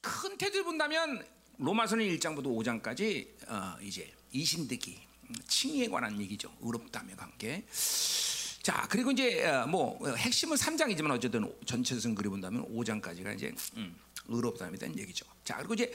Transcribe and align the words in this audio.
큰 0.00 0.36
태도를 0.36 0.64
본다면 0.64 1.24
로마서는 1.58 2.04
1장부터 2.06 2.46
5장까지 2.46 3.28
어, 3.48 3.76
이제 3.82 4.12
이신득이 4.32 4.98
칭의에 5.46 5.88
관한 5.88 6.20
얘기죠. 6.20 6.52
의롭다며 6.60 7.14
관계. 7.16 7.64
자 8.62 8.86
그리고 8.90 9.10
이제 9.10 9.46
어, 9.46 9.66
뭐 9.66 9.98
핵심은 10.16 10.56
3장이지만 10.56 11.10
어쨌든 11.12 11.52
전체성 11.64 12.14
그리 12.14 12.28
본다면 12.28 12.64
5장까지가 12.74 13.34
이제 13.36 13.52
음, 13.76 13.94
의롭다에 14.26 14.70
대한 14.72 14.98
얘기죠. 14.98 15.26
자 15.44 15.56
그리고 15.58 15.74
이제 15.74 15.92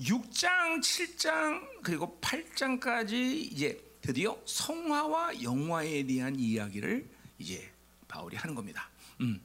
6장, 0.00 0.80
7장 0.80 1.82
그리고 1.82 2.18
8장까지 2.20 3.12
이제 3.52 3.82
드디어 4.00 4.38
성화와 4.44 5.42
영화에 5.42 6.06
대한 6.06 6.38
이야기를 6.38 7.08
이제 7.38 7.70
바울이 8.06 8.36
하는 8.36 8.54
겁니다. 8.54 8.88
음. 9.20 9.40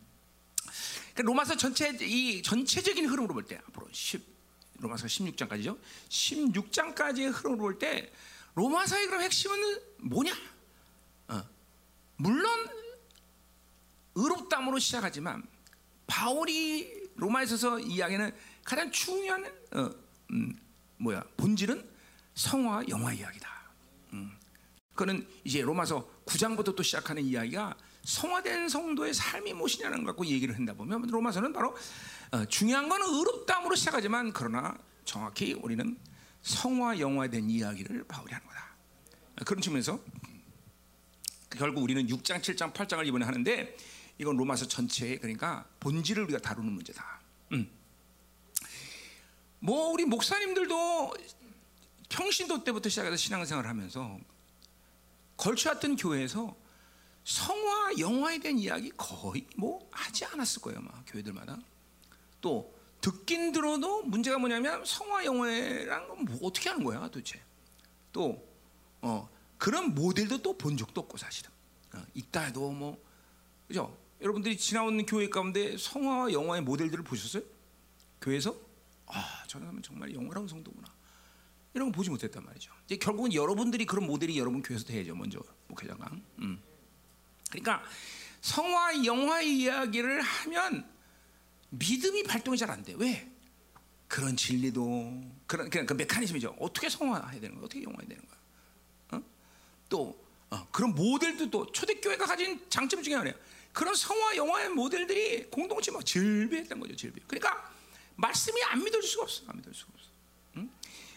그러니까 1.14 1.24
로마서 1.24 1.56
전체 1.58 1.90
이 2.02 2.42
전체적인 2.42 3.06
흐름으로 3.06 3.34
볼 3.34 3.44
때 3.46 3.60
앞으로 3.68 3.88
10 3.92 4.34
로마서 4.80 5.06
16장까지죠. 5.08 5.80
16장까지의 6.10 7.32
흐름으로 7.32 7.58
볼 7.58 7.80
때 7.80 8.12
로마서의 8.56 9.08
그럼 9.08 9.22
핵심은 9.22 9.80
뭐냐? 10.02 10.34
어. 11.30 11.44
물론 12.18 12.50
의롭담으로 14.16 14.78
시작하지만 14.80 15.44
바울이 16.08 17.10
로마에서 17.16 17.80
이야기는 17.80 18.32
가장 18.64 18.92
중요한 18.92 19.46
어, 19.74 19.90
음, 20.32 20.56
뭐야 20.98 21.24
본질은 21.38 21.90
성화 22.36 22.84
영화 22.90 23.14
이야기다. 23.14 23.50
음. 24.14 24.38
그는 24.96 25.28
이제 25.44 25.62
로마서 25.62 26.08
9장부터 26.26 26.76
또 26.76 26.84
시작하는 26.84 27.24
이야기가 27.24 27.76
성화된 28.04 28.70
성도의 28.70 29.14
삶이 29.14 29.54
무엇이냐는 29.54 30.00
걸 30.00 30.08
갖고 30.08 30.26
얘기를 30.26 30.56
한다 30.56 30.74
보면 30.74 31.04
로마서는 31.04 31.54
바로 31.54 31.76
어, 32.32 32.46
중요한 32.46 32.90
건 32.90 33.02
의롭담으로 33.02 33.76
시작하지만 33.76 34.34
그러나 34.34 34.78
정확히 35.06 35.54
우리는 35.54 35.98
성화 36.42 36.98
대한 37.30 37.50
이야기를 37.50 38.04
바울이 38.06 38.34
하는 38.34 38.46
거다. 38.48 38.76
그런 39.46 39.62
측면에서 39.62 40.00
결국 41.52 41.84
우리는 41.84 42.06
6장, 42.08 42.42
7장, 42.42 42.74
8장을 42.74 43.06
이번에 43.08 43.26
하는데 43.26 43.78
이건 44.18 44.36
로마서 44.38 44.68
전체에 44.68 45.18
그러니까 45.18 45.66
본질을 45.80 46.24
우리가 46.24 46.40
다루는 46.40 46.72
문제다. 46.74 47.22
음. 47.54 47.70
뭐 49.60 49.90
우리 49.90 50.04
목사님들도 50.06 51.14
평신도 52.10 52.64
때부터 52.64 52.90
시작해서 52.90 53.16
신앙생활을 53.16 53.70
하면서 53.70 54.20
걸쳐왔던 55.38 55.96
교회에서 55.96 56.63
성화 57.24 57.98
영화에 58.00 58.40
대한 58.40 58.58
이야기 58.60 58.92
거의 58.98 59.46
뭐 59.56 59.88
하지 59.92 60.26
않았을 60.26 60.62
거예요, 60.62 60.82
막 60.82 61.04
교회들마다. 61.08 61.58
또 62.42 62.74
듣긴 63.02 63.52
들어도 63.52 64.04
문제가 64.04 64.38
뭐냐면 64.38 64.84
성화 64.86 65.26
영화랑 65.26 66.26
뭐 66.26 66.40
어떻게 66.44 66.70
하는 66.70 66.84
거야, 66.84 67.00
도대체. 67.10 67.42
또 68.12 68.46
어, 69.02 69.30
그런 69.58 69.94
모델도 69.96 70.42
또 70.42 70.54
본 70.58 70.78
적도 70.78 71.02
없고 71.02 71.18
사실은 71.18 71.50
어, 71.94 72.04
있다 72.14 72.42
해도 72.42 72.72
뭐 72.72 73.02
그죠? 73.68 73.98
여러분들이 74.22 74.58
지나온 74.58 75.06
교회 75.06 75.28
가운데 75.30 75.76
성화와 75.78 76.32
영화의 76.32 76.62
모델들을 76.62 77.04
보셨어요? 77.04 77.44
교회에서 78.22 78.56
아, 79.08 79.44
저 79.48 79.60
사람은 79.60 79.82
정말 79.84 80.14
영화라운 80.14 80.48
성도구나. 80.48 80.88
이런 81.74 81.92
거 81.92 81.96
보지 81.98 82.10
못했단 82.10 82.44
말이죠. 82.46 82.72
이제 82.86 82.96
결국은 82.98 83.34
여러분들이 83.34 83.86
그런 83.86 84.06
모델이 84.06 84.38
여러분 84.38 84.62
교회에서 84.62 84.86
돼야죠. 84.86 85.16
먼저 85.16 85.42
목회장강. 85.68 86.24
음. 86.40 86.62
그러니까 87.62 87.84
성화 88.42 89.06
영화의 89.06 89.58
이야기를 89.58 90.22
하면 90.22 90.90
믿음이 91.70 92.24
발동이 92.24 92.58
잘 92.58 92.70
안 92.70 92.84
돼. 92.84 92.94
왜? 92.98 93.30
그런 94.08 94.36
진리도 94.36 95.24
그런 95.48 95.70
그냥 95.70 95.86
그 95.86 95.94
메커니즘이죠. 95.94 96.56
어떻게 96.60 96.90
성화해야 96.90 97.40
되는 97.42 97.56
거야? 97.56 97.66
어떻게 97.66 97.84
영화해야 97.84 98.08
되는 98.08 98.24
거야? 98.28 99.20
어? 99.20 99.24
또 99.90 100.24
어, 100.50 100.68
그런 100.72 100.94
모델도 100.94 101.50
또 101.50 101.72
초대교회가 101.72 102.26
가진 102.26 102.64
장점 102.70 103.02
중에 103.02 103.16
하나예요. 103.16 103.36
그런 103.72 103.96
성화 103.96 104.36
영화의 104.36 104.70
모델들이 104.70 105.50
공동체 105.50 105.92
막 105.92 106.06
질비했던 106.06 106.80
거죠. 106.80 106.96
질비. 106.96 107.22
그러니까 107.28 107.72
말씀이 108.16 108.62
안 108.66 108.84
믿어질 108.84 109.10
수가 109.10 109.24
없어. 109.24 109.44
안 109.48 109.56
믿어질 109.58 109.74
수가 109.74 109.92
없어. 109.96 110.10
응? 110.58 110.70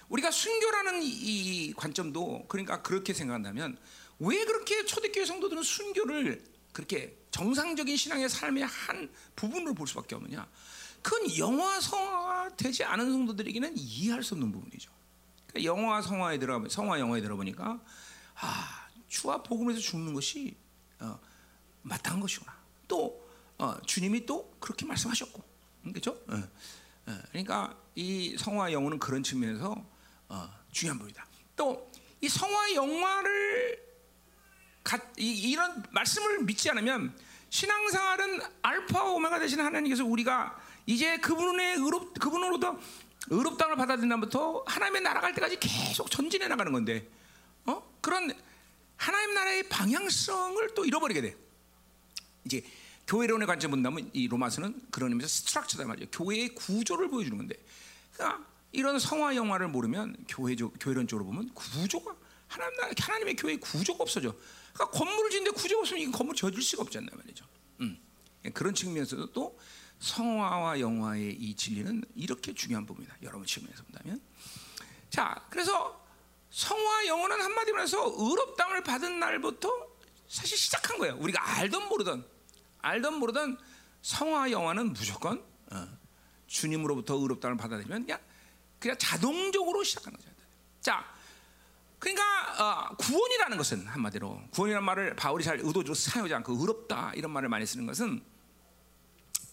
우리가 0.09 0.31
순교라는 0.31 1.03
이, 1.03 1.09
이 1.09 1.73
관점도 1.75 2.47
그러니까 2.49 2.81
그렇게 2.81 3.13
생각한다면 3.13 3.77
왜 4.19 4.45
그렇게 4.45 4.85
초대교회 4.85 5.25
성도들은 5.25 5.63
순교를 5.63 6.45
그렇게 6.73 7.17
정상적인 7.31 7.97
신앙의 7.97 8.29
삶의 8.29 8.65
한 8.65 9.11
부분으로 9.35 9.75
볼 9.75 9.87
수밖에 9.87 10.15
없느냐? 10.15 10.49
그건 11.03 11.37
영화 11.39 11.81
성화 11.81 12.51
되지 12.57 12.85
않은 12.85 13.13
성도들에게는 13.13 13.75
이해할 13.77 14.23
수 14.23 14.35
없는 14.35 14.53
부분이죠. 14.53 14.91
그러니까 15.47 15.65
영화 15.65 16.03
성화에 16.03 16.39
들어 16.39 16.67
성화 16.69 16.99
영화에 16.99 17.21
들어보니까 17.21 17.81
아 18.35 18.89
주와 19.09 19.43
복음에서 19.43 19.81
죽는 19.81 20.15
것이 20.15 20.57
어, 20.99 21.19
마땅한 21.83 22.21
것이구나. 22.21 22.57
또 22.89 23.25
어, 23.59 23.81
주님이 23.87 24.27
또 24.27 24.55
그렇게 24.61 24.85
말씀하셨고, 24.85 25.43
그렇죠? 25.85 26.11
어, 26.29 26.43
어, 27.07 27.19
그러니까 27.31 27.77
이 27.95 28.37
성화 28.39 28.73
영화는 28.73 28.99
그런 28.99 29.23
측면에서 29.23 29.75
어, 30.29 30.51
중요한 30.73 30.99
부분이다. 30.99 31.27
또 31.57 31.91
이 32.21 32.29
성화 32.29 32.75
영화를 32.75 33.86
가, 34.87 35.01
이, 35.17 35.57
런 35.57 35.83
말씀을 35.91 36.45
믿지 36.45 36.71
않으면 36.71 37.13
신앙생활은 37.51 38.41
알파와 38.63 39.11
오메가 39.15 39.41
되신 39.41 39.61
하나님께서 39.61 40.05
우리가 40.05 40.57
이제 40.87 41.17
그분의 41.19 41.75
의롭 41.75 42.15
그분으로부터 42.15 42.79
의롭다을 43.29 43.75
받아들인다부터 43.75 44.63
하나님의 44.65 45.03
나라 45.03 45.21
갈 45.21 45.35
때까지 45.35 45.59
계속 45.59 46.09
전진해 46.09 46.47
나가는 46.47 46.71
건데, 46.71 47.09
어 47.65 47.83
그런 48.01 48.33
하나님 48.97 49.35
나라의 49.35 49.69
방향성을 49.69 50.75
또 50.77 50.85
잃어버리게 50.85 51.21
돼. 51.21 51.37
이제 52.45 52.63
교회론의 53.09 53.49
관점 53.49 53.73
본다면 53.73 54.09
이 54.13 54.29
로마서는 54.29 54.83
그런 54.93 55.11
의미에서 55.11 55.29
스트럭처다 55.29 55.85
말이죠. 55.85 56.11
교회의 56.13 56.55
구조를 56.55 57.09
보여주는 57.09 57.37
건데, 57.37 57.57
그러니까 58.13 58.47
이런 58.71 59.01
성화 59.01 59.35
영화를 59.35 59.67
모르면 59.67 60.17
교회적 60.29 60.75
교회론적으로 60.79 61.27
보면 61.27 61.53
구조가 61.55 62.15
하나님 62.47 62.77
나라 62.77 62.93
하나님의 62.97 63.35
교회 63.35 63.57
구조가 63.57 64.05
없어져. 64.05 64.33
그러니까 64.77 64.99
건물을 64.99 65.31
짓는데 65.31 65.51
구조가 65.53 65.81
없으면 65.81 66.03
이 66.03 66.13
건물 66.13 66.37
지어질 66.37 66.63
수가 66.63 66.85
않나 66.95 67.09
말이죠. 67.17 67.45
음. 67.81 67.99
그런 68.53 68.75
측면에서도 68.75 69.33
또 69.33 69.59
성화와 69.99 70.79
영화의 70.81 71.35
이 71.35 71.55
진리는 71.55 72.05
이렇게 72.15 72.53
중요한 72.53 72.85
부분이다. 72.85 73.17
여러분 73.23 73.47
측면에서 73.47 73.83
본다면. 73.85 74.21
자, 75.09 75.43
그래서 75.49 76.05
성화 76.51 77.07
영어는 77.07 77.41
한마디로 77.41 77.81
해서 77.81 78.15
의롭담을 78.17 78.83
받은 78.83 79.19
날부터 79.19 79.71
사실 80.29 80.59
시작한 80.59 80.99
거예요. 80.99 81.17
우리가 81.17 81.57
알던 81.59 81.89
모르던 81.89 82.27
알던 82.79 83.15
모르던 83.15 83.59
성화 84.03 84.51
영화는 84.51 84.93
무조건 84.93 85.43
어, 85.73 85.89
주님으로부터 86.47 87.15
의롭담을 87.15 87.57
받아들이면 87.57 88.03
그냥 88.03 88.21
그냥 88.79 88.99
자동적으로 88.99 89.83
시작하는 89.83 90.19
거죠. 90.19 90.31
자, 90.81 91.05
그러니까 91.99 92.23
어, 92.91 92.97
구원이라는 92.97 93.57
것은 93.57 93.87
한마디로 93.87 94.43
구원이라는 94.51 94.85
말을 94.85 95.17
바울이 95.17 95.43
잘 95.45 95.57
의도적으로 95.59 95.95
사용하지 95.95 96.35
않고 96.35 96.53
의롭다 96.55 97.13
이런 97.15 97.31
말을 97.31 97.49
많이 97.49 97.65
쓰는 97.67 97.87
것은 97.87 98.23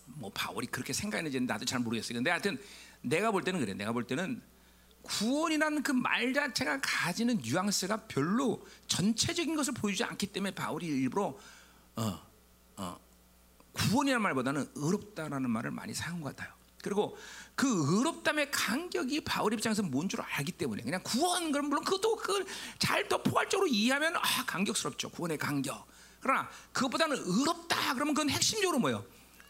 뭐 0.06 0.30
바울이 0.34 0.68
그렇게 0.68 0.94
생각했는지 0.94 1.40
나도 1.40 1.66
잘 1.66 1.80
모르겠어요. 1.80 2.16
근데 2.18 2.30
하여튼 2.30 2.60
내가 3.02 3.32
볼 3.32 3.44
때는 3.44 3.60
그래. 3.60 3.74
내가 3.74 3.92
볼 3.92 4.06
때는 4.06 4.42
구원이라는 5.04 5.84
그 5.84 5.92
말 5.92 6.34
자체가 6.34 6.80
가지는 6.82 7.38
뉘앙스가 7.38 8.08
별로 8.08 8.66
전체적인 8.88 9.56
것을 9.56 9.74
보여주지 9.74 10.04
않기 10.04 10.28
때문에 10.28 10.54
바울이 10.56 10.86
일부러 10.88 11.38
어, 11.96 12.22
어, 12.78 13.00
구원이라는 13.74 14.22
말보다는 14.22 14.70
의롭다라는 14.76 15.50
말을 15.50 15.72
많이 15.72 15.94
사용한 15.94 16.22
것 16.22 16.36
같아요. 16.36 16.54
그리고 16.84 17.18
그 17.56 17.68
의롭담의 17.68 18.52
간격이 18.52 19.22
바울 19.22 19.54
입장에서 19.54 19.82
뭔 19.84 20.08
줄 20.10 20.22
알기 20.22 20.52
때문에 20.52 20.84
그냥 20.84 21.02
구원 21.04 21.52
그럼 21.52 21.70
물론 21.70 21.84
그것도 21.84 22.16
그걸 22.18 22.46
잘 22.78 23.08
더 23.08 23.22
포괄적으로 23.24 23.68
이해하면 23.68 24.16
아 24.18 24.46
간격스럽죠 24.46 25.10
구원의 25.10 25.38
간격. 25.38 25.86
그러나 26.20 26.50
그것보다는 26.72 27.18
의롭다 27.18 27.94
그러면 27.96 28.14
그건 28.14 28.30
핵심적으로 28.30 28.80
뭐예요? 28.80 29.04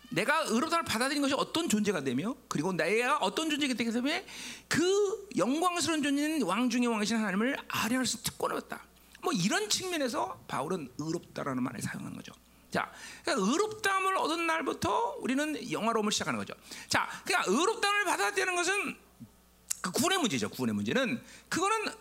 내가 0.10 0.42
의롭다를 0.44 0.86
받아들인 0.86 1.22
것이 1.22 1.34
어떤 1.36 1.68
존재가 1.70 2.04
되며 2.04 2.36
그리고 2.48 2.72
내가 2.72 3.18
어떤 3.18 3.50
존재가 3.50 3.74
되기 3.74 3.92
때문에 3.92 4.26
그 4.68 5.28
영광스러운 5.38 6.04
존재는 6.04 6.44
왕 6.44 6.70
중의 6.70 6.88
왕이신 6.88 7.18
하나님을 7.18 7.58
아뢰할 7.68 8.06
수 8.06 8.22
특권을 8.24 8.56
얻다. 8.58 8.86
뭐 9.24 9.34
이런 9.34 9.70
측면에서 9.70 10.44
바울은 10.48 10.92
의롭다라는 11.00 11.64
말을 11.64 11.82
사용한 11.82 12.14
거죠. 12.16 12.32
자, 12.74 12.92
그러니까 13.24 13.52
의롭다함을 13.52 14.18
얻은 14.18 14.48
날부터 14.48 15.18
우리는 15.20 15.72
영화로움을 15.72 16.12
시작하는 16.12 16.40
거죠. 16.40 16.56
자, 16.90 17.08
그러니까 17.24 17.52
의롭다함을 17.52 18.06
받아들이는 18.06 18.56
것은 18.56 18.98
그 19.80 19.92
구원의 19.92 20.18
문제죠. 20.18 20.50
구원의 20.50 20.74
문제는 20.74 21.24
그거는 21.50 21.94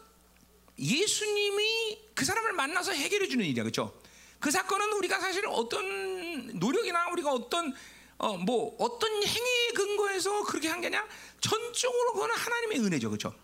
예수님이 0.79 2.01
그 2.15 2.25
사람을 2.25 2.55
만나서 2.55 2.93
해결해 2.93 3.29
주는 3.29 3.45
일이야, 3.45 3.65
그렇죠? 3.65 3.93
그 4.41 4.51
사건은 4.51 4.95
우리가 4.95 5.21
사실 5.21 5.45
어떤 5.47 6.59
노력이나 6.59 7.11
우리가 7.11 7.31
어떤 7.31 7.75
어, 8.17 8.39
뭐 8.39 8.75
어떤 8.79 9.11
행위에 9.13 9.73
근거해서 9.75 10.45
그렇게 10.45 10.69
한게 10.69 10.87
아니라 10.87 11.05
전적으로 11.41 12.15
그거는 12.15 12.35
하나님의 12.35 12.81
은혜죠, 12.81 13.11
그렇죠? 13.11 13.35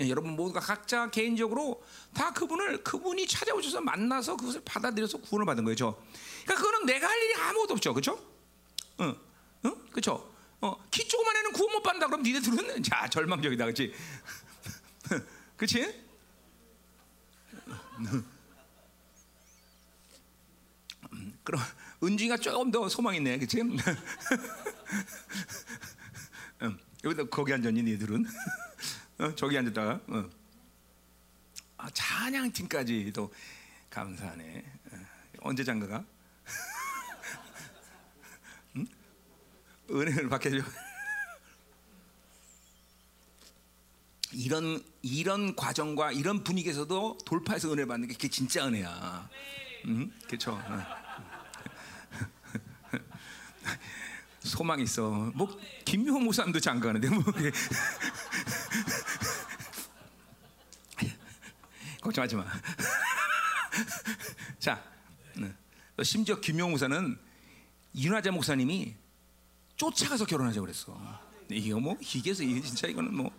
예, 0.00 0.08
여러분 0.08 0.36
모두가 0.36 0.60
각자 0.60 1.10
개인적으로 1.10 1.82
다 2.14 2.32
그분을 2.32 2.84
그분이 2.84 3.26
찾아오셔서 3.26 3.80
만나서 3.80 4.36
그것을 4.36 4.62
받아들여서 4.64 5.18
구원을 5.18 5.44
받은 5.44 5.64
거죠. 5.64 6.00
그러니까 6.48 6.54
그거는 6.54 6.86
내가 6.86 7.06
할 7.06 7.22
일이 7.22 7.34
아무것도 7.34 7.74
없죠, 7.74 7.92
그렇죠? 7.92 8.18
응, 9.00 9.14
응, 9.66 9.88
그렇죠. 9.90 10.32
어, 10.62 10.74
키 10.90 11.06
조그만 11.06 11.36
애는 11.36 11.52
구원 11.52 11.72
못 11.72 11.82
받는다 11.82 12.06
그럼 12.06 12.22
니네들은 12.22 12.82
자 12.88 13.06
절망적이다, 13.08 13.66
그렇지? 13.66 13.94
그렇지? 15.56 16.08
음, 21.12 21.38
그럼 21.44 21.60
은지가 22.02 22.38
조금 22.38 22.70
더 22.70 22.88
소망 22.88 23.14
있네, 23.14 23.36
그렇지? 23.36 23.60
음, 23.60 23.76
여기다 27.04 27.24
거기 27.24 27.52
앉았니, 27.52 27.82
니들은? 27.82 28.24
어, 29.20 29.34
저기 29.34 29.58
앉았다가 29.58 30.00
어. 30.06 30.30
아, 31.76 31.90
찬양팀까지도 31.90 33.34
감사하네. 33.90 34.64
어, 34.92 34.96
언제 35.40 35.62
장가가? 35.62 36.04
은혜를 39.90 40.28
받게 40.28 40.50
줘. 40.50 40.58
이런 44.32 44.82
이런 45.02 45.56
과정과 45.56 46.12
이런 46.12 46.44
분위기에서도 46.44 47.18
돌파해서 47.24 47.72
은혜 47.72 47.86
받는 47.86 48.08
게 48.08 48.14
그게 48.14 48.28
진짜 48.28 48.66
은혜야. 48.66 49.28
응? 49.86 50.12
그렇죠. 50.26 50.52
어. 50.52 50.82
소망 54.40 54.80
있어. 54.80 55.32
뭐 55.34 55.58
김용호 55.84 56.20
목사님도 56.20 56.60
장가하는데 56.60 57.08
뭐 57.10 57.22
걱정하지 62.00 62.36
마. 62.36 62.46
자, 64.58 64.82
네. 65.36 65.52
심지어 66.02 66.40
김용 66.40 66.70
목사는 66.70 67.18
윤화재 67.94 68.30
목사님이 68.30 68.96
쫓아가서 69.78 70.26
결혼하자고 70.26 70.66
그랬어. 70.66 71.00
이거 71.50 71.80
뭐 71.80 71.96
이게 72.00 72.32
이게 72.32 72.60
진짜 72.60 72.86
이거는 72.88 73.16
뭐 73.16 73.30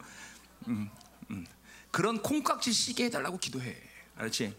음, 0.68 0.90
음. 1.30 1.46
그런 1.92 2.22
콩깍지 2.22 2.72
시게 2.72 3.06
해달라고 3.06 3.38
기도해. 3.38 3.78
알았지? 4.16 4.58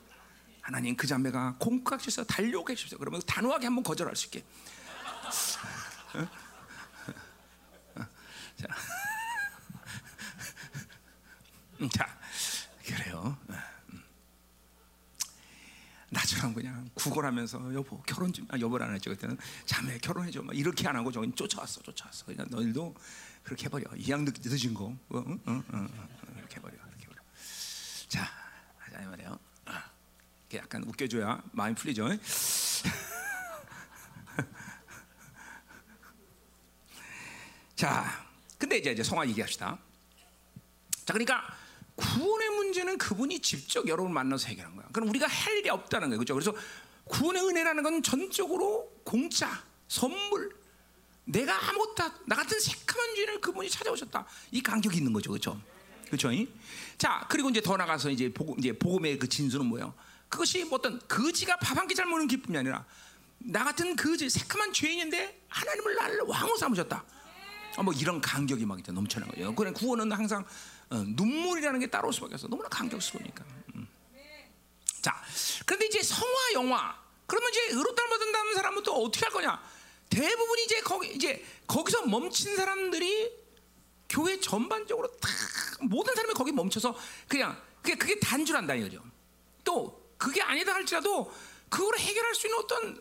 하나님 0.60 0.94
그 0.94 1.06
자매가 1.06 1.56
콩깍지에서 1.58 2.24
달려오게 2.24 2.72
해주십시오. 2.72 2.98
그러면 2.98 3.20
단호하게 3.26 3.66
한번 3.66 3.82
거절할 3.82 4.14
수 4.14 4.26
있게. 4.26 4.44
어? 6.14 6.28
어? 8.00 8.06
자, 8.56 8.68
음, 11.80 11.88
자, 11.88 12.18
그래요. 12.84 13.36
나처럼 16.10 16.52
그냥 16.54 16.90
구걸하면서 16.94 17.72
여보 17.74 18.02
결혼 18.02 18.32
좀 18.32 18.46
아, 18.50 18.58
여보를 18.58 18.84
안 18.86 18.94
했죠 18.94 19.10
그때는. 19.10 19.38
자매 19.64 19.96
결혼해 19.98 20.30
줘. 20.30 20.42
막 20.42 20.56
이렇게 20.56 20.86
안 20.88 20.96
하고 20.96 21.10
저기 21.12 21.32
쫓아왔어 21.34 21.82
쫓아왔어. 21.82 22.26
그러니까 22.26 22.54
너희도 22.56 22.94
그렇게 23.44 23.64
해버려. 23.66 23.84
이양 23.96 24.24
늦은 24.24 24.74
거. 24.74 24.86
어, 24.86 25.18
어, 25.18 25.38
어, 25.46 25.62
어, 25.72 25.88
이렇게 26.36 26.56
해버려 26.56 26.74
이렇게 26.74 27.04
해버려. 27.04 27.22
자 28.08 28.28
하자 28.78 29.08
말이에요. 29.08 29.38
아, 29.66 29.84
약간 30.54 30.82
웃겨줘야 30.84 31.42
마음이 31.52 31.76
풀리죠. 31.76 32.08
자 37.76 38.26
근데 38.58 38.78
이제 38.78 38.90
이제 38.92 39.02
성화 39.04 39.28
얘기합시다. 39.28 39.78
자 41.04 41.12
그러니까 41.12 41.56
구원의 42.00 42.50
문제는 42.50 42.98
그분이 42.98 43.40
직접 43.40 43.86
여러분을 43.86 44.12
만나서 44.14 44.48
해결한 44.48 44.74
거야. 44.76 44.86
그럼 44.92 45.08
우리가 45.10 45.26
할 45.26 45.56
일이 45.58 45.68
없다는 45.68 46.08
거예요. 46.08 46.18
그렇죠? 46.18 46.34
그래서 46.34 46.54
구원의 47.04 47.42
은혜라는 47.42 47.82
건 47.82 48.02
전적으로 48.02 48.90
공짜, 49.04 49.62
선물. 49.88 50.56
내가 51.24 51.68
아무것도 51.68 52.10
나 52.26 52.36
같은 52.36 52.58
새카만 52.58 53.14
죄인을 53.14 53.40
그분이 53.40 53.68
찾아오셨다. 53.70 54.26
이 54.52 54.62
간격이 54.62 54.96
있는 54.96 55.12
거죠. 55.12 55.30
그렇죠? 55.30 55.60
그렇죠? 56.06 56.30
자, 56.98 57.24
그리고 57.28 57.50
이제 57.50 57.60
더 57.60 57.76
나가서 57.76 58.10
이제 58.10 58.32
복음 58.32 58.58
이제 58.58 58.72
복음의 58.76 59.18
그 59.18 59.28
진수는 59.28 59.66
뭐예요? 59.66 59.94
그것이 60.28 60.64
뭐 60.64 60.78
어떤 60.78 60.98
거지가 61.06 61.56
밥 61.58 61.76
한 61.78 61.86
끼 61.86 61.94
잘 61.94 62.06
먹는 62.06 62.26
기쁨이 62.28 62.56
아니라 62.58 62.84
나 63.38 63.64
같은 63.64 63.94
거지 63.96 64.28
새카만 64.28 64.72
죄인인데 64.72 65.42
하나님을 65.48 65.94
나를 65.96 66.20
왕으로 66.26 66.56
삼으셨다. 66.56 67.04
어, 67.76 67.82
뭐 67.82 67.94
이런 67.94 68.20
간격이 68.20 68.66
막 68.66 68.78
이제 68.80 68.90
넘쳐나는 68.92 69.34
거예요. 69.34 69.54
그래 69.54 69.72
구원은 69.72 70.10
항상 70.12 70.42
어, 70.42 70.46
눈물이라는 70.90 71.80
게 71.80 71.86
따라올 71.86 72.12
수밖에 72.12 72.34
없어. 72.34 72.48
너무나 72.48 72.68
감격스러우니까. 72.68 73.44
음. 73.76 73.88
자, 75.00 75.22
그런데 75.64 75.86
이제 75.86 76.02
성화 76.02 76.52
영화. 76.54 76.98
그러면 77.26 77.50
이제 77.50 77.60
의롭다를 77.70 78.10
받는다는 78.10 78.54
사람은 78.54 78.82
또 78.82 78.94
어떻게 79.04 79.24
할 79.24 79.32
거냐? 79.32 79.62
대부분이 80.10 80.64
이제 80.64 80.80
거기 80.80 81.12
이제 81.12 81.44
거기서 81.68 82.06
멈춘 82.06 82.56
사람들이 82.56 83.32
교회 84.08 84.40
전반적으로 84.40 85.06
다 85.18 85.28
모든 85.82 86.14
사람이 86.16 86.34
거기 86.34 86.50
멈춰서 86.50 86.96
그냥 87.28 87.60
그게 87.80 87.94
그게 87.94 88.18
단줄한다 88.18 88.74
이거죠. 88.74 89.02
또 89.62 90.12
그게 90.18 90.42
아니다 90.42 90.74
할지라도 90.74 91.32
그걸 91.68 91.96
해결할 91.96 92.34
수 92.34 92.48
있는 92.48 92.58
어떤 92.58 93.00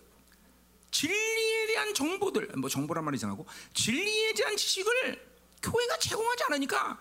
진리에 0.91 1.67
대한 1.67 1.93
정보들, 1.93 2.47
뭐 2.57 2.69
정보란 2.69 3.03
말이 3.03 3.15
이상하고 3.15 3.47
진리에 3.73 4.33
대한 4.33 4.55
지식을 4.55 5.27
교회가 5.63 5.97
제공하지 5.97 6.43
않으니까 6.45 6.99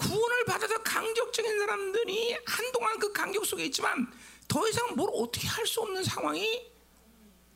구원을 0.00 0.44
받아서 0.46 0.82
강격적인 0.82 1.58
사람들이 1.58 2.36
한동안 2.46 2.98
그 2.98 3.12
강격 3.12 3.44
속에 3.44 3.64
있지만 3.66 4.10
더 4.48 4.66
이상 4.68 4.94
뭘 4.96 5.10
어떻게 5.14 5.46
할 5.46 5.66
수 5.66 5.80
없는 5.82 6.02
상황이 6.02 6.68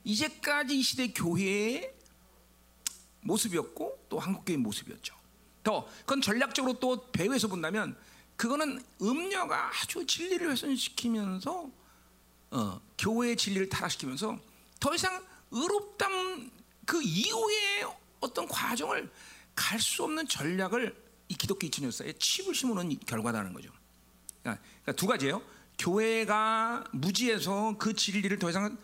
이제까지 0.04 0.78
이 0.78 0.82
시대 0.82 1.08
교회의 1.08 1.92
모습이었고 3.22 4.06
또 4.08 4.18
한국 4.18 4.44
교회 4.44 4.56
모습이었죠. 4.56 5.14
더 5.62 5.88
그건 6.00 6.20
전략적으로 6.20 6.74
또 6.78 7.10
배후에서 7.10 7.48
본다면 7.48 7.96
그거는 8.36 8.84
음녀가 9.00 9.70
아주 9.70 10.04
진리를 10.06 10.50
훼손시키면서 10.50 11.70
어, 12.50 12.80
교회의 12.98 13.36
진리를 13.36 13.68
타락시키면서 13.70 14.38
더 14.78 14.94
이상 14.94 15.24
의롭담 15.50 16.50
그 16.84 17.00
이후의 17.02 17.86
어떤 18.20 18.46
과정을 18.46 19.10
갈 19.54 19.80
수 19.80 20.04
없는 20.04 20.28
전략을 20.28 21.03
이 21.28 21.34
기독교 21.34 21.66
2000년 21.66 21.84
역사에 21.86 22.12
칩을 22.18 22.54
심으는 22.54 22.98
결과다는 23.00 23.52
거죠. 23.52 23.70
그러니까, 24.42 24.62
그러니까 24.82 24.92
두 24.92 25.06
가지예요. 25.06 25.42
교회가 25.78 26.84
무지해서 26.92 27.76
그 27.78 27.94
진리를 27.94 28.38
더 28.38 28.50
이상 28.50 28.76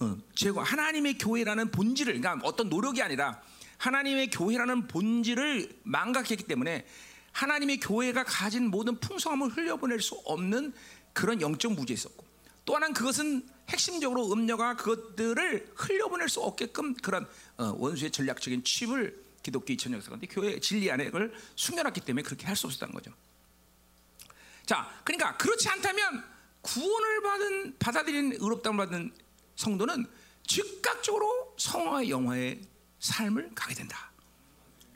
어, 0.00 0.16
제거 0.34 0.62
하나님의 0.62 1.18
교회라는 1.18 1.70
본질을 1.70 2.20
그러니까 2.20 2.46
어떤 2.46 2.68
노력이 2.68 3.00
아니라 3.00 3.40
하나님의 3.78 4.30
교회라는 4.30 4.88
본질을 4.88 5.80
망각했기 5.84 6.44
때문에 6.44 6.86
하나님의 7.32 7.80
교회가 7.80 8.24
가진 8.24 8.70
모든 8.70 8.98
풍성함을 9.00 9.50
흘려보낼 9.50 10.00
수 10.00 10.14
없는 10.24 10.72
그런 11.12 11.40
영적 11.40 11.72
무지에 11.72 11.94
있었고 11.94 12.24
또 12.64 12.74
하나는 12.74 12.94
그것은 12.94 13.46
핵심적으로 13.68 14.32
음녀가 14.32 14.76
그것들을 14.76 15.72
흘려보낼 15.74 16.28
수 16.28 16.40
없게끔 16.40 16.94
그런 16.94 17.26
어, 17.56 17.74
원수의 17.78 18.10
전략적인 18.10 18.64
칩을 18.64 19.23
기독교 19.44 19.72
2000년 19.72 19.94
역사 19.94 20.08
가운데 20.08 20.26
교회 20.26 20.58
진리 20.58 20.90
안에 20.90 21.04
그걸 21.06 21.32
숨겨놨기 21.54 22.00
때문에 22.00 22.22
그렇게 22.24 22.46
할 22.46 22.56
수 22.56 22.66
없었다는 22.66 22.92
거죠. 22.94 23.12
자, 24.66 24.90
그러니까 25.04 25.36
그렇지 25.36 25.68
않다면 25.68 26.24
구원을 26.62 27.22
받은 27.22 27.76
받아들인 27.78 28.32
의롭다을 28.32 28.76
받은 28.76 29.12
성도는 29.56 30.06
즉각적으로 30.46 31.54
성화의 31.58 32.10
영화의 32.10 32.60
삶을 32.98 33.52
가게 33.54 33.74
된다. 33.74 34.10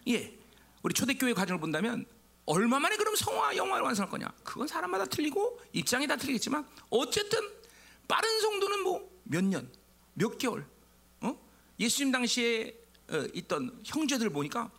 예, 0.09 0.37
우리 0.83 0.95
초대교회 0.95 1.35
과정을 1.35 1.61
본다면 1.61 2.07
얼마 2.47 2.79
만에 2.79 2.97
그럼 2.97 3.15
성화 3.15 3.57
영화를 3.57 3.85
완성할 3.85 4.11
거냐? 4.11 4.33
그건 4.43 4.67
사람마다 4.67 5.05
틀리고 5.05 5.61
입장이 5.75 6.07
다 6.07 6.17
틀리겠지만 6.17 6.67
어쨌든 6.91 7.39
빠른 8.09 8.41
성도는 8.41 8.83
뭐 8.83 9.09
몇 9.31 9.45
년, 9.45 9.71
몇 10.15 10.39
개월, 10.39 10.67
어? 11.21 11.39
예수님 11.79 12.11
당시에 12.13 12.69
어, 12.69 12.88
있던 13.35 13.81
형제들 13.85 14.31
보니까 14.31 14.71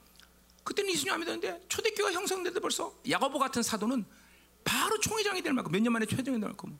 그때는 0.64 0.92
예수님 0.92 1.14
안 1.14 1.20
믿었는데 1.20 1.66
초대교회가 1.68 2.14
형성되도 2.14 2.60
벌써 2.60 2.94
야고보 3.10 3.40
같은 3.40 3.64
사도는 3.64 4.06
바로 4.64 5.00
총회장이 5.00 5.42
될 5.42 5.54
만큼 5.54 5.72
몇 5.72 5.82
년 5.82 5.94
만에 5.94 6.06
총회장이 6.06 6.40
될 6.40 6.48
만큼 6.50 6.78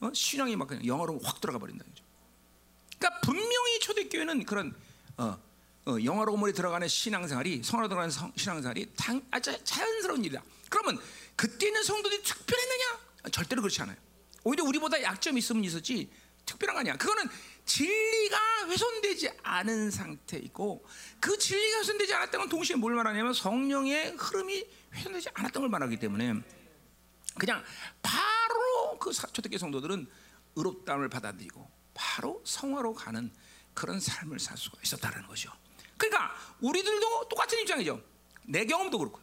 어? 0.00 0.10
신앙이 0.12 0.56
막 0.56 0.68
그냥 0.68 0.84
영어로 0.84 1.18
확 1.22 1.40
들어가 1.40 1.58
버린다 1.58 1.84
죠 1.94 2.04
그러니까 2.98 3.20
분명히 3.20 3.80
초대교회는 3.80 4.44
그런 4.44 4.74
어, 5.16 5.38
어, 5.86 5.96
영어로 6.04 6.36
몰에 6.36 6.52
들어가는 6.52 6.86
신앙생활이 6.86 7.62
성화로 7.62 7.88
들어가는 7.88 8.10
성, 8.10 8.32
신앙생활이 8.36 8.92
당, 8.96 9.22
아, 9.30 9.40
자연스러운 9.40 10.24
일이다. 10.24 10.42
그러면 10.68 10.98
그때는 11.36 11.82
성도들이 11.82 12.22
특별했느냐? 12.22 12.84
절대로 13.32 13.62
그렇지 13.62 13.80
않아요. 13.82 13.96
오히려 14.44 14.64
우리보다 14.64 15.02
약점이 15.02 15.38
있으면 15.38 15.64
있었지 15.64 16.10
특별한 16.44 16.74
거 16.74 16.80
아니야. 16.80 16.96
그거는 16.96 17.24
진리가 17.64 18.66
훼손되지 18.68 19.30
않은 19.42 19.90
상태이고 19.90 20.84
그 21.20 21.38
진리가 21.38 21.78
훼손되지 21.78 22.14
않았다는 22.14 22.40
건 22.44 22.48
동시에 22.48 22.76
뭘 22.76 22.94
말하냐면 22.94 23.32
성령의 23.32 24.16
흐름이 24.16 24.64
훼손되지 24.94 25.30
않았던 25.34 25.62
걸 25.62 25.68
말하기 25.70 25.98
때문에 25.98 26.34
그냥 27.38 27.62
바로 28.02 28.98
그 28.98 29.12
사- 29.12 29.28
초대교회 29.28 29.58
성도들은 29.58 30.06
의롭다함을 30.56 31.08
받아들이고 31.08 31.70
바로 31.94 32.42
성화로 32.44 32.94
가는 32.94 33.32
그런 33.74 34.00
삶을 34.00 34.40
살 34.40 34.56
수가 34.56 34.78
있었다는 34.82 35.26
거죠. 35.26 35.52
그러니까 35.96 36.34
우리들도 36.60 37.28
똑같은 37.28 37.58
입장이죠. 37.60 38.02
내 38.44 38.64
경험도 38.64 38.98
그렇고, 38.98 39.20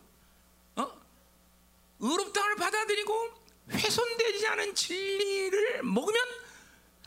어? 0.78 0.92
의롭다함을 2.00 2.56
받아들이고 2.56 3.30
훼손되지 3.72 4.48
않은 4.48 4.74
진리를 4.76 5.84
먹으면 5.84 6.22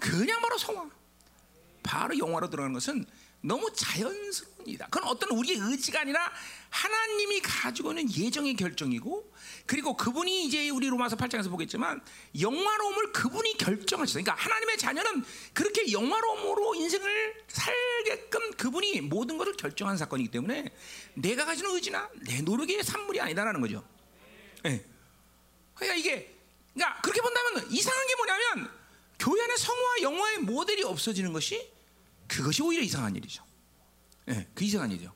그냥 0.01 0.41
바로 0.43 0.59
성화, 0.59 0.91
바로 1.83 2.17
영화로 2.19 2.51
들어가는 2.51 2.73
것은 2.73 3.07
너무 3.43 3.73
자연스러운 3.75 4.67
일이다. 4.67 4.87
그건 4.91 5.09
어떤 5.09 5.31
우리의 5.31 5.59
의지가 5.59 6.01
아니라 6.01 6.31
하나님이 6.69 7.41
가지고 7.41 7.93
있는 7.93 8.13
예정의 8.15 8.55
결정이고 8.55 9.33
그리고 9.67 9.97
그분이 9.97 10.45
이제 10.45 10.69
우리 10.69 10.89
로마서 10.89 11.17
8장에서 11.17 11.49
보겠지만 11.51 12.01
영화로움을 12.39 13.13
그분이 13.13 13.57
결정하셨어요. 13.57 14.23
그러니까 14.23 14.35
하나님의 14.45 14.79
자녀는 14.79 15.25
그렇게 15.55 15.91
영화로움으로 15.91 16.75
인생을 16.75 17.45
살게끔 17.49 18.53
그분이 18.53 19.01
모든 19.03 19.39
것을 19.39 19.55
결정한 19.55 19.97
사건이기 19.97 20.31
때문에 20.31 20.71
내가 21.15 21.47
가지는 21.47 21.71
의지나 21.71 22.11
내 22.27 22.43
노력의 22.43 22.83
산물이 22.83 23.21
아니다라는 23.21 23.61
거죠. 23.61 23.83
예. 24.67 24.85
그러니까 25.75 25.97
이게 25.97 26.37
그러니까 26.75 27.01
그렇게 27.01 27.23
본다면 27.23 27.67
이상한 27.71 28.07
게 28.07 28.17
뭐냐면 28.17 28.80
교회 29.21 29.43
안에 29.43 29.57
성화와 29.57 30.03
영화의 30.03 30.39
모델이 30.39 30.83
없어지는 30.83 31.33
것이 31.33 31.71
그것이 32.27 32.63
오히려 32.63 32.83
이상한 32.83 33.15
일이죠. 33.15 33.45
예, 34.29 34.49
그 34.55 34.65
이상한 34.65 34.91
일이죠. 34.91 35.13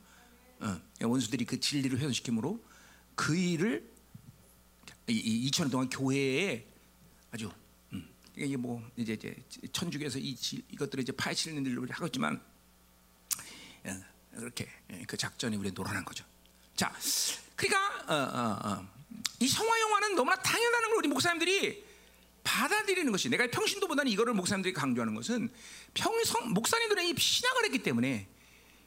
어, 0.60 0.80
원수들이 1.00 1.44
그 1.46 1.58
진리를 1.58 1.98
훼손시킴으로 1.98 2.62
그 3.14 3.34
일을 3.36 3.90
이 5.08 5.50
2천 5.50 5.62
년 5.62 5.70
동안 5.70 5.88
교회에 5.90 6.66
아주 7.30 7.50
음, 7.92 8.08
이게 8.36 8.56
뭐 8.56 8.82
이제 8.96 9.14
이제 9.14 9.36
천주교에서 9.72 10.18
이 10.18 10.36
지- 10.36 10.62
이것들을 10.70 11.02
이제 11.02 11.12
파헤치는 11.12 11.64
일을 11.66 11.90
하고 11.90 12.06
있지만 12.06 12.42
예, 13.86 14.00
그렇게 14.34 14.68
예, 14.92 15.02
그 15.06 15.16
작전이 15.16 15.56
우리에 15.56 15.70
놀아난 15.72 16.04
거죠. 16.04 16.24
자, 16.76 16.92
그러니까 17.56 18.04
어, 18.12 18.14
어, 18.14 18.70
어. 18.80 18.88
이 19.40 19.48
성화 19.48 19.80
영화는 19.80 20.14
너무나 20.16 20.36
당연하는 20.36 20.88
걸 20.90 20.98
우리 20.98 21.08
목사님들이 21.08 21.83
받아들이는 22.44 23.10
것이 23.10 23.28
내가 23.30 23.46
평신도보다는 23.48 24.12
이거를 24.12 24.34
목사님들이 24.34 24.72
강조하는 24.74 25.14
것은 25.14 25.50
평성 25.94 26.52
목사님들은 26.52 27.04
이 27.04 27.14
신학을 27.18 27.64
했기 27.64 27.82
때문에 27.82 28.28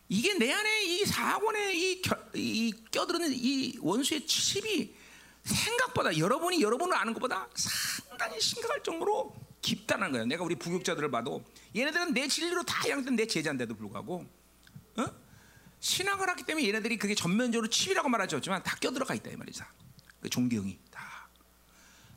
이게 0.09 0.33
내 0.35 0.53
안에 0.53 0.83
이 0.85 1.05
사관에 1.05 1.73
이, 1.73 2.01
겨, 2.01 2.15
이 2.33 2.71
껴들는 2.91 3.33
이 3.33 3.77
원수의 3.81 4.25
치십이 4.25 4.95
생각보다 5.43 6.17
여러분이 6.17 6.61
여러분을 6.61 6.95
아는 6.95 7.13
것보다 7.13 7.49
상당히 7.55 8.39
심각할 8.39 8.83
정도로 8.83 9.35
깊다는 9.61 10.11
거예요. 10.11 10.25
내가 10.25 10.43
우리 10.43 10.55
부교육자들을 10.55 11.11
봐도 11.11 11.43
얘네들은 11.75 12.13
내 12.13 12.27
진리로 12.27 12.63
다 12.63 12.87
양된 12.87 13.15
내 13.15 13.25
제자인데도 13.25 13.75
불구하고 13.75 14.25
어? 14.97 15.05
신학을 15.79 16.29
하기 16.29 16.43
때문에 16.43 16.67
얘네들이 16.67 16.97
그게 16.97 17.15
전면적으로 17.15 17.69
치이라고 17.69 18.07
말하지만 18.07 18.63
다 18.63 18.77
껴들어가 18.77 19.13
있다 19.15 19.31
이 19.31 19.35
말이죠. 19.35 19.65
그 20.21 20.29
존경이 20.29 20.77
다. 20.89 21.29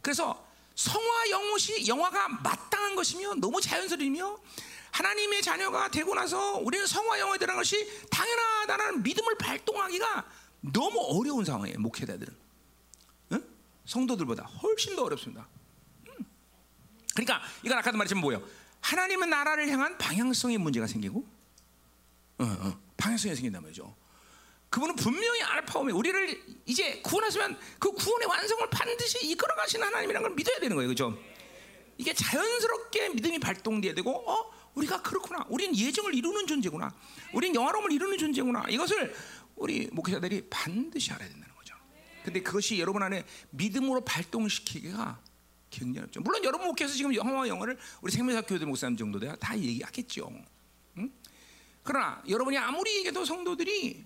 그래서 0.01 0.50
성화 0.81 1.29
영혼이 1.29 1.87
영화가 1.87 2.29
마땅한 2.43 2.97
것이며 2.97 3.35
너무 3.35 3.61
자연스러이며 3.61 4.41
하나님의 4.93 5.43
자녀가 5.43 5.91
되고 5.91 6.15
나서 6.15 6.55
우리는 6.57 6.87
성화 6.87 7.19
영화에 7.21 7.37
대한 7.37 7.55
것이 7.55 7.87
당연하다는 8.11 9.03
믿음을 9.03 9.37
발동하기가 9.37 10.27
너무 10.73 10.99
어려운 11.01 11.45
상황이에요 11.45 11.79
목회자들은 11.81 12.35
응? 13.33 13.45
성도들보다 13.85 14.45
훨씬 14.45 14.97
더 14.97 15.05
어렵습니다. 15.05 15.47
음. 16.09 16.25
그러니까 17.15 17.43
이건 17.63 17.77
아까도 17.77 17.99
말했지만 17.99 18.23
뭐예요? 18.23 18.43
하나님은 18.81 19.29
나라를 19.29 19.69
향한 19.69 19.99
방향성의 19.99 20.57
문제가 20.57 20.87
생기고, 20.87 21.27
어, 22.39 22.45
어, 22.45 22.81
방향성이 22.97 23.35
생긴단 23.35 23.61
말이죠. 23.61 23.95
그분은 24.71 24.95
분명히 24.95 25.43
알파 25.43 25.81
오메 25.81 25.93
우리를 25.93 26.43
이제 26.65 27.01
구원하시면 27.03 27.59
그 27.81 27.91
구원의 27.91 28.29
완성을 28.29 28.71
반드시 28.71 29.27
이끌어 29.27 29.55
가시는 29.57 29.87
하나님이라는 29.89 30.29
걸 30.29 30.37
믿어야 30.37 30.61
되는 30.61 30.77
거예요. 30.77 30.89
그죠? 30.89 31.19
이게 31.99 32.15
자연스럽게 32.15 33.11
믿음이 33.11 33.41
발동돼야 33.41 33.95
되고 33.95 34.11
어 34.31 34.51
우리가 34.75 35.03
그렇구나. 35.03 35.45
우린 35.49 35.77
예정을 35.77 36.15
이루는 36.15 36.47
존재구나. 36.47 36.95
우린 37.35 37.55
영화로움을 37.55 37.91
이루는 37.91 38.17
존재구나. 38.17 38.67
이것을 38.71 39.13
우리 39.57 39.89
목회자들이 39.93 40.47
반드시 40.49 41.13
알아야 41.13 41.29
된다는 41.29 41.53
거죠. 41.57 41.75
근데 42.25 42.41
그것이 42.41 42.79
여러분 42.79 43.03
안에 43.03 43.25
믿음으로 43.51 44.03
발동시키기가 44.05 45.21
굉장히 45.71 45.99
어렵죠. 45.99 46.21
물론 46.21 46.45
여러분 46.45 46.69
목회에서 46.69 46.95
지금 46.95 47.13
영화와 47.13 47.49
영어를 47.49 47.77
우리 48.03 48.13
생명사 48.13 48.43
교회들 48.43 48.69
목사님 48.69 48.97
정도 48.97 49.19
돼야 49.19 49.35
다 49.35 49.59
얘기하겠죠. 49.59 50.31
응? 50.99 51.13
그러나 51.83 52.23
여러분이 52.29 52.57
아무리 52.57 52.99
얘기해도 52.99 53.25
성도들이 53.25 54.05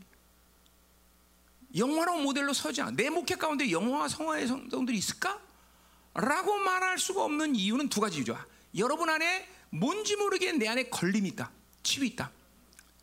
영화로운 1.77 2.23
모델로 2.23 2.53
서지 2.53 2.83
않아. 2.83 2.93
내 2.93 3.11
목회 3.11 3.35
가운데 3.35 3.71
영화와 3.71 4.09
성화의 4.09 4.47
성도들이 4.47 4.97
있을까? 4.97 5.41
라고 6.15 6.57
말할 6.59 6.99
수가 6.99 7.25
없는 7.25 7.57
이유는 7.57 7.89
두 7.89 8.01
가지죠. 8.01 8.39
여러분 8.77 9.11
안에 9.11 9.49
뭔지 9.71 10.17
모르게 10.17 10.53
내 10.53 10.69
안에 10.69 10.85
걸림이 10.85 11.29
있다. 11.31 11.51
칩이 11.83 12.07
있다. 12.09 12.31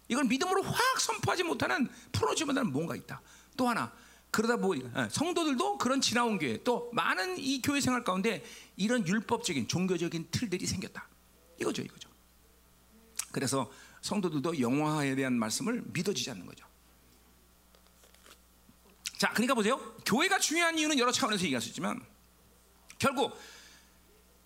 이걸 0.07 0.25
믿음으로 0.25 0.61
확 0.61 0.99
선포하지 0.99 1.43
못하는 1.43 1.89
풀어지 2.11 2.45
못하는 2.45 2.71
뭔가 2.71 2.95
있다. 2.95 3.21
또 3.57 3.67
하나 3.67 3.91
그러다 4.31 4.57
보니까 4.57 5.09
성도들도 5.09 5.77
그런 5.77 5.99
지나온 5.99 6.39
교회 6.39 6.61
또 6.63 6.89
많은 6.93 7.37
이 7.37 7.61
교회 7.61 7.81
생활 7.81 8.03
가운데 8.03 8.43
이런 8.77 9.05
율법적인 9.05 9.67
종교적인 9.67 10.29
틀들이 10.31 10.65
생겼다. 10.65 11.07
이거죠, 11.59 11.81
이거죠. 11.81 12.09
그래서 13.31 13.71
성도들도 14.01 14.59
영화에 14.59 15.15
대한 15.15 15.33
말씀을 15.33 15.83
믿어지지 15.93 16.31
않는 16.31 16.45
거죠. 16.45 16.65
자, 19.21 19.29
그러니까 19.33 19.53
보세요. 19.53 19.77
교회가 20.03 20.39
중요한 20.39 20.79
이유는 20.79 20.97
여러 20.97 21.11
차원에서 21.11 21.43
얘기할 21.43 21.61
수 21.61 21.67
있지만 21.67 22.03
결국 22.97 23.37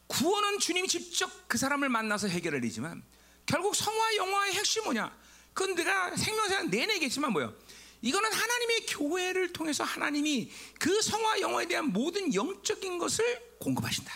구원은 0.07 0.59
주님이 0.59 0.89
직접 0.89 1.31
그 1.47 1.57
사람을 1.57 1.87
만나서 1.87 2.27
해결을 2.27 2.59
되지만 2.59 3.01
결국 3.45 3.73
성화 3.73 4.17
영화의 4.17 4.53
핵심이 4.55 4.83
뭐냐? 4.83 5.17
그건 5.53 5.75
내가 5.75 6.13
생명사는 6.17 6.69
내내 6.71 6.95
얘기했지만 6.95 7.31
뭐요? 7.31 7.55
이거는 8.01 8.33
하나님의 8.33 8.85
교회를 8.87 9.53
통해서 9.53 9.85
하나님이 9.85 10.51
그 10.77 11.01
성화 11.01 11.39
영화에 11.39 11.67
대한 11.67 11.93
모든 11.93 12.33
영적인 12.33 12.97
것을 12.97 13.55
공급하신다. 13.61 14.11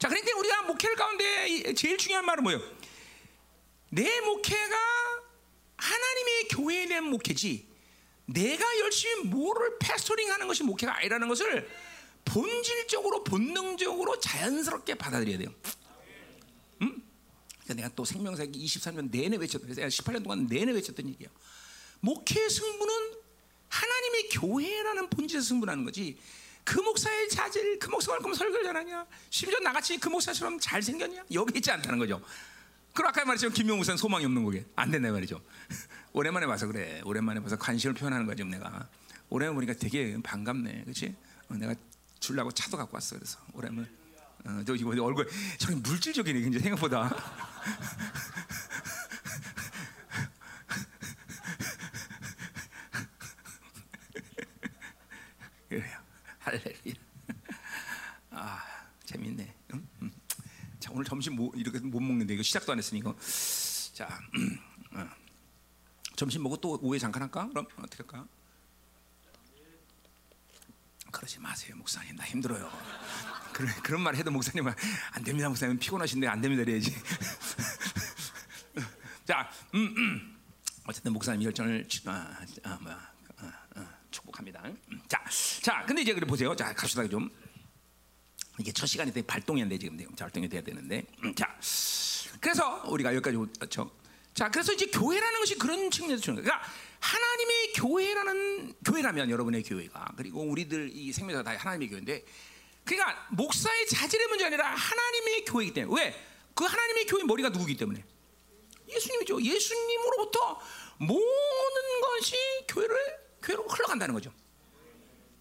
자, 0.00 0.08
그러니까 0.08 0.36
우리가 0.40 0.62
목회를 0.62 0.96
가운데 0.96 1.72
제일 1.74 1.98
중요한 1.98 2.26
말은 2.26 2.42
뭐예요? 2.42 2.60
내 3.90 4.20
목회가 4.22 4.76
하나님의 5.76 6.48
교회에 6.48 6.86
대한 6.88 7.04
목회지 7.04 7.69
내가 8.32 8.64
열심히 8.80 9.24
뭐를 9.24 9.78
패스토링하는 9.78 10.46
것이 10.46 10.62
목회가 10.62 10.96
아니라는 10.96 11.28
것을 11.28 11.68
본질적으로 12.24 13.24
본능적으로 13.24 14.20
자연스럽게 14.20 14.94
받아들여야 14.94 15.38
돼요. 15.38 15.54
음? 16.82 17.02
그러니까 17.48 17.74
내가 17.74 17.88
또 17.94 18.04
생명사기 18.04 18.64
23년 18.64 19.10
내내 19.10 19.36
외쳤던 19.36 19.70
18년 19.70 20.22
동안 20.22 20.46
내내 20.46 20.72
외쳤던 20.72 21.08
얘기예요. 21.08 21.30
목회의 22.00 22.48
승부는 22.48 23.14
하나님의 23.68 24.28
교회라는 24.30 25.10
본질에서 25.10 25.46
승부하는 25.46 25.84
거지. 25.84 26.18
그 26.62 26.78
목사의 26.78 27.28
자질, 27.30 27.78
그 27.78 27.90
얼마나 28.10 28.34
설교를 28.34 28.64
잘하냐, 28.64 29.06
심지어 29.30 29.58
나같이 29.60 29.98
그 29.98 30.08
목사처럼 30.08 30.58
잘 30.60 30.82
생겼냐 30.82 31.24
여기 31.32 31.58
있지 31.58 31.70
않다는 31.70 31.98
거죠. 31.98 32.22
그럼 32.94 33.08
아까 33.08 33.24
말했지만 33.24 33.52
김용 33.54 33.76
목사는 33.78 33.96
소망이 33.96 34.24
없는 34.24 34.44
거게 34.44 34.64
안 34.76 34.90
된다 34.90 35.10
말이죠. 35.12 35.40
오랜만에 36.12 36.46
봐서 36.46 36.66
그래. 36.66 37.00
오랜만에 37.04 37.40
봐서 37.40 37.56
관심을 37.56 37.94
표현하는 37.94 38.26
거지 38.26 38.44
내가. 38.44 38.88
오랜만에 39.28 39.54
보니까 39.54 39.74
되게 39.74 40.16
반갑네, 40.22 40.82
그렇지? 40.84 41.14
어, 41.48 41.54
내가 41.54 41.74
주려고 42.18 42.50
차도 42.50 42.76
갖고 42.76 42.96
왔어. 42.96 43.16
그래서 43.16 43.38
오랜만에. 43.54 43.88
어, 44.44 44.62
저 44.66 44.74
이거 44.74 44.90
얼굴 45.04 45.28
저기 45.58 45.76
물질적이네, 45.76 46.40
굉장히 46.40 46.62
생각보다. 46.64 47.14
그래요. 55.68 55.98
할렐루야. 56.40 56.94
아 58.30 58.60
재밌네. 59.04 59.54
응? 59.74 59.86
응. 60.02 60.10
자 60.79 60.79
오늘 60.90 61.04
점심 61.04 61.36
뭐 61.36 61.52
이렇게 61.54 61.78
못 61.80 62.00
먹는데 62.00 62.34
이거 62.34 62.42
시작도 62.42 62.72
안 62.72 62.78
했으니까. 62.78 63.14
자 63.92 64.20
어. 64.92 65.08
점심 66.16 66.42
먹고 66.42 66.56
또 66.58 66.78
오후에 66.82 66.98
잠깐 66.98 67.22
할까? 67.22 67.48
그럼 67.48 67.66
어떻게 67.78 68.02
할까? 68.02 68.26
그러지 71.10 71.40
마세요 71.40 71.74
목사님 71.76 72.16
나 72.16 72.24
힘들어요. 72.24 72.70
그런 73.52 73.72
그런 73.82 74.00
말 74.00 74.16
해도 74.16 74.30
목사님은 74.30 74.72
안 75.12 75.24
됩니다. 75.24 75.48
목사님 75.48 75.78
피곤하신데 75.78 76.26
안 76.26 76.40
됩니다. 76.40 76.64
그래야지. 76.64 76.94
자, 79.26 79.50
음, 79.74 79.94
음. 79.96 80.36
어쨌든 80.84 81.12
목사님 81.12 81.42
열정을 81.44 81.86
아, 82.06 82.36
아, 82.64 82.78
뭐야, 82.80 83.12
아, 83.38 83.52
아, 83.76 83.88
축복합니다. 84.10 84.62
음. 84.64 85.00
자, 85.08 85.22
자, 85.62 85.84
근데 85.86 86.02
이제 86.02 86.14
그래 86.14 86.26
보세요. 86.26 86.54
자, 86.56 86.72
갑시다 86.72 87.06
좀. 87.08 87.30
이게 88.60 88.72
첫 88.72 88.86
시간이 88.86 89.12
되게 89.12 89.26
발동이 89.26 89.62
안 89.62 89.68
돼 89.68 89.78
지금 89.78 89.96
발동이 90.16 90.48
돼야 90.48 90.60
되는데. 90.60 91.04
음, 91.24 91.34
자, 91.34 91.58
그래서 92.40 92.82
우리가 92.86 93.14
여기까지 93.14 93.36
저. 93.70 93.90
자, 94.34 94.50
그래서 94.50 94.72
이제 94.72 94.86
교회라는 94.86 95.40
것이 95.40 95.56
그런 95.56 95.90
측면에서 95.90 96.22
주는 96.22 96.36
거예요. 96.36 96.44
그러니까 96.44 96.72
하나님의 97.00 97.72
교회라는 97.74 98.74
교회라면 98.84 99.30
여러분의 99.30 99.62
교회가 99.62 100.12
그리고 100.16 100.42
우리들 100.42 100.90
이 100.92 101.12
생명사 101.12 101.42
다 101.42 101.56
하나님의 101.56 101.88
교회인데, 101.88 102.24
그러니까 102.84 103.26
목사의 103.30 103.86
자질의 103.88 104.26
문제 104.28 104.44
아니라 104.44 104.74
하나님의 104.74 105.44
교회이기 105.46 105.74
때문에 105.74 106.02
왜? 106.02 106.26
그 106.54 106.64
하나님의 106.64 107.06
교회 107.06 107.24
머리가 107.24 107.48
누구기 107.48 107.76
때문에 107.76 108.04
예수님이죠. 108.88 109.42
예수님으로부터 109.42 110.60
모든 110.98 112.00
것이 112.02 112.36
교회를 112.68 112.96
교회로 113.42 113.66
흘러간다는 113.68 114.14
거죠. 114.14 114.32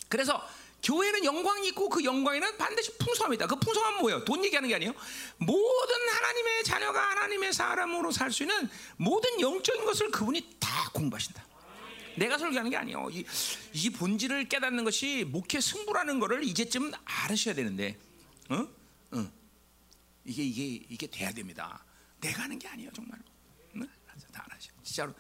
그래서 0.08 0.42
교회는 0.82 1.26
영광이 1.26 1.68
있고 1.70 1.90
그 1.90 2.04
영광에는 2.04 2.58
반드시 2.58 2.98
풍성함이 2.98 3.36
있다. 3.36 3.48
그 3.48 3.56
풍성함은 3.58 4.00
뭐예요? 4.02 4.24
돈 4.26 4.44
얘기하는 4.46 4.70
게 4.70 4.76
아니에요. 4.76 4.94
모든 5.38 6.10
하나님의 6.10 6.64
자녀가 6.64 7.10
하나님의 7.12 7.54
사람으로 7.54 8.12
살 8.12 8.32
수 8.32 8.44
있는 8.44 8.70
모든 8.98 9.40
영적인 9.42 9.86
것을 9.86 10.12
그분이 10.12 10.56
다 10.60 10.90
공부하신다. 10.94 11.46
내가 12.16 12.38
설교하는 12.38 12.70
게 12.70 12.78
아니에요. 12.78 13.10
이, 13.12 13.26
이 13.74 13.90
본질을 13.92 14.50
깨닫는 14.50 14.84
것이 14.84 15.26
목회 15.28 15.60
승부라는 15.62 16.20
것을 16.20 16.44
이제쯤 16.44 16.92
알으셔야 17.06 17.56
되는데, 17.56 17.98
어? 18.50 18.68
어. 19.12 19.32
이게 20.26 20.44
이게 20.44 20.86
이게 20.90 21.08
돼야 21.08 21.32
됩니다. 21.32 21.84
내가 22.20 22.44
하는 22.44 22.60
게 22.60 22.68
아니에요, 22.68 22.92
정말로. 22.94 23.22
응? 23.76 23.88
다 24.34 24.44
알아요. 24.46 24.60
진짜로. 24.84 25.14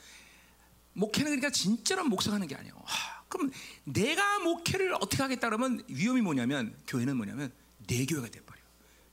목회는 0.93 1.31
그러니까 1.31 1.49
진짜로 1.49 2.03
목사하는 2.03 2.47
게 2.47 2.55
아니에요. 2.55 2.75
하, 2.83 3.18
그럼 3.29 3.51
내가 3.85 4.39
목회를 4.39 4.95
어떻게 4.95 5.21
하겠다 5.21 5.47
그러면 5.47 5.83
위험이 5.87 6.21
뭐냐면 6.21 6.75
교회는 6.87 7.15
뭐냐면 7.15 7.53
내 7.87 8.05
교회가 8.05 8.27
돼버려. 8.27 8.59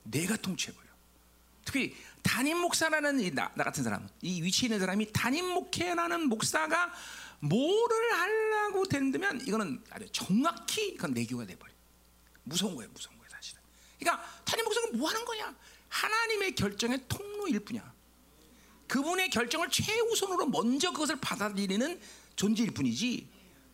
내가 0.02 0.36
통치해버려. 0.36 0.86
특히 1.64 1.94
담임 2.22 2.58
목사라는 2.58 3.20
이 3.20 3.30
나, 3.30 3.52
나 3.54 3.64
같은 3.64 3.84
사람, 3.84 4.08
이 4.22 4.42
위치에 4.42 4.66
있는 4.66 4.80
사람이 4.80 5.12
담임 5.12 5.46
목회라는 5.46 6.28
목사가 6.28 6.92
뭐를 7.40 8.12
하려고 8.12 8.86
된다면 8.86 9.40
이거는 9.46 9.82
아주 9.90 10.06
정확히 10.12 10.88
이건 10.88 11.12
내 11.12 11.24
교회가 11.26 11.46
돼버려. 11.46 11.72
무서운 12.44 12.74
거예요, 12.76 12.90
무서운 12.92 13.16
거예요, 13.18 13.28
사실은. 13.30 13.60
그러니까 13.98 14.24
담임 14.44 14.64
목사가 14.64 14.88
뭐 14.94 15.08
하는 15.08 15.24
거냐? 15.24 15.54
하나님의 15.88 16.54
결정의 16.54 17.02
통로일 17.08 17.60
뿐이야. 17.60 17.94
그분의 18.88 19.30
결정을 19.30 19.68
최우선으로 19.70 20.46
먼저 20.46 20.92
그것을 20.92 21.16
받아들이는 21.20 22.00
존재일 22.36 22.70
뿐이지 22.72 23.28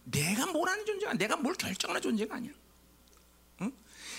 내가 0.04 0.46
뭘 0.46 0.68
하는 0.68 0.84
존재가 0.84 1.14
내가 1.14 1.36
뭘 1.36 1.54
결정하는 1.54 2.00
존재가 2.00 2.36
아니야. 2.36 2.52
응? 3.60 3.72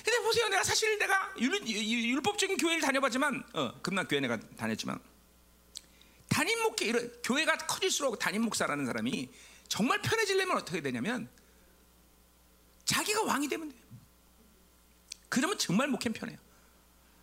근데 0.04 0.20
보세요, 0.24 0.48
내가 0.50 0.64
사실 0.64 0.98
내가 0.98 1.34
율, 1.40 2.22
법적인 2.22 2.58
교회를 2.58 2.82
다녀봤지만, 2.82 3.44
어, 3.54 3.82
금남 3.82 4.08
교회 4.08 4.20
내가 4.20 4.40
다녔지만 4.58 5.00
담임 6.30 6.62
목회 6.64 6.86
이런 6.86 7.12
교회가 7.22 7.58
커질수록 7.58 8.18
담임 8.18 8.44
목사라는 8.44 8.86
사람이 8.86 9.30
정말 9.68 10.02
편해지려면 10.02 10.58
어떻게 10.58 10.82
되냐면 10.82 11.30
자기가 12.86 13.24
왕이 13.24 13.48
되면 13.48 13.70
돼. 13.70 13.76
그러면 15.30 15.58
정말 15.58 15.88
목회는 15.88 16.14
편해요. 16.14 16.38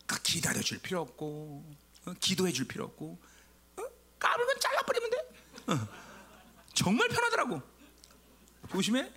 그러니까 0.07 0.23
기다려 0.23 0.61
줄 0.61 0.79
필요 0.79 1.00
없고 1.00 1.64
어? 2.07 2.14
기도해 2.21 2.52
줄 2.52 2.67
필요 2.67 2.85
없고 2.85 3.19
어? 3.76 3.83
까불면 4.19 4.61
잘라버리면 4.61 5.11
돼. 5.11 5.17
어. 5.69 5.88
정말 6.75 7.09
편하더라고. 7.09 7.62
조심해. 8.70 9.10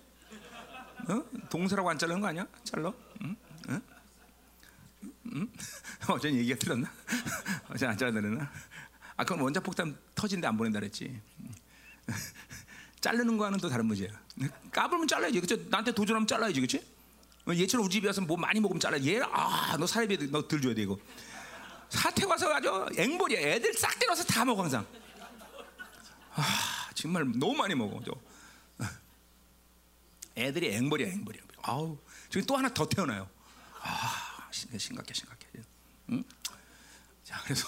어? 1.08 1.22
동서라고 1.50 1.90
안 1.90 1.98
자르는 1.98 2.20
거 2.20 2.28
아니야? 2.28 2.46
잘라. 2.64 2.92
응? 3.22 3.36
어제 6.08 6.32
얘기가 6.32 6.56
틀렸나? 6.58 6.90
어제 7.70 7.86
안 7.86 7.96
잘라내나? 7.96 8.50
아 9.16 9.24
그건 9.24 9.40
원자 9.40 9.60
폭탄 9.60 9.96
터진데 10.14 10.46
안 10.46 10.56
보낸다 10.56 10.80
그랬지. 10.80 11.20
자르는 13.00 13.36
거와는 13.36 13.58
또 13.58 13.68
다른 13.68 13.86
문제야. 13.86 14.08
까불면 14.72 15.08
잘라야지. 15.08 15.40
그쵸? 15.40 15.56
나한테 15.68 15.92
도전하면 15.92 16.26
잘라야지, 16.26 16.60
그렇지? 16.60 16.84
얘처럼 17.48 17.84
우리 17.84 17.92
집에 17.92 18.06
와서 18.06 18.20
뭐 18.22 18.36
많이 18.36 18.60
먹으면 18.60 18.80
잘라. 18.80 18.98
얘, 19.04 19.20
아, 19.20 19.76
너 19.78 19.86
사례비 19.86 20.30
너 20.30 20.46
들 20.48 20.60
줘야 20.62 20.74
돼 20.74 20.82
이거. 20.82 20.98
사태 21.90 22.24
와서 22.24 22.52
아주 22.54 22.86
앵벌이야. 22.96 23.38
애들 23.40 23.74
싹 23.74 23.98
데려서 23.98 24.24
다 24.24 24.44
먹어 24.44 24.62
항상. 24.62 24.86
아, 26.34 26.42
정말 26.94 27.24
너무 27.36 27.54
많이 27.54 27.74
먹어. 27.74 28.00
저. 28.04 28.12
애들이 30.36 30.74
앵벌이야, 30.74 31.08
앵벌이야. 31.08 31.42
아우, 31.62 31.98
저기 32.28 32.44
또 32.46 32.56
하나 32.56 32.68
더 32.72 32.86
태어나요. 32.88 33.28
아, 33.80 34.48
심각해, 34.50 35.12
심각해. 35.12 35.46
응? 36.10 36.24
자, 37.22 37.40
그래서 37.44 37.66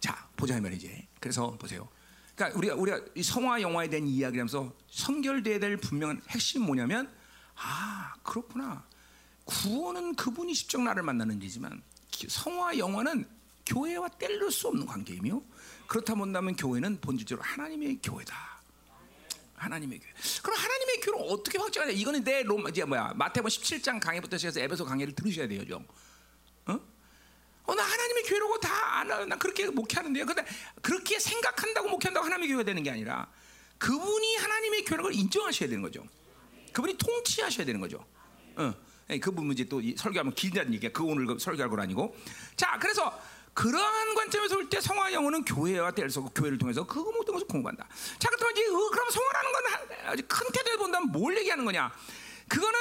자 0.00 0.28
보자 0.36 0.60
말이지. 0.60 1.08
그래서 1.20 1.50
보세요. 1.52 1.88
그러니까 2.34 2.58
우리가 2.58 2.74
우리가 2.74 3.00
이 3.14 3.22
성화 3.22 3.60
영화에 3.60 3.88
대한 3.88 4.06
이야기하면서 4.06 4.72
선결돼야 4.90 5.58
될 5.58 5.76
분명한 5.76 6.22
핵심 6.28 6.62
뭐냐면 6.62 7.12
아 7.56 8.14
그렇구나. 8.22 8.84
구원은 9.44 10.14
그분이 10.14 10.54
직접 10.54 10.80
나를 10.80 11.02
만나는 11.02 11.36
일이지만 11.38 11.82
성화 12.28 12.78
영화는 12.78 13.28
교회와 13.66 14.08
뗄릴 14.10 14.50
수 14.50 14.68
없는 14.68 14.86
관계이며 14.86 15.42
그렇다 15.86 16.14
본다면 16.14 16.54
교회는 16.54 17.00
본질적으로 17.00 17.44
하나님의 17.44 18.00
교회다. 18.02 18.57
하나님의 19.58 19.98
교회. 19.98 20.12
그럼 20.42 20.58
하나님의 20.58 21.00
교회를 21.00 21.26
어떻게 21.32 21.58
확증하냐? 21.58 21.92
이거는 21.92 22.24
내 22.24 22.42
로마 22.42 22.68
이제 22.70 22.84
뭐야 22.84 23.12
마태복음 23.14 23.48
17장 23.48 24.00
강의부터 24.00 24.36
시작해서 24.38 24.60
에베소 24.60 24.84
강의를 24.84 25.14
들으셔야 25.14 25.48
돼요, 25.48 25.66
좀. 25.66 25.86
어? 26.66 26.80
어, 27.64 27.74
나 27.74 27.82
하나님의 27.82 28.22
교회라고 28.24 28.60
다, 28.60 29.04
나, 29.04 29.24
나 29.24 29.36
그렇게 29.36 29.68
목회하는데요. 29.68 30.24
근데 30.26 30.44
그렇게 30.80 31.18
생각한다고 31.18 31.88
목회한다고 31.88 32.24
하나님의 32.24 32.48
교회가 32.48 32.64
되는 32.64 32.82
게 32.82 32.90
아니라 32.90 33.30
그분이 33.78 34.36
하나님의 34.36 34.84
교회라는 34.84 35.10
걸 35.10 35.14
인정하셔야 35.14 35.68
되는 35.68 35.82
거죠. 35.82 36.06
그분이 36.72 36.96
통치하셔야 36.96 37.66
되는 37.66 37.80
거죠. 37.80 38.04
어. 38.56 38.74
그 39.20 39.30
부분 39.30 39.52
이제 39.52 39.64
또 39.64 39.80
설교하면 39.96 40.34
길다는 40.34 40.74
얘기야. 40.74 40.90
그 40.92 41.02
오늘 41.02 41.40
설교할 41.40 41.70
건 41.70 41.80
아니고. 41.80 42.14
자, 42.56 42.78
그래서 42.78 43.18
그러한 43.58 44.14
관점에서 44.14 44.54
볼 44.54 44.68
때 44.68 44.80
성화 44.80 45.12
영혼은 45.12 45.44
교회와 45.44 45.90
뗄서 45.90 46.20
교회를 46.32 46.58
통해서 46.58 46.86
그 46.86 47.00
모든 47.00 47.34
것을 47.34 47.48
공부한다. 47.48 47.88
자, 48.20 48.28
그렇다면 48.28 48.52
이제 48.52 48.66
어, 48.68 48.90
그럼 48.90 49.10
성화라는 49.10 49.52
건 49.52 49.62
아주 50.06 50.22
큰 50.28 50.46
태도를 50.52 50.78
본다면 50.78 51.10
뭘 51.10 51.36
얘기하는 51.38 51.64
거냐? 51.64 51.92
그거는 52.46 52.78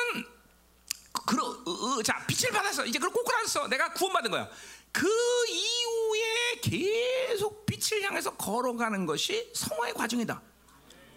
그러, 1.25 1.45
어, 1.45 1.71
어, 1.71 2.03
자 2.03 2.23
빛을 2.27 2.51
받았어. 2.51 2.85
이제 2.85 2.99
그걸 2.99 3.11
꼬꾸라졌어. 3.11 3.67
내가 3.69 3.91
구원받은 3.93 4.29
거야. 4.29 4.47
그 4.91 5.07
이후에 5.47 6.59
계속 6.61 7.65
빛을 7.65 8.03
향해서 8.03 8.35
걸어가는 8.35 9.07
것이 9.07 9.51
성화의 9.55 9.95
과정이다. 9.95 10.39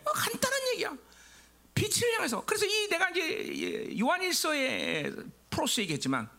어, 0.05 0.13
간단한 0.13 0.69
얘기야. 0.73 0.97
빛을 1.75 2.15
향해서. 2.15 2.45
그래서 2.47 2.65
이 2.65 2.89
내가 2.89 3.11
이제 3.11 3.95
요한일서의 3.99 5.13
프로스 5.51 5.83
얘기했지만 5.83 6.31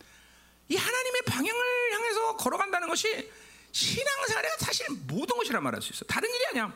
이 0.71 0.75
하나님의 0.77 1.21
방향을 1.23 1.93
향해서 1.93 2.37
걸어간다는 2.37 2.87
것이 2.87 3.29
신앙생활의 3.73 4.51
사실 4.59 4.87
모든 5.05 5.35
것이라 5.35 5.59
말할 5.59 5.81
수 5.81 5.91
있어. 5.91 6.05
다른 6.05 6.33
일이 6.33 6.45
아니야. 6.47 6.73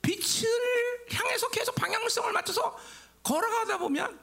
빛을 0.00 0.48
향해서 1.12 1.50
계속 1.50 1.74
방향성을 1.74 2.32
맞춰서 2.32 2.78
걸어가다 3.22 3.76
보면 3.76 4.18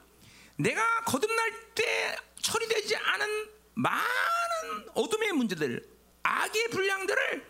내가 0.56 1.04
거듭날 1.04 1.74
때 1.76 2.16
처리되지 2.42 2.96
않은 2.96 3.50
많은 3.74 4.88
어둠의 4.94 5.32
문제들, 5.34 5.88
악의 6.24 6.70
분량들을 6.70 7.48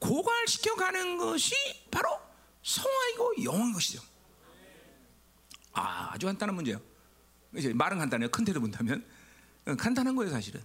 고갈시켜 0.00 0.74
가는 0.74 1.18
것이 1.18 1.54
바로 1.92 2.18
성화이고 2.64 3.44
영화인 3.44 3.72
것이죠. 3.72 4.02
아, 5.72 6.10
아주 6.12 6.26
간단한 6.26 6.52
문제예요. 6.56 6.80
이제 7.54 7.72
말은 7.72 7.98
간단해요. 7.98 8.28
큰 8.30 8.44
태도 8.44 8.60
본다면 8.60 9.06
간단한 9.78 10.16
거예요, 10.16 10.32
사실은. 10.32 10.64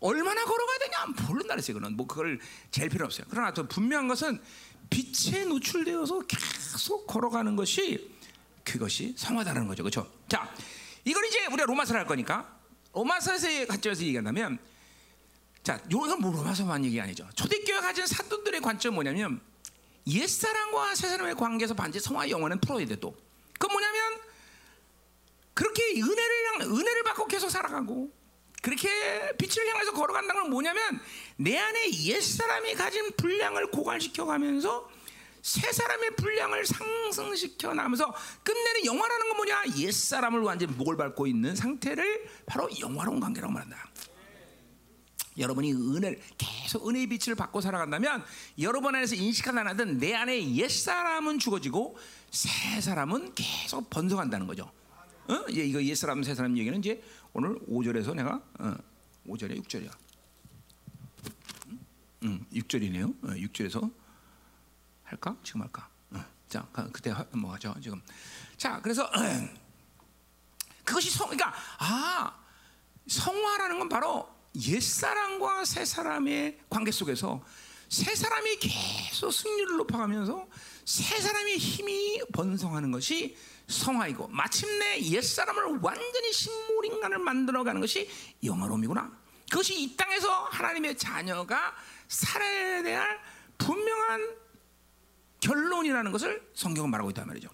얼마나 0.00 0.44
걸어가야 0.44 0.78
되냐? 0.78 1.28
모른다 1.28 1.54
그랬어요. 1.54 1.74
그는 1.74 1.96
뭐 1.96 2.06
그걸 2.06 2.40
잴 2.70 2.88
필요 2.88 3.04
없어요. 3.04 3.26
그러나 3.30 3.52
또 3.52 3.68
분명한 3.68 4.08
것은 4.08 4.40
빛에 4.88 5.44
노출되어서 5.44 6.20
계속 6.20 7.06
걸어가는 7.06 7.54
것이 7.54 8.10
그것이 8.64 9.14
성화다라는 9.16 9.68
거죠. 9.68 9.82
그렇죠? 9.82 10.10
자, 10.28 10.52
이걸 11.04 11.24
이제 11.26 11.46
우리가 11.46 11.64
로마서를 11.66 12.00
할 12.00 12.06
거니까 12.06 12.58
로마서에서 12.92 13.66
관점에서 13.66 14.02
얘기한다면 14.02 14.58
자, 15.62 15.78
이건 15.90 16.20
뭐 16.20 16.32
로마서만 16.32 16.84
얘기 16.84 17.00
아니죠. 17.00 17.28
초대교회 17.34 17.80
가진 17.80 18.06
사도들의 18.06 18.60
관점은 18.62 18.94
뭐냐면 18.94 19.40
옛사람과 20.06 20.94
새사람의 20.94 21.34
관계에서 21.34 21.74
반드시 21.74 22.06
성화 22.06 22.30
영혼은 22.30 22.60
풀어야 22.60 22.86
돼 22.86 22.96
또. 22.96 23.14
그 23.58 23.66
뭐냐면 23.66 24.18
그렇게 25.52 26.00
은혜를 26.00 26.62
은혜를 26.62 27.02
받고 27.04 27.26
계속 27.26 27.50
살아가고 27.50 28.10
그렇게 28.60 28.88
빛을 29.38 29.66
향해서 29.68 29.92
걸어간다는 29.92 30.42
건 30.42 30.50
뭐냐면 30.50 31.00
내 31.36 31.58
안에 31.58 31.90
옛 32.04 32.20
사람이 32.20 32.74
가진 32.74 33.10
분량을 33.16 33.70
고갈시켜 33.70 34.26
가면서 34.26 34.88
새 35.42 35.72
사람의 35.72 36.16
분량을 36.16 36.66
상승시켜 36.66 37.72
나가면서 37.72 38.14
끝내는 38.42 38.84
영화라는 38.84 39.28
건 39.28 39.36
뭐냐? 39.38 39.62
옛 39.78 39.90
사람을 39.90 40.40
완전히 40.40 40.72
목을 40.74 40.96
밟고 40.96 41.26
있는 41.26 41.56
상태를 41.56 42.28
바로 42.44 42.68
영화로운 42.78 43.20
관계라고 43.20 43.52
말한다. 43.52 43.88
여러분이 45.38 45.72
은혜를 45.72 46.20
계속 46.36 46.86
은혜의 46.86 47.06
빛을 47.06 47.34
받고 47.34 47.62
살아간다면 47.62 48.22
여러분 48.58 48.94
안에서 48.94 49.14
인식하든 49.14 49.58
안 49.58 49.68
하든 49.68 49.98
내 49.98 50.14
안에 50.14 50.54
옛 50.56 50.68
사람은 50.68 51.38
죽어지고 51.38 51.96
새 52.30 52.80
사람은 52.80 53.34
계속 53.34 53.88
번성한다는 53.88 54.46
거죠. 54.46 54.70
어? 55.28 55.44
이거 55.48 55.82
옛 55.82 55.94
사람 55.94 56.22
새 56.22 56.34
사람 56.34 56.58
얘기는 56.58 56.76
이제 56.78 57.02
오늘 57.32 57.58
5절에서 57.60 58.14
내가 58.14 58.42
어, 58.58 58.74
5절에 59.26 59.62
6절이야. 59.62 59.90
음, 62.24 62.44
6절이네요. 62.52 63.24
어, 63.24 63.28
6절에서 63.28 63.92
할까? 65.04 65.36
지금 65.44 65.62
할까? 65.62 65.88
어, 66.10 66.24
자, 66.48 66.66
그때 66.92 67.14
뭐 67.32 67.52
하죠? 67.54 67.74
지금. 67.80 68.02
자, 68.56 68.80
그래서 68.82 69.08
그것이 70.84 71.10
성 71.10 71.28
그러니까 71.28 71.54
아, 71.78 72.36
성화라는 73.06 73.78
건 73.78 73.88
바로 73.88 74.28
옛 74.56 74.80
사람과 74.80 75.64
새 75.64 75.84
사람의 75.84 76.58
관계 76.68 76.90
속에서 76.90 77.40
새 77.88 78.14
사람이 78.14 78.56
계속 78.58 79.30
승률을 79.30 79.76
높아가면서 79.78 80.48
새 80.84 81.20
사람의 81.20 81.58
힘이 81.58 82.22
번성하는 82.32 82.90
것이 82.90 83.36
성화이고 83.70 84.28
마침내 84.28 85.00
옛 85.02 85.20
사람을 85.20 85.78
완전히 85.80 86.32
식물 86.32 86.86
인간을 86.86 87.18
만들어가는 87.18 87.80
것이 87.80 88.08
영화로움이구나. 88.42 89.18
그것이 89.50 89.82
이 89.82 89.96
땅에서 89.96 90.28
하나님의 90.44 90.96
자녀가 90.96 91.74
살아야 92.08 92.82
될 92.82 93.02
분명한 93.58 94.36
결론이라는 95.40 96.12
것을 96.12 96.50
성경은 96.54 96.90
말하고 96.90 97.10
있단 97.10 97.26
말이죠. 97.26 97.48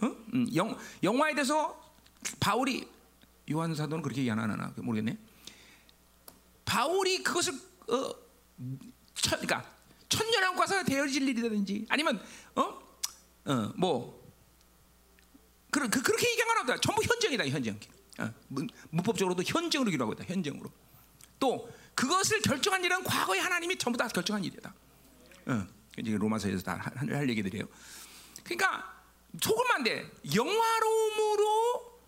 어? 0.00 0.06
음, 0.34 0.46
영, 0.54 0.76
영화에 1.02 1.34
대해서 1.34 1.94
바울이 2.38 2.88
요한 3.50 3.74
사도는 3.74 4.02
그렇게 4.02 4.20
얘기 4.22 4.30
안 4.30 4.38
하나 4.38 4.72
모르겠네. 4.76 5.18
바울이 6.64 7.22
그것을 7.22 7.54
어, 7.88 8.14
천, 9.14 9.40
그러니까 9.40 9.70
천년왕과서 10.08 10.84
되어질 10.84 11.28
일이라든지 11.28 11.86
아니면 11.88 12.22
어 12.54 12.62
어 13.46 13.72
뭐 13.76 14.19
그, 15.70 15.88
그, 15.88 16.02
그렇게 16.02 16.30
얘기한 16.30 16.48
건 16.48 16.58
없다. 16.58 16.80
전부 16.80 17.02
현정이다 17.02 17.48
현정. 17.48 17.78
어, 18.18 18.32
문법적으로도 18.90 19.42
현정으로 19.44 19.90
기록하고 19.90 20.12
있다. 20.14 20.24
현정으로. 20.32 20.70
또 21.38 21.70
그것을 21.94 22.40
결정한 22.42 22.84
일은 22.84 23.02
과거에 23.04 23.38
하나님이 23.38 23.78
전부 23.78 23.96
다 23.96 24.08
결정한 24.08 24.44
일이다. 24.44 24.74
어, 25.46 25.66
이제 25.98 26.16
로마서에서 26.16 26.62
다 26.62 26.76
할 26.76 27.28
얘기들이에요. 27.30 27.66
그러니까 28.44 29.00
안 29.80 29.84
돼. 29.84 30.10
영화로움으로 30.34 32.00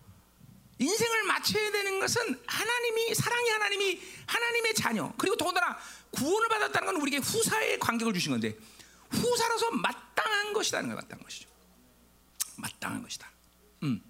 인생을 0.77 1.23
마쳐야 1.23 1.71
되는 1.71 1.99
것은 1.99 2.39
하나님이 2.45 3.15
사랑의 3.15 3.51
하나님이 3.51 4.01
하나님의 4.27 4.73
자녀 4.75 5.13
그리고 5.17 5.35
더군다나 5.35 5.77
구원을 6.11 6.49
받았다는 6.49 6.85
건 6.85 7.01
우리에게 7.01 7.17
후사의 7.17 7.79
관객을 7.79 8.13
주신 8.13 8.31
건데 8.31 8.55
후사로서 9.09 9.71
마땅한 9.71 10.53
것이라는 10.53 10.89
걸 10.89 10.95
마땅한 10.97 11.23
것이죠. 11.23 11.49
마땅한 12.57 13.01
것이다. 13.01 13.32
음. 13.83 14.01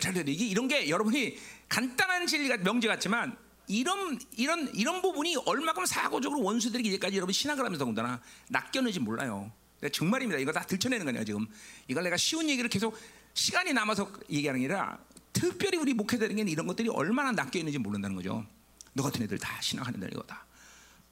잘 0.00 0.16
이게 0.28 0.46
이런 0.46 0.68
게 0.68 0.88
여러분이 0.88 1.36
간단한 1.68 2.26
진리가 2.26 2.58
명제 2.58 2.86
같지만 2.86 3.36
이런 3.66 4.18
이런 4.36 4.72
이런 4.74 5.02
부분이 5.02 5.36
얼마큼 5.46 5.86
사고적으로 5.86 6.42
원수들에게 6.42 6.88
이제까지 6.90 7.16
여러분 7.16 7.32
신학을 7.32 7.64
하면서 7.64 7.78
더군다나 7.84 8.20
낚여는지 8.48 9.00
몰라요. 9.00 9.50
정말입니다. 9.92 10.38
이거 10.38 10.52
다 10.52 10.62
들춰내는 10.64 11.06
거냐 11.06 11.24
지금. 11.24 11.46
이걸 11.88 12.04
내가 12.04 12.16
쉬운 12.16 12.48
얘기를 12.48 12.68
계속 12.70 12.96
시간이 13.34 13.72
남아서 13.72 14.12
얘기하는 14.30 14.60
게 14.60 14.66
아니라 14.66 14.98
특별히 15.32 15.78
우리 15.78 15.94
목회자에게는 15.94 16.48
이런 16.48 16.66
것들이 16.66 16.88
얼마나 16.88 17.32
낚여 17.32 17.50
있는지 17.54 17.78
모른다는 17.78 18.16
거죠. 18.16 18.46
너 18.92 19.02
같은 19.02 19.22
애들 19.22 19.38
다 19.38 19.60
신학하는 19.60 20.08
이거 20.12 20.22
다. 20.22 20.46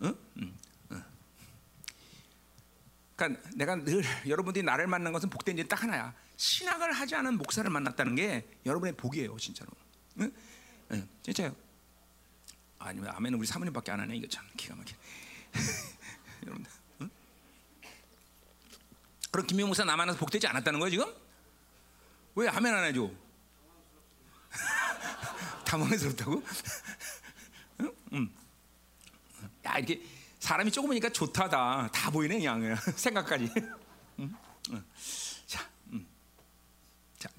응? 0.03 0.15
응. 0.39 0.53
응. 0.93 1.03
그러니까 3.17 3.49
내가 3.55 3.75
늘 3.77 4.05
여러분들이 4.27 4.65
나를 4.65 4.87
만난 4.87 5.13
것은 5.13 5.29
복된 5.29 5.59
일이 5.59 5.67
딱 5.67 5.83
하나야. 5.83 6.15
신학을 6.37 6.93
하지 6.93 7.15
않은 7.15 7.39
목사를 7.39 7.69
만났다는 7.71 8.15
게 8.15 8.47
여러분의 8.67 8.97
복이에요, 8.97 9.37
진짜로. 9.39 9.71
응? 10.21 10.33
응. 10.93 11.09
진짜요. 11.23 11.55
아니면 12.79 13.11
아멘은 13.15 13.39
우리 13.39 13.47
사모님밖에 13.47 13.93
안 13.93 14.01
하네. 14.01 14.17
이거 14.17 14.27
참 14.29 14.45
기가 14.57 14.75
막혀. 14.75 14.95
여러분들. 16.45 16.71
응? 17.03 17.11
그럼 19.31 19.47
김명 19.47 19.69
목사 19.69 19.85
나 19.85 19.97
만나서 19.97 20.19
복되지 20.19 20.47
않았다는 20.49 20.81
거야 20.81 20.91
지금? 20.91 21.07
왜 22.35 22.49
아멘 22.49 22.75
안 22.75 22.85
해줘? 22.85 23.11
당황스럽다고? 25.65 26.43
응? 27.81 27.95
응. 28.13 28.31
야 29.65 29.79
이렇게 29.79 30.03
사람이 30.41 30.73
조금이니까 30.73 31.11
좋다다 31.11 31.89
다 31.93 32.11
보이네 32.11 32.39
그냥 32.39 32.77
생각까지. 32.97 33.51
응? 34.19 34.37
응. 34.71 34.85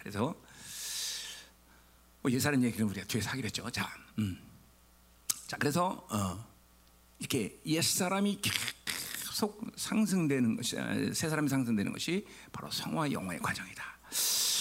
그래서 0.03 0.35
뭐 2.21 2.29
예사는 2.29 2.61
얘기는 2.61 2.85
우리가 2.85 3.07
뒤에서 3.07 3.29
하기로 3.29 3.45
했죠. 3.45 3.69
자, 3.71 3.89
음. 4.19 4.37
자 5.47 5.55
그래서 5.57 6.05
어, 6.11 6.45
이렇게 7.19 7.57
옛 7.65 7.81
사람이 7.81 8.41
계속 8.41 9.65
상승되는 9.77 10.57
것이 10.57 10.75
새 11.13 11.29
사람이 11.29 11.47
상승되는 11.47 11.93
것이 11.93 12.27
바로 12.51 12.69
성화 12.69 13.11
영화의 13.13 13.39
과정이다. 13.39 13.83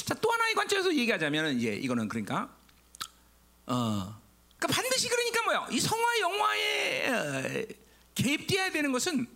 자, 0.04 0.14
또 0.14 0.30
하나의 0.30 0.54
관점에서 0.54 0.94
얘기하자면 0.94 1.56
이제 1.58 1.74
이거는 1.74 2.06
그러니까 2.06 2.56
어, 3.66 4.20
그러니까 4.58 4.68
반드시 4.68 5.08
그러니까 5.08 5.42
뭐야? 5.42 5.66
이 5.72 5.80
성화 5.80 6.20
영화에 6.20 7.08
어, 7.08 7.66
개입돼야 8.14 8.70
되는 8.70 8.92
것은 8.92 9.26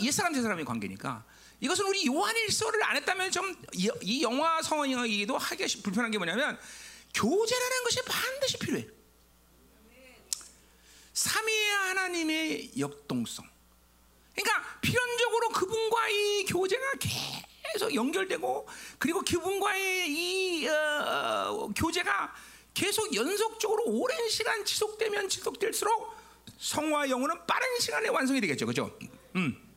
옛 0.00 0.10
사람 0.10 0.34
새 0.34 0.42
사람의 0.42 0.64
관계니까 0.64 1.24
이것은 1.60 1.86
우리 1.86 2.06
요한일서를 2.06 2.82
안 2.84 2.96
했다면 2.96 3.30
좀 3.30 3.56
이 4.02 4.22
영화 4.22 4.60
성화 4.62 4.90
영화기도 4.90 5.36
하기 5.36 5.82
불편한 5.82 6.10
게 6.10 6.18
뭐냐면 6.18 6.58
교제라는 7.14 7.84
것이 7.84 8.02
반드시 8.04 8.58
필요해. 8.58 8.86
삼위의 11.12 11.70
하나님의 11.70 12.70
역동성. 12.78 13.46
그러니까 14.34 14.80
필연적으로 14.80 15.48
그분과의 15.50 16.44
교제가 16.46 16.84
계속 17.72 17.94
연결되고 17.94 18.68
그리고 18.98 19.22
그분과의 19.22 20.08
이 20.10 20.66
어, 20.68 21.68
교제가 21.76 22.34
계속 22.72 23.14
연속적으로 23.14 23.84
오랜 23.86 24.28
시간 24.28 24.64
지속되면 24.64 25.28
지속될수록 25.28 26.16
성화 26.58 27.08
영혼은 27.10 27.46
빠른 27.46 27.66
시간에 27.80 28.08
완성이 28.08 28.40
되겠죠, 28.40 28.66
그렇죠? 28.66 28.96
음. 29.36 29.69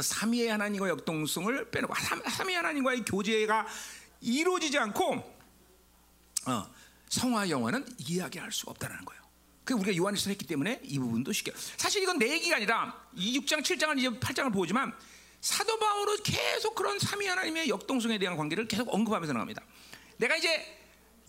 삼위의 0.00 0.48
하나님과 0.48 0.88
역동성을 0.88 1.70
빼놓고 1.70 1.94
삼위 2.30 2.54
하나님과의 2.54 3.04
교제가 3.04 3.66
이루어지지 4.20 4.78
않고 4.78 5.36
어, 6.46 6.66
성화 7.08 7.48
영혼은 7.50 7.84
이야기할 7.98 8.52
수 8.52 8.68
없다는 8.70 9.04
거예요. 9.04 9.22
그 9.64 9.74
우리가 9.74 9.96
요한일서 9.96 10.30
했기 10.30 10.46
때문에 10.46 10.80
이 10.84 10.98
부분도 10.98 11.32
쉽게 11.32 11.52
사실 11.76 12.02
이건 12.02 12.18
내 12.18 12.30
얘기가 12.30 12.56
아니라 12.56 13.08
이 13.14 13.38
6장 13.40 13.62
7장을 13.62 13.98
이제 13.98 14.08
8장을 14.08 14.52
보지만 14.52 14.94
사도 15.40 15.78
바울은 15.78 16.22
계속 16.22 16.74
그런 16.74 16.98
삼위 16.98 17.26
하나님의 17.26 17.68
역동성에 17.68 18.18
대한 18.18 18.36
관계를 18.36 18.68
계속 18.68 18.92
언급하면서 18.92 19.32
나갑니다. 19.32 19.62
내가 20.18 20.36
이제 20.36 20.78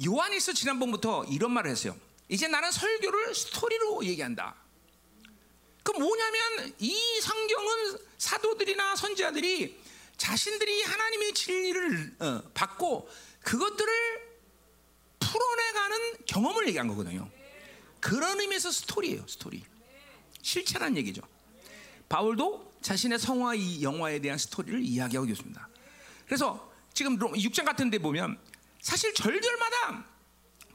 요한일서 0.06 0.54
지난번부터 0.54 1.26
이런 1.26 1.52
말을 1.52 1.72
했어요. 1.72 1.96
이제 2.30 2.48
나는 2.48 2.72
설교를 2.72 3.34
스토리로 3.34 4.06
얘기한다. 4.06 4.56
그 5.88 5.92
뭐냐면 5.92 6.74
이 6.80 7.22
성경은 7.22 7.98
사도들이나 8.18 8.98
선지자들이 8.98 9.82
자신들이 10.18 10.84
하나님의 10.84 11.34
진리를 11.34 12.16
어, 12.20 12.42
받고 12.54 13.10
그것들을 13.40 13.94
풀어내가는 15.18 16.26
경험을 16.26 16.68
얘기한 16.68 16.90
거거든요. 16.90 17.30
그런 18.02 18.38
의미에서 18.38 18.70
스토리예요, 18.70 19.26
스토리. 19.30 19.64
실체란 20.42 20.98
얘기죠. 20.98 21.22
바울도 22.10 22.74
자신의 22.82 23.18
성화 23.18 23.56
이 23.56 23.82
영화에 23.82 24.20
대한 24.20 24.38
스토리를 24.38 24.84
이야기하고 24.84 25.30
있습니다. 25.30 25.70
그래서 26.26 26.70
지금 26.94 27.18
6장 27.18 27.64
같은 27.64 27.90
데 27.90 27.98
보면 27.98 28.38
사실 28.82 29.14
절절마다 29.14 30.06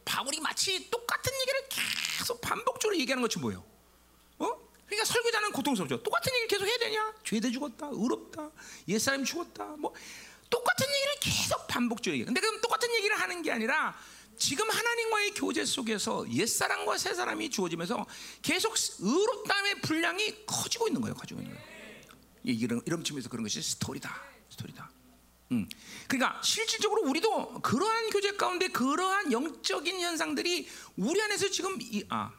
바울이 0.06 0.40
마치 0.40 0.90
똑같은 0.90 1.30
얘기를 1.42 1.68
계속 1.68 2.40
반복적으로 2.40 2.98
얘기하는 2.98 3.20
것이 3.20 3.38
뭐예요? 3.40 3.71
어? 4.92 5.02
그러니까 5.02 5.04
설교자는 5.04 5.52
고통스럽죠. 5.52 6.02
똑같은 6.02 6.32
얘기를 6.34 6.48
계속 6.48 6.66
해야 6.66 6.78
되냐? 6.78 7.14
죄대 7.24 7.50
죽었다, 7.50 7.88
의롭다, 7.90 8.50
옛사람이 8.88 9.24
죽었다, 9.24 9.64
뭐 9.78 9.94
똑같은 10.50 10.86
얘기를 10.86 11.14
계속 11.20 11.66
반복적으로 11.66 12.16
얘기. 12.16 12.24
근데 12.26 12.40
그럼 12.40 12.60
똑같은 12.60 12.94
얘기를 12.94 13.18
하는 13.18 13.42
게 13.42 13.50
아니라 13.50 13.96
지금 14.36 14.68
하나님과의 14.68 15.32
교제 15.34 15.64
속에서 15.64 16.30
옛사람과 16.30 16.98
새사람이 16.98 17.50
주어지면서 17.50 18.04
계속 18.42 18.74
의롭다함의 18.98 19.80
분량이 19.80 20.46
커지고 20.46 20.88
있는 20.88 21.00
거예요. 21.00 21.14
커지고 21.14 21.40
있는 21.40 21.54
거예요. 21.54 21.68
이런 22.44 22.82
이런 22.86 23.04
측면에서 23.04 23.28
그런 23.28 23.44
것이 23.44 23.62
스토리다. 23.62 24.20
스토리다. 24.50 24.90
음. 25.52 25.68
그러니까 26.08 26.40
실질적으로 26.42 27.02
우리도 27.08 27.60
그러한 27.60 28.10
교제 28.10 28.32
가운데 28.32 28.68
그러한 28.68 29.32
영적인 29.32 30.00
현상들이 30.00 30.68
우리 30.96 31.22
안에서 31.22 31.50
지금 31.50 31.78
이, 31.80 32.04
아 32.08 32.32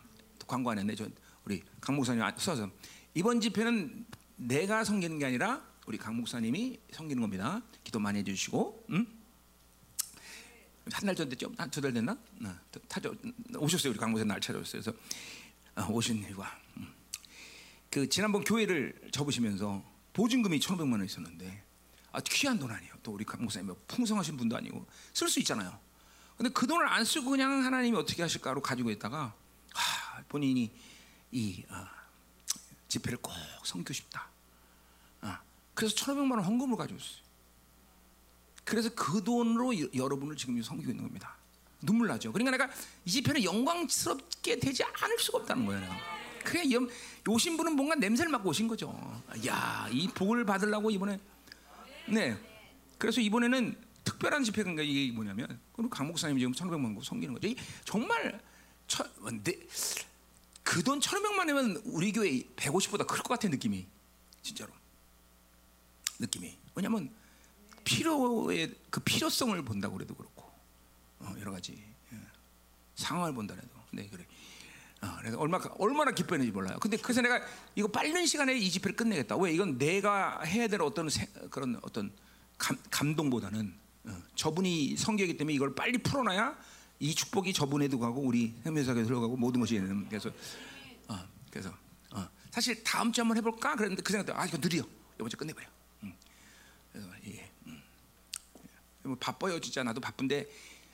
광고 0.46 0.72
안 0.72 0.80
했네. 0.80 0.96
저 0.96 1.08
우리 1.46 1.62
강 1.82 1.96
목사님 1.96 2.24
써서 2.38 2.70
이번 3.14 3.42
집회는 3.42 4.06
내가 4.36 4.84
섬기는 4.84 5.20
게 5.20 5.26
아니라 5.26 5.62
우리 5.86 5.98
강 5.98 6.16
목사님이 6.16 6.80
섬기는 6.92 7.22
겁니다. 7.22 7.62
기도 7.84 8.00
많이 8.00 8.20
해주시고, 8.20 8.86
음? 8.92 9.24
한달 10.92 11.16
전 11.16 11.30
됐죠? 11.30 11.52
한두달 11.58 11.94
됐나? 11.94 12.14
어, 12.14 12.56
타져 12.88 13.14
오셨어요. 13.58 13.92
우리 13.92 14.00
강 14.00 14.12
목사님 14.12 14.28
날 14.28 14.42
찾아오셨어요. 14.42 14.82
그래서 14.82 14.98
어, 15.76 15.94
오신 15.94 16.24
이유가 16.24 16.60
음. 16.78 16.94
그 17.90 18.10
지난번 18.10 18.44
교회를 18.44 19.10
접으시면서 19.12 19.84
보증금이 20.14 20.60
천오백만 20.60 21.00
원 21.00 21.06
있었는데 21.06 21.64
아 22.12 22.20
귀한 22.22 22.60
돈 22.60 22.72
아니에요. 22.72 22.94
또 23.02 23.14
우리 23.14 23.24
강 23.24 23.42
목사님 23.42 23.68
뭐 23.68 23.82
풍성하신 23.88 24.36
분도 24.38 24.58
아니고 24.58 24.86
쓸 25.14 25.30
수 25.30 25.40
있잖아요. 25.40 25.80
근데 26.38 26.52
그 26.52 26.68
돈을 26.68 26.88
안 26.88 27.06
쓰고 27.06 27.32
그냥 27.32 27.64
하나님이 27.64 27.98
어떻게 27.98 28.22
하실까로 28.22 28.62
가지고 28.62 28.92
있다가 28.92 29.34
하, 29.74 30.24
본인이 30.24 30.72
이 31.34 31.64
어, 31.70 31.86
집회를 32.88 33.18
꼭 33.18 33.34
섬기고 33.64 33.92
싶다. 33.92 34.28
어, 35.22 35.36
그래서 35.74 35.96
천오백만 35.96 36.38
원 36.38 36.48
헌금을 36.48 36.78
가져왔어요. 36.78 37.24
그래서 38.64 38.90
그 38.96 39.24
돈으로 39.24 39.78
여, 39.80 39.88
여러분을 39.96 40.38
지금 40.38 40.62
섬기고 40.62 40.92
있는 40.92 41.04
겁니다. 41.04 41.36
눈물 41.82 42.08
나죠. 42.08 42.32
그러니까 42.32 42.52
내가 42.52 42.72
이 43.04 43.12
집회는 43.12 43.44
영광스럽게 43.44 44.60
되지 44.60 44.84
않을 44.84 45.20
수가 45.20 45.40
없다는 45.40 45.66
거예요. 45.66 45.96
그래 46.44 46.64
요, 46.72 46.88
오신 47.28 47.58
분은 47.58 47.76
뭔가 47.76 47.96
냄새를 47.96 48.32
맡고 48.32 48.50
오신 48.50 48.68
거죠. 48.68 49.24
야, 49.48 49.88
이 49.92 50.08
복을 50.10 50.46
받으려고 50.46 50.92
이번에 50.92 51.20
네. 52.08 52.38
그래서 52.98 53.20
이번에는 53.22 53.76
특별한 54.04 54.44
집회가 54.44 54.70
이게 54.82 55.12
뭐냐면 55.14 55.60
그럼 55.74 55.90
강 55.90 56.08
목사님 56.08 56.38
지금 56.38 56.54
천오백만 56.54 56.94
원 56.94 57.04
섬기는 57.04 57.34
거죠. 57.34 57.54
정말 57.86 58.40
그 60.64 60.82
돈 60.84 61.00
천오백만 61.02 61.50
원이면 61.50 61.82
우리 61.86 62.12
교회 62.12 62.42
150보다 62.56 63.06
클 63.06 63.18
것 63.22 63.30
같은 63.30 63.50
느낌이 63.52 63.86
진짜로 64.42 64.72
느낌이 66.20 66.58
왜냐면 66.76 67.12
필요의 67.84 68.74
그 68.90 69.00
필요성을 69.02 69.62
본다고 69.64 69.96
그래도 69.96 70.16
그렇고 70.16 70.44
어, 71.20 71.34
여러 71.40 71.52
가지 71.52 71.74
예. 72.12 72.18
상황을 72.96 73.34
본다 73.34 73.56
해도 73.56 73.68
네 73.92 74.08
그래. 74.10 74.26
어, 75.02 75.16
그래서 75.20 75.38
얼마 75.38 75.60
얼마나 75.78 76.12
기뻐했는지 76.12 76.52
몰라요. 76.52 76.78
근데 76.80 76.98
그래서 76.98 77.22
내가 77.22 77.42
이거 77.76 77.88
빠른 77.90 78.26
시간에 78.26 78.56
이 78.58 78.70
집회를 78.72 78.96
끝내겠다. 78.96 79.36
왜 79.36 79.54
이건 79.54 79.78
내가 79.78 80.42
해야 80.44 80.68
될 80.68 80.82
어떤 80.82 81.10
세, 81.10 81.26
그런 81.52 81.78
어떤 81.82 82.12
감, 82.58 82.78
감동보다는 82.90 83.76
어, 84.06 84.24
저분이 84.36 84.96
성격이기 84.98 85.38
때문에 85.38 85.54
이걸 85.54 85.76
빨리 85.76 85.98
풀어놔야 85.98 86.58
이 87.04 87.14
축복이 87.14 87.52
저분에도 87.52 88.00
가고 88.00 88.22
우리 88.22 88.56
해면사에 88.66 89.04
들어가고 89.04 89.36
모든 89.36 89.60
것이 89.60 89.76
있는 89.76 90.08
그래서 90.08 90.32
어, 91.10 91.20
그래서 91.52 91.78
어, 92.12 92.30
사실 92.50 92.82
다음 92.82 93.12
주 93.12 93.20
한번 93.20 93.36
해볼까 93.36 93.76
그랬는데 93.76 94.02
그 94.02 94.14
생각도 94.14 94.40
아 94.40 94.46
이거 94.46 94.58
느려 94.58 94.86
이번 95.16 95.30
주 95.30 95.36
끝내버려. 95.36 95.68
음. 96.04 96.16
그래서 96.94 97.10
예, 97.28 97.52
음. 97.68 97.84
뭐 99.04 99.18
바빠요 99.20 99.60
진짜 99.60 99.84
나도 99.84 100.00
바쁜데 100.00 100.50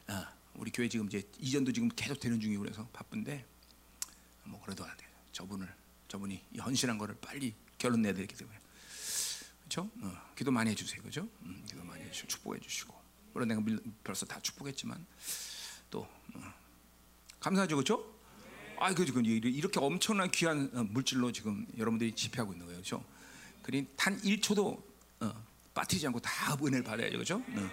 어, 0.08 0.26
우리 0.56 0.72
교회 0.72 0.90
지금 0.90 1.06
이제 1.06 1.22
이전도 1.38 1.74
지금 1.74 1.90
계속 1.90 2.20
되는 2.20 2.40
중이고 2.40 2.64
그래서 2.64 2.88
바쁜데 2.92 3.46
뭐 4.46 4.60
그래도 4.64 4.84
안 4.86 4.98
돼. 4.98 5.06
저분을 5.32 5.72
저분이 6.08 6.44
헌신한 6.60 6.98
거를 6.98 7.18
빨리 7.22 7.54
결론 7.78 8.02
내야 8.02 8.16
되기 8.16 8.34
때문에 8.36 8.58
그렇죠? 9.60 9.88
어, 10.02 10.34
기도 10.36 10.50
많이 10.50 10.72
해주세요, 10.72 11.02
그렇죠? 11.04 11.30
음, 11.44 11.64
기도 11.70 11.84
많이 11.84 12.04
해주시고 12.06 12.28
축복해 12.30 12.60
주시고 12.62 13.00
물론 13.32 13.48
내가 13.48 13.62
벌써 14.04 14.26
다 14.26 14.40
축복했지만 14.42 15.06
또 15.90 16.08
어, 16.36 16.54
감사하죠, 17.40 17.76
그렇죠? 17.76 18.06
아, 18.80 18.94
그 18.94 19.04
이렇게 19.04 19.80
엄청난 19.80 20.32
귀한 20.32 20.70
어, 20.74 20.84
물질로 20.84 21.32
지금 21.32 21.66
여러분들이 21.78 22.14
집회하고 22.14 22.54
있는 22.54 22.66
거예요, 22.66 22.82
그렇죠? 22.82 23.04
그러니 23.64 23.88
단 23.96 24.20
1초도 24.22 24.82
어, 25.22 25.46
빠뜨리지 25.74 26.08
않고 26.08 26.20
다 26.20 26.58
은혜를 26.62 26.84
받아야죠, 26.84 27.14
그렇죠? 27.14 27.36
어. 27.38 27.70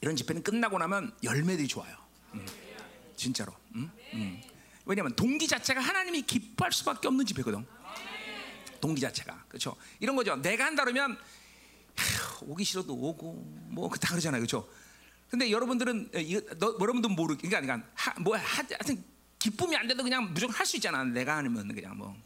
이런 0.00 0.16
집회는 0.16 0.42
끝나고 0.42 0.78
나면 0.78 1.14
열매들이 1.22 1.66
좋아요. 1.66 1.96
음. 2.34 2.46
진짜로. 3.16 3.54
음? 3.74 3.90
음. 4.12 4.42
왜냐하면 4.84 5.16
동기 5.16 5.48
자체가 5.48 5.80
하나님이 5.80 6.22
기뻐할 6.22 6.72
수밖에 6.72 7.08
없는 7.08 7.24
집회거든. 7.26 7.64
동기 8.80 9.00
자체가 9.00 9.46
그렇죠. 9.48 9.74
이런 9.98 10.14
거죠. 10.14 10.36
내가 10.36 10.66
한다 10.66 10.84
그러면 10.84 11.18
하, 11.96 12.38
오기 12.42 12.64
싫어도 12.64 12.92
오고 12.94 13.32
뭐 13.70 13.88
다 13.88 14.10
그러잖아요, 14.10 14.40
그렇죠. 14.40 14.68
근데 15.34 15.50
여러분들은 15.50 16.10
이거 16.14 16.40
너, 16.60 16.76
여러분도 16.80 17.08
모르 17.08 17.36
그러니까 17.36 17.60
그러니까 17.60 17.88
하, 17.94 18.20
뭐 18.20 18.36
하여튼 18.36 19.02
기쁨이 19.40 19.74
안 19.76 19.88
돼도 19.88 20.04
그냥 20.04 20.32
무조건 20.32 20.54
할 20.54 20.64
수 20.64 20.76
있잖아. 20.76 21.02
내가 21.02 21.38
하면 21.38 21.74
그냥 21.74 21.98
뭐. 21.98 22.16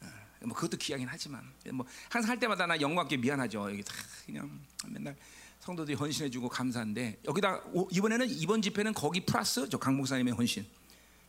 어, 0.00 0.06
뭐 0.40 0.54
그것도 0.56 0.78
귀하긴 0.78 1.06
하지만 1.06 1.52
뭐 1.74 1.84
항상 2.08 2.30
할 2.30 2.40
때마다 2.40 2.64
나 2.66 2.80
영광께 2.80 3.18
미안하죠. 3.18 3.70
여기 3.70 3.82
다 3.82 3.92
그냥 4.24 4.58
맨날 4.86 5.14
성도들이 5.60 5.96
헌신해주고 5.98 6.48
감사한데 6.48 7.20
여기다 7.26 7.60
이번에는 7.90 8.26
이번 8.30 8.62
집회는 8.62 8.94
거기 8.94 9.20
플러스 9.20 9.68
저 9.68 9.76
강 9.78 9.94
목사님의 9.98 10.32
헌신. 10.32 10.66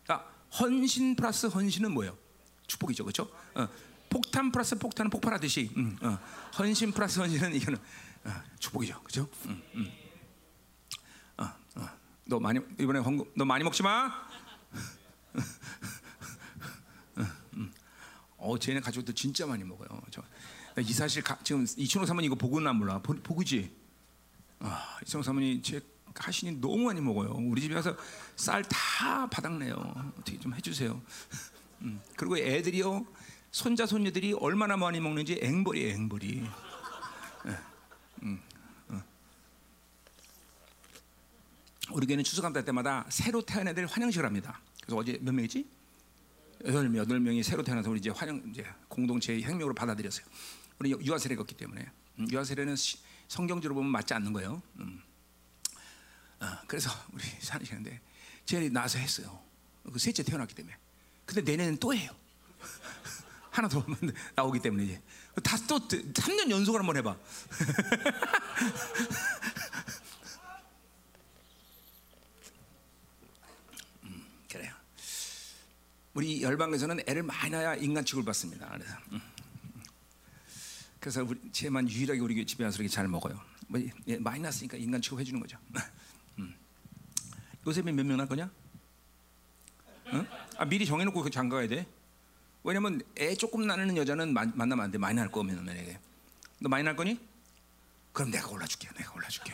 그러니까 0.05 0.31
헌신 0.57 1.17
플러스 1.17 1.47
헌신은 1.47 1.91
뭐예요? 1.91 2.17
축복이죠, 2.67 3.03
그렇죠? 3.03 3.29
어, 3.53 3.67
폭탄 4.09 4.49
플러스 4.49 4.77
폭탄은 4.77 5.09
폭발하듯이 5.11 5.71
음, 5.75 5.97
어, 6.01 6.17
헌신 6.57 6.93
플러스 6.93 7.19
헌신은 7.19 7.53
이거는 7.53 7.77
어, 8.23 8.31
축복이죠, 8.59 9.01
그렇죠? 9.01 9.27
음, 9.47 9.61
음. 9.75 9.91
어, 11.37 11.43
어. 11.75 11.89
너 12.25 12.39
많이 12.39 12.59
이번에 12.79 12.99
헌금 12.99 13.25
너 13.35 13.45
많이 13.45 13.63
먹지 13.63 13.83
마. 13.83 14.11
음. 17.53 17.71
어, 18.37 18.57
쟤네 18.57 18.79
가족들 18.79 19.13
진짜 19.13 19.45
많이 19.45 19.63
먹어요. 19.63 19.87
저, 20.11 20.23
이 20.77 20.93
사실 20.93 21.23
가, 21.23 21.37
지금 21.43 21.65
이춘호 21.77 22.05
사모님 22.05 22.27
이거 22.27 22.35
보고는 22.35 22.67
안 22.67 22.75
몰라. 22.77 22.99
보, 22.99 23.13
보고지. 23.13 23.71
아, 24.59 24.97
이성 25.05 25.21
사모님 25.23 25.61
제 25.61 25.81
가신이 26.13 26.59
너무 26.61 26.85
많이 26.85 27.01
먹어요. 27.01 27.31
우리 27.31 27.61
집에 27.61 27.73
가서 27.73 27.95
쌀 28.35 28.63
다 28.63 29.27
바닥내요. 29.29 29.75
어떻게 30.17 30.39
좀 30.39 30.53
해주세요. 30.53 31.01
음, 31.81 32.01
그리고 32.15 32.37
애들이요 32.37 33.05
손자 33.51 33.85
손녀들이 33.85 34.33
얼마나 34.33 34.77
많이 34.77 34.99
먹는지 34.99 35.39
앵벌이 35.41 35.91
앵벌이. 35.91 36.43
예, 37.47 37.57
음, 38.23 38.41
어. 38.89 39.03
우리 41.91 42.07
교회는 42.07 42.23
추수 42.23 42.41
감사 42.41 42.63
때마다 42.63 43.05
새로 43.09 43.41
태어난 43.41 43.69
애들 43.69 43.85
환영식을 43.85 44.25
합니다. 44.25 44.59
그래서 44.81 44.97
어제 44.97 45.17
몇 45.21 45.33
명이지? 45.33 45.67
여덟 46.65 46.89
명, 46.89 46.97
여덟 46.97 47.19
명이 47.19 47.43
새로 47.43 47.63
태어나서 47.63 47.89
우리 47.89 47.99
이제 47.99 48.09
환영 48.09 48.41
이제 48.49 48.65
공동체 48.87 49.39
혁명으로 49.39 49.73
받아들였어요. 49.75 50.25
우리 50.79 50.91
유아 50.91 51.17
세례가 51.17 51.41
없기 51.41 51.55
때문에 51.55 51.89
음, 52.19 52.27
유아 52.31 52.43
세례는 52.43 52.75
성경적으로 53.27 53.75
보면 53.75 53.91
맞지 53.91 54.13
않는 54.13 54.33
거예요. 54.33 54.61
음. 54.79 55.01
어, 56.39 56.47
그래서 56.67 56.89
우리 57.11 57.23
사는데 57.41 58.01
제가 58.45 58.67
나서 58.69 58.99
했어요. 58.99 59.39
그 59.91 59.99
셋째 59.99 60.23
태어났기 60.23 60.55
때문에. 60.55 60.75
근데 61.25 61.41
내년엔 61.41 61.77
또 61.77 61.93
해요. 61.93 62.11
하나 63.51 63.67
더 63.67 63.85
나오기 64.35 64.59
때문에 64.59 64.83
이제 64.83 65.01
다또 65.43 65.79
3년 65.87 66.49
연속을 66.49 66.79
한번 66.79 66.97
해봐. 66.97 67.15
음, 74.03 74.25
그래요. 74.49 74.73
우리 76.15 76.41
열방에서는 76.41 77.01
애를 77.05 77.23
많이 77.23 77.51
낳아야 77.51 77.75
인간 77.75 78.03
취급을 78.03 78.25
받습니다. 78.25 78.69
그래서. 78.69 78.97
음. 79.11 79.21
그래서 80.99 81.23
우리 81.23 81.37
제만 81.51 81.87
유일하게 81.89 82.19
우리 82.21 82.45
집에 82.45 82.63
와서 82.63 82.77
이렇게 82.77 82.87
잘 82.87 83.07
먹어요. 83.07 83.39
뭐 83.67 83.81
예, 84.07 84.17
많이 84.17 84.39
났으니까 84.39 84.77
인간 84.77 85.01
취급해 85.01 85.25
주는 85.25 85.39
거죠. 85.41 85.57
음. 86.39 86.55
요셉이 87.67 87.91
몇명 87.91 88.15
날 88.17 88.27
거냐? 88.27 88.49
응? 90.13 90.25
아, 90.57 90.65
미리 90.65 90.85
정해놓고 90.85 91.21
그 91.21 91.29
장가야 91.29 91.67
돼. 91.67 91.85
왜냐면 92.63 93.01
애 93.19 93.35
조금 93.35 93.67
나는 93.67 93.97
여자는 93.97 94.33
마, 94.33 94.45
만나면 94.45 94.85
안 94.85 94.91
돼. 94.91 94.97
많이 94.97 95.15
날 95.15 95.29
거면 95.29 95.65
만약에. 95.65 95.99
너 96.59 96.69
많이 96.69 96.83
날 96.85 96.95
거니? 96.95 97.19
그럼 98.13 98.31
내가 98.31 98.47
골라줄게. 98.47 98.87
내가 98.97 99.11
골라줄게. 99.11 99.53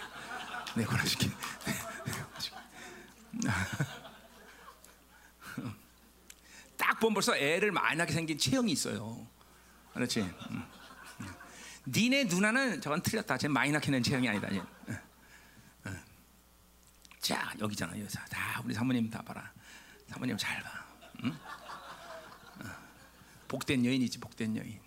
내가 0.75 0.91
골라줄게. 0.91 1.27
내가 2.05 2.25
골라줄게. 2.27 4.00
딱 6.91 6.99
보면 6.99 7.13
벌써 7.13 7.37
애를 7.37 7.71
낳게 7.71 8.11
생긴 8.11 8.37
체형이 8.37 8.69
있어요. 8.73 9.25
그렇지? 9.93 10.19
음. 10.19 10.65
니네 11.87 12.25
누나는 12.25 12.81
저건 12.81 13.01
틀렸다. 13.01 13.37
쟤 13.37 13.47
많이 13.47 13.71
낳게 13.71 13.89
낸 13.91 14.03
체형이 14.03 14.27
아니다. 14.27 14.49
쟤. 17.21 17.33
어, 17.33 17.37
어. 17.37 17.49
여기잖아 17.61 17.97
여기서 17.97 18.19
다 18.29 18.61
우리 18.65 18.73
사모님 18.73 19.09
다 19.09 19.21
봐라. 19.21 19.53
사모님 20.07 20.35
잘 20.35 20.61
봐. 20.61 20.69
응? 21.23 21.29
어. 22.59 22.65
복된 23.47 23.85
여인이지 23.85 24.19
복된 24.19 24.57
여인. 24.57 24.77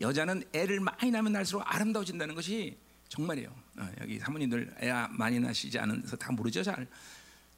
여자는 0.00 0.42
애를 0.52 0.80
많이 0.80 1.12
낳으면 1.12 1.32
날수록 1.32 1.62
아름다워진다는 1.64 2.34
것이 2.34 2.76
정말이에요. 3.08 3.54
어, 3.78 3.92
여기 4.00 4.18
사모님들 4.18 4.74
애 4.82 4.90
많이 5.10 5.38
낳으시지 5.38 5.78
않아서 5.78 6.16
다 6.16 6.32
모르죠 6.32 6.64
잘. 6.64 6.88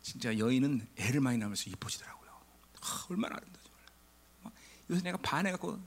진짜 0.02 0.36
여인은 0.36 0.86
애를 0.98 1.22
많이 1.22 1.38
낳으면서 1.38 1.70
이뻐지더라고요. 1.70 2.30
아, 2.82 3.06
얼마나 3.08 3.36
아름다워. 3.36 3.59
요새 4.90 5.02
내가 5.02 5.16
반해갖고 5.18 5.78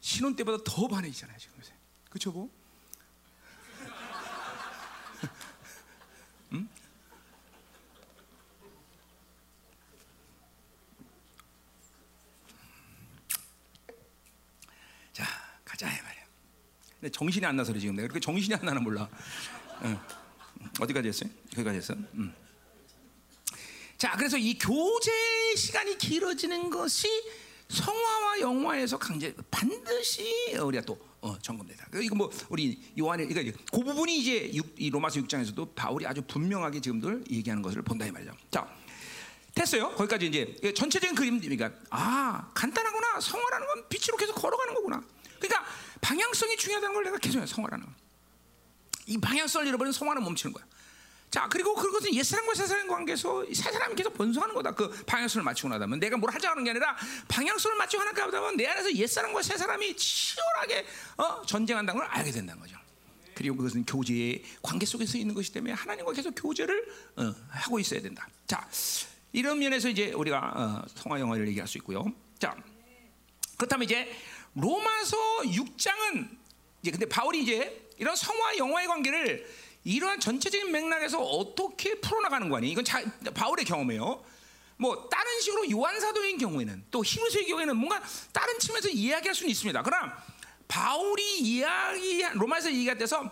신혼 0.00 0.34
때보다 0.36 0.62
더 0.64 0.88
반해지잖아요 0.88 1.36
지금 1.38 1.58
요새. 1.58 1.72
그렇죠 2.08 2.32
뭐? 2.32 2.50
정신이 17.16 17.46
안 17.46 17.56
나서 17.56 17.72
그래 17.72 17.80
지금 17.80 17.96
내가 17.96 18.08
그렇게 18.08 18.20
정신이 18.20 18.54
안 18.54 18.64
나나 18.64 18.80
몰라. 18.80 19.08
응. 19.82 19.98
어디까지 20.80 21.08
했어요? 21.08 21.30
거기까지 21.50 21.78
했어? 21.78 21.94
응. 21.94 22.34
자, 23.98 24.12
그래서 24.16 24.36
이 24.36 24.58
교제 24.58 25.10
시간이 25.56 25.96
길어지는 25.96 26.68
것이 26.70 27.08
성화와 27.68 28.40
영화에서 28.40 28.98
강제 28.98 29.34
반드시 29.50 30.54
우리가 30.54 30.84
또 30.84 30.98
어, 31.20 31.36
점검되다. 31.40 31.86
이거 32.00 32.14
뭐 32.14 32.30
우리 32.48 32.78
요한의 32.98 33.26
이거 33.30 33.42
그 33.72 33.82
부분이 33.82 34.18
이제 34.18 34.50
6, 34.52 34.74
이 34.76 34.90
로마서 34.90 35.20
6장에서도 35.20 35.74
바울이 35.74 36.06
아주 36.06 36.22
분명하게 36.22 36.80
지금들 36.80 37.24
얘기하는 37.30 37.62
것을 37.62 37.82
본다 37.82 38.06
이 38.06 38.12
말이죠. 38.12 38.32
자, 38.50 38.68
됐어요. 39.54 39.88
거기까지 39.94 40.26
이제 40.26 40.72
전체적인 40.74 41.16
그림이니까 41.16 41.72
아 41.90 42.50
간단하구나. 42.54 43.20
성화라는 43.20 43.66
건 43.66 43.88
빛으로 43.88 44.16
계속 44.18 44.34
걸어가는 44.34 44.74
거구나. 44.74 45.02
그러니까 45.40 45.64
방향성이 46.02 46.56
중요하다는 46.58 46.94
걸 46.94 47.04
내가 47.04 47.18
계속 47.18 47.44
성화라는 47.46 47.86
거. 47.86 47.92
이 49.06 49.18
방향성을 49.18 49.66
잃어버리면 49.66 49.92
성화는 49.92 50.22
멈추는 50.22 50.52
거야. 50.52 50.64
자 51.30 51.48
그리고 51.48 51.74
그것은 51.74 52.14
옛 52.14 52.22
사람과 52.22 52.54
새 52.54 52.66
사람 52.66 52.86
관계에서 52.88 53.44
새 53.52 53.70
사람이 53.70 53.94
계속 53.94 54.14
번성하는 54.14 54.54
거다. 54.54 54.72
그 54.72 54.88
방향성을 55.06 55.44
맞추고 55.44 55.68
나다면 55.68 56.00
내가 56.00 56.16
뭘 56.16 56.32
하자는 56.32 56.64
게 56.64 56.70
아니라 56.70 56.96
방향성을 57.28 57.76
맞추고 57.76 58.00
하나까 58.00 58.24
하다면 58.24 58.56
내 58.56 58.66
안에서 58.66 58.92
옛 58.94 59.06
사람과 59.06 59.42
새 59.42 59.56
사람이 59.56 59.96
치열하게 59.96 60.86
어, 61.18 61.42
전쟁한다는 61.42 62.00
걸 62.00 62.08
알게 62.10 62.30
된다는 62.30 62.60
거죠. 62.60 62.76
그리고 63.34 63.56
그것은 63.56 63.84
교제의 63.84 64.42
관계 64.62 64.86
속에서 64.86 65.18
있는 65.18 65.34
것이기 65.34 65.54
때문에 65.54 65.74
하나님과 65.74 66.12
계속 66.12 66.32
교제를 66.34 66.88
어, 67.16 67.34
하고 67.50 67.78
있어야 67.78 68.00
된다. 68.00 68.26
자 68.46 68.66
이런 69.32 69.58
면에서 69.58 69.88
이제 69.88 70.12
우리가 70.12 70.38
어, 70.38 70.82
성화 70.94 71.20
영화를 71.20 71.46
얘기할 71.48 71.68
수 71.68 71.76
있고요. 71.78 72.06
자 72.38 72.56
그렇다면 73.58 73.84
이제 73.84 74.10
로마서 74.54 75.16
6장은 75.42 76.28
이제 76.82 76.90
근데 76.90 77.06
바울이 77.06 77.42
이제 77.42 77.90
이런 77.98 78.14
성화 78.16 78.56
영화의 78.56 78.86
관계를 78.86 79.65
이러한 79.86 80.18
전체적인 80.18 80.72
맥락에서 80.72 81.22
어떻게 81.22 82.00
풀어나가는 82.00 82.48
거니? 82.48 82.72
이건 82.72 82.84
자, 82.84 83.00
바울의 83.32 83.64
경험이에요. 83.64 84.20
뭐 84.78 85.08
다른 85.08 85.40
식으로 85.40 85.70
요한 85.70 86.00
사도인 86.00 86.38
경우에는 86.38 86.86
또 86.90 87.04
히브리서의 87.04 87.46
경우에는 87.46 87.76
뭔가 87.76 88.02
다른 88.32 88.58
측면에서 88.58 88.88
이야기할 88.88 89.32
수는 89.32 89.48
있습니다. 89.50 89.80
그러나 89.84 90.20
바울이 90.66 91.38
이야기 91.38 92.24
로마에서 92.34 92.72
얘기가 92.72 93.06
서 93.06 93.30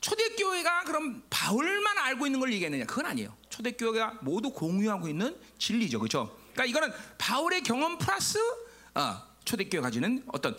초대교회가 0.00 0.82
그럼 0.82 1.22
바울만 1.30 1.98
알고 1.98 2.26
있는 2.26 2.40
걸 2.40 2.52
얘기했느냐? 2.52 2.84
그건 2.84 3.06
아니에요. 3.06 3.36
초대교회가 3.48 4.18
모두 4.22 4.50
공유하고 4.50 5.08
있는 5.08 5.36
진리죠, 5.58 6.00
그렇죠? 6.00 6.36
그러니까 6.54 6.64
이거는 6.64 6.92
바울의 7.18 7.62
경험 7.62 7.98
플러스 7.98 8.38
어, 8.96 9.22
초대교회 9.44 9.80
가지는 9.80 10.24
어떤 10.26 10.58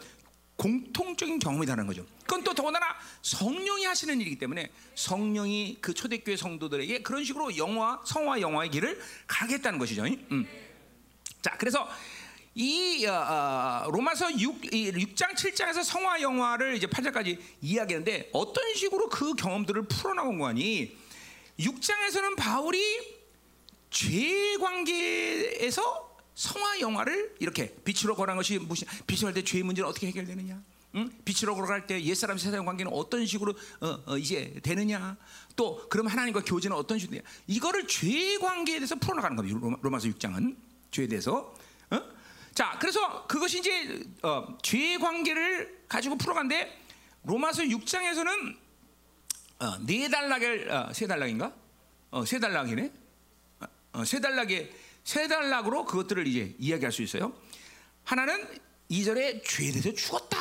공통적인 0.60 1.40
경험이라는 1.40 1.88
거죠. 1.88 2.06
그건 2.24 2.44
또 2.44 2.54
더군다나 2.54 2.86
성령이 3.22 3.86
하시는 3.86 4.20
일이기 4.20 4.38
때문에 4.38 4.70
성령이 4.94 5.78
그 5.80 5.94
초대교회 5.94 6.36
성도들에게 6.36 7.02
그런 7.02 7.24
식으로 7.24 7.56
영화, 7.58 8.02
성화 8.06 8.42
영화의 8.42 8.70
길을 8.70 9.00
가겠다는 9.26 9.80
것이죠. 9.80 10.04
음. 10.04 10.46
자, 11.42 11.56
그래서 11.58 11.88
이 12.56 13.06
어, 13.06 13.14
어, 13.14 13.90
로마서 13.90 14.38
6, 14.38 14.62
6장 14.62 15.34
7장에서 15.34 15.82
성화 15.82 16.22
영화를 16.22 16.76
이제 16.76 16.88
8장까지 16.88 17.40
이야기하는데 17.62 18.32
어떤 18.34 18.76
식으로 18.76 19.08
그 19.08 19.34
경험들을 19.36 19.84
풀어나온 19.84 20.40
거니? 20.40 20.98
6장에서는 21.58 22.36
바울이 22.36 22.80
죄 23.90 24.58
관계에서 24.58 26.09
성화 26.40 26.80
영화를 26.80 27.36
이렇게 27.40 27.76
빛으로 27.84 28.16
걸어간 28.16 28.38
것이 28.38 28.60
무슨 28.60 28.88
빛을 29.06 29.26
할때 29.26 29.44
죄의 29.44 29.62
문제는 29.64 29.90
어떻게 29.90 30.08
해결되느냐? 30.08 30.64
응? 30.96 31.12
빛으로 31.26 31.54
걸어갈 31.54 31.86
때 31.86 32.02
옛사람 32.02 32.38
세상 32.38 32.64
관계는 32.64 32.94
어떤 32.94 33.26
식으로 33.26 33.54
어, 33.82 34.04
어, 34.06 34.18
이제 34.18 34.58
되느냐? 34.64 35.18
또 35.58 35.86
그럼 35.90 36.08
하나님과 36.08 36.44
교제는 36.46 36.78
어떤 36.78 36.98
식으로 36.98 37.18
되냐? 37.18 37.30
이거를 37.48 37.88
죄 37.88 38.38
관계에 38.38 38.78
대해서 38.78 38.96
풀어나가는 38.96 39.36
겁니다. 39.36 39.78
로마, 39.82 40.00
서 40.00 40.08
6장은 40.08 40.56
죄에 40.92 41.08
대해서. 41.08 41.54
어? 41.92 42.02
자, 42.56 42.78
그래서 42.80 43.28
그것이 43.28 43.60
이제 43.60 44.02
어, 44.24 44.58
죄 44.64 44.98
관계를 44.98 45.84
가지고 45.90 46.18
풀어간데 46.18 46.74
로마서 47.24 47.64
6장에서는 47.64 48.56
어, 49.60 49.78
네 49.86 50.08
단락을 50.08 50.72
어, 50.72 50.94
세 50.94 51.06
단락인가? 51.06 51.54
어, 52.12 52.24
세 52.24 52.40
단락이네. 52.40 52.94
어, 53.60 53.66
어세 53.92 54.22
단락에 54.22 54.72
세 55.10 55.28
단락으로 55.28 55.86
그것들을 55.86 56.28
이제 56.28 56.56
이야기할 56.60 56.92
수 56.92 57.02
있어요. 57.02 57.34
하나는 58.04 58.48
이절에 58.90 59.42
죄에 59.42 59.72
대해서 59.72 59.92
죽었다. 59.92 60.38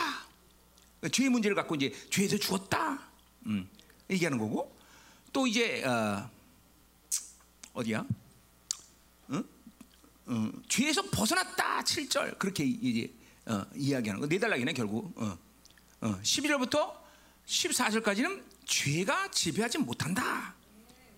죄의 1.10 1.30
문제를 1.30 1.54
갖고 1.54 1.74
이제 1.74 1.90
죄에서 2.10 2.36
죽었다. 2.36 3.02
음, 3.46 3.66
얘기하는 4.10 4.36
거고 4.36 4.76
또 5.32 5.46
이제 5.46 5.82
어, 5.86 7.82
디야 7.82 8.04
응? 9.30 9.42
어, 10.26 10.52
죄에서 10.68 11.00
벗어났다. 11.12 11.80
7절 11.84 12.38
그렇게 12.38 12.64
이제 12.64 13.10
어, 13.46 13.64
이야기하는 13.74 14.20
거. 14.20 14.28
네 14.28 14.38
달락이네 14.38 14.74
결국. 14.74 15.14
어, 15.16 15.38
어, 16.02 16.20
11절부터 16.22 16.94
14절까지는 17.46 18.44
죄가 18.66 19.30
지배하지 19.30 19.78
못한다. 19.78 20.54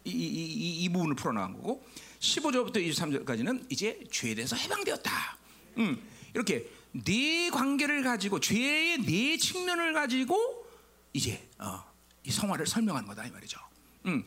이, 0.04 0.10
이, 0.10 0.44
이, 0.44 0.84
이 0.84 0.88
부분을 0.88 1.16
풀어나간 1.16 1.54
거고 1.54 1.84
15절부터 2.20 2.76
23절까지는 2.76 3.66
이제 3.70 3.98
죄에 4.10 4.34
대해서 4.34 4.54
해방되었다. 4.54 5.38
음, 5.78 6.08
이렇게 6.34 6.70
네 6.92 7.50
관계를 7.50 8.02
가지고 8.02 8.40
죄의 8.40 8.98
네 8.98 9.36
측면을 9.36 9.92
가지고 9.92 10.66
이제 11.12 11.48
어, 11.58 11.82
이 12.24 12.30
성화를 12.30 12.66
설명하는 12.66 13.08
거다 13.08 13.26
이 13.26 13.30
말이죠. 13.30 13.58
음, 14.06 14.24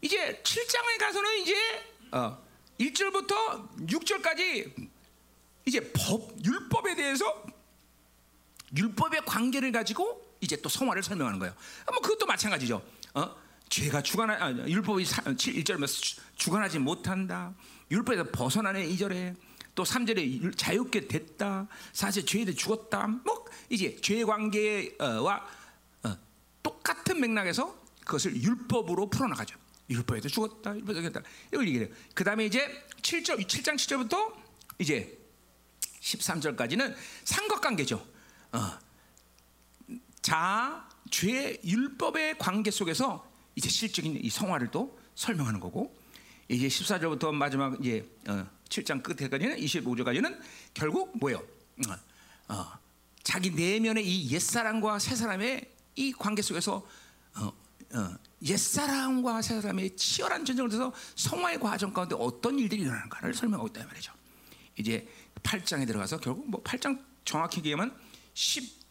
이제 0.00 0.40
7장에 0.42 0.98
가서는 0.98 1.38
이제 1.40 1.54
어, 2.12 2.42
1절부터 2.80 3.86
6절까지 3.86 4.88
이제 5.66 5.92
법 5.92 6.32
율법에 6.44 6.94
대해서 6.94 7.44
율법의 8.76 9.24
관계를 9.26 9.70
가지고 9.70 10.36
이제 10.40 10.56
또 10.56 10.68
성화를 10.68 11.02
설명하는 11.02 11.38
거예요. 11.38 11.54
뭐 11.86 12.00
그것도 12.00 12.26
마찬가지죠. 12.26 12.82
어? 13.14 13.44
죄가 13.68 14.02
주관하 14.02 14.34
아, 14.34 14.50
율법이 14.50 15.04
1절에 15.04 15.78
주관하지 16.36 16.78
못한다. 16.78 17.54
율법에서 17.90 18.30
벗어나네 18.30 18.86
2절에 18.88 19.36
또 19.74 19.82
3절에 19.82 20.56
자유롭게 20.56 21.08
됐다. 21.08 21.66
사실 21.92 22.24
죄에 22.24 22.44
대해 22.44 22.54
죽었다. 22.54 23.06
뭐 23.06 23.44
이제 23.68 23.96
죄 24.00 24.24
관계와 24.24 25.46
어, 26.04 26.16
똑같은 26.62 27.20
맥락에서 27.20 27.82
그것을 28.04 28.36
율법으로 28.36 29.10
풀어나가죠. 29.10 29.58
율법에도 29.90 30.28
죽었다. 30.28 30.74
율법에도 30.76 31.02
죽었다. 31.02 31.28
이걸 31.52 31.66
얘기해요. 31.68 31.88
그 32.14 32.24
다음에 32.24 32.46
이제 32.46 32.86
7절, 33.02 33.46
7장 33.46 33.74
7절부터 33.76 34.34
이제 34.78 35.18
13절까지는 36.00 36.94
삼각관계죠. 37.24 38.06
어. 38.52 38.78
자, 40.22 40.88
죄, 41.10 41.60
율법의 41.64 42.38
관계 42.38 42.70
속에서 42.70 43.30
이제 43.56 43.68
실적인 43.68 44.18
이 44.22 44.30
성화를 44.30 44.70
또 44.70 44.98
설명하는 45.14 45.60
거고 45.60 45.94
이제 46.48 46.68
14절부터 46.68 47.32
마지막 47.32 47.78
이제 47.80 48.08
어, 48.28 48.46
7장 48.68 49.02
끝에까지는 49.02 49.56
25절까지는 49.56 50.38
결국 50.74 51.16
뭐예요? 51.18 51.38
어, 51.38 52.54
어, 52.54 52.78
자기 53.22 53.50
내면의 53.50 54.06
이 54.06 54.30
옛사람과 54.30 54.98
새사람의 54.98 55.70
이 55.96 56.12
관계 56.12 56.42
속에서 56.42 56.86
어, 57.36 57.52
어, 57.94 58.16
옛사람과 58.42 59.42
새사람의 59.42 59.96
치열한 59.96 60.44
전쟁을 60.44 60.70
통해서 60.70 60.92
성화의 61.16 61.60
과정 61.60 61.92
가운데 61.92 62.14
어떤 62.18 62.58
일들이 62.58 62.82
일어나는가를 62.82 63.32
설명하고 63.34 63.68
있다 63.68 63.86
말이죠. 63.86 64.12
이제 64.76 65.08
8장에 65.42 65.86
들어가서 65.86 66.18
결국 66.18 66.50
뭐 66.50 66.62
8장 66.62 67.00
정확히 67.24 67.58
얘기하면 67.58 67.96
10 68.34 68.83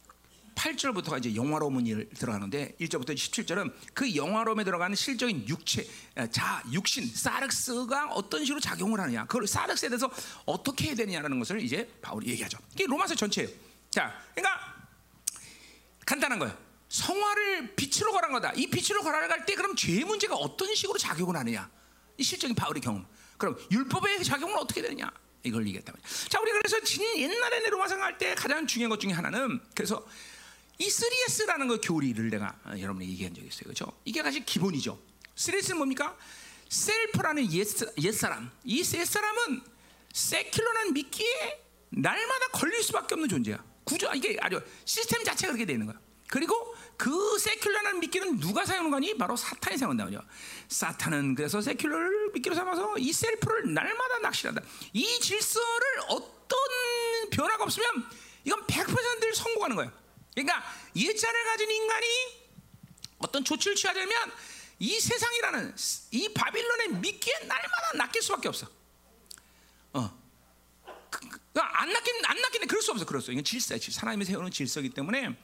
8절부터가 0.55 1.19
이제 1.19 1.35
영화로움이 1.35 2.09
들어가는데 2.15 2.75
1절부터 2.79 3.15
17절은 3.15 3.73
그 3.93 4.15
영화로움에 4.15 4.63
들어가는 4.63 4.95
실적인 4.95 5.47
육체, 5.47 5.87
자, 6.31 6.63
육신, 6.71 7.07
사르스가 7.07 8.09
어떤 8.11 8.45
식으로 8.45 8.59
작용을 8.59 8.99
하느냐, 8.99 9.25
그걸 9.25 9.47
사르스에 9.47 9.89
대해서 9.89 10.09
어떻게 10.45 10.87
해야 10.87 10.95
되느냐라는 10.95 11.39
것을 11.39 11.61
이제 11.61 11.89
바울이 12.01 12.27
얘기하죠. 12.29 12.57
이게 12.73 12.85
로마서 12.85 13.15
전체예요. 13.15 13.49
자, 13.89 14.13
그러니까 14.33 14.85
간단한 16.05 16.39
거예요. 16.39 16.57
성화를 16.89 17.75
빛으로 17.75 18.11
걸은 18.11 18.31
거다. 18.33 18.53
이 18.55 18.67
빛으로 18.67 19.01
걸어갈 19.01 19.45
때 19.45 19.55
그럼 19.55 19.75
죄 19.75 20.03
문제가 20.03 20.35
어떤 20.35 20.73
식으로 20.75 20.97
작용을 20.99 21.35
하느냐? 21.35 21.69
이 22.17 22.23
실적인 22.23 22.55
바울의 22.55 22.81
경험. 22.81 23.05
그럼 23.37 23.57
율법의 23.71 24.23
작용은 24.23 24.55
어떻게 24.57 24.81
되느냐? 24.81 25.11
이걸 25.41 25.65
얘기했다 25.67 25.91
말이야. 25.91 26.07
자, 26.29 26.39
우리 26.39 26.51
그래서 26.51 26.79
진 26.81 27.03
옛날에 27.17 27.67
로마서 27.67 27.95
할 27.95 28.17
때 28.17 28.35
가장 28.35 28.65
중요한 28.67 28.89
것 28.89 28.99
중에 28.99 29.11
하나는 29.11 29.59
그래서 29.75 30.05
이 30.83 30.87
3S라는 30.87 31.67
그 31.69 31.79
교리를 31.81 32.29
내가 32.29 32.59
어, 32.65 32.73
여러분에게 32.77 33.11
얘기한 33.13 33.33
적이 33.33 33.47
있어요. 33.47 33.63
그렇죠? 33.63 33.85
이게 34.03 34.21
사실 34.21 34.43
기본이죠. 34.43 34.99
3S는 35.35 35.77
뭡니까? 35.77 36.17
셀프라는 36.67 37.51
옛, 37.53 37.67
옛사람. 38.01 38.51
이 38.65 38.79
옛사람은 38.79 39.61
세큘러는 40.13 40.91
믿기에 40.93 41.61
날마다 41.89 42.47
걸릴 42.51 42.83
수밖에 42.83 43.15
없는 43.15 43.29
존재야. 43.29 43.63
구조 43.85 44.11
이게 44.13 44.37
아주 44.41 44.61
시스템 44.83 45.23
자체가 45.23 45.53
그렇게 45.53 45.65
되는 45.65 45.85
거야. 45.85 45.97
그리고 46.27 46.75
그 46.97 47.09
세큘러라는 47.37 47.99
미끼는 47.99 48.39
누가 48.39 48.65
사용하는 48.65 48.91
거니? 48.91 49.17
바로 49.17 49.37
사탄이 49.37 49.77
사용한다 49.77 50.03
말이야. 50.05 50.19
사탄은 50.67 51.35
그래서 51.35 51.59
세큘러를 51.59 52.33
미끼로 52.33 52.55
삼아서 52.55 52.97
이 52.97 53.13
셀프를 53.13 53.73
날마다 53.73 54.19
낚시한다. 54.19 54.61
이 54.91 55.19
질서를 55.21 55.87
어떤 56.09 56.59
변화가 57.31 57.63
없으면 57.63 57.87
이건 58.43 58.65
100% 58.67 59.33
성공하는 59.33 59.75
거예요. 59.77 60.02
그러니까 60.35 60.63
예자를 60.95 61.45
가진 61.45 61.69
인간이 61.69 62.07
어떤 63.19 63.43
조치를 63.43 63.75
취하려면 63.75 64.31
이 64.79 64.99
세상이라는 64.99 65.75
이 66.11 66.33
바빌론의 66.33 66.89
미끼에 66.99 67.33
날마다 67.39 67.91
낚일 67.95 68.21
수밖에 68.21 68.47
없어. 68.47 68.67
어. 69.93 70.23
그, 71.09 71.29
그, 71.29 71.59
안 71.59 71.93
낚인 71.93 72.25
안 72.25 72.41
낚이네 72.41 72.65
그럴 72.65 72.81
수 72.81 72.91
없어. 72.91 73.05
그럴 73.05 73.21
수. 73.21 73.31
이건 73.31 73.43
질서야. 73.43 73.79
하나님이 73.97 74.25
세우는 74.25 74.51
질서이기 74.51 74.89
때문에 74.89 75.37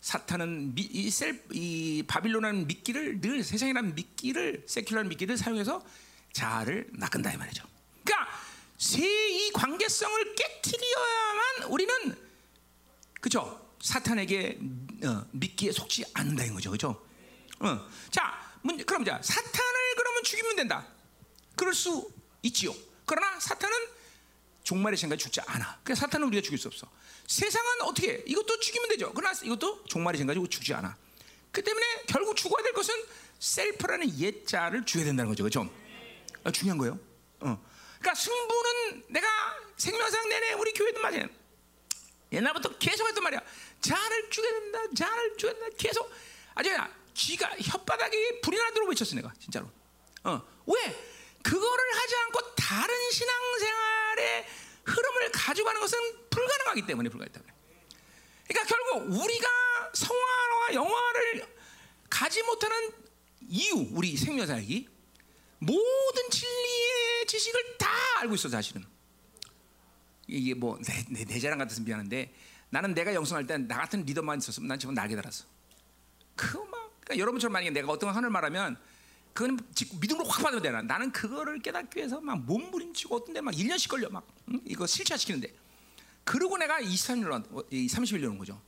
사탄은 0.00 0.74
미, 0.74 0.82
이, 0.82 1.10
셀, 1.10 1.42
이 1.52 2.02
바빌론이라는 2.06 2.66
미끼를 2.66 3.20
늘 3.20 3.42
세상이라는 3.42 3.94
미끼를 3.94 4.64
세큘러라는 4.66 5.08
미끼를 5.08 5.36
사용해서 5.36 5.84
자아를 6.32 6.88
낚은다 6.92 7.32
이 7.32 7.36
말이죠. 7.36 7.64
그러니까 8.04 8.30
이 8.78 9.50
관계성을 9.52 10.34
깨뜨려야만 10.34 11.62
우리는 11.68 12.30
그죠 13.20 13.69
사탄에게 13.80 14.58
어, 15.04 15.26
미끼에 15.32 15.72
속지 15.72 16.04
않는다는 16.14 16.54
거죠, 16.54 16.70
그죠? 16.70 17.06
어. 17.60 17.88
자, 18.10 18.38
문, 18.62 18.76
그럼 18.84 19.04
자 19.04 19.20
사탄을 19.22 19.94
그러면 19.96 20.22
죽이면 20.22 20.56
된다. 20.56 20.86
그럴 21.56 21.74
수 21.74 22.10
있지요. 22.42 22.74
그러나 23.04 23.38
사탄은 23.40 23.76
종말의 24.62 24.96
생각이 24.96 25.22
죽지 25.22 25.40
않아. 25.40 25.80
그래서 25.82 26.00
사탄은 26.00 26.26
우리가 26.28 26.42
죽일 26.42 26.58
수 26.58 26.68
없어. 26.68 26.86
세상은 27.26 27.82
어떻게? 27.82 28.12
해? 28.12 28.22
이것도 28.26 28.60
죽이면 28.60 28.88
되죠. 28.90 29.12
그러나 29.14 29.36
이것도 29.42 29.84
종말의 29.84 30.18
생각이 30.18 30.40
죽지 30.48 30.74
않아. 30.74 30.96
그 31.50 31.62
때문에 31.62 32.04
결국 32.06 32.36
죽어야 32.36 32.62
될 32.62 32.72
것은 32.72 32.94
셀프라는 33.38 34.18
옛자를 34.18 34.84
죽여야 34.84 35.06
된다는 35.06 35.30
거죠, 35.30 35.42
그렇죠? 35.42 35.68
아, 36.44 36.50
중요한 36.50 36.78
거예요. 36.78 36.98
어. 37.40 37.62
그러니까 37.98 38.14
승부는 38.14 39.04
내가 39.08 39.26
생명상 39.76 40.28
내내 40.28 40.52
우리 40.52 40.72
교회도 40.72 41.00
말이야. 41.00 41.26
옛날부터 42.32 42.78
계속 42.78 43.08
했단 43.08 43.24
말이야. 43.24 43.40
자를 43.80 44.30
죽여야 44.30 44.60
된다, 44.60 44.78
자를 44.96 45.36
죽여야 45.36 45.54
된다. 45.54 45.76
계속 45.78 46.10
아주 46.54 46.70
쥐가 47.14 47.56
혓바닥에 47.56 48.42
불이 48.42 48.56
나도록 48.56 48.88
외쳤어 48.88 49.14
내가 49.16 49.32
진짜로. 49.38 49.70
어. 50.24 50.40
왜? 50.66 51.10
그거를 51.42 51.96
하지 51.96 52.16
않고 52.16 52.54
다른 52.54 53.10
신앙생활의 53.10 54.46
흐름을 54.84 55.32
가져가는 55.32 55.80
것은 55.80 55.98
불가능하기 56.30 56.86
때문에 56.86 57.08
불가능하기 57.08 57.32
때문에. 57.32 57.54
그러니까 58.46 58.76
결국 58.76 59.22
우리가 59.22 59.48
성화와 59.94 60.74
영화를 60.74 61.46
가지 62.08 62.42
못하는 62.42 62.92
이유, 63.48 63.88
우리 63.92 64.16
생명사역이 64.16 64.88
모든 65.58 66.30
진리의 66.30 67.26
지식을 67.26 67.78
다 67.78 67.88
알고 68.20 68.34
있어 68.34 68.48
사실은. 68.48 68.84
이게 70.26 70.54
뭐내 70.54 70.84
내, 71.10 71.24
내 71.24 71.40
자랑 71.40 71.58
같아서 71.58 71.80
미안한데 71.82 72.32
나는 72.70 72.94
내가 72.94 73.14
영성할 73.14 73.46
때 73.46 73.58
나 73.58 73.78
같은 73.78 74.04
리더만 74.04 74.38
있었으면 74.38 74.68
난 74.68 74.78
지금 74.78 74.94
날개 74.94 75.14
달았어. 75.16 75.44
그거 76.36 76.64
막 76.66 76.90
그러니까 77.00 77.18
여러분처럼 77.18 77.52
만약에 77.52 77.70
내가 77.70 77.92
어떤 77.92 78.14
하늘 78.14 78.30
말하면 78.30 78.78
그건 79.34 79.58
믿음으로 80.00 80.26
확 80.28 80.42
받으면 80.42 80.62
되나. 80.62 80.82
나는 80.82 81.12
그거를 81.12 81.60
깨닫기 81.60 81.98
위해서 81.98 82.20
막 82.20 82.40
몸부림치고 82.40 83.16
어떤 83.16 83.34
데막 83.34 83.54
1년씩 83.54 83.90
걸려 83.90 84.08
막 84.08 84.26
응? 84.48 84.60
이거 84.64 84.86
실체시키는데. 84.86 85.52
그러고 86.24 86.58
내가 86.58 86.80
23년, 86.80 87.44
31년 87.70 88.30
온 88.30 88.38
거죠. 88.38 88.60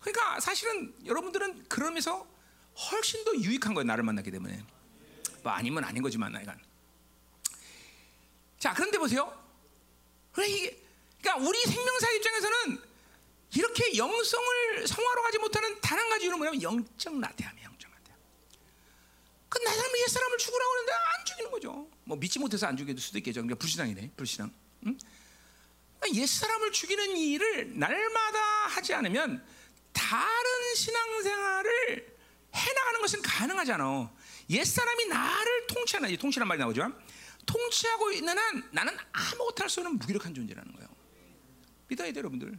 그러니까 0.00 0.40
사실은 0.40 0.94
여러분들은 1.04 1.64
그러면서 1.68 2.26
훨씬 2.90 3.24
더 3.24 3.34
유익한 3.36 3.74
거예요. 3.74 3.86
나를 3.86 4.02
만나기 4.04 4.30
때문에. 4.30 4.64
뭐 5.42 5.52
아니면 5.52 5.84
아닌 5.84 6.02
거지만 6.02 6.32
나이가. 6.32 6.56
자, 8.58 8.72
그런데 8.74 8.98
보세요. 8.98 9.32
그러니까 10.30 11.36
우리 11.40 11.60
생명사 11.64 12.10
입장에서는 12.12 12.78
이렇게 13.54 13.96
영성을 13.96 14.86
성화로 14.86 15.22
가지 15.22 15.38
못하는 15.38 15.80
단 15.80 15.98
한 15.98 16.08
가지 16.08 16.24
이유는 16.24 16.38
뭐냐면 16.38 16.62
영적 16.62 17.18
나태함이에요. 17.18 17.72
그나 19.52 19.70
사람이 19.70 20.00
옛 20.00 20.06
사람을 20.08 20.38
죽으라고 20.38 20.72
하는데 20.72 20.92
안 20.92 21.24
죽이는 21.26 21.50
거죠. 21.50 21.90
뭐 22.04 22.16
믿지 22.16 22.38
못해서 22.38 22.66
안 22.66 22.74
죽일 22.74 22.98
수도 22.98 23.18
있겠죠. 23.18 23.42
그러니까 23.42 23.56
불신앙이네, 23.58 24.12
불신앙. 24.16 24.50
응? 24.86 24.98
그러니까 26.00 26.22
옛 26.22 26.26
사람을 26.26 26.72
죽이는 26.72 27.16
일을 27.18 27.78
날마다 27.78 28.38
하지 28.68 28.94
않으면 28.94 29.44
다른 29.92 30.74
신앙생활을 30.74 32.16
해나가는 32.54 33.00
것은 33.02 33.20
가능하잖아. 33.20 34.10
옛 34.48 34.64
사람이 34.64 35.04
나를 35.08 35.66
통치하는 35.66 36.16
통치란 36.16 36.48
말이 36.48 36.58
나오죠. 36.58 36.90
통치하고 37.44 38.10
있는 38.12 38.38
한 38.38 38.68
나는 38.72 38.96
아무것도 39.12 39.64
할 39.64 39.68
수 39.68 39.80
없는 39.80 39.98
무기력한 39.98 40.34
존재라는 40.34 40.72
거예요. 40.72 40.88
믿어야 41.88 42.10
돼, 42.10 42.18
여러분들. 42.20 42.58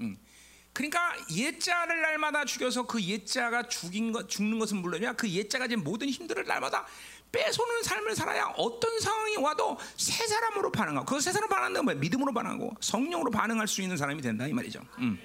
응? 0.00 0.04
응. 0.04 0.16
그러니까 0.72 1.14
옛자를 1.30 2.00
날마다 2.00 2.44
죽여서 2.46 2.86
그 2.86 3.02
옛자가 3.02 3.68
죽인 3.68 4.10
것 4.10 4.28
죽는 4.28 4.58
것은 4.58 4.78
물론이야 4.78 5.12
그 5.14 5.28
옛자가 5.28 5.68
진 5.68 5.84
모든 5.84 6.08
힘들을 6.08 6.44
날마다 6.46 6.86
빼손는 7.30 7.82
삶을 7.82 8.14
살아야 8.16 8.46
어떤 8.56 8.98
상황이 9.00 9.36
와도 9.36 9.78
새 9.96 10.26
사람으로 10.26 10.70
반응하고 10.72 11.06
그 11.06 11.20
새 11.20 11.30
사람 11.32 11.48
반응하는 11.48 11.84
건 11.84 12.00
믿음으로 12.00 12.32
반응하고 12.32 12.74
성령으로 12.80 13.30
반응할 13.30 13.68
수 13.68 13.82
있는 13.82 13.96
사람이 13.96 14.22
된다 14.22 14.46
이 14.46 14.52
말이죠. 14.52 14.80
음. 14.98 15.18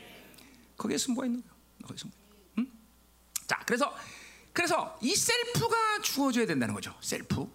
거기에 0.78 0.98
승부가 0.98 1.26
있는 1.28 1.42
거야. 1.42 1.52
거기에 1.84 1.98
승부. 1.98 2.16
음? 2.60 2.72
자, 3.48 3.60
그래서 3.66 3.96
그래서 4.54 4.98
이 5.02 5.16
셀프가 5.16 6.02
주어져야 6.02 6.46
된다는 6.46 6.74
거죠. 6.74 6.94
셀프. 7.02 7.48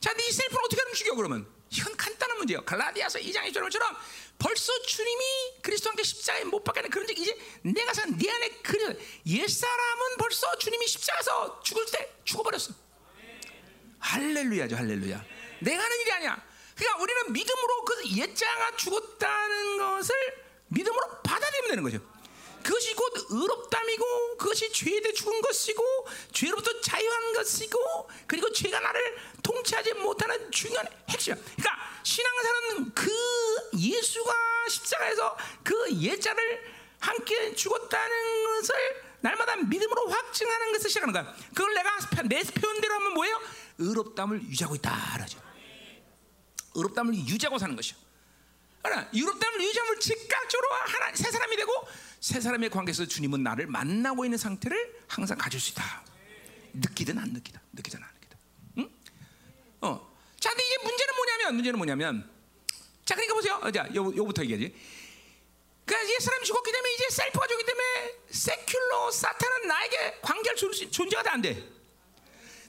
자, 0.00 0.10
근데 0.10 0.26
이 0.26 0.32
셀프를 0.32 0.64
어떻게 0.64 0.80
하면 0.82 0.94
죽여 0.94 1.14
그러면? 1.14 1.46
이건 1.70 1.96
간단한 1.96 2.38
문제예요. 2.38 2.64
갈라디아서 2.64 3.20
2장 3.20 3.44
2절처럼 3.52 3.96
벌써 4.38 4.72
주님이 4.82 5.24
그리스도 5.62 5.90
함께 5.90 6.02
십자가에 6.02 6.44
못 6.44 6.64
박히는 6.64 6.90
그런 6.90 7.06
적 7.06 7.16
이제 7.16 7.36
내가 7.62 7.94
산네 7.94 8.30
안에 8.30 8.48
그려 8.62 8.92
옛 9.26 9.46
사람은 9.46 10.16
벌써 10.18 10.58
주님이 10.58 10.86
십자가에서 10.88 11.60
죽을 11.62 11.86
때 11.86 12.12
죽어버렸어. 12.24 12.74
할렐루야죠, 14.00 14.76
할렐루야. 14.76 15.24
내가 15.60 15.82
하는 15.82 16.00
일이 16.00 16.12
아니야. 16.12 16.50
그러니까 16.74 17.02
우리는 17.02 17.32
믿음으로 17.32 17.84
그 17.84 18.08
옛자가 18.16 18.76
죽었다는 18.76 19.78
것을 19.78 20.14
믿음으로 20.68 21.22
받아들이면 21.22 21.68
되는 21.70 21.82
거죠. 21.82 22.09
그것이 22.62 22.94
곧 22.94 23.12
의롭담이고 23.30 24.36
그것이 24.38 24.72
죄에 24.72 25.00
대해 25.00 25.12
죽은 25.12 25.40
것이고 25.40 25.82
죄로부터 26.32 26.80
자유한 26.80 27.32
것이고 27.32 28.10
그리고 28.26 28.52
죄가 28.52 28.80
나를 28.80 29.18
통치하지 29.42 29.94
못하는 29.94 30.50
중요한 30.50 30.86
핵심. 31.08 31.34
그러니까 31.34 32.00
신앙사는 32.02 32.94
그 32.94 33.10
예수가 33.78 34.34
십자가에서 34.68 35.36
그 35.62 35.90
예자를 36.00 36.62
함께 37.00 37.54
죽었다는 37.54 38.44
것을 38.44 38.74
날마다 39.20 39.56
믿음으로 39.56 40.08
확증하는 40.08 40.72
것을 40.72 40.90
시작하는 40.90 41.12
거야. 41.12 41.34
그걸 41.54 41.74
내가 41.74 41.98
내 42.24 42.42
표현대로 42.42 42.94
하면 42.94 43.14
뭐예요? 43.14 43.40
의롭담을 43.78 44.42
유지하고 44.42 44.74
있다. 44.76 45.14
그러죠. 45.16 45.40
의롭다 46.74 46.95
함을 46.95 47.14
유지하고 47.14 47.58
사는 47.58 47.74
것이야. 47.74 47.96
그러나 48.82 49.08
의롭다 49.12 49.38
함을 49.38 49.60
유지하면 49.62 50.00
즉각적으로 50.00 50.68
하나 50.72 51.14
새 51.14 51.30
사람이 51.30 51.56
되고 51.56 51.72
새 52.20 52.40
사람의 52.40 52.68
관계에서 52.70 53.06
주님은 53.06 53.42
나를 53.42 53.66
만나고 53.66 54.24
있는 54.24 54.36
상태를 54.36 55.00
항상 55.08 55.38
가질 55.38 55.58
수 55.58 55.72
있다. 55.72 56.04
느끼든 56.74 57.18
안 57.18 57.32
느끼든 57.32 57.58
느끼든 57.72 58.02
안 58.02 58.08
느끼든. 58.14 58.38
응? 58.78 58.90
어. 59.80 60.16
자, 60.38 60.50
근데 60.50 60.62
이게 60.66 60.76
문제는 60.84 61.14
뭐냐면 61.16 61.54
문제는 61.54 61.78
뭐냐면 61.78 62.30
자, 63.06 63.14
그러니까 63.14 63.34
보세요. 63.34 63.54
어, 63.62 63.70
자, 63.72 63.88
요 63.94 64.12
요부터 64.14 64.42
얘기하지. 64.44 64.74
그러니까 65.86 66.12
옛 66.14 66.18
사람이 66.20 66.44
죽었기 66.44 66.70
때문에 66.70 66.94
이제 66.94 67.06
self가 67.10 67.46
죽기 67.48 67.64
때문에 67.64 68.14
secular 68.30 69.12
사탄은 69.12 69.66
나에게 69.66 70.18
관계할 70.22 70.56
존- 70.56 70.72
존재가 70.90 71.32
안 71.32 71.40
돼. 71.42 71.68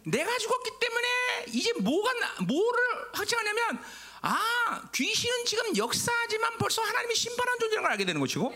내가 0.05 0.37
죽었기 0.39 0.71
때문에 0.79 1.07
이제 1.49 1.73
뭐가 1.73 2.13
나- 2.13 2.41
뭐를 2.41 2.79
확증하냐면 3.13 3.83
아 4.21 4.89
귀신은 4.95 5.45
지금 5.45 5.77
역사하지만 5.77 6.57
벌써 6.57 6.81
하나님이 6.81 7.13
심판한 7.13 7.59
존재라는 7.59 7.83
걸 7.83 7.91
알게 7.91 8.05
되는 8.05 8.19
것이고 8.19 8.55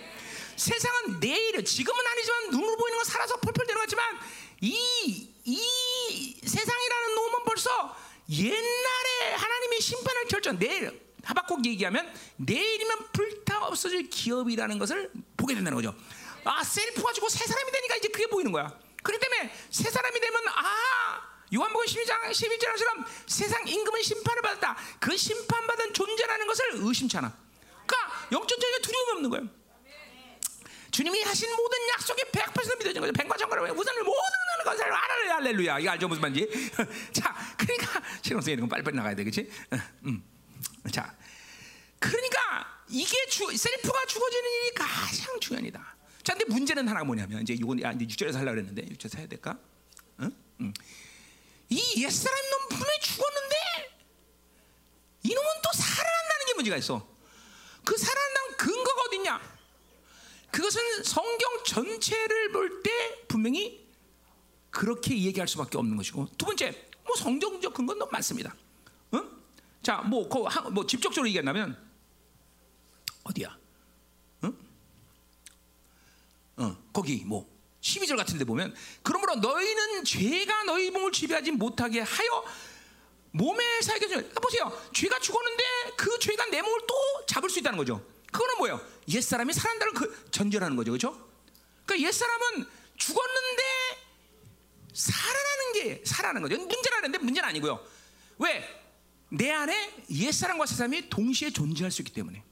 세상은 0.55 1.19
내일 1.19 1.63
지금은 1.63 2.07
아니지만 2.07 2.49
눈으로 2.51 2.77
보이는 2.77 2.97
건 2.97 3.05
살아서 3.05 3.37
펄펄 3.37 3.67
거지만 3.67 4.19
이 4.61 5.35
이 5.45 6.35
세상이라는 6.43 7.15
놈은 7.15 7.43
벌써 7.45 7.95
옛날에 8.29 9.33
하나님이 9.35 9.79
심판을 9.79 10.25
결정 10.27 10.57
내일 10.57 10.99
하박국 11.23 11.65
얘기하면 11.65 12.11
내일이면 12.37 13.11
불타 13.13 13.65
없어질 13.67 14.09
기업이라는 14.09 14.79
것을 14.79 15.11
보게 15.37 15.53
된다는 15.53 15.75
거죠. 15.75 15.95
아 16.43 16.63
셀프가 16.63 17.13
주고 17.13 17.29
새 17.29 17.45
사람이 17.45 17.71
되니까 17.71 17.95
이제 17.97 18.07
그게 18.07 18.25
보이는 18.27 18.51
거야. 18.51 18.75
그렇기 19.03 19.21
때문에 19.23 19.55
새 19.69 19.89
사람이 19.89 20.19
되면 20.19 20.47
아 20.47 21.21
요한복음 21.53 21.85
12장 21.85 22.31
11절처럼 22.31 23.05
세상 23.27 23.67
임금은 23.67 24.01
심판을 24.01 24.41
받았다. 24.41 24.77
그 24.99 25.15
심판받은 25.15 25.93
존재라는 25.93 26.47
것을 26.47 26.69
의심치 26.73 27.17
않아. 27.17 27.31
그러니까 27.85 28.27
영적인 28.31 28.81
두려움이 28.81 29.11
없는 29.11 29.29
거예요. 29.29 29.64
주님이 30.95 31.23
하신 31.23 31.53
모든 31.57 31.77
약속이 31.89 32.21
100% 32.31 32.77
믿어진 32.77 33.01
거죠. 33.01 33.11
백과 33.11 33.35
천과를 33.35 33.69
우선을 33.69 34.03
모든 34.03 34.63
것을 34.63 34.85
알아요. 34.85 35.33
할렐루야. 35.33 35.79
이거 35.79 35.91
알죠 35.91 36.07
무슨 36.07 36.21
말인지? 36.21 36.71
자, 37.11 37.35
그러니까 37.57 38.01
신호생이 38.21 38.55
이건 38.55 38.69
빨리빨리 38.69 38.95
나가야 38.95 39.13
돼, 39.13 39.25
그렇지? 39.25 39.51
음. 40.05 40.23
자, 40.89 41.13
그러니까 41.99 42.81
이게 42.87 43.13
주, 43.25 43.45
셀프가 43.45 44.05
죽어지는 44.05 44.49
일이 44.49 44.71
가장 44.73 45.37
중요한 45.41 45.65
일이다. 45.65 45.97
자, 46.23 46.33
근데 46.33 46.45
문제는 46.45 46.87
하나가 46.87 47.03
뭐냐면 47.03 47.41
이제 47.41 47.53
이건 47.53 47.83
아, 47.83 47.91
이제 47.91 48.05
6절에서 48.05 48.35
하려고 48.35 48.51
그랬는데 48.51 48.85
6절에서 48.95 49.17
해야 49.17 49.27
될까? 49.27 49.59
응? 50.21 50.31
응. 50.61 50.73
이 51.67 52.03
옛사람 52.03 52.39
놈 52.51 52.69
분명히 52.69 52.99
죽었는데 53.01 53.55
이놈은 55.23 55.45
또 55.61 55.77
살아난다는 55.77 56.45
게 56.47 56.53
문제가 56.53 56.77
있어. 56.77 57.05
그 57.83 57.97
살아난 57.97 58.55
근거가 58.55 59.01
어딨냐? 59.07 59.54
그것은 60.55 61.03
성경 61.03 61.63
전체를 61.65 62.51
볼 62.53 62.81
때 62.81 63.25
분명히 63.27 63.85
그렇게 64.69 65.17
얘기할 65.21 65.47
수밖에 65.49 65.77
없는 65.77 65.97
것이고 65.97 66.27
두 66.37 66.45
번째 66.45 66.71
뭐 67.05 67.13
성경적 67.17 67.73
근거는 67.73 67.99
너무 67.99 68.11
많습니다. 68.11 68.55
응? 69.13 69.29
자, 69.83 69.97
뭐, 69.97 70.27
그 70.29 70.43
한- 70.43 70.73
뭐 70.73 70.85
직접적으로 70.87 71.27
얘기한다면 71.27 71.77
어디야? 73.25 73.57
응? 74.45 74.57
어, 76.57 76.77
거기 76.93 77.23
뭐 77.25 77.49
12절 77.81 78.15
같은 78.15 78.37
데 78.37 78.45
보면 78.45 78.73
그러므로 79.03 79.35
너희는 79.35 80.05
죄가 80.05 80.63
너희 80.63 80.89
몸을 80.89 81.11
지배하지 81.11 81.51
못하게 81.51 81.99
하여 81.99 82.45
몸에 83.31 83.81
살게 83.81 84.07
줘. 84.07 84.21
보세요. 84.41 84.71
죄가 84.93 85.19
죽었는데 85.19 85.63
그 85.97 86.17
죄가 86.19 86.45
내 86.45 86.61
몸을 86.61 86.79
또 86.87 86.95
잡을 87.27 87.49
수 87.49 87.59
있다는 87.59 87.77
거죠. 87.77 88.01
그거는 88.31 88.57
뭐예요? 88.59 88.94
옛 89.09 89.21
사람이 89.21 89.53
살아난다는 89.53 89.93
그 89.93 90.29
전제라는 90.31 90.75
거죠, 90.75 90.91
그렇죠? 90.91 91.29
그러니까 91.85 92.07
옛 92.07 92.11
사람은 92.11 92.65
죽었는데 92.97 93.63
살아나는 94.93 95.73
게 95.73 96.03
살아나는 96.05 96.41
거죠. 96.47 96.57
문제라는데 96.65 97.17
문제는 97.19 97.49
아니고요. 97.49 97.85
왜? 98.39 98.81
내 99.29 99.51
안에 99.51 100.05
옛 100.11 100.31
사람과 100.31 100.65
새 100.65 100.75
사람이 100.75 101.09
동시에 101.09 101.51
존재할 101.51 101.91
수 101.91 102.01
있기 102.01 102.13
때문에. 102.13 102.43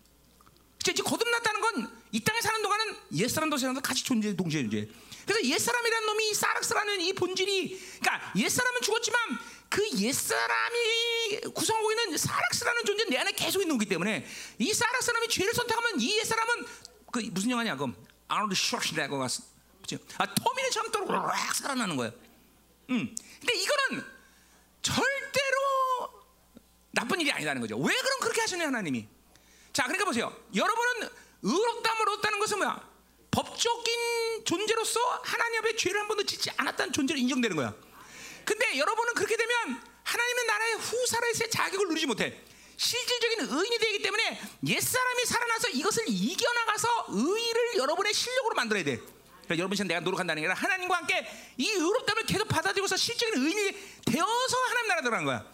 이제 0.86 1.02
거듭났다는 1.02 1.62
건 1.62 2.04
이 2.14 2.20
땅에 2.20 2.40
사는 2.42 2.62
동안은 2.62 2.96
옛 3.14 3.28
사람도 3.28 3.58
새 3.58 3.62
사람도 3.62 3.82
같이 3.82 4.04
존재 4.04 4.36
동시에 4.36 4.62
존재. 4.62 4.88
그래서 5.26 5.44
옛 5.46 5.58
사람이라는 5.58 6.06
놈이 6.06 6.30
이 6.30 6.34
사락스라는 6.36 7.02
이 7.02 7.14
본질이, 7.14 7.80
그러니까 8.00 8.32
옛 8.38 8.48
사람은 8.48 8.82
죽었지만 8.82 9.20
그 9.74 9.82
옛 10.00 10.14
사람이 10.14 11.40
구성하고 11.56 11.92
있는 11.92 12.16
사락스라는 12.16 12.86
존재 12.86 13.06
내 13.06 13.18
안에 13.18 13.32
계속 13.32 13.60
있는 13.62 13.76
거기 13.76 13.88
때문에 13.90 14.24
이 14.60 14.74
사락스 14.74 15.08
사람이 15.08 15.28
죄를 15.30 15.52
선택하면 15.52 16.00
이 16.00 16.18
옛 16.20 16.26
사람은 16.26 16.66
그 17.12 17.20
무슨 17.32 17.50
영화냐 17.50 17.76
그럼 17.76 17.96
아놀드 18.28 18.54
슈워시네거가 18.54 19.28
아 20.20 20.36
터미네처럼 20.36 20.92
또락 20.92 21.56
살아나는 21.56 21.96
거예요. 21.96 22.14
음. 22.92 23.16
근데 23.40 23.54
이거는 23.56 24.06
절대로 24.84 26.24
나쁜 26.92 27.20
일이 27.22 27.32
아니라는 27.32 27.60
거죠. 27.62 27.76
왜 27.78 27.96
그럼 27.96 28.20
그렇게 28.20 28.42
하셨냐 28.42 28.68
하나님이? 28.68 29.08
자, 29.74 29.84
그러니까 29.84 30.06
보세요. 30.06 30.36
여러분은 30.56 31.10
의롭다면 31.42 32.08
얻었다는 32.10 32.40
것은 32.40 32.58
뭐야? 32.60 32.90
법적인 33.32 34.46
존재로서 34.46 35.00
하나님 35.24 35.60
앞에 35.60 35.76
죄를 35.76 36.00
한 36.00 36.08
번도 36.08 36.24
짓지 36.26 36.52
않았다는 36.58 36.94
존재로 36.94 37.20
인정되는 37.20 37.56
거야. 37.56 37.74
근데 38.46 38.78
여러분은 38.78 39.14
그렇게 39.14 39.38
되면 39.38 39.82
하나님의 40.04 40.46
나라의 40.46 40.76
후사로서의 40.76 41.50
자격을 41.50 41.88
누리지 41.88 42.08
못해. 42.08 42.40
실질적인 42.76 43.40
의인이 43.50 43.78
되기 43.78 44.02
때문에 44.02 44.42
옛사람이 44.68 45.26
살아나서 45.26 45.70
이것을 45.70 46.06
이겨나가서 46.08 47.06
의를 47.10 47.78
여러분의 47.78 48.14
실력으로 48.14 48.56
만들어야 48.56 48.84
돼. 48.84 48.98
그러니까 48.98 49.58
여러분 49.58 49.78
이 49.78 49.88
내가 49.88 50.00
노력한다는 50.00 50.42
게 50.42 50.48
아니라 50.48 50.60
하나님과 50.60 50.98
함께 50.98 51.26
이 51.58 51.70
의롭다면 51.70 52.26
계속 52.26 52.48
받아들이고서 52.48 52.98
실적인 52.98 53.42
의인이 53.42 53.78
되어서 54.06 54.58
하나님 54.70 54.88
나라 54.88 55.02
들어가는 55.02 55.26
거야. 55.26 55.54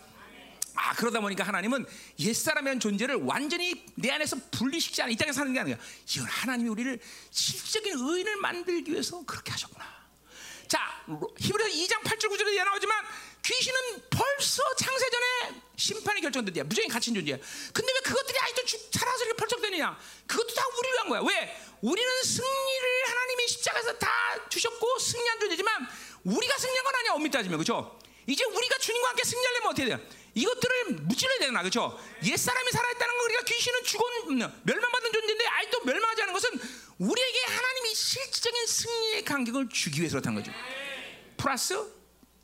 아 0.75 0.93
그러다 0.93 1.19
보니까 1.19 1.43
하나님은 1.43 1.85
옛사람이라는 2.19 2.79
존재를 2.79 3.15
완전히 3.15 3.85
내 3.95 4.11
안에서 4.11 4.37
분리시키지 4.51 5.01
않아 5.01 5.11
이 5.11 5.15
땅에 5.17 5.33
사는 5.33 5.51
게 5.51 5.59
아니라 5.59 5.77
이건 6.07 6.27
하나님이 6.27 6.69
우리를 6.69 6.99
실적인 7.31 7.95
의인을 7.97 8.37
만들기 8.37 8.91
위해서 8.91 9.21
그렇게 9.25 9.51
하셨구나 9.51 9.98
자 10.69 11.03
히브리서 11.39 11.69
2장 11.69 12.03
8절 12.03 12.29
9절에 12.29 12.63
나오지만 12.63 13.03
귀신은 13.43 14.09
벌써 14.11 14.61
창세전에 14.75 15.25
심판이 15.75 16.21
결정된 16.21 16.67
무조건 16.67 16.89
갇힌 16.89 17.15
존재야 17.15 17.37
근데 17.73 17.91
왜 17.91 17.99
그것들이 18.01 18.37
아직도 18.39 18.65
쭉 18.65 18.89
살아서 18.93 19.25
이렇게 19.25 19.37
펄쩍대느냐 19.37 19.97
그것도 20.27 20.53
다 20.53 20.63
우리를 20.77 20.93
위한 20.93 21.09
거야 21.09 21.21
왜? 21.21 21.57
우리는 21.81 22.23
승리를 22.23 23.09
하나님이 23.09 23.47
십자가에서 23.47 23.97
다 23.97 24.09
주셨고 24.47 24.99
승리한 24.99 25.39
존재지만 25.39 25.87
우리가 26.25 26.57
승리한 26.59 26.85
건 26.85 26.95
아니야 26.95 27.11
엄밀히 27.13 27.31
따지면 27.31 27.57
그렇죠? 27.57 27.99
이제 28.27 28.43
우리가 28.43 28.77
주님과 28.77 29.09
함께 29.09 29.23
승리하려면 29.23 29.67
어떻게 29.71 29.85
돼요? 29.85 29.99
이것들을 30.39 30.93
무찔러야 31.01 31.39
되나 31.39 31.61
그렇죠? 31.61 31.99
옛 32.23 32.37
사람이 32.37 32.71
살아있다는 32.71 33.17
거 33.17 33.23
우리가 33.25 33.43
귀신은 33.43 33.83
죽은 33.83 34.37
멸망받은 34.37 35.11
존재인데 35.11 35.45
아직도 35.47 35.83
멸망하지 35.83 36.21
않은 36.23 36.33
것은 36.33 36.49
우리에게 36.97 37.39
하나님이 37.45 37.93
실질적인 37.93 38.67
승리의 38.67 39.25
간격을 39.25 39.69
주기 39.69 39.99
위해서 39.99 40.13
그렇다는 40.13 40.41
거죠. 40.41 40.51
플러스 41.37 41.75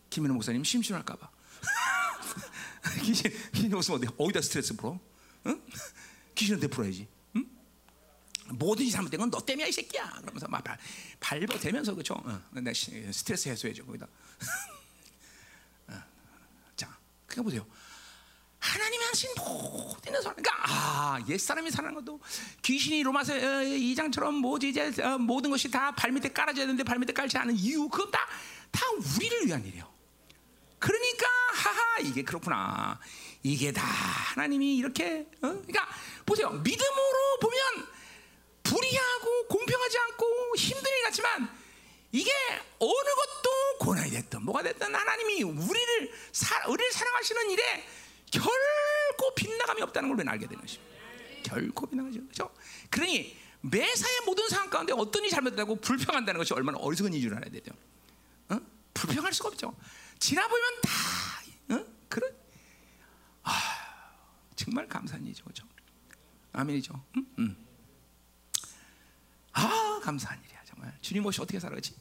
김민호 0.09 0.35
목사님 0.35 0.63
심심할까봐 0.63 1.29
귀신 3.03 3.31
귀신 3.53 3.73
없으면 3.73 3.99
어디 3.99 4.07
어디다 4.17 4.41
스트레스 4.41 4.75
풀어? 4.75 4.99
응? 5.47 5.61
귀신한테 6.35 6.67
풀어야지. 6.67 7.07
응? 7.37 7.45
뭐든지 8.49 8.91
잘못된 8.91 9.19
건 9.19 9.31
너 9.31 9.39
때문이야 9.39 9.67
이 9.67 9.71
새끼야. 9.71 10.19
그러면서 10.21 10.47
막 10.47 10.63
발, 10.63 10.77
발버대면서 11.19 11.93
그렇죠? 11.93 12.13
어, 12.15 12.41
내 12.51 12.73
스트레스 12.73 13.49
해소해줘 13.49 13.85
거기다. 13.85 14.07
그러니까 17.35 17.43
보세요. 17.43 17.67
하나님이 18.65 19.03
하신 19.05 19.29
모든 19.37 20.21
사 20.21 20.33
그러니까 20.33 20.51
아, 20.63 21.19
옛사람이 21.29 21.69
살아난 21.69 21.93
것도 21.95 22.19
귀신이 22.63 23.03
로마서 23.03 23.33
2장처럼 23.33 24.33
뭐지 24.39 24.69
이제 24.69 24.91
어, 25.03 25.19
모든 25.19 25.51
것이 25.51 25.69
다 25.69 25.91
발밑에 25.91 26.29
깔아져야 26.33 26.65
되는데 26.65 26.83
발밑에 26.83 27.13
깔지 27.13 27.37
않은 27.37 27.55
이유 27.55 27.87
그건 27.87 28.09
다, 28.09 28.27
다 28.71 28.81
우리를 29.15 29.45
위한 29.45 29.63
일이에요. 29.65 29.93
그러니까 30.79 31.27
하하 31.53 31.99
이게 31.99 32.23
그렇구나. 32.23 32.99
이게 33.43 33.71
다 33.71 33.83
하나님이 33.83 34.77
이렇게 34.77 35.27
어? 35.41 35.47
그러니까 35.47 35.87
보세요. 36.25 36.49
믿음으로 36.49 37.39
보면 37.41 37.87
불의하고 38.63 39.47
공평하지 39.47 39.97
않고 39.99 40.55
힘든 40.57 40.91
일 40.91 41.03
같지만 41.03 41.65
이게 42.11 42.31
어느 42.79 42.89
것도 42.89 43.77
고난이 43.81 44.09
됐든 44.09 44.41
뭐가 44.43 44.63
됐든 44.63 44.95
하나님이 44.95 45.43
우리를 45.43 46.11
사, 46.31 46.67
우리를 46.67 46.91
사랑하시는 46.91 47.51
일에 47.51 47.85
결코 48.35 49.33
빗나감이 49.35 49.81
없다는 49.81 50.09
걸 50.09 50.17
우리는 50.17 50.31
알게 50.31 50.47
되는 50.47 50.61
것입니다. 50.61 50.93
결코 51.43 51.85
빗나가죠. 51.87 52.19
그렇죠? 52.21 52.53
그러니 52.89 53.37
매사의 53.61 54.21
모든 54.25 54.47
상황 54.49 54.69
가운데 54.69 54.93
어떤 54.93 55.23
일이 55.23 55.31
잘못되고 55.31 55.77
불평한다는 55.77 56.37
것이 56.37 56.53
얼마나 56.53 56.77
어리석은 56.79 57.13
일인 57.13 57.29
줄 57.29 57.37
알아야 57.37 57.49
돼요. 57.49 57.75
어? 58.49 58.59
불평할 58.93 59.33
수가 59.33 59.49
없죠. 59.49 59.75
지나보면 60.19 60.63
다 60.81 61.75
어? 61.75 61.85
그런 62.09 62.31
아, 63.43 63.51
정말 64.55 64.87
감사한 64.87 65.23
일이죠. 65.25 65.43
그렇죠? 65.43 65.65
아멘이죠. 66.53 67.03
응? 67.17 67.27
응. 67.39 67.57
아 69.53 69.99
감사한 70.03 70.41
일이야 70.45 70.61
정말. 70.65 70.95
주님 71.01 71.25
없이 71.25 71.41
어떻게 71.41 71.59
살아가지? 71.59 71.95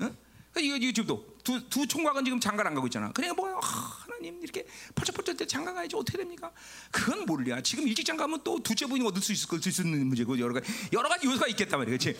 어? 0.00 0.10
이거 0.58 0.76
이거 0.76 0.92
지금도 0.92 1.38
두, 1.42 1.68
두 1.68 1.86
총각은 1.86 2.24
지금 2.24 2.40
장가를 2.40 2.68
안 2.68 2.74
가고 2.74 2.86
있잖아. 2.86 3.12
그러니까 3.12 3.34
뭐야? 3.34 3.58
아, 3.62 4.03
하나님 4.24 4.42
이렇게 4.42 4.66
펄쩍펄쩍 4.94 5.36
때 5.36 5.46
장가 5.46 5.74
가야지 5.74 5.94
어떻게 5.94 6.16
됩니까? 6.16 6.50
그건 6.90 7.26
몰라. 7.26 7.60
지금 7.60 7.86
일찍 7.86 8.06
장가 8.06 8.24
가면 8.24 8.40
또 8.42 8.62
두째 8.62 8.86
부인이 8.86 9.06
얻을 9.06 9.20
수 9.20 9.32
있을 9.32 9.60
수 9.60 9.82
있는 9.82 10.06
문제고 10.06 10.38
여러 10.38 10.54
가지 10.54 10.66
여러 10.92 11.08
가지 11.08 11.26
요소가 11.26 11.46
있겠단 11.48 11.78
말이야, 11.78 11.98
그렇지? 11.98 12.18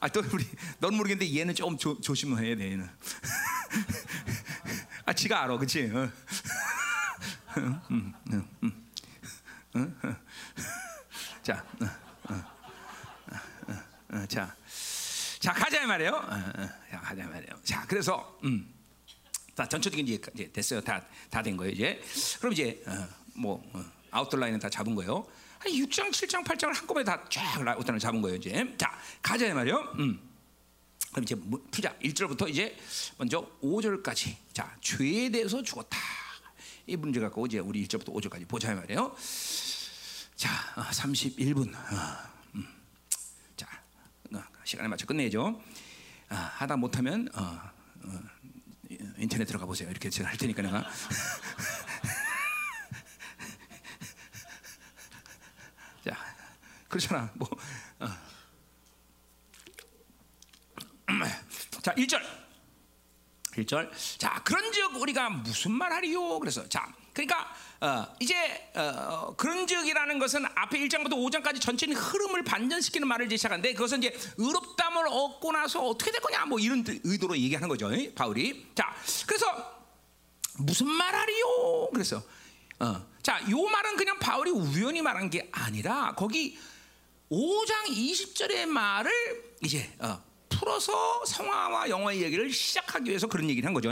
아또 0.00 0.22
우리 0.32 0.44
넌 0.80 0.96
모르겠는데 0.96 1.38
얘는 1.38 1.54
조금 1.54 1.78
조, 1.78 2.00
조심해야 2.00 2.56
돼 2.56 2.72
얘는. 2.72 2.90
아 5.06 5.12
지가 5.12 5.44
알아, 5.44 5.56
그렇지? 5.56 5.90
어. 5.94 6.10
음, 7.58 7.80
음, 7.90 8.14
음, 8.32 8.48
음. 8.62 8.86
어, 9.74 10.08
어. 10.08 10.16
자, 11.42 11.64
어, 11.80 11.86
어, 12.32 12.44
어, 13.68 14.16
어, 14.16 14.26
자. 14.26 14.54
자 15.38 15.52
가자 15.52 15.86
말이에요. 15.86 16.12
어, 16.12 16.34
어, 16.34 16.68
자 16.90 17.00
가자 17.00 17.26
말이에요. 17.26 17.60
자 17.64 17.84
그래서 17.86 18.38
음, 18.44 18.79
자 19.60 19.68
전체적인 19.68 20.08
이제, 20.08 20.50
됐어요. 20.52 20.80
다 20.80 21.04
다 21.28 21.42
된 21.42 21.54
거예요 21.54 21.72
이제. 21.72 22.00
그럼 22.38 22.54
이제 22.54 22.82
어, 22.86 23.06
뭐 23.34 23.62
어, 23.74 23.84
아웃라인은 24.10 24.58
다 24.58 24.70
잡은 24.70 24.94
거예요. 24.94 25.26
한 25.58 25.70
6장, 25.70 26.10
7장, 26.10 26.42
8장을 26.42 26.72
한꺼번에 26.74 27.04
다쫙 27.04 27.68
아웃라인을 27.68 27.98
잡은 28.00 28.22
거예요 28.22 28.36
이제. 28.38 28.74
자 28.78 28.98
가자 29.20 29.52
말이에요. 29.52 29.76
음. 29.98 30.18
그럼 31.10 31.24
이제 31.24 31.34
풀자 31.70 31.94
1절부터 31.98 32.48
이제 32.48 32.74
먼저 33.18 33.46
5절까지. 33.62 34.34
자 34.54 34.74
죄에 34.80 35.28
대해서 35.28 35.62
죽었다. 35.62 35.98
이 36.86 36.96
문제 36.96 37.20
갖고 37.20 37.44
이제 37.44 37.58
우리 37.58 37.86
1절부터 37.86 38.14
5절까지 38.14 38.48
보자 38.48 38.74
말이에요. 38.74 39.14
자 40.36 40.48
31분. 40.90 41.74
시간에 44.64 44.88
맞춰 44.88 45.04
끝내죠. 45.04 45.60
아, 46.28 46.34
하다 46.36 46.76
못하면 46.76 47.28
어, 47.34 47.40
어, 48.04 48.20
인터넷 49.18 49.44
들어가 49.44 49.66
보세요. 49.66 49.88
이렇게 49.90 50.10
제가 50.10 50.28
할 50.28 50.36
테니까 50.36 50.62
내가. 50.62 50.84
자, 56.04 56.16
그렇잖아. 56.88 57.30
뭐, 57.34 57.48
어. 58.00 58.08
자, 61.82 61.94
1절. 61.94 62.20
1절. 63.52 64.18
자, 64.18 64.42
그런즉 64.42 64.96
우리가 64.96 65.30
무슨 65.30 65.70
말 65.72 65.92
하리요? 65.92 66.40
그래서 66.40 66.68
자, 66.68 66.92
그러니까 67.12 67.54
어, 67.80 68.06
이제 68.20 68.34
어, 68.74 69.34
그런즉이라는 69.36 70.18
것은 70.18 70.44
앞에 70.54 70.78
1장부터 70.80 71.12
5장까지 71.14 71.60
전체적인 71.60 71.96
흐름을 71.96 72.44
반전시키는 72.44 73.08
말을 73.08 73.26
이제 73.26 73.36
시작하는데 73.36 73.72
그것은 73.72 73.98
이제 74.02 74.16
의롭담을 74.36 75.06
얻고 75.08 75.52
나서 75.52 75.82
어떻게 75.86 76.10
될 76.10 76.20
거냐 76.20 76.44
뭐 76.46 76.58
이런 76.58 76.84
의도로 77.04 77.36
얘기하는 77.36 77.68
거죠 77.68 77.90
바울이. 78.14 78.66
자 78.74 78.94
그래서 79.26 79.80
무슨 80.58 80.88
말하리요? 80.88 81.90
그래서 81.92 82.22
어, 82.80 83.06
자 83.22 83.40
요 83.50 83.62
말은 83.62 83.96
그냥 83.96 84.18
바울이 84.18 84.50
우연히 84.50 85.02
말한 85.02 85.30
게 85.30 85.48
아니라 85.52 86.14
거기 86.16 86.58
5장 87.30 87.86
20절의 87.88 88.66
말을 88.66 89.10
이제 89.62 89.90
어, 90.00 90.22
풀어서 90.48 91.24
성화와 91.24 91.88
영화의 91.88 92.22
얘기를 92.22 92.52
시작하기 92.52 93.08
위해서 93.08 93.26
그런 93.26 93.48
얘기를 93.48 93.66
한 93.66 93.72
거죠. 93.72 93.90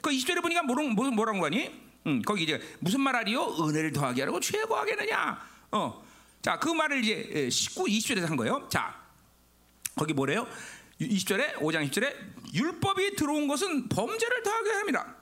그 0.00 0.10
20절에 0.10 0.42
보니까 0.42 0.62
뭐라고 0.62 1.10
뭐라고 1.10 1.44
하니 1.44 1.87
음, 2.08 2.22
거기 2.22 2.44
이제 2.44 2.58
무슨 2.80 3.02
말하리요? 3.02 3.56
은혜를 3.60 3.92
더하게 3.92 4.22
하라고 4.22 4.40
최고하겠느냐? 4.40 5.46
어. 5.72 6.08
자, 6.40 6.58
그 6.58 6.70
말을 6.70 7.04
이제 7.04 7.50
19, 7.50 7.84
20절에서 7.84 8.26
한 8.26 8.36
거예요. 8.36 8.66
자, 8.70 8.98
거기 9.94 10.14
뭐래요? 10.14 10.46
20절에 11.00 11.56
5장 11.56 11.88
20절에 11.90 12.54
율법이 12.54 13.16
들어온 13.16 13.46
것은 13.46 13.88
범죄를 13.88 14.42
더하게 14.42 14.70
합니다. 14.70 15.16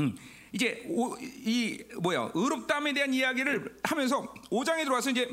음, 0.00 0.16
이제 0.52 0.82
오, 0.88 1.16
이 1.18 1.82
뭐야 2.00 2.32
의롭다함에 2.34 2.92
대한 2.92 3.14
이야기를 3.14 3.78
하면서 3.84 4.22
5장에 4.50 4.84
들어와서 4.84 5.10
이제 5.10 5.28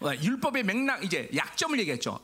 어, 0.00 0.12
율법의 0.14 0.64
맥락 0.64 1.04
이제 1.04 1.30
약점을 1.34 1.78
얘기했죠. 1.78 2.18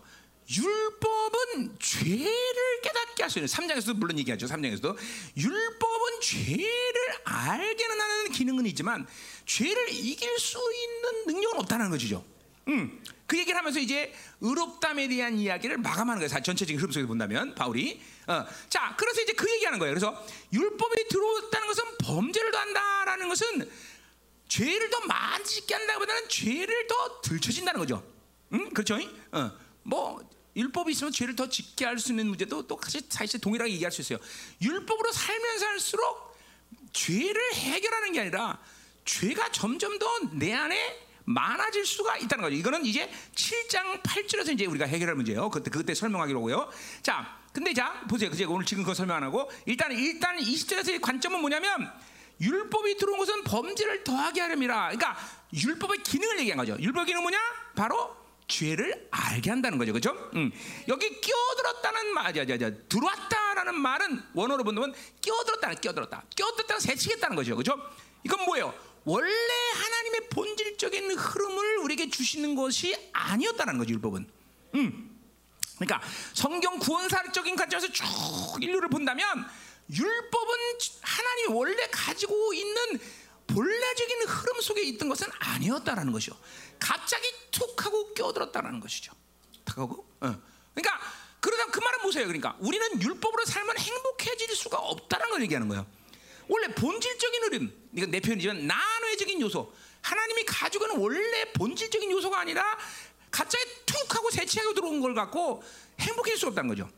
율법은 0.51 1.79
죄를 1.79 2.81
깨닫게 2.83 3.25
있는 3.37 3.47
3장에서도 3.47 3.95
물론 3.95 4.19
얘기하죠. 4.19 4.47
3장에서도 4.47 4.97
율법은 5.37 6.21
죄를 6.21 7.15
알게는 7.25 8.01
하는 8.01 8.31
기능은 8.31 8.67
있지만 8.67 9.07
죄를 9.47 9.89
이길 9.91 10.39
수 10.39 10.59
있는 10.59 11.35
능력은 11.35 11.61
없다는 11.61 11.91
것이죠. 11.91 12.25
음. 12.69 13.03
그 13.27 13.39
얘기를 13.39 13.59
하면서 13.59 13.81
이제 13.81 14.13
의롭담에 14.43 15.09
대한 15.09 15.39
이야기를 15.39 15.79
마감하는 15.79 16.21
거예요. 16.21 16.43
전체적인 16.43 16.77
흐름 16.79 16.93
속에서 16.93 17.09
본다면 17.09 17.55
바울이 17.55 18.01
어. 18.27 18.45
자, 18.69 18.95
그래서 18.99 19.23
이제 19.23 19.33
그 19.33 19.51
얘기하는 19.51 19.79
거예요. 19.79 19.95
그래서 19.95 20.27
율법이 20.53 21.09
들어왔다는 21.09 21.67
것은 21.67 21.85
범죄를 21.99 22.51
더 22.51 22.59
한다라는 22.59 23.29
것은 23.29 23.71
죄를 24.49 24.91
더 24.91 25.01
많이 25.07 25.43
짓게 25.45 25.75
한다기보다는 25.75 26.29
죄를 26.29 26.87
더 26.87 27.21
들춰진다는 27.23 27.81
거죠. 27.81 28.07
음? 28.53 28.71
그렇죠? 28.71 28.99
어. 29.33 29.51
뭐 29.83 30.21
율법이 30.57 30.93
있으면 30.93 31.13
죄를 31.13 31.35
더 31.37 31.49
짓게 31.49 31.85
할 31.85 31.99
수 31.99 32.13
있는 32.13 32.27
문제도 32.29 32.67
또 32.67 32.79
사실, 32.83 33.03
사실 33.09 33.41
동일하게 33.41 33.73
얘기할 33.73 33.91
수 33.93 34.01
있어요. 34.03 34.19
율법으로 34.63 35.13
살면 35.13 35.59
살수록 35.59 36.37
죄를 36.93 37.55
해결하는 37.55 38.13
게 38.13 38.21
아니라 38.21 38.61
죄가 39.05 39.51
점점 39.53 39.99
더 39.99 40.07
내 40.33 40.53
안에 40.55 41.01
많아질 41.27 41.87
수가 41.87 42.19
있다는 42.19 42.45
거죠. 42.45 42.57
이거는 42.57 42.85
이제 42.85 43.11
7장 43.35 44.03
8절에서 44.03 44.53
이제 44.53 44.67
우리가 44.67 44.85
해결할 44.87 45.15
문제예요. 45.15 45.51
그때 45.51 45.71
그때 45.71 45.95
설명하기로 45.95 46.39
하고요. 46.39 46.71
자, 47.03 47.39
근데 47.53 47.73
자 47.73 48.05
보세요. 48.09 48.31
그제 48.31 48.45
오늘 48.45 48.67
지금 48.67 48.83
그거 48.83 48.95
설명 48.95 49.17
안 49.17 49.23
하고 49.23 49.51
일단 49.65 49.93
일단 49.93 50.37
20절에서의 50.37 51.01
관점은 51.01 51.41
뭐냐면 51.41 51.91
율법이 52.41 52.97
들어온 52.99 53.19
것은 53.19 53.45
범죄를 53.45 54.05
더하게 54.05 54.43
하렵니다. 54.43 54.91
그러니까 54.91 55.17
율법의 55.55 56.03
기능을 56.03 56.41
얘기한 56.41 56.59
거죠. 56.59 56.77
율법 56.79 57.07
기능 57.07 57.23
뭐냐? 57.23 57.39
바로 57.75 58.15
죄를 58.47 59.09
알게 59.11 59.51
한다는 59.51 59.79
거죠, 59.79 59.93
그렇죠? 59.93 60.11
음. 60.35 60.53
여기 60.89 61.21
끼어들었다는 61.21 62.13
말, 62.13 62.35
자, 62.35 62.45
자, 62.45 62.59
자, 62.59 62.71
들어왔다라는 62.89 63.81
말은 63.81 64.23
원어로 64.35 64.65
본다면 64.65 64.95
끼어들었다, 65.21 65.75
끼어들었다, 65.75 66.25
끼어들었다는 66.37 66.81
새치겠다는 66.81 67.37
거죠, 67.37 67.57
그렇죠? 67.57 67.81
이건 68.25 68.45
뭐예요? 68.45 68.75
원래 69.05 69.53
하나님의 69.75 70.29
본질적인 70.31 71.13
흐름을 71.13 71.79
우리에게 71.79 72.11
주시는 72.11 72.55
것이 72.55 72.97
아니었다는 73.13 73.79
거죠, 73.79 73.95
율법은. 73.95 74.27
음. 74.75 75.11
그러니까 75.77 76.07
성경 76.33 76.79
구원사적인 76.79 77.57
관점에서 77.57 77.93
쭉 77.93 78.05
인류를 78.61 78.89
본다면 78.89 79.45
율법은 79.91 80.59
하나님이 81.03 81.55
원래 81.55 81.87
가지고 81.91 82.55
있는 82.55 83.01
본래적인 83.47 84.23
흐름 84.27 84.61
속에 84.61 84.83
있던 84.83 85.09
것은 85.09 85.29
아니었다라는 85.39 86.13
것이요. 86.13 86.35
갑자기 86.79 87.27
툭 87.51 87.85
하고 87.85 88.13
끼어들었다는 88.15 88.81
것이죠. 88.81 89.13
탁 89.65 89.79
하고. 89.79 90.07
어. 90.21 90.35
그러니까 90.75 91.01
그러다 91.41 91.67
그 91.67 91.81
말은 91.81 92.03
뭐세요? 92.03 92.27
그러니까 92.27 92.57
우리는 92.61 93.03
율법으로 93.03 93.45
살면 93.45 93.79
행복해질 93.79 94.55
수가 94.57 94.79
없다는 94.79 95.31
걸 95.31 95.43
얘기하는 95.43 95.69
거예요. 95.69 95.87
원래 96.49 96.69
본질적인 96.69 97.43
흐름, 97.45 97.89
이건 97.95 98.11
내 98.11 98.21
표현이지만 98.21 98.67
난외적인 98.67 99.41
요소, 99.41 99.73
하나님이 100.03 100.45
가지고 100.45 100.87
있는 100.87 101.01
원래 101.01 101.53
본질적인 101.53 102.11
요소가 102.11 102.41
아니라 102.41 102.63
갑자기 103.31 103.65
툭 103.87 104.15
하고 104.15 104.31
새치하고 104.31 104.75
들어온 104.75 105.01
걸 105.01 105.15
갖고 105.15 105.63
행복해질 106.01 106.39
수 106.39 106.47
없다는 106.49 106.69
거죠. 106.69 106.89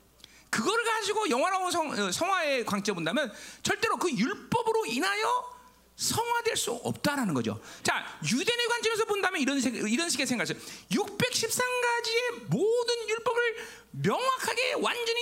그걸 0.51 0.83
가지고 0.85 1.29
영화로운 1.29 1.70
성, 1.70 1.91
어, 1.91 2.11
성화의 2.11 2.64
광채 2.64 2.93
본다면 2.93 3.33
절대로 3.62 3.97
그 3.97 4.11
율법으로 4.11 4.87
인하여 4.87 5.56
성화될 5.97 6.57
수 6.57 6.73
없다라는 6.73 7.33
거죠. 7.35 7.61
자, 7.83 8.05
유대인의 8.23 8.69
관점에서 8.69 9.05
본다면 9.07 9.41
이런 9.41 9.59
이런 9.59 10.11
식의 10.11 10.27
생각을 10.27 10.55
613가지의 10.91 12.45
모든 12.49 13.09
율법을 13.09 13.57
명확하게 13.93 14.75
완전히 14.75 15.21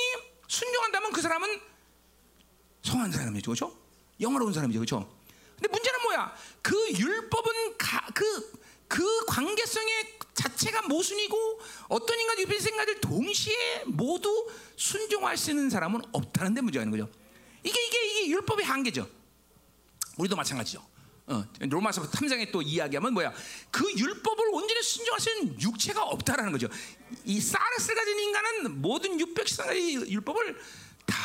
순종한다면 0.48 1.12
그 1.12 1.22
사람은 1.22 1.60
성한 2.82 3.12
사람이죠. 3.12 3.52
그렇죠? 3.52 3.76
영어로운 4.20 4.52
사람이죠. 4.52 4.80
그렇죠? 4.80 5.08
근데 5.54 5.68
문제는 5.68 6.02
뭐야? 6.02 6.36
그 6.60 6.76
율법은 6.92 7.78
그그 7.78 8.52
그 8.88 9.24
관계성의 9.26 10.18
자체가 10.34 10.82
모순이고 10.82 11.60
어떤 11.88 12.18
인간 12.18 12.38
유배 12.40 12.58
생각을 12.58 13.00
동시에 13.00 13.84
모두 13.86 14.50
순종할 14.76 15.36
수 15.36 15.50
있는 15.50 15.70
사람은 15.70 16.02
없다는 16.12 16.54
데 16.54 16.60
문제가 16.60 16.84
있는 16.84 16.98
거죠. 16.98 17.12
이게 17.62 17.86
이게 17.86 18.06
이게 18.06 18.30
율법의 18.30 18.66
한계죠. 18.66 19.08
우리도 20.16 20.36
마찬가지죠. 20.36 20.84
어, 21.26 21.42
로마서 21.60 22.02
3장에 22.10 22.52
또 22.52 22.60
이야기하면 22.60 23.14
뭐야? 23.14 23.32
그 23.70 23.90
율법을 23.96 24.44
온전히 24.52 24.82
순종할 24.82 25.20
수 25.20 25.30
있는 25.30 25.60
육체가 25.60 26.02
없다라는 26.02 26.52
거죠. 26.52 26.68
이 27.24 27.40
사르스를 27.40 27.96
가진 27.96 28.18
인간은 28.18 28.82
모든 28.82 29.16
613가지 29.16 30.06
율법을 30.10 30.58
다 31.06 31.16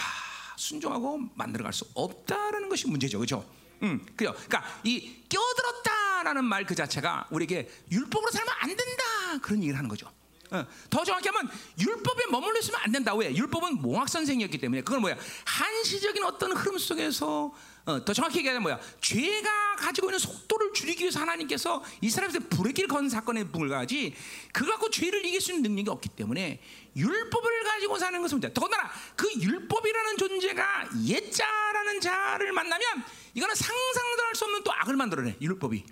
순종하고 0.56 1.20
만들어갈 1.36 1.74
수 1.74 1.86
없다라는 1.94 2.70
것이 2.70 2.88
문제죠, 2.88 3.18
그렇죠? 3.20 3.46
음, 3.84 4.06
그죠. 4.16 4.34
그러니까 4.34 4.64
이 4.84 5.22
끼어들었다라는 5.28 6.46
말 6.46 6.66
그 6.66 6.76
자체가 6.76 7.28
우리에게 7.32 7.70
율법으로 7.92 8.32
살면 8.32 8.54
안 8.60 8.70
된다 8.70 9.04
그런 9.42 9.60
얘기를 9.60 9.78
하는 9.78 9.90
거죠. 9.90 10.10
어, 10.52 10.66
더 10.90 11.04
정확히 11.04 11.30
하면 11.30 11.50
율법에 11.80 12.26
머물러 12.32 12.58
있으면 12.60 12.80
안 12.84 12.92
된다. 12.92 13.14
왜? 13.16 13.34
율법은 13.36 13.82
몽학 13.82 14.10
선생이었기 14.10 14.58
때문에 14.58 14.82
그건 14.82 15.02
뭐야? 15.02 15.16
한시적인 15.46 16.24
어떤 16.24 16.54
흐름 16.54 16.78
속에서 16.78 17.54
어, 17.90 18.06
더 18.06 18.14
정확히 18.14 18.38
얘기하면 18.40 18.62
뭐야? 18.62 18.80
죄가 19.02 19.76
가지고 19.78 20.10
있는 20.10 20.20
속도를 20.20 20.74
줄이기 20.74 21.02
위해서 21.02 21.20
하나님께서 21.22 21.84
이스라엘에서 22.02 22.40
브레이크를 22.48 22.88
건 22.88 23.10
사건에 23.10 23.44
불과하지 23.46 24.14
그거 24.54 24.72
갖고 24.74 24.92
죄를 24.92 25.26
이길 25.26 25.42
수 25.42 25.52
있는 25.52 25.72
능력이 25.72 25.90
없기 25.90 26.10
때문에 26.10 26.62
율법을 26.96 27.64
가지고 27.64 27.98
사는 27.98 28.22
것은 28.22 28.36
문제. 28.36 28.54
더군다나 28.54 28.92
그 29.16 29.28
율법이라는 29.42 30.18
존재가 30.18 30.90
예자라는 31.04 32.00
자를 32.02 32.52
만나면 32.52 32.86
이거는 33.34 33.56
상상도 33.56 34.24
할 34.24 34.36
수 34.36 34.46
없는 34.46 34.64
또 34.64 34.72
악을 34.72 34.96
만들어내 34.96 35.36
율법이. 35.42 35.84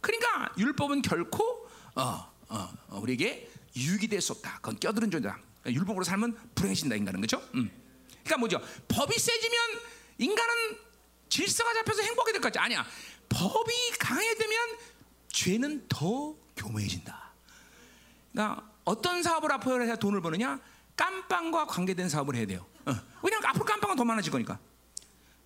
그러니까 0.00 0.50
율법은 0.56 1.02
결코 1.02 1.68
어, 1.94 2.32
어, 2.48 2.68
어, 2.88 2.98
우리에게 3.00 3.50
유익이 3.76 4.08
될 4.08 4.22
수 4.22 4.32
없다. 4.32 4.56
그건 4.56 4.78
껴들은 4.80 5.10
존재다. 5.10 5.38
그러니까 5.62 5.78
율법으로 5.80 6.04
살면 6.04 6.36
불행해진다 6.54 6.96
인간은 6.96 7.20
그렇죠? 7.20 7.46
음. 7.54 7.70
그러니까 8.24 8.36
뭐죠? 8.38 8.60
법이 8.88 9.18
세지면 9.18 9.58
인간은 10.18 10.87
질서가 11.28 11.72
잡혀서 11.74 12.02
행복하게 12.02 12.32
될것 12.32 12.52
같지 12.52 12.58
아니야. 12.58 12.84
법이 13.28 13.72
강해되면 13.98 14.78
죄는 15.28 15.86
더 15.88 16.34
교묘해진다. 16.56 17.32
그러니까 18.32 18.70
어떤 18.84 19.22
사업을 19.22 19.52
앞으로 19.52 19.84
해야 19.84 19.96
돈을 19.96 20.20
버느냐? 20.20 20.60
깜빵과 20.96 21.66
관계된 21.66 22.08
사업을 22.08 22.34
해야 22.34 22.46
돼요. 22.46 22.66
어. 22.86 22.92
왜냐하면 23.22 23.50
앞으로 23.50 23.64
깜빵은 23.64 23.96
더 23.96 24.04
많아질 24.04 24.32
거니까. 24.32 24.58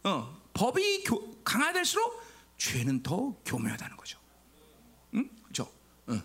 어. 0.04 0.40
법이 0.54 1.04
교, 1.04 1.42
강화될수록 1.42 2.22
죄는 2.56 3.02
더 3.02 3.34
교묘하다는 3.44 3.96
거죠. 3.96 4.18
응? 5.14 5.28
그렇죠? 5.42 5.70
응. 6.08 6.22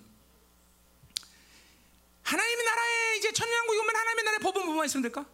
하나님의 2.24 2.66
나라에 2.66 3.18
이제 3.18 3.32
천년왕국이 3.32 3.80
오면 3.80 3.96
하나님의 3.96 4.24
나라의 4.24 4.40
법은 4.40 4.66
뭐만 4.66 4.86
있으면 4.86 5.02
될까? 5.02 5.26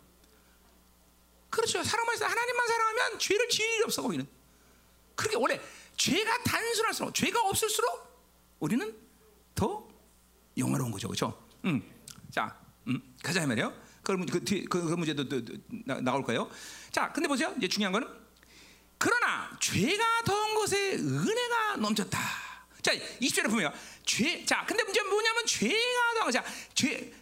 그렇죠. 1.53 1.83
사람만 1.83 2.15
있어 2.15 2.25
하나님만 2.25 2.67
사랑하면 2.67 3.19
죄를 3.19 3.47
지을 3.47 3.73
일이 3.75 3.83
없어 3.83 4.01
거기는. 4.01 4.27
그렇게 5.15 5.37
원래 5.37 5.61
죄가 5.95 6.43
단순할수록 6.43 7.13
죄가 7.13 7.41
없을수록 7.41 8.57
우리는 8.59 8.97
더 9.53 9.87
영화로운 10.57 10.89
거죠, 10.89 11.07
그렇죠? 11.07 11.47
음. 11.65 11.83
자, 12.31 12.59
음. 12.87 13.15
가자 13.21 13.45
말이요. 13.45 13.71
그, 14.01 14.17
그, 14.25 14.43
그, 14.43 14.67
그 14.67 14.77
문제도 14.95 15.29
또, 15.29 15.45
또, 15.45 15.53
나, 15.85 16.01
나올 16.01 16.23
거예요. 16.23 16.49
자, 16.91 17.11
근데 17.11 17.27
보세요. 17.27 17.53
이제 17.57 17.67
중요한 17.67 17.93
거는 17.93 18.07
그러나 18.97 19.55
죄가 19.61 20.23
더한 20.25 20.55
것에 20.55 20.95
은혜가 20.95 21.77
넘쳤다. 21.77 22.19
자, 22.81 22.93
20절에 22.95 23.49
보면 23.49 23.71
죄. 24.05 24.43
자, 24.43 24.65
근데 24.67 24.83
문제는 24.83 25.07
뭐냐면 25.07 25.45
죄가 25.45 26.13
더한 26.15 26.25
거자. 26.25 26.43
죄 26.73 27.13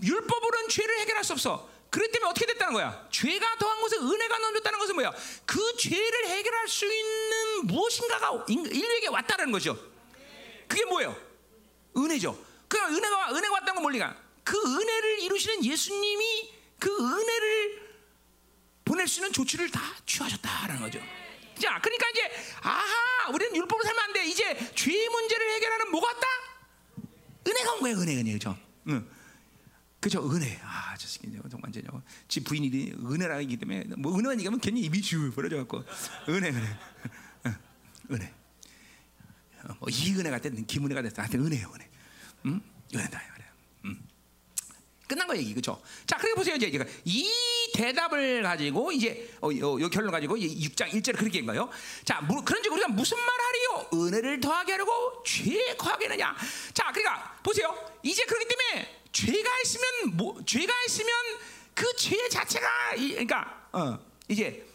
율법으로는 0.00 0.68
죄를 0.68 1.00
해결할 1.00 1.24
수 1.24 1.32
없어. 1.32 1.71
그렇기 1.92 2.10
때문에 2.10 2.30
어떻게 2.30 2.46
됐다는 2.46 2.72
거야? 2.72 3.06
죄가 3.10 3.58
더한 3.58 3.80
것에 3.82 3.98
은혜가 3.98 4.38
넘쳤다는 4.38 4.78
것은 4.78 4.94
뭐야? 4.94 5.12
그 5.44 5.76
죄를 5.76 6.26
해결할 6.26 6.66
수 6.66 6.86
있는 6.86 7.66
무엇인가가 7.66 8.46
인류에게 8.48 9.08
왔다는 9.08 9.52
거죠. 9.52 9.76
그게 10.66 10.86
뭐예요? 10.86 11.14
은혜죠. 11.94 12.42
그 12.66 12.78
은혜가 12.78 13.32
은혜가 13.32 13.52
왔다는 13.52 13.74
건 13.74 13.82
뭘리가? 13.82 14.16
그 14.42 14.56
은혜를 14.56 15.20
이루시는 15.20 15.66
예수님이 15.66 16.54
그 16.78 16.88
은혜를 16.90 17.92
보낼 18.86 19.06
수 19.06 19.20
있는 19.20 19.30
조치를 19.30 19.70
다 19.70 19.82
취하셨다라는 20.06 20.80
거죠. 20.80 20.98
자, 21.60 21.78
그러니까 21.82 22.08
이제 22.08 22.30
아하, 22.62 23.28
우리는 23.28 23.54
율법으로 23.54 23.84
살면 23.84 24.02
안 24.02 24.12
돼. 24.14 24.24
이제 24.24 24.72
죄 24.74 25.08
문제를 25.10 25.50
해결하는 25.56 25.90
뭐가 25.90 26.06
왔다? 26.06 26.26
은혜가 27.46 27.72
온 27.74 27.80
거예요, 27.80 27.96
은혜, 27.98 28.16
은혜, 28.16 28.32
그죠? 28.32 28.56
응. 28.88 29.06
그죠, 30.02 30.28
은혜. 30.28 30.58
아, 30.64 30.96
저 30.98 31.06
새끼 31.06 31.30
정말 31.30 31.60
완전히 31.62 31.86
지 32.26 32.40
부인이 32.42 32.92
은혜라기 33.04 33.56
때문에 33.56 33.84
뭐 33.96 34.12
은혜만 34.12 34.34
얘기하면 34.40 34.58
괜히 34.58 34.80
입이 34.80 35.00
줄 35.00 35.30
벌어져 35.30 35.58
갖고 35.58 35.84
은혜, 36.28 36.48
은혜, 36.48 36.66
은혜. 38.10 38.34
뭐 39.78 39.88
이 39.88 40.12
은혜가 40.12 40.40
됐든 40.40 40.66
김은혜가 40.66 41.02
됐든 41.02 41.22
하여튼 41.22 41.46
은혜요, 41.46 41.70
은혜. 41.72 41.88
응? 42.46 42.60
은혜다, 42.92 43.16
은혜. 43.36 43.46
음. 43.84 44.08
끝난 45.06 45.28
거 45.28 45.36
얘기 45.36 45.54
그죠? 45.54 45.80
자, 46.04 46.16
그리고 46.16 46.38
보세요 46.38 46.56
이제 46.56 46.68
이 47.04 47.30
대답을 47.74 48.42
가지고 48.42 48.90
이제 48.90 49.30
어, 49.40 49.50
요, 49.52 49.80
요 49.80 49.88
결론 49.88 50.10
가지고 50.10 50.36
6장 50.36 50.90
1절에 50.90 51.16
그렇게 51.16 51.38
한 51.38 51.46
거예요. 51.46 51.70
자, 52.04 52.20
무, 52.22 52.42
그런지 52.42 52.68
우리가 52.70 52.88
무슨 52.88 53.16
말 53.18 53.28
하리요? 53.28 53.88
은혜를 53.94 54.40
더하게 54.40 54.72
하려고 54.72 55.22
죄 55.24 55.76
거하게 55.76 56.06
하느냐? 56.06 56.34
자, 56.74 56.90
그러니까 56.90 57.38
보세요. 57.44 57.72
이제 58.02 58.24
그렇기 58.24 58.48
때문에 58.48 59.01
죄가 59.12 59.60
있으면 59.60 60.16
뭐, 60.16 60.42
죄가 60.44 60.72
있으면 60.86 61.10
그 61.74 61.92
죄 61.96 62.28
자체가 62.28 62.94
이, 62.96 63.10
그러니까 63.10 63.68
어, 63.72 63.98
이제 64.28 64.66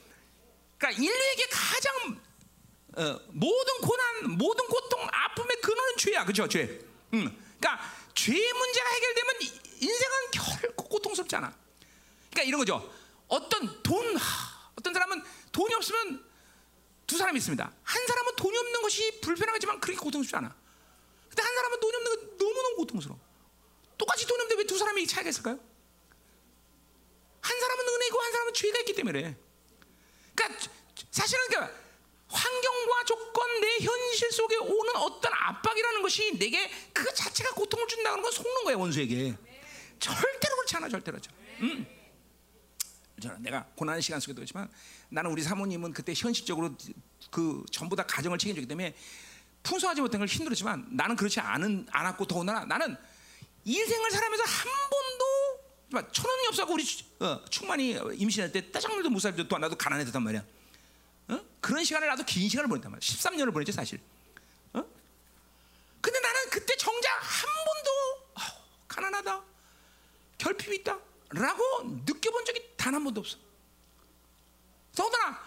그러니까 0.78 1.02
인류에게 1.04 1.48
가장 1.52 2.22
어, 2.98 3.20
모든 3.30 3.78
고난, 3.82 4.38
모든 4.38 4.66
고통, 4.68 5.08
아픔의 5.12 5.62
근원은 5.62 5.98
죄야, 5.98 6.26
그죠? 6.26 6.48
죄. 6.48 6.64
음. 7.14 7.56
그러니까 7.60 7.94
죄 8.16 8.32
문제가 8.34 8.90
해결되면 8.90 9.36
인생은 9.82 10.32
결코 10.32 10.88
고통스럽지 10.90 11.36
않아. 11.36 11.56
그러니까 12.32 12.44
이런 12.44 12.60
거죠. 12.60 12.92
어떤 13.28 13.84
돈, 13.84 14.18
어떤 14.76 14.94
사람은 14.94 15.22
돈이 15.52 15.74
없으면 15.76 16.26
두 17.06 17.18
사람이 17.18 17.38
있습니다. 17.38 17.72
한 17.84 18.08
사람은 18.08 18.36
돈이 18.36 18.58
없는 18.58 18.82
것이 18.82 19.20
불편하지만 19.22 19.80
그렇게 19.80 20.00
고통스럽지 20.00 20.36
않아. 20.38 20.56
근데 21.30 21.42
한 21.44 21.54
사람은 21.56 21.80
돈이 21.80 21.96
없는 21.98 22.16
건 22.16 22.38
너무너무 22.38 22.76
고통스러워. 22.78 23.20
똑같이 23.98 24.26
돈이 24.28 24.42
없는데 24.42 24.62
왜 24.62 24.68
두 24.68 24.78
사람이 24.78 25.08
차이가 25.08 25.30
있을까요? 25.30 25.60
한 27.42 27.60
사람은 27.60 27.88
은혜고 27.88 28.20
한 28.20 28.32
사람은 28.32 28.54
죄가 28.54 28.80
있기 28.80 28.94
때문에. 28.94 29.36
그러니까 30.36 30.70
사실은 31.12 31.48
그러니까 31.48 31.74
환경과 32.28 33.06
조건 33.06 33.62
내 33.62 33.78
현실 33.80 34.32
속에 34.32 34.58
오는 34.58 34.96
어떤 34.98 35.32
압박이라는 35.34 36.02
것이 36.02 36.38
내게 36.38 36.70
그 36.94 37.14
자체가 37.14 37.52
고통을 37.52 37.88
준다는 37.88 38.22
건 38.22 38.32
속는 38.32 38.66
거야 38.66 38.76
원수에게 38.76 39.36
절대로 40.00 40.56
그렇지 40.58 40.76
않아 40.76 40.90
절대로 40.90 41.20
죠 41.20 41.32
음. 41.62 41.88
저는 43.22 43.42
내가 43.42 43.66
고난의 43.76 44.02
시간 44.02 44.20
속에도 44.20 44.40
그렇지만 44.40 44.70
나는 45.10 45.32
우리 45.32 45.42
사모님은 45.42 45.94
그때 45.94 46.14
현실적으로 46.16 46.76
그 47.32 47.64
전부 47.72 47.96
다 47.96 48.04
가정을 48.06 48.38
책임졌기 48.38 48.68
때문에 48.68 48.94
풍성하지 49.64 50.02
못한 50.02 50.20
걸 50.20 50.28
힘들었지만 50.28 50.88
나는 50.92 51.16
그렇지 51.16 51.40
않은 51.40 51.88
않았고 51.90 52.26
더군다나 52.26 52.66
나는 52.66 52.96
인생을 53.68 54.12
살아면서 54.12 54.44
한 54.46 54.72
번도 55.92 56.12
천 56.14 56.30
원이 56.30 56.48
없어고 56.48 56.74
우리 56.74 56.84
어, 57.20 57.44
충만히 57.50 58.00
임신할 58.14 58.52
때 58.52 58.72
따장물도 58.72 59.10
못 59.10 59.20
살도 59.20 59.48
또 59.50 59.58
나도 59.58 59.76
가난했단 59.78 60.24
말이야. 60.24 60.46
어? 61.30 61.40
그런 61.60 61.84
시간을 61.84 62.08
나도 62.08 62.24
긴 62.24 62.48
시간을 62.48 62.70
보냈단 62.70 62.90
말이야. 62.90 63.00
13년을 63.02 63.52
보냈지 63.52 63.74
사실. 63.74 64.00
어? 64.72 64.84
근데 66.00 66.20
나는 66.20 66.50
그때 66.50 66.78
정작 66.78 67.10
한 67.20 67.50
번도 67.66 67.92
어, 68.36 68.42
가난하다, 68.88 69.44
결핍이 70.38 70.78
있다라고 70.78 71.84
느껴본 72.06 72.46
적이 72.46 72.64
단 72.78 72.94
한 72.94 73.04
번도 73.04 73.20
없어. 73.20 73.38
더구나 74.96 75.46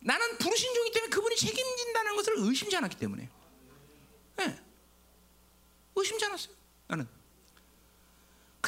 나는 0.00 0.38
부르신 0.38 0.72
종이기 0.74 0.94
때문에 0.94 1.10
그분이 1.10 1.36
책임진다는 1.36 2.16
것을 2.16 2.34
의심지 2.38 2.74
않았기 2.78 2.96
때문에. 2.96 3.28
네. 4.36 4.58
의심지 5.94 6.24
않았어요. 6.24 6.54
나는. 6.86 7.17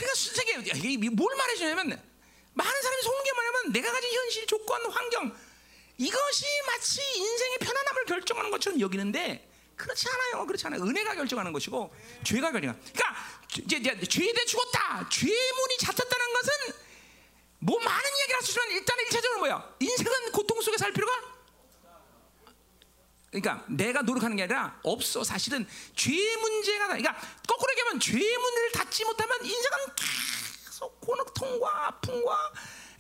그러니까 0.01 0.14
선생님 0.14 0.96
이게 0.96 1.11
뭘 1.11 1.36
말해주냐면 1.36 2.03
많은 2.55 2.82
사람이 2.82 3.03
속는 3.03 3.24
게 3.24 3.32
뭐냐면 3.32 3.72
내가 3.72 3.92
가진 3.92 4.12
현실 4.12 4.46
조건 4.46 4.90
환경 4.90 5.36
이것이 5.98 6.46
마치 6.66 7.03
인생의 7.18 7.59
편안함을 7.59 8.05
결정하는 8.07 8.51
것처럼 8.51 8.80
여기는데 8.80 9.46
그렇지 9.76 10.07
않아요. 10.09 10.46
그렇지 10.46 10.66
않아요. 10.66 10.82
은혜가 10.82 11.14
결정하는 11.14 11.53
것이고 11.53 11.94
죄가 12.24 12.53
결정. 12.53 12.78
그러니까 12.80 13.16
이제, 13.59 13.76
이제 13.76 14.01
죄에 14.07 14.32
죽었다. 14.46 15.09
죄문이 15.11 15.78
잡혔다는 15.78 16.32
것은 16.32 16.53
뭐 17.59 17.78
많은 17.78 18.11
이야기를 18.18 18.36
할 18.36 18.42
수 18.42 18.51
있지만 18.53 18.70
일단은 18.70 19.05
일차적으로 19.05 19.40
뭐야? 19.40 19.76
인생은 19.80 20.32
고통 20.32 20.61
속에 20.62 20.78
살 20.78 20.92
필요가 20.92 21.12
그러니까 23.31 23.64
내가 23.68 24.03
노력하는 24.03 24.37
게 24.37 24.43
아니라 24.43 24.78
없어. 24.83 25.22
사실은 25.22 25.66
죄 25.95 26.11
문제가 26.37 26.89
그러니까 26.89 27.16
거꾸로 27.47 27.72
얘기하면 27.72 28.01
죄 28.01 28.12
문을 28.12 28.72
닫지 28.72 29.05
못하면 29.05 29.45
인생은 29.45 29.78
계속 29.97 31.01
고통과 31.01 31.87
아픔과 31.89 32.53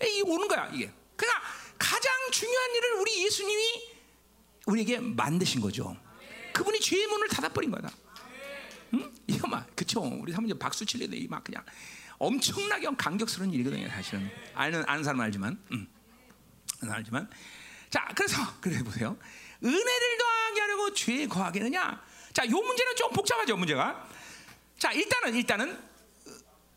이 0.04 0.22
오는 0.22 0.46
거야 0.46 0.70
이게. 0.72 0.92
그러니까 1.16 1.42
가장 1.78 2.12
중요한 2.30 2.74
일을 2.74 2.92
우리 3.00 3.24
예수님이 3.24 3.90
우리에게 4.66 5.00
만드신 5.00 5.60
거죠. 5.60 5.96
그분이 6.52 6.80
죄의 6.80 7.06
문을 7.06 7.28
닫아버린 7.28 7.70
거다. 7.70 7.90
응? 8.94 9.12
이거 9.26 9.48
막 9.48 9.66
그쵸? 9.74 10.00
우리 10.00 10.32
사모님 10.32 10.58
박수 10.58 10.84
칠래도 10.86 11.16
막 11.28 11.42
그냥 11.42 11.64
엄청나게 12.18 12.88
감격스러운 12.96 13.52
일이거든요. 13.52 13.88
사실은 13.88 14.30
아는 14.54 14.84
아는 14.86 15.02
사람 15.02 15.20
알지만, 15.20 15.58
음. 15.72 15.88
아는 16.82 16.94
알지만. 16.94 17.30
자, 17.88 18.08
그래서 18.14 18.36
그래 18.60 18.82
보세요. 18.82 19.16
은혜를 19.62 20.18
더하게 20.18 20.60
하려고 20.60 20.94
죄에 20.94 21.26
거하게느냐? 21.26 22.02
자, 22.32 22.46
요 22.46 22.50
문제는 22.50 22.96
좀 22.96 23.10
복잡하죠, 23.12 23.56
문제가. 23.56 24.08
자, 24.78 24.92
일단은 24.92 25.34
일단은 25.34 25.78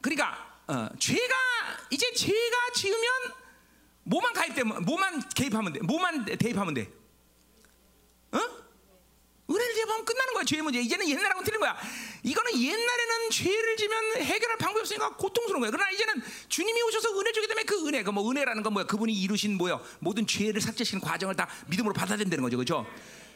그러니까 0.01 0.59
어, 0.67 0.89
죄가 0.99 1.33
이제 1.89 2.11
죄가 2.13 2.71
지으면 2.75 3.33
뭐만 4.03 4.33
가입되면 4.33 4.83
뭐만 4.83 5.29
개입하면 5.29 5.73
돼. 5.73 5.79
뭐만 5.81 6.25
대입하면 6.25 6.73
돼. 6.73 6.91
어? 8.31 8.62
은혜를 9.49 9.73
제하면 9.75 10.05
끝나는 10.05 10.33
거야. 10.33 10.43
죄의 10.45 10.61
문제. 10.61 10.79
이제는 10.79 11.07
옛날하고는 11.09 11.43
틀린 11.45 11.59
거야. 11.59 11.77
이거는 12.23 12.57
옛날에는 12.57 13.29
죄를 13.29 13.77
지면 13.77 14.15
해결할 14.17 14.57
방법이 14.57 14.79
없으니까 14.81 15.15
고통스러운 15.17 15.59
거야. 15.61 15.69
그러나 15.71 15.89
이제는 15.91 16.23
주님이 16.47 16.81
오셔서 16.83 17.19
은혜 17.19 17.31
주기 17.33 17.47
때문에 17.47 17.65
그 17.65 17.87
은혜, 17.87 18.03
그 18.03 18.11
뭐 18.11 18.29
은혜라는 18.29 18.63
건 18.63 18.73
뭐야? 18.73 18.85
그분이 18.85 19.11
이루신 19.13 19.57
뭐야? 19.57 19.81
모든 19.99 20.25
죄를 20.25 20.61
삭제시키는 20.61 21.01
과정을 21.01 21.35
다 21.35 21.49
믿음으로 21.67 21.93
받아들인다는 21.93 22.43
거죠. 22.43 22.57
그죠? 22.57 22.85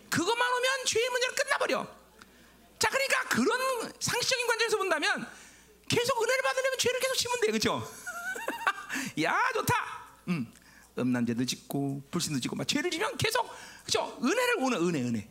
그것만 0.10 0.54
오면 0.54 0.86
죄의 0.86 1.10
문제는 1.10 1.36
끝나버려. 1.36 1.88
자, 2.80 2.90
그러니까 2.90 3.24
그런 3.30 3.92
상식적인 4.00 4.48
관점에서 4.48 4.78
본다면 4.78 5.28
계속 5.90 6.22
은혜를 6.24 6.42
받으려면 6.44 6.78
죄를 6.80 7.00
계속 7.00 7.16
지면 7.16 7.42
돼. 7.42 7.52
그죠? 7.52 7.92
야, 9.24 9.38
좋다. 9.54 9.76
음. 10.30 10.54
음란죄도 10.98 11.46
짓고 11.46 12.04
불신도 12.12 12.40
짓고 12.40 12.56
막 12.56 12.68
죄를 12.68 12.90
지면 12.90 13.16
계속 13.18 13.50
그죠? 13.84 14.18
은혜를 14.24 14.56
오는 14.60 14.82
은혜 14.88 15.02
은혜. 15.02 15.28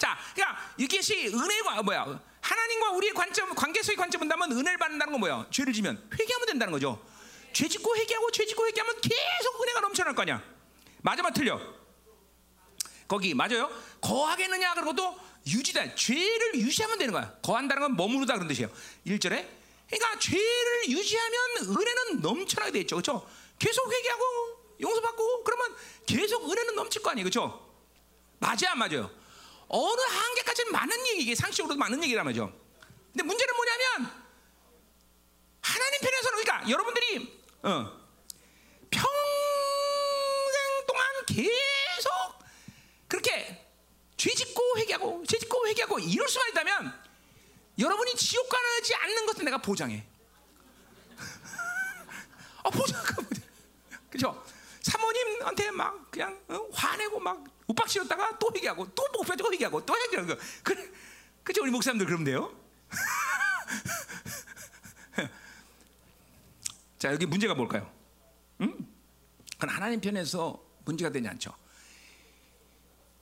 자, 0.00 0.18
그러니까 0.34 0.58
이것이 0.78 1.28
은혜가 1.28 1.82
뭐야? 1.82 2.22
하나님과 2.40 2.92
우리의 2.92 3.12
관점, 3.12 3.54
관계에서의 3.54 3.96
관점 3.96 4.20
본다면 4.20 4.50
은혜를 4.50 4.78
받는다는 4.78 5.12
건 5.12 5.20
뭐야? 5.20 5.46
죄를 5.50 5.74
지면 5.74 6.02
회개하면 6.18 6.46
된다는 6.46 6.72
거죠. 6.72 7.04
죄 7.52 7.68
짓고 7.68 7.94
회개하고 7.98 8.30
죄 8.30 8.46
짓고 8.46 8.66
회개하면 8.66 8.98
계속 9.02 9.62
은혜가 9.62 9.80
넘쳐날 9.80 10.14
거 10.14 10.22
아니야. 10.22 10.42
맞아, 11.02 11.22
맞 11.22 11.34
틀려. 11.34 11.60
거기 13.06 13.34
맞아요. 13.34 13.70
거하겠느냐 14.00 14.72
그리고 14.72 14.94
또 14.94 15.18
유지다. 15.46 15.94
죄를 15.94 16.54
유지하면 16.54 16.96
되는 16.96 17.12
거야. 17.12 17.34
거한다는 17.42 17.82
건 17.82 17.96
머무르다 17.96 18.34
그런 18.34 18.48
뜻이에요. 18.48 18.70
1절에. 19.06 19.46
그러니까 19.90 20.18
죄를 20.18 20.88
유지하면 20.88 21.40
은혜는 21.58 22.20
넘쳐나게 22.22 22.72
돼 22.72 22.80
있죠. 22.80 22.96
그렇죠? 22.96 23.28
계속 23.58 23.92
회개하고 23.92 24.24
용서받고 24.80 25.44
그러면 25.44 25.76
계속 26.06 26.50
은혜는 26.50 26.74
넘칠 26.74 27.02
거 27.02 27.10
아니에요. 27.10 27.24
그렇죠? 27.24 27.70
맞아요, 28.38 28.70
안 28.70 28.78
맞아요? 28.78 29.19
어느 29.72 30.00
한계까지는 30.00 30.72
많은 30.72 31.06
얘기, 31.06 31.34
상식으로도 31.36 31.78
많은 31.78 32.02
얘기란 32.02 32.24
말이죠. 32.24 32.52
근데 33.12 33.22
문제는 33.22 33.54
뭐냐면 33.54 34.12
하나님 35.60 36.00
편에서는 36.00 36.42
그러니까 36.42 36.70
여러분들이 36.70 37.42
어, 37.62 38.00
평생 38.90 39.06
동안 40.88 41.06
계속 41.26 42.10
그렇게 43.06 43.64
죄짓고 44.16 44.78
회개하고 44.78 45.24
죄짓고 45.26 45.68
회개하고 45.68 46.00
이럴 46.00 46.28
수만 46.28 46.48
있다면 46.48 47.00
여러분이 47.78 48.16
지옥 48.16 48.48
가지 48.48 48.94
않는 48.96 49.26
것도 49.26 49.44
내가 49.44 49.58
보장해. 49.58 50.04
어, 52.64 52.70
보장, 52.70 53.00
그죠? 54.10 54.44
사모님한테 55.10 55.70
막 55.72 56.10
그냥 56.10 56.40
어, 56.48 56.68
화내고 56.72 57.20
막 57.20 57.44
욱박지었다가 57.66 58.38
또 58.38 58.50
회개하고 58.54 58.94
또 58.94 59.04
목표지고 59.12 59.52
회개하고 59.52 59.84
또 59.84 59.94
회개하는 59.96 60.34
거. 60.34 60.40
그래, 60.62 60.88
그죠? 61.42 61.60
우리 61.62 61.70
목사님들 61.70 62.06
돼요. 62.24 62.54
자 66.98 67.12
여기 67.12 67.26
문제가 67.26 67.54
뭘까요? 67.54 67.92
음? 68.60 68.88
그건 69.54 69.70
하나님 69.70 70.00
편에서 70.00 70.62
문제가 70.84 71.10
되지 71.10 71.26
않죠. 71.28 71.52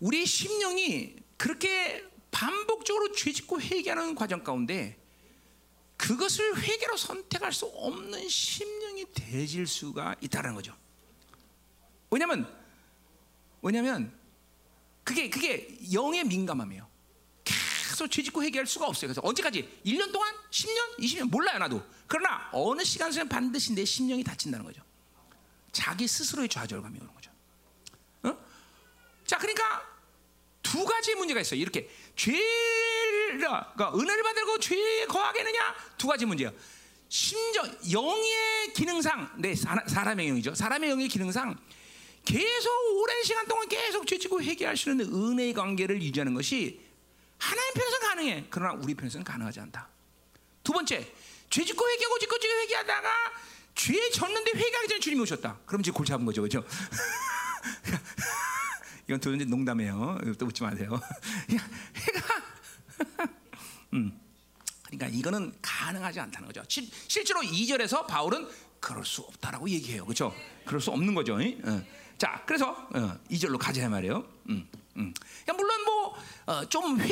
우리 0.01 0.26
심령이 0.26 1.16
그렇게 1.36 2.09
반복적으로 2.30 3.12
죄짓고 3.12 3.61
회개하는 3.61 4.14
과정 4.14 4.45
가운데 4.45 4.97
그것을 5.97 6.62
회개로 6.62 6.97
선택할 6.97 7.53
수 7.53 7.66
없는 7.66 8.28
심령이 8.28 9.07
되질 9.12 9.66
수가 9.66 10.14
있다는 10.20 10.55
거죠. 10.55 10.72
왜냐면 12.11 12.53
왜냐면 13.63 14.13
그게 15.05 15.31
그게 15.31 15.79
영의 15.93 16.25
민감함이에요. 16.25 16.87
계속 17.45 18.09
죄짓고 18.09 18.43
회개할 18.43 18.67
수가 18.67 18.87
없어요. 18.87 19.09
그래서 19.09 19.21
언제까지? 19.25 19.81
1년 19.85 20.13
동안? 20.13 20.33
10년? 20.51 20.99
20년? 20.99 21.31
몰라요, 21.31 21.59
나도. 21.59 21.83
그러나 22.07 22.49
어느 22.53 22.85
시간 22.85 23.11
속에 23.11 23.29
반드시 23.29 23.75
내 23.75 23.85
심령이 23.85 24.23
다친다는 24.23 24.65
거죠. 24.65 24.83
자기 25.73 26.07
스스로의 26.07 26.49
좌절감이 26.49 26.99
오는 27.01 27.15
거죠. 27.15 27.31
어? 28.23 28.37
자, 29.25 29.39
그러니까 29.39 29.83
두 30.63 30.85
가지 30.85 31.15
문제가 31.15 31.41
있어요. 31.41 31.61
이렇게 31.61 31.89
죄를 32.15 33.39
그러니까 33.39 33.93
은혜를 33.95 34.23
받으고 34.23 34.59
죄에 34.59 35.07
거하겠느냐? 35.07 35.75
두 35.97 36.07
가지 36.07 36.27
문제예요. 36.27 36.53
심정 37.09 37.67
영의 37.91 38.73
기능상 38.75 39.33
네 39.39 39.55
사람의 39.55 40.29
영이죠. 40.29 40.55
사람의 40.55 40.91
영의 40.91 41.09
기능상 41.09 41.57
계속 42.29 42.70
오랜 43.01 43.24
시간 43.24 43.47
동안 43.47 43.66
계속 43.68 44.07
수 44.76 44.91
있는 44.91 45.07
은혜의 45.07 45.55
관계를 45.55 46.03
유지하는 46.03 46.35
것이 46.35 46.79
하나님 47.39 47.72
편에서는 47.72 48.07
가능해. 48.07 48.45
그러나 48.51 48.74
우리 48.74 48.95
편에서는 48.95 49.24
가능하지 49.24 49.61
않다. 49.61 49.89
두 50.62 50.72
번째, 50.72 51.11
죄짓고 51.49 51.89
회개하고 51.89 52.18
짓고 52.18 52.39
짓고 52.39 52.61
회개하다가 52.61 53.09
죄에 53.74 54.11
졌는데 54.11 54.51
회개하기 54.55 54.89
전에 54.89 55.01
주님이 55.01 55.22
오셨다. 55.22 55.61
그럼 55.64 55.81
이제 55.81 55.91
골 55.91 56.05
잡은 56.05 56.26
거죠, 56.26 56.43
그렇죠? 56.43 56.62
이건 59.09 59.20
도전지 59.20 59.47
농담이에요. 59.47 60.18
또 60.39 60.45
웃지 60.45 60.62
마세요. 60.62 61.01
음. 63.95 64.20
그러니까 64.85 65.07
이거는 65.07 65.55
가능하지 65.62 66.20
않다는 66.20 66.49
거죠. 66.49 66.62
실, 66.68 66.91
실제로 67.07 67.41
2절에서 67.41 68.07
바울은 68.07 68.47
그럴 68.81 69.03
수 69.07 69.22
없다라고 69.22 69.70
얘기해요. 69.70 70.05
그렇죠? 70.05 70.35
그럴 70.66 70.79
수 70.79 70.91
없는 70.91 71.14
거죠. 71.14 71.37
어. 71.37 71.83
자, 72.19 72.43
그래서 72.45 72.71
어, 72.71 73.19
2절로 73.31 73.59
가자 73.59 73.89
말이에요. 73.89 74.29
음, 74.49 74.69
음. 74.97 75.14
그러니까 75.45 75.53
물론 75.55 75.85
뭐좀 76.47 77.01
어, 77.01 77.05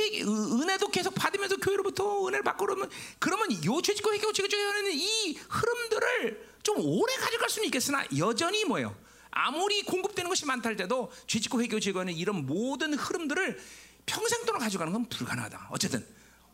은혜도 0.61 0.89
계속 0.89 1.15
받으면서 1.15 1.57
교회로부터 1.59 2.27
은혜를 2.27 2.43
받고 2.43 2.67
그러면 2.67 2.91
그러면 3.21 3.65
요 3.65 3.81
죄짓고 3.81 4.13
회개고 4.13 4.33
죄짓고 4.33 4.61
하는 4.61 4.91
이 4.93 5.39
흐름들을 5.49 6.57
좀 6.65 6.79
오래 6.81 7.15
가져갈 7.15 7.49
수는 7.49 7.67
있겠으나 7.67 8.05
여전히 8.19 8.65
뭐예요? 8.65 8.97
아무리 9.31 9.83
공급되는 9.83 10.29
것이 10.29 10.45
많다 10.45 10.71
할 10.71 10.77
때도 10.77 11.13
죄짓고 11.29 11.63
회개 11.63 11.79
제거하는 11.79 12.13
이런 12.15 12.45
모든 12.45 12.95
흐름들을 12.95 13.61
평생 14.07 14.45
동안 14.45 14.61
가져가는 14.61 14.93
건 14.93 15.05
불가능하다. 15.09 15.69
어쨌든 15.71 16.05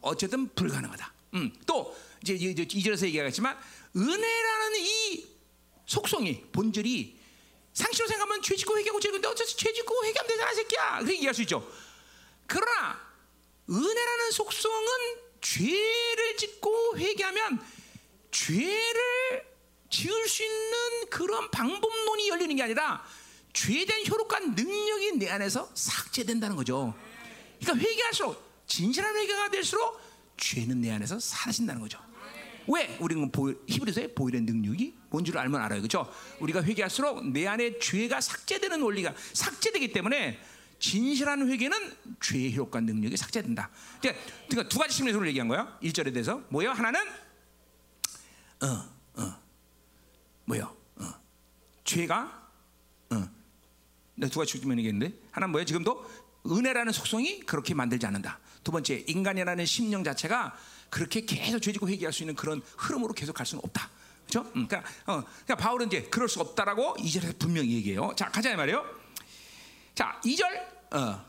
어쨌든 0.03 0.49
불가능하다. 0.55 1.13
음, 1.35 1.55
또 1.65 1.97
이제 2.23 2.35
이절에서 2.35 3.07
얘기하겠지만 3.07 3.57
은혜라는 3.97 4.79
이 4.79 5.27
속성이 5.87 6.43
본질이 6.53 7.22
상식으로 7.73 8.09
생각하면 8.09 8.43
죄 8.43 8.55
짓고 8.57 8.79
회개하고 8.79 9.01
죄근데 9.01 9.29
어차피 9.29 9.57
죄짓고 9.57 10.05
회개하면 10.05 10.29
되잖아 10.29 10.55
새끼야 10.55 10.99
그렇게 10.99 11.15
얘기할 11.15 11.35
수 11.35 11.43
있죠. 11.43 11.67
그러나 12.47 13.01
은혜라는 13.71 14.31
속성은 14.33 14.89
죄를 15.41 16.37
짓고 16.37 16.99
회개하면 16.99 17.65
죄를 18.31 19.53
지을 19.91 20.29
수 20.29 20.43
있는 20.43 21.07
그런 21.11 21.51
방법론이 21.51 22.29
열리는 22.29 22.57
게 22.57 22.63
아니라 22.63 23.05
죄에 23.53 23.85
대한 23.85 24.07
효력과 24.07 24.39
능력이 24.41 25.19
내 25.19 25.29
안에서 25.29 25.71
삭제된다는 25.75 26.57
거죠. 26.57 26.95
그러니까 27.61 27.87
회개할수록 27.87 28.65
진실한 28.67 29.15
회개가 29.17 29.51
될수록 29.51 30.01
죄는 30.39 30.81
내 30.81 30.91
안에서 30.93 31.21
사라진다는 31.21 31.83
거죠. 31.83 31.99
왜? 32.69 32.97
우리는 33.01 33.31
히브리서의 33.69 34.15
보일의 34.15 34.43
능력이 34.43 34.95
뭔줄 35.11 35.39
알면 35.39 35.61
알아요. 35.61 35.81
그렇죠? 35.81 36.11
우리가 36.41 36.63
회개할수록 36.63 37.29
내 37.29 37.47
안에 37.47 37.79
죄가 37.79 38.21
삭제되는 38.21 38.81
원리가 38.81 39.15
삭제되기 39.33 39.93
때문에 39.93 40.39
진실한 40.79 41.49
회개는 41.49 41.79
죄의 42.21 42.57
효과 42.57 42.81
능력이 42.81 43.17
삭제된다. 43.17 43.71
그러니까, 44.01 44.69
두 44.69 44.79
가지 44.79 44.97
측면에서 44.97 45.25
얘기한 45.29 45.47
거야. 45.49 45.79
1절에 45.81 46.13
대해서 46.13 46.43
뭐예요? 46.49 46.73
하나는 46.73 47.01
어, 48.63 48.67
어, 49.21 49.41
뭐요? 50.45 50.77
어. 50.97 51.15
죄가 51.85 52.51
어. 53.11 53.29
두 54.29 54.39
가지 54.41 54.59
측면 54.59 54.79
얘기했는데 54.79 55.17
하나는 55.31 55.53
뭐예요? 55.53 55.65
지금도 55.67 56.05
은혜라는 56.47 56.93
속성이 56.93 57.41
그렇게 57.41 57.75
만들지 57.75 58.07
않는다. 58.07 58.41
두 58.65 58.73
번째 58.73 59.05
인간이라는 59.07 59.65
심령 59.67 60.03
자체가 60.03 60.57
그렇게 60.93 61.23
계속 61.25 61.59
죄짓고 61.61 61.89
회개할 61.89 62.13
수 62.13 62.23
있는 62.23 62.35
그런 62.35 62.61
흐름으로 62.77 63.15
계속 63.15 63.33
갈 63.33 63.47
수는 63.47 63.63
없다. 63.65 63.89
그렇죠? 64.29 64.47
음, 64.55 64.69
그러니까, 64.69 64.91
어, 65.07 65.25
그러니까 65.25 65.55
바울은 65.57 65.87
이제 65.87 66.03
그럴 66.11 66.29
수 66.29 66.39
없다라고 66.41 66.97
이절에서 67.01 67.33
분명히 67.39 67.73
얘기해요. 67.77 68.13
자 68.15 68.27
가자 68.27 68.55
말이요. 68.55 68.85
자 69.95 70.21
2절 70.23 70.45
어, 70.95 71.25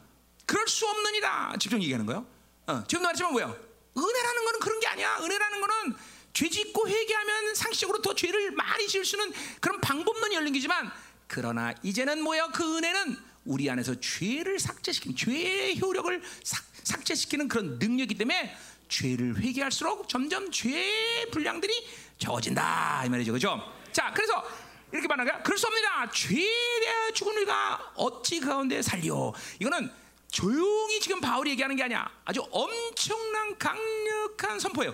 그럴 0.45 0.67
수 0.67 0.85
없느니라 0.85 1.55
집중 1.61 1.81
얘기하는 1.81 2.05
거예요. 2.05 2.25
어, 2.67 2.83
지금 2.89 3.03
말했지만 3.03 3.31
뭐야? 3.31 3.45
은혜라는 3.45 4.45
거는 4.45 4.59
그런 4.59 4.79
게 4.81 4.87
아니야. 4.87 5.17
은혜라는 5.21 5.61
거는 5.61 5.95
죄 6.33 6.49
짓고 6.49 6.89
회개하면 6.89 7.55
상식적으로 7.55 8.01
더 8.01 8.13
죄를 8.13 8.51
많이 8.51 8.85
지을 8.89 9.05
수 9.05 9.15
있는 9.15 9.31
그런 9.61 9.79
방법론이 9.79 10.35
열린 10.35 10.51
게지만 10.51 10.91
그러나 11.27 11.73
이제는 11.83 12.21
뭐야? 12.21 12.47
그 12.47 12.77
은혜는 12.77 13.17
우리 13.45 13.69
안에서 13.69 13.97
죄를 14.01 14.59
삭제시키는 14.59 15.15
죄의 15.15 15.79
효력을 15.79 16.21
삭, 16.43 16.65
삭제시키는 16.83 17.47
그런 17.47 17.79
능력이기 17.79 18.17
때문에 18.17 18.53
죄를 18.97 19.37
회개할수록 19.39 20.07
점점 20.07 20.51
죄의 20.51 21.31
분량들이 21.31 21.73
적어진다 22.19 23.03
이 23.05 23.09
말이죠, 23.09 23.33
그죠? 23.33 23.59
자, 23.91 24.11
그래서 24.13 24.43
이렇게 24.91 25.07
말하는 25.07 25.31
거야. 25.31 25.41
그럴 25.41 25.57
수 25.57 25.65
없느냐? 25.65 26.11
죄에 26.11 26.79
대하여 26.79 27.11
죽은 27.11 27.35
우리가 27.37 27.93
어찌 27.95 28.39
가운데 28.39 28.83
살리오? 28.83 29.33
이거는 29.59 29.91
조용히 30.29 30.99
지금 30.99 31.19
바울이 31.19 31.49
얘기하는 31.51 31.75
게 31.75 31.83
아니야. 31.83 32.07
아주 32.23 32.45
엄청난 32.51 33.57
강력한 33.57 34.59
선포예요. 34.59 34.91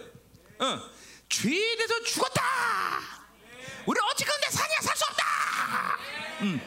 어, 0.59 0.79
죄에 1.27 1.75
대해서 1.75 2.01
죽었다. 2.03 2.41
우리 3.85 3.99
어찌 4.13 4.23
가운데 4.23 4.49
사냐 4.49 4.81
살 4.81 4.95
수 4.95 5.03
없다. 5.09 5.25
음, 6.41 6.61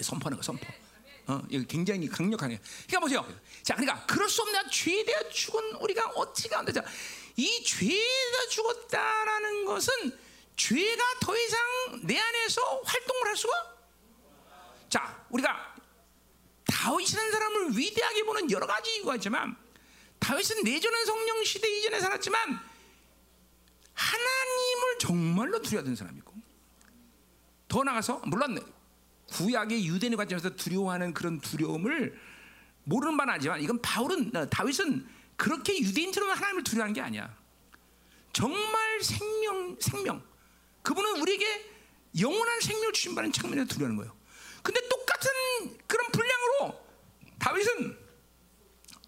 선포하는 0.00 0.36
거 0.38 0.42
선포. 0.42 0.66
어, 1.26 1.42
이거 1.50 1.64
굉장히 1.68 2.08
강력하게. 2.08 2.58
그러니까 2.86 3.00
보세요. 3.00 3.26
자, 3.62 3.74
그러니까 3.74 4.04
그럴 4.06 4.28
수 4.28 4.42
없냐? 4.42 4.68
죄에 4.68 5.04
대해 5.04 5.28
죽은 5.30 5.76
우리가 5.76 6.10
어찌 6.16 6.48
가운데 6.48 6.72
자, 6.72 6.82
이 7.36 7.62
죄에 7.64 7.88
대해 7.88 8.48
죽었다라는 8.50 9.64
것은 9.64 10.18
죄가 10.56 11.04
더 11.20 11.36
이상 11.36 11.60
내 12.02 12.18
안에서 12.18 12.80
활동을 12.84 13.28
할 13.28 13.36
수가. 13.36 13.76
자, 14.88 15.24
우리가 15.30 15.74
다윗이라는 16.66 17.32
사람을 17.32 17.78
위대하게 17.78 18.24
보는 18.24 18.50
여러 18.50 18.66
가지 18.66 18.96
이유가 18.96 19.14
있지만 19.16 19.56
다윗은 20.18 20.62
내전한 20.64 21.04
성령 21.06 21.42
시대 21.44 21.68
이전에 21.78 22.00
살았지만 22.00 22.60
하나님을 23.94 24.98
정말로 24.98 25.60
두려워하던 25.60 25.96
사람이고 25.96 26.34
더 27.68 27.84
나가서 27.84 28.22
물론 28.26 28.60
구약의 29.28 29.86
유대인 29.86 30.16
관점에서 30.16 30.50
두려워하는 30.56 31.14
그런 31.14 31.40
두려움을 31.40 32.18
모르는 32.84 33.16
바는 33.16 33.34
아니지만 33.34 33.60
이건 33.62 33.80
바울은 33.82 34.34
어, 34.36 34.46
다윗은 34.48 35.06
그렇게 35.36 35.78
유대인처럼 35.78 36.30
하나님을 36.30 36.64
두려워하는 36.64 36.94
게 36.94 37.00
아니야. 37.00 37.36
정말 38.32 39.00
생명 39.02 39.76
생명 39.80 40.22
그분은 40.82 41.20
우리에게 41.20 41.70
영원한 42.20 42.60
생명을 42.60 42.92
주신 42.92 43.14
바는 43.14 43.32
측면에서 43.32 43.66
두려워하는 43.68 43.96
거예요. 43.96 44.16
근데 44.62 44.86
똑같은 44.88 45.30
그런 45.86 46.10
분량으로 46.12 46.80
다윗은 47.38 47.98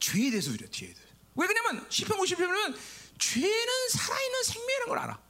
죄에 0.00 0.30
대해서 0.30 0.50
두려 0.52 0.68
죄에 0.70 0.88
대해서. 0.88 1.12
왜 1.34 1.46
그러냐면 1.46 1.86
시편 1.88 2.18
50편은 2.18 2.76
죄는 3.18 3.88
살아있는 3.90 4.42
생명이라는 4.44 4.88
걸 4.88 4.98
알아. 4.98 5.22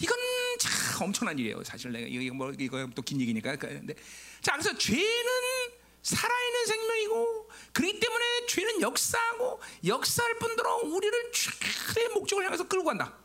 이건 0.00 0.18
참 0.58 1.02
엄청난 1.02 1.38
일이에요. 1.38 1.62
사실 1.64 1.92
내가 1.92 2.06
이거 2.08 2.34
뭐 2.34 2.52
이거 2.58 2.88
또 2.94 3.02
긴 3.02 3.20
얘기니까. 3.20 3.56
근데 3.56 3.94
자 4.42 4.52
그래서 4.52 4.76
죄는 4.76 5.06
살아있는 6.02 6.66
생명이고 6.66 7.39
그렇기 7.72 8.00
때문에 8.00 8.46
죄는 8.46 8.80
역사하고 8.80 9.60
역사할 9.86 10.38
뿐더러 10.38 10.76
우리를 10.84 11.32
최의 11.32 12.08
목적을 12.10 12.44
향해서 12.44 12.66
끌고 12.66 12.84
간다. 12.84 13.16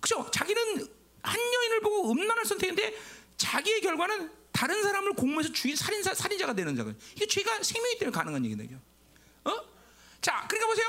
그죠? 0.00 0.30
자기는 0.30 0.86
한 1.22 1.40
여인을 1.40 1.80
보고 1.80 2.10
음란을 2.12 2.44
선택했는데 2.44 2.98
자기의 3.36 3.80
결과는 3.80 4.30
다른 4.52 4.82
사람을 4.82 5.12
공모해서 5.14 5.52
주인 5.52 5.76
살인사 5.76 6.14
살인자가 6.14 6.52
되는 6.52 6.74
자가 6.76 6.92
이게 7.14 7.26
죄가 7.26 7.62
생명이 7.62 7.98
때문에 7.98 8.16
가능한 8.16 8.44
얘기거든요. 8.44 8.80
어? 9.44 9.52
자, 10.20 10.46
그러니까 10.48 10.66
보세요. 10.66 10.86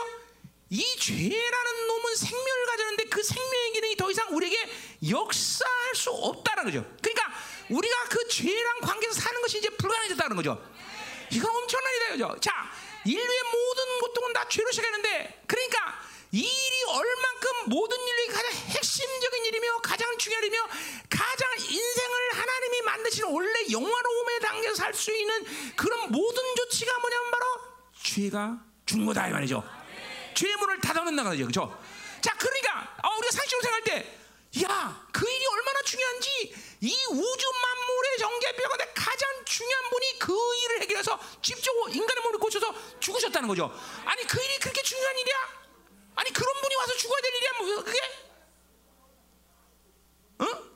이 0.72 0.84
죄라는 0.98 1.88
놈은 1.88 2.16
생명을 2.16 2.66
가졌는데 2.66 3.06
그 3.06 3.24
생명의 3.24 3.72
기능이 3.74 3.96
더 3.96 4.12
이상 4.12 4.36
우리에게 4.36 4.70
역사할 5.10 5.96
수 5.96 6.12
없다는 6.12 6.66
거죠. 6.66 6.98
그러니까 7.02 7.34
우리가 7.70 8.04
그 8.06 8.28
죄랑 8.28 8.82
관계에서 8.82 9.20
사는 9.20 9.42
것이 9.42 9.60
이제 9.60 9.70
불가능해졌다는 9.70 10.36
거죠. 10.36 10.64
이건 11.32 11.56
엄청난 11.56 11.94
일이다, 11.94 12.12
그죠? 12.12 12.40
자, 12.40 12.72
인류의 13.06 13.40
모든 13.52 14.00
고통은 14.00 14.34
다 14.34 14.48
죄로 14.50 14.72
시작했는데, 14.72 15.44
그러니까 15.48 16.00
이 16.32 16.42
일이 16.42 16.84
얼만큼 16.88 17.70
모든 17.70 17.98
인류의 17.98 18.28
가장 18.28 18.52
핵심적인 18.52 19.46
일이며 19.46 19.78
가장 19.82 20.18
중요한 20.18 20.44
일이며 20.44 20.68
가장 21.10 21.50
인생을 21.58 22.32
하나님이 22.34 22.82
만드신 22.84 23.24
원래 23.26 23.72
영화로움의 23.72 24.40
단계에서 24.42 24.76
살 24.76 24.94
수 24.94 25.12
있는 25.16 25.46
그런 25.76 26.12
모든 26.12 26.44
조치가 26.56 27.00
뭐냐면 27.00 27.32
바로 27.32 27.46
죄가 28.04 28.60
죽는 28.86 29.06
거다 29.08 29.28
이 29.28 29.32
말이죠. 29.32 29.64
죄의 30.36 30.56
문을 30.58 30.80
닫아놓는다는 30.82 31.32
거죠. 31.32 31.44
그렇죠? 31.44 31.84
자, 32.22 32.36
그러니까 32.38 32.96
어, 33.04 33.18
우리가 33.18 33.32
상식으로 33.32 33.62
생각할 33.62 33.84
때 33.84 34.20
야, 34.64 35.08
그 35.12 35.30
일이 35.30 35.46
얼마나 35.46 35.82
중요한지 35.84 36.56
이 36.82 36.96
우주 37.10 37.52
만물의 37.62 38.18
전개뼈 38.20 38.64
가운데 38.70 38.92
가장 38.94 39.46
중요한 39.46 39.90
분이 39.90 40.20
그 40.20 40.34
일을 40.64 40.82
해결해서 40.82 41.20
직접 41.42 41.74
인간의 41.90 42.24
몸을 42.24 42.40
고쳐서 42.40 42.74
죽으셨다는 43.00 43.50
거죠. 43.50 43.72
아니 44.06 44.24
그 44.24 44.42
일이 44.42 44.60
그렇게 44.60 44.82
중요한 44.82 45.18
일이야? 45.18 45.36
아니 46.16 46.32
그런 46.32 46.62
분이 46.62 46.76
와서 46.76 46.96
죽어야 46.96 47.22
될 47.22 47.36
일이야 47.36 47.52
뭐 47.58 47.84
그게? 47.84 48.00
응? 50.42 50.72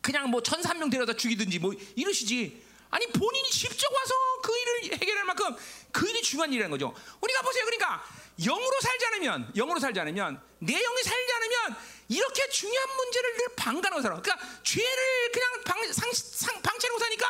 그냥 0.00 0.30
뭐 0.30 0.42
천삼 0.42 0.78
명 0.78 0.90
데려다 0.90 1.12
죽이든지 1.14 1.58
뭐 1.58 1.72
이러시지. 1.96 2.64
아니 2.90 3.06
본인이 3.06 3.50
직접 3.50 3.92
와서 3.92 4.14
그 4.42 4.56
일을 4.56 4.98
해결할 4.98 5.24
만큼 5.24 5.56
그 5.92 6.08
일이 6.08 6.22
중요한 6.22 6.52
일이라는 6.52 6.70
거죠. 6.70 6.94
우리가 7.20 7.42
보세요. 7.42 7.64
그러니까 7.64 8.04
영으로 8.40 8.80
살지 8.80 9.06
않으면 9.06 9.52
영으로 9.56 9.80
살지 9.80 10.00
않으면 10.00 10.42
내 10.60 10.72
영이 10.72 11.02
살지 11.02 11.32
않으면 11.32 11.76
이렇게 12.10 12.48
중요한 12.48 12.96
문제를 12.96 13.36
늘 13.36 13.48
방관하고 13.54 14.02
살아. 14.02 14.20
그러니까 14.20 14.46
죄를 14.64 15.32
그냥 15.32 15.62
방, 15.64 15.92
상, 15.92 16.12
상, 16.12 16.60
방치하고 16.60 16.98
사니까 16.98 17.26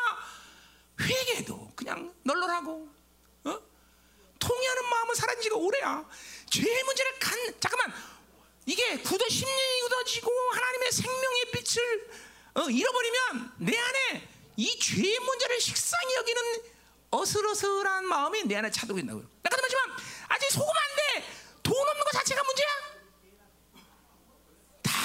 회개도 1.02 1.72
그냥 1.76 2.14
널널하고 2.24 2.88
어? 3.44 3.58
통해하는 4.38 4.88
마음은 4.88 5.14
사라진 5.14 5.42
지가 5.42 5.56
오래야. 5.56 6.08
죄의 6.48 6.82
문제를 6.84 7.18
간 7.18 7.38
잠깐만 7.60 7.94
이게 8.64 8.96
굳어 9.02 9.28
심령이 9.28 9.80
굳어지고 9.82 10.32
하나님의 10.50 10.92
생명의 10.92 11.50
빛을 11.52 12.10
어, 12.54 12.70
잃어버리면 12.70 13.52
내 13.58 13.76
안에 13.76 14.28
이 14.56 14.78
죄의 14.78 15.18
문제를 15.18 15.60
식상히 15.60 16.14
여기는 16.14 16.42
어슬어슬한 17.10 18.06
마음이 18.06 18.44
내 18.44 18.56
안에 18.56 18.70
차들고 18.70 18.98
있다고요. 18.98 19.28
아까도 19.42 19.60
말했지만 19.60 19.90
아직 20.28 20.50
속으면 20.52 20.74
안 20.74 20.96
돼. 20.96 21.28
돈 21.62 21.76
없는 21.76 22.04
것 22.04 22.12
자체가 22.12 22.42
문제야. 22.44 22.89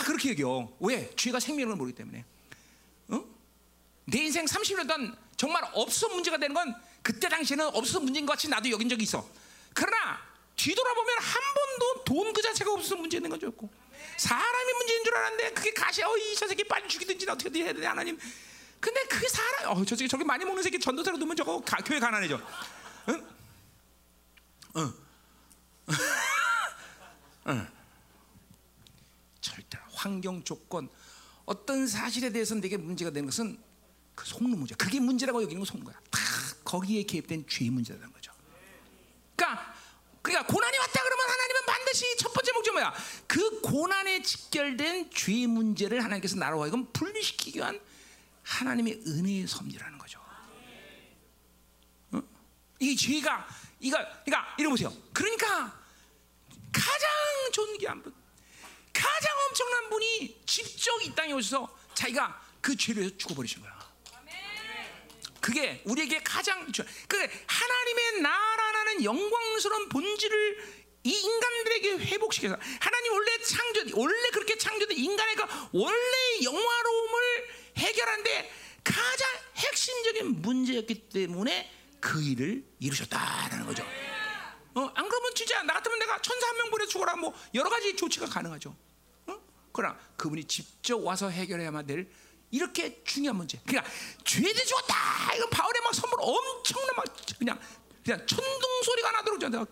다 0.06 0.12
그렇게 0.12 0.30
여겨. 0.30 0.72
왜? 0.80 1.10
죄가 1.16 1.39
생명을 1.39 1.76
모르기 1.76 1.95
때문에. 1.95 2.24
어? 3.08 3.26
내 4.06 4.20
인생 4.20 4.45
30년 4.45 4.88
동안 4.88 5.18
정말 5.36 5.68
없어 5.74 6.08
문제가 6.10 6.38
되는 6.38 6.53
건 6.53 6.76
그때 7.01 7.28
당시에는 7.28 7.68
없어 7.74 7.99
문제인 7.99 8.26
것 8.28 8.34
같이 8.34 8.47
나도 8.47 8.70
여긴 8.70 8.88
적이 8.88 9.03
있어. 9.03 9.28
그러나 9.74 10.20
뒤돌아보면 10.56 11.18
한 11.18 11.41
번도 11.53 12.03
돈 12.06 12.34
그 12.34 12.41
자체가 12.41 12.72
없어서 12.72 12.95
문제 12.97 13.18
있는 13.18 13.30
건줄 13.30 13.51
사람이 14.18 14.74
문제인 14.74 15.03
줄 15.03 15.16
알았는데 15.16 15.53
그게 15.53 15.74
가시 15.74 16.03
어이저 16.03 16.47
새끼 16.47 16.64
빨리 16.66 16.88
죽이든지 16.88 17.30
어떻게 17.30 17.64
해야 17.64 17.74
돼 17.74 17.86
하나님 17.86 18.18
근데 18.80 19.03
그게 19.06 19.28
사람 19.28 19.78
어저 19.78 19.95
새끼 19.95 20.08
저기 20.08 20.24
많이 20.24 20.45
먹는 20.45 20.62
새끼 20.64 20.80
전도사로 20.80 21.18
두면 21.18 21.36
저거 21.36 21.62
가, 21.62 21.78
교회 21.78 21.99
가난해져 21.99 22.39
응? 23.10 23.28
응. 24.78 24.93
응. 27.47 27.74
환경 30.06 30.43
조건 30.43 30.89
어떤 31.45 31.88
사실에 31.88 32.32
대해서 32.32 32.56
내게 32.56 32.78
문제가 32.78 33.12
되는 33.12 33.28
것은 33.28 33.58
그 34.14 34.26
속는 34.26 34.58
문제 34.58 34.76
그게 34.76 34.99
문제라고 34.99 35.43
여기는 35.43 35.60
건 35.60 35.66
속는 35.66 35.86
거야 35.86 35.99
다 36.10 36.20
거기에 36.64 37.03
개입된 37.03 37.45
죄의 37.47 37.70
문제라는 37.72 38.12
거죠 38.14 38.32
그러니까 39.36 39.76
그러니까 40.22 40.51
고난이 40.51 40.78
왔다 40.78 41.03
그러면 41.03 41.30
하나님은 41.30 41.62
반드시 41.68 42.18
첫 42.18 42.34
번째 42.34 42.51
목적 42.53 42.72
뭐야? 42.74 42.93
그 43.28 43.62
고난에 43.62 44.24
직결된 44.24 45.12
죄의 45.12 45.45
문제를 45.45 46.03
하나님께서 46.03 46.36
나로 46.38 46.64
하여금 46.64 46.91
분리시키기 46.91 47.60
위한 47.60 47.80
하나님의 48.41 49.03
은혜의 49.06 49.47
섭리라는 49.47 49.99
거죠. 49.99 50.20
어? 52.12 52.22
이 52.80 52.95
죄가 52.95 53.47
이거 53.80 53.97
그러니까 54.26 54.56
이러 54.58 54.72
보세요. 54.72 54.91
그러니까 55.14 55.80
가장 56.72 57.10
존귀한 57.53 58.01
분, 58.01 58.14
가장 58.91 59.35
엄청난 59.48 59.89
분이 59.89 60.41
직접 60.46 61.02
이 61.04 61.14
땅에 61.16 61.34
오셔서 61.34 61.78
자기가 61.93 62.41
그 62.62 62.76
죄를 62.76 63.02
위해서 63.04 63.18
죽어버리신 63.18 63.62
거야. 63.62 63.76
그게 65.41 65.82
우리에게 65.86 66.24
가장 66.24 66.66
그 67.08 67.18
하나님의 67.48 68.22
나라라는 68.22 69.04
영광스러운 69.04 69.89
본질을 69.89 70.86
이 71.04 71.12
인간들에게 71.12 71.98
회복시켜서 72.00 72.58
하나님 72.80 73.14
원래 73.14 73.38
창조 73.43 74.00
원래 74.00 74.30
그렇게 74.32 74.58
창조된 74.58 74.98
인간의 74.98 75.36
그 75.36 75.43
원래 75.74 76.43
영화로움을 76.43 77.48
해결하는데 77.78 78.52
가장 78.84 79.30
핵심적인 79.58 80.41
문제였기 80.41 81.10
때문에 81.10 81.72
그 82.00 82.24
일을 82.24 82.64
이루셨다라는 82.80 83.68
거죠. 83.68 83.84
어, 84.74 84.91
안 84.96 85.08
그러면 85.08 85.34
진짜 85.36 85.62
나 85.62 85.74
같으면 85.74 86.00
내가 86.00 86.20
천사 86.22 86.48
한 86.48 86.58
명 86.58 86.72
보내 86.72 86.86
죽어라 86.88 87.16
뭐 87.16 87.34
여러 87.54 87.70
가지 87.70 87.96
조치가 87.96 88.26
가능하죠. 88.26 88.76
그러나 89.76 89.97
그분이 90.15 90.45
직접 90.45 91.03
와서 91.03 91.30
해결해야만 91.30 91.86
될 91.86 92.09
이렇게 92.49 93.03
중요한 93.03 93.36
문제. 93.36 93.59
그러니까 93.65 93.91
죄를 94.23 94.55
죽었다. 94.55 94.95
이건 95.36 95.49
바울의 95.49 95.82
막 95.82 95.93
선물 95.93 96.17
엄청난 96.21 96.95
막 96.95 97.05
그냥 97.38 97.59
그냥 98.01 98.26
천둥 98.26 98.84
소리가 98.84 99.11
나도록 99.11 99.38
전 99.38 99.51
그냥 99.51 99.65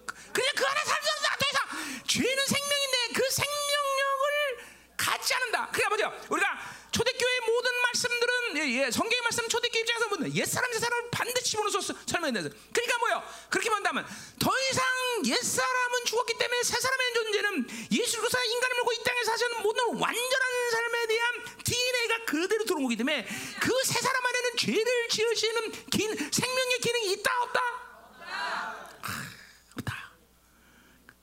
그 0.56 0.66
안에 0.66 0.80
살면서 0.84 1.24
더 1.40 1.46
이상 1.50 2.04
죄는 2.06 2.46
생명인데 2.46 3.14
그 3.14 3.30
생명력을 3.32 4.66
갖지 4.98 5.34
않는다. 5.36 5.70
그래 5.72 5.88
보세요. 5.88 6.12
우리가 6.30 6.60
초대교회 6.94 7.40
모든 7.48 7.72
말씀들은 7.82 8.58
예, 8.58 8.86
예, 8.86 8.92
성경의 8.92 9.22
말씀 9.24 9.50
초대교회 9.50 9.82
입장에서 9.82 10.08
보면 10.10 10.34
옛 10.36 10.46
사람 10.46 10.72
새 10.72 10.80
사람을 10.80 11.10
반드시 11.12 11.52
집어넣어서 11.52 11.94
설명해야 12.06 12.44
돼. 12.44 12.50
그러니까 12.72 12.98
뭐요? 13.00 13.24
그렇게 13.50 13.70
본다면 13.70 14.06
더 14.40 14.52
이상 14.70 14.86
옛 15.26 15.42
사람은 15.42 16.06
죽었기 16.06 16.38
때문에 16.38 16.64
새 16.64 16.80
사람의 16.80 17.14
존재는 17.14 17.68
예수 17.92 18.18
그리스도가 18.20 18.44
인간을 18.44 18.76
물고 18.78 18.94
이 18.94 19.04
땅에 19.04 19.24
사시는 19.24 19.62
모든 19.64 19.84
완전한 20.00 20.72
삶에 20.72 21.08
대한 21.08 21.34
DNA가 21.64 22.26
그대로 22.26 22.64
들어온 22.66 22.84
거기 22.84 22.96
때문에 22.96 23.28
그 23.60 23.84
새 23.84 24.00
사람 24.00 24.26
안에는 24.26 24.58
죄를 24.58 25.10
지으시는 25.10 25.72
긴, 25.92 26.32
생명의 26.32 26.80
기능이 26.80 27.12
있다 27.14 27.42
없다. 27.44 27.62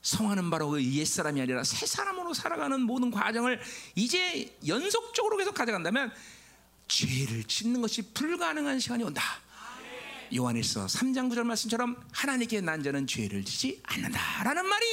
성화는 0.03 0.51
바로 0.51 0.71
그 0.71 0.83
옛사람이 0.83 1.41
아니라 1.41 1.63
새 1.65 1.85
사람으로 1.87 2.33
살아가는 2.33 2.81
모든 2.81 3.11
과정을 3.11 3.61
이제 3.95 4.57
연속적으로 4.67 5.37
계속 5.37 5.55
가져간다면 5.55 6.13
죄를 6.89 7.45
짓는 7.45 7.81
것이 7.81 8.03
불가능한 8.13 8.81
시간이 8.81 9.05
온다. 9.05 9.23
요한일서 10.35 10.87
3장 10.87 11.31
9절 11.31 11.43
말씀처럼 11.43 12.01
하나님께 12.13 12.61
난 12.61 12.83
자는 12.83 13.07
죄를 13.07 13.45
짓지 13.45 13.81
않는다라는 13.85 14.67
말이 14.67 14.87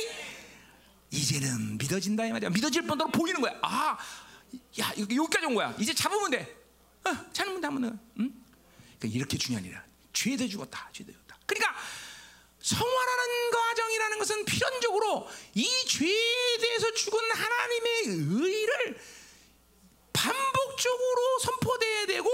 이제는 1.12 1.78
믿어진다 1.78 2.26
이 2.26 2.32
말이야. 2.32 2.50
믿어질 2.50 2.84
뿐더러 2.84 3.10
보이는 3.12 3.40
거야. 3.40 3.54
아, 3.62 3.98
야 4.80 4.92
여기까지 4.98 5.46
온 5.46 5.56
거야. 5.56 5.74
이제 5.80 5.94
잡으면 5.94 6.32
돼. 6.32 6.58
어, 7.06 7.16
잡으면 7.32 7.62
돼, 7.62 7.68
하면 7.68 8.00
응? 8.20 8.34
그러니까 9.00 9.18
이렇게 9.18 9.38
중요한 9.38 9.64
일이야. 9.64 9.84
죄도 10.12 10.48
죽었다. 10.48 10.90
죄도 10.92 11.12
죽었다. 11.14 11.38
그러니까 11.46 11.76
성화라는 12.60 13.52
과정이라는 14.18 14.20
것은 14.20 14.46
필연적으로 14.46 15.28
이 15.54 15.68
죄에 15.88 16.58
대해서 16.60 16.92
죽은 16.94 17.20
하나님의 17.32 18.02
의를 18.06 19.00
반복적으로 20.12 21.40
선포돼야 21.40 22.06
되고 22.08 22.30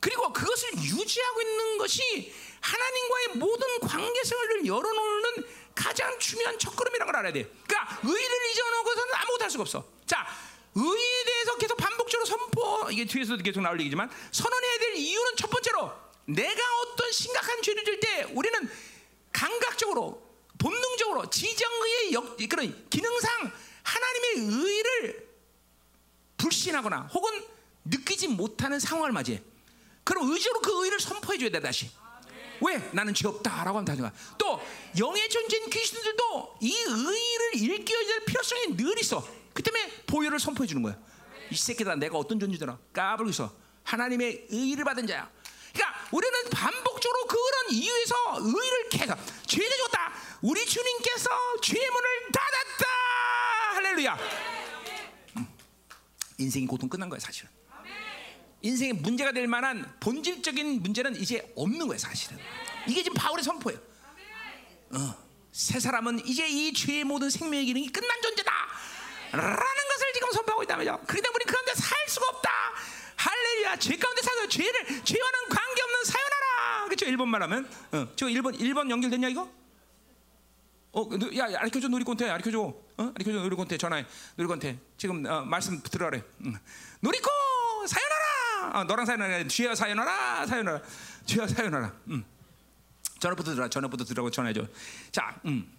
그리고 0.00 0.32
그것을 0.32 0.72
유지하고 0.74 1.42
있는 1.42 1.78
것이 1.78 2.32
하나님과의 2.60 3.28
모든 3.34 3.80
관계성을 3.80 4.66
열어놓는 4.66 5.46
가장 5.74 6.18
중요한 6.18 6.58
첫걸음이라는 6.58 7.06
걸 7.06 7.16
알아야 7.20 7.32
돼. 7.32 7.44
그러니까 7.66 8.00
의를 8.02 8.50
잊어놓고서는 8.50 9.14
아무것도 9.14 9.44
할 9.44 9.50
수가 9.50 9.62
없어. 9.62 9.84
자, 10.06 10.26
의에 10.74 11.24
대해서 11.24 11.56
계속 11.56 11.76
반복적으로 11.76 12.26
선포 12.26 12.90
이게 12.90 13.04
뒤에서도 13.04 13.42
계속 13.42 13.60
나올 13.60 13.78
얘기지만 13.80 14.10
선언해야 14.32 14.78
될 14.78 14.94
이유는 14.96 15.36
첫 15.36 15.50
번째로 15.50 15.92
내가 16.26 16.62
어떤 16.82 17.12
심각한 17.12 17.62
죄를 17.62 17.84
질 17.84 18.00
때 18.00 18.22
우리는 18.32 18.70
감각적으로 19.32 20.27
본능적으로 20.58 21.30
지정의 21.30 22.12
역, 22.12 22.36
그런 22.48 22.88
기능상 22.90 23.52
하나님의 23.82 24.64
의를 24.64 25.28
불신하거나 26.36 27.10
혹은 27.12 27.44
느끼지 27.84 28.28
못하는 28.28 28.78
상황을 28.78 29.12
맞이해. 29.12 29.42
그럼 30.04 30.30
의지로 30.30 30.60
그 30.60 30.84
의를 30.84 31.00
선포해 31.00 31.38
줘야 31.38 31.50
돼 31.50 31.60
다시. 31.60 31.90
왜? 32.60 32.76
나는 32.92 33.14
죄 33.14 33.28
없다라고 33.28 33.78
하면 33.78 33.84
다니가. 33.84 34.12
또 34.36 34.60
영의 34.98 35.28
존재인 35.28 35.70
귀신들도 35.70 36.58
이 36.60 36.74
의를 36.74 37.54
일깨워야 37.54 38.06
될 38.06 38.24
필요성이 38.24 38.76
늘 38.76 38.98
있어. 38.98 39.26
그 39.52 39.62
때문에 39.62 40.02
보혈을 40.06 40.38
선포해 40.38 40.66
주는 40.66 40.82
거야. 40.82 40.96
이 41.50 41.56
새끼들아 41.56 41.96
내가 41.96 42.18
어떤 42.18 42.38
존재더라 42.38 42.78
까불고 42.92 43.30
있어. 43.30 43.54
하나님의 43.84 44.48
의를 44.50 44.84
받은 44.84 45.06
자야. 45.06 45.30
그러니까 45.72 46.08
우리는 46.10 46.50
반복적으로 46.50 47.26
그런 47.26 47.70
이유에서 47.70 48.14
의를 48.40 48.88
계속 48.90 49.18
죄를 49.46 49.76
줬다. 49.76 50.12
우리 50.40 50.64
주님께서 50.64 51.30
죄의 51.62 51.90
문을 51.90 52.08
닫았다. 52.32 53.74
할렐루야. 53.74 54.18
인생이 56.38 56.66
고통 56.66 56.88
끝난 56.88 57.08
거야 57.08 57.18
사실은. 57.18 57.50
인생에 58.62 58.92
문제가 58.92 59.32
될 59.32 59.46
만한 59.46 59.96
본질적인 60.00 60.82
문제는 60.82 61.16
이제 61.16 61.52
없는 61.56 61.86
거야 61.88 61.98
사실은. 61.98 62.38
이게 62.86 63.02
지금 63.02 63.14
바울의 63.14 63.42
선포예요. 63.44 63.80
어, 64.90 65.14
새 65.52 65.80
사람은 65.80 66.24
이제 66.26 66.46
이 66.48 66.72
죄의 66.72 67.04
모든 67.04 67.30
생명의 67.30 67.66
기능이 67.66 67.88
끝난 67.88 68.22
존재다. 68.22 68.52
라는 69.32 69.56
것을 69.56 70.12
지금 70.14 70.30
선포하고 70.32 70.62
있다 70.62 70.76
말이죠. 70.76 71.00
그러기 71.06 71.22
때문에 71.22 71.34
우리 71.34 71.44
그 71.44 71.52
가운데 71.52 71.74
살 71.74 71.96
수가 72.08 72.26
없다. 72.28 72.50
할렐루야. 73.16 73.76
죄 73.76 73.96
가운데 73.96 74.22
살아 74.22 74.46
죄를 74.48 74.86
죄와는 75.04 75.48
관계없는 75.50 76.04
사연하라. 76.04 76.84
그렇죠? 76.84 77.06
일본 77.06 77.28
말 77.28 77.42
하면. 77.42 77.68
어, 77.92 78.08
저 78.16 78.28
일본 78.28 78.54
일본 78.54 78.90
연결됐냐 78.90 79.28
이거? 79.28 79.57
어, 80.98 81.36
야, 81.36 81.60
아리켜줘 81.60 81.88
누리콘테, 81.88 82.28
아리켜줘, 82.28 82.60
어, 82.60 83.12
아리켜줘 83.14 83.38
누리콘테 83.40 83.78
전화해, 83.78 84.04
누리콘테 84.36 84.78
지금 84.96 85.24
어, 85.26 85.42
말씀 85.44 85.80
들어래. 85.82 86.22
응. 86.44 86.58
누리코 87.02 87.30
사연하라. 87.86 88.80
어, 88.80 88.84
너랑 88.84 89.06
사연하라. 89.06 89.46
쥐야 89.46 89.74
사연하라, 89.74 90.46
사연하라, 90.46 90.82
쥐야 91.26 91.46
사연하라. 91.46 91.92
응. 92.10 92.24
전화부터 93.20 93.54
들어, 93.54 93.68
전화부터 93.68 94.04
들어고 94.04 94.30
전화해줘. 94.30 94.66
자, 95.12 95.40
음. 95.44 95.72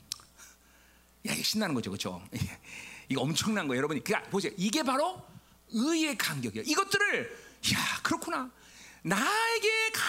야, 1.28 1.34
이게 1.34 1.44
신나는 1.44 1.76
거죠, 1.76 1.90
그렇죠? 1.92 2.22
이거 3.10 3.22
엄청난 3.22 3.68
거예요, 3.68 3.80
여러분이. 3.80 4.04
그러니까 4.04 4.30
보세요, 4.30 4.52
이게 4.58 4.84
바로 4.84 5.22
의의 5.72 6.18
간격이에요. 6.18 6.64
이것들을 6.66 7.50
야, 7.74 8.00
그렇구나. 8.04 8.50
나에게 9.02 9.92
가 9.94 10.02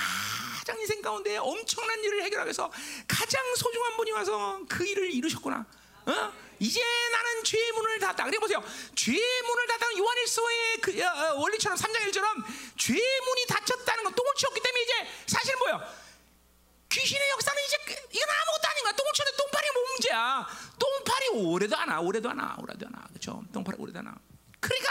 장 0.71 0.81
인생 0.81 1.03
가운데 1.03 1.37
엄청난 1.37 1.99
일을 2.05 2.23
해결하기 2.23 2.47
위해서 2.47 2.71
가장 3.09 3.43
소중한 3.57 3.97
분이 3.97 4.13
와서 4.13 4.61
그 4.69 4.87
일을 4.87 5.13
이루셨구나. 5.13 5.67
어? 6.07 6.33
이제 6.61 6.81
나는 7.11 7.43
죄의 7.43 7.73
문을 7.73 7.99
닫았다. 7.99 8.25
그래 8.25 8.39
보세요. 8.39 8.63
죄의 8.95 9.43
문을 9.43 9.67
닫은 9.67 9.99
요한일서의 9.99 10.81
그 10.81 11.03
어, 11.03 11.35
원리처럼 11.41 11.77
3장 11.77 11.97
1처럼 12.09 12.45
죄의 12.77 13.21
문이 13.27 13.47
닫혔다는 13.49 14.05
건 14.05 14.15
똥을 14.15 14.33
치웠기 14.37 14.61
때문에 14.61 14.83
이제 14.83 14.93
사실 15.27 15.57
뭐예요? 15.57 15.81
귀신의 16.91 17.31
역사는 17.31 17.63
이제 17.65 17.77
이건 18.13 18.29
아무것도 18.29 18.69
아닌 18.69 18.83
거야. 18.85 18.93
똥을 18.93 19.13
치는데 19.13 19.37
똥파리 19.37 19.71
뭐 19.75 19.83
문제야. 19.91 20.47
똥파리 20.79 21.29
오래도 21.31 21.77
안 21.77 21.89
와. 21.89 22.01
오래도 22.01 22.31
안 22.31 22.39
와. 22.39 22.57
오래도 22.61 22.87
안 22.87 22.95
와. 22.95 23.09
그렇죠? 23.09 23.43
똥파리 23.53 23.77
오래도 23.81 23.99
안 23.99 24.07
와. 24.07 24.15
그러니까 24.61 24.91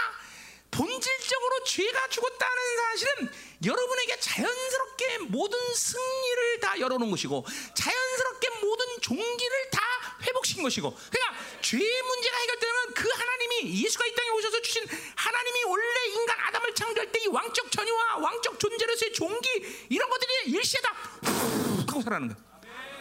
본질적으로 0.71 1.63
죄가 1.63 2.07
죽었다는 2.09 2.77
사실은 2.77 3.31
여러분에게 3.65 4.19
자연스럽게 4.19 5.17
모든 5.29 5.57
승리를 5.73 6.59
다 6.61 6.79
열어놓은 6.79 7.11
것이고 7.11 7.45
자연스럽게 7.75 8.49
모든 8.61 8.85
종기를 9.01 9.69
다 9.71 9.81
회복시킨 10.21 10.63
것이고 10.63 10.95
그러니까 11.11 11.45
죄의 11.61 12.01
문제가 12.03 12.37
해결되면 12.37 12.93
그 12.93 13.09
하나님이 13.09 13.83
예수가 13.83 14.05
이 14.05 14.15
땅에 14.15 14.29
오셔서 14.29 14.61
주신 14.61 14.85
하나님이 15.15 15.63
원래 15.65 16.05
인간 16.07 16.39
아담을 16.39 16.73
창조할 16.75 17.11
때 17.11 17.19
이 17.19 17.27
왕적 17.27 17.69
전유와 17.69 18.17
왕적 18.17 18.57
존재로서의 18.59 19.11
종기 19.11 19.49
이런 19.89 20.09
것들이 20.09 20.51
일시에 20.51 20.79
다 20.81 20.89
훅 21.21 21.89
하고 21.91 22.01
살아나는 22.01 22.29
거야 22.33 22.37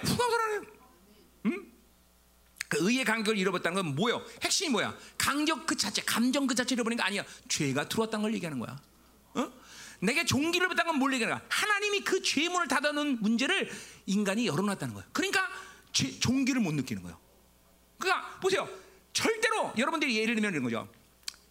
훅 0.02 0.20
하고 0.20 0.30
살아나는 0.30 0.64
거야 0.64 0.72
응? 0.72 0.77
그 2.68 2.78
의의 2.80 3.04
간격을 3.04 3.38
잃어버렸다는 3.38 3.82
건 3.82 3.94
뭐예요? 3.94 4.24
핵심이 4.42 4.70
뭐야? 4.70 4.96
간격 5.16 5.66
그 5.66 5.76
자체, 5.76 6.02
감정 6.02 6.46
그 6.46 6.54
자체를 6.54 6.78
잃어버린 6.78 6.98
게 6.98 7.02
아니야. 7.02 7.24
죄가 7.48 7.88
들어왔다는 7.88 8.22
걸 8.22 8.34
얘기하는 8.34 8.58
거야. 8.58 8.78
어? 9.34 9.52
내게 10.00 10.24
종기를 10.24 10.68
받다는 10.68 10.92
건뭘 10.92 11.14
얘기하는 11.14 11.38
거야? 11.38 11.46
하나님이 11.48 12.00
그 12.04 12.22
죄의 12.22 12.50
문을 12.50 12.68
닫아놓은 12.68 13.20
문제를 13.20 13.70
인간이 14.06 14.46
열어놨다는 14.46 14.94
거야. 14.94 15.04
그러니까 15.12 15.48
죄, 15.92 16.18
종기를 16.20 16.60
못 16.60 16.72
느끼는 16.74 17.02
거예요. 17.02 17.18
그러니까 17.98 18.38
보세요. 18.40 18.68
절대로 19.12 19.72
여러분들이 19.76 20.16
예를 20.16 20.34
들면 20.34 20.52
이런 20.52 20.62
거죠. 20.62 20.88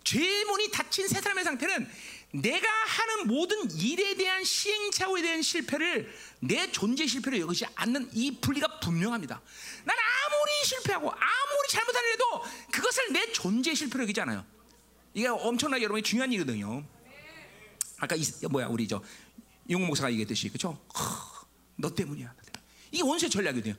죄의 0.03 0.45
문이 0.45 0.71
닫힌 0.71 1.07
세 1.07 1.19
사람의 1.19 1.43
상태는 1.43 1.89
내가 2.31 2.67
하는 2.69 3.27
모든 3.27 3.69
일에 3.71 4.15
대한 4.15 4.43
시행착오에 4.43 5.21
대한 5.21 5.41
실패를 5.41 6.13
내 6.39 6.71
존재 6.71 7.07
실패로 7.07 7.39
여기지 7.39 7.65
않는 7.75 8.09
이 8.13 8.39
분리가 8.39 8.79
분명합니다. 8.79 9.41
난 9.83 9.97
아무 9.97 10.36
리 10.61 10.65
실패하고 10.67 11.09
아무리 11.11 11.67
잘못한 11.69 12.03
일해도 12.03 12.43
그것을 12.71 13.13
내 13.13 13.31
존재 13.31 13.73
실패로 13.73 14.03
여기지 14.03 14.21
않아요. 14.21 14.45
이게 15.13 15.27
엄청나게 15.27 15.83
여러분이 15.83 16.03
중요한 16.03 16.31
일이거든요. 16.31 16.83
아까 17.99 18.15
이, 18.15 18.23
뭐야 18.49 18.67
우리 18.67 18.87
저 18.87 19.01
용호 19.69 19.87
목사가 19.87 20.11
얘기했듯이 20.11 20.49
그렇죠? 20.49 20.79
너 21.75 21.93
때문이야. 21.93 22.33
이게 22.91 23.03
원수의 23.03 23.29
전략이거든요. 23.29 23.75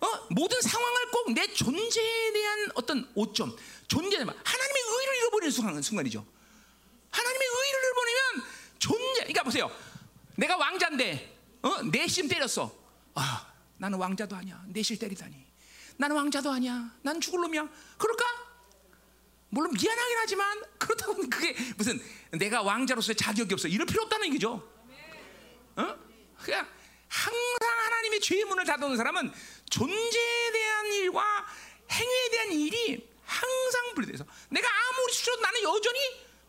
어? 0.00 0.26
모든 0.30 0.60
상황을 0.60 1.10
꼭 1.10 1.22
내 1.32 1.46
존재에 1.52 2.32
대한 2.32 2.68
어떤 2.74 3.10
오점, 3.14 3.56
존재, 3.88 4.16
하나님의 4.16 4.36
의를 4.42 5.16
잃어버리는 5.18 5.82
순간이죠. 5.82 6.26
하나님의 7.10 7.48
의를 7.48 7.80
잃어버리면 7.84 8.50
존재, 8.78 9.20
그러니까 9.20 9.42
보세요. 9.44 9.70
내가 10.36 10.56
왕자인데, 10.56 11.38
어? 11.62 11.82
내심 11.82 12.28
때렸어. 12.28 12.74
아, 13.14 13.52
나는 13.78 13.98
왕자도 13.98 14.34
아니야. 14.34 14.62
내실 14.66 14.98
때리다니. 14.98 15.51
나는 15.96 16.16
왕자도 16.16 16.50
아니야. 16.50 16.90
난 17.02 17.20
죽을 17.20 17.40
놈이야. 17.40 17.68
그럴까? 17.98 18.24
물론 19.50 19.72
미안하긴 19.72 20.16
하지만 20.18 20.62
그렇다고 20.78 21.14
그게 21.28 21.54
무슨 21.76 22.00
내가 22.30 22.62
왕자로서의 22.62 23.16
자격이 23.16 23.52
없어. 23.52 23.68
이럴 23.68 23.86
필요 23.86 24.02
없다는 24.04 24.28
얘기죠. 24.28 24.66
어? 25.76 25.96
그냥 26.42 26.66
항상 27.08 27.68
하나님의 27.84 28.20
죄의 28.20 28.44
문을 28.44 28.64
닫아놓은 28.64 28.96
사람은 28.96 29.32
존재에 29.68 30.52
대한 30.52 30.86
일과 30.86 31.46
행위에 31.90 32.30
대한 32.30 32.52
일이 32.52 33.08
항상 33.24 33.94
분리돼서 33.94 34.24
내가 34.48 34.68
아무리 34.68 35.12
수쳐도 35.12 35.40
나는 35.42 35.62
여전히 35.62 35.98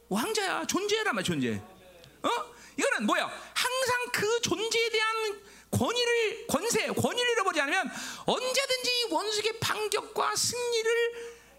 왕자야. 0.10 0.65
존재란 0.65 1.15
말 1.15 1.24
존재. 1.24 1.61
어? 2.22 2.30
이거는 2.78 3.06
뭐야? 3.06 3.26
항상 3.53 4.11
그 4.14 4.41
존재에 4.41 4.90
대한 4.90 5.41
권위를 5.74 6.48
권세, 6.48 6.88
권위를 6.88 7.32
잃어버리지 7.32 7.62
않으면 7.62 7.91
언제든지 8.26 9.08
원수의 9.10 9.60
반격과 9.60 10.36
승리를 10.36 10.91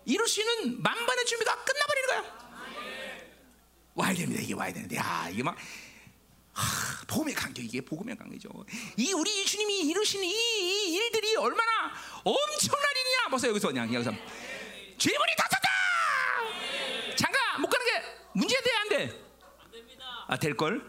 이룰 0.06 0.28
수 0.28 0.40
있는 0.40 0.82
만반의 0.82 1.24
준비가 1.26 1.64
끝나버리는 1.64 2.08
거야. 2.08 2.44
와야 3.94 4.14
됩니다. 4.14 4.42
이게 4.42 4.54
와야 4.54 4.72
되는데, 4.72 4.96
야 4.96 5.28
이게 5.30 5.42
막 5.42 5.56
하, 6.52 7.04
복음의 7.06 7.34
간격 7.34 7.64
이게 7.64 7.80
복음의 7.80 8.16
간격이죠. 8.16 8.48
이 8.96 9.12
우리 9.12 9.40
예수님이 9.40 9.80
이루신 9.80 10.22
이, 10.22 10.30
이 10.30 10.94
일들이 10.94 11.36
얼마나 11.36 11.92
엄청난 12.22 12.90
일이냐. 12.96 13.28
벌써 13.30 13.48
여기서 13.48 13.68
그냥 13.68 13.92
여기서 13.92 14.10
죄문이 14.98 15.32
닫혔다. 15.36 15.68
잠깐 17.16 17.60
못 17.60 17.68
가는 17.68 17.86
게 17.86 17.92
문제 18.32 18.60
돼안 18.60 18.88
돼? 18.88 19.24
아, 20.26 20.36
될 20.36 20.56
걸? 20.56 20.88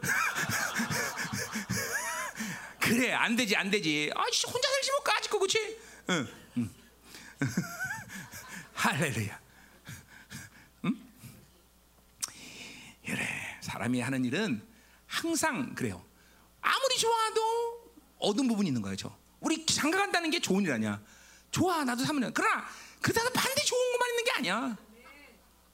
그래, 2.85 3.11
안 3.13 3.35
되지, 3.35 3.55
안 3.55 3.71
되지. 3.71 4.11
아, 4.15 4.23
씨, 4.31 4.45
혼자 4.45 4.69
살지 4.69 4.91
못 4.91 5.03
가, 5.03 5.17
아직도 5.17 5.39
그렇지? 5.39 5.79
응, 6.11 6.27
응. 6.57 6.69
할렐루야. 8.75 9.41
응? 10.85 10.95
그래, 13.03 13.57
사람이 13.61 13.99
하는 14.01 14.23
일은 14.23 14.63
항상 15.07 15.73
그래요. 15.73 16.05
아무리 16.61 16.97
좋아도 16.99 17.91
얻은 18.19 18.47
부분이 18.47 18.67
있는 18.67 18.83
거예요, 18.83 18.95
저. 18.95 19.17
우리 19.39 19.65
장가 19.65 19.97
간다는 19.97 20.29
게 20.29 20.39
좋은 20.39 20.63
일 20.63 20.71
아니야. 20.71 21.01
좋아, 21.49 21.83
나도 21.83 22.05
사면 22.05 22.31
그러나 22.35 22.67
그렇다고 23.01 23.31
반대 23.33 23.63
좋은 23.63 23.91
것만 23.93 24.09
있는 24.11 24.23
게 24.25 24.31
아니야. 24.31 24.77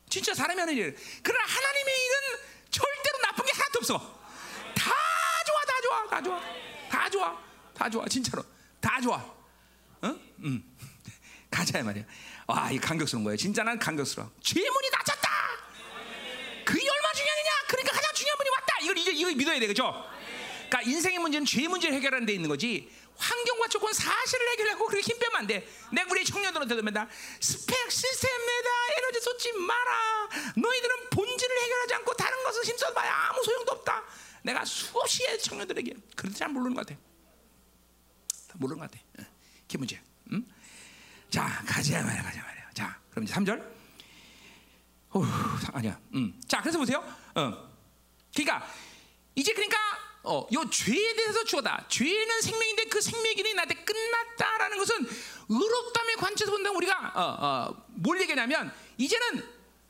진짜 0.10 0.34
사람이 0.34 0.58
하는 0.58 0.74
일. 0.76 0.98
그러나 1.24 1.46
하나님의 1.46 1.94
일은 2.06 2.16
절대로 2.70 3.18
나쁜 3.24 3.46
게 3.46 3.52
하나도 3.54 3.80
없어. 3.80 3.98
다 4.76 4.92
좋아, 5.46 5.66
다 5.66 5.82
좋아, 5.82 6.08
다 6.08 6.22
좋아, 6.22 6.71
다 7.02 7.10
좋아, 7.10 7.36
다 7.74 7.90
좋아, 7.90 8.06
진짜로 8.08 8.46
다 8.80 9.02
좋아. 9.02 9.16
어? 9.18 10.16
음. 10.44 10.78
가자 11.50 11.82
말이야. 11.82 12.04
와, 12.46 12.70
이 12.70 12.78
감격스러운 12.78 13.24
거예요. 13.24 13.38
진짜 13.38 13.64
난 13.64 13.80
감격스러워. 13.80 14.30
죄문이 14.40 14.92
닫혔다. 14.92 15.30
그게 16.64 16.88
얼마 16.88 17.12
중요하냐? 17.14 17.50
그러니까 17.70 17.96
가장 17.96 18.14
중요한 18.14 18.38
분이 18.38 18.50
왔다. 18.52 18.74
이걸 18.84 18.98
이제 19.00 19.12
이거 19.14 19.32
믿어야 19.32 19.60
돼, 19.60 19.66
그렇죠? 19.66 20.06
그러니까 20.70 20.82
인생의 20.84 21.18
문제는 21.18 21.46
죄 21.48 21.68
문제를 21.68 21.96
해결하는 21.96 22.28
데 22.28 22.34
있는 22.34 22.48
거지. 22.48 22.92
환경과 23.18 23.68
조건 23.70 23.92
사실을 23.94 24.50
해결하고 24.52 24.86
그렇게 24.86 25.02
힘 25.12 25.18
빼면 25.18 25.36
안 25.38 25.48
돼. 25.48 25.68
내가 25.92 26.08
우리 26.12 26.24
청년들한테 26.24 26.76
듭니다. 26.76 27.08
스펙 27.40 27.92
시스템에다 27.92 28.70
에너지 28.98 29.22
쏟지 29.22 29.52
마라. 29.54 30.30
너희들은 30.56 31.10
본질을 31.10 31.62
해결하지 31.64 31.94
않고 31.96 32.14
다른 32.14 32.44
것을 32.44 32.64
힘써봐야 32.64 33.12
아무 33.30 33.44
소용도 33.44 33.72
없다. 33.72 34.04
내가 34.44 34.66
수없이 34.66 35.24
해 35.26 35.38
청년들에게 35.38 35.94
그런데 36.16 36.38
잘 36.38 36.50
모르는 36.50 36.74
것 36.76 36.86
같아. 36.86 37.00
모르는 38.56 38.80
것 38.80 38.92
같아. 38.92 39.04
응. 39.20 39.26
그게 39.62 39.78
문제. 39.78 40.02
응? 40.32 40.46
자 41.30 41.64
가자 41.66 42.04
말이야, 42.04 42.24
가자 42.24 42.42
말이야. 42.42 42.70
자 42.74 43.00
그럼 43.10 43.24
이제 43.24 43.34
3절. 43.34 43.62
어 45.12 45.24
아니야. 45.74 46.00
음. 46.14 46.40
자 46.48 46.62
그래서 46.62 46.78
보세요. 46.78 47.00
어. 47.36 47.72
그러니까 48.34 48.68
이제 49.36 49.54
그러니까 49.54 49.78
어, 50.24 50.48
요 50.54 50.70
죄에 50.70 51.16
대해서 51.16 51.44
주어다. 51.44 51.86
죄는 51.88 52.42
생명인데 52.42 52.86
그 52.86 53.02
생명이 53.02 53.54
나한테 53.54 53.76
끝났다라는 53.84 54.78
것은 54.78 54.96
의롭다의 55.50 56.16
관점에서 56.18 56.52
본다면 56.52 56.76
우리가 56.78 57.12
어, 57.16 57.22
어, 57.72 57.86
뭘 57.90 58.22
얘기하냐면 58.22 58.72
이제는 58.98 59.44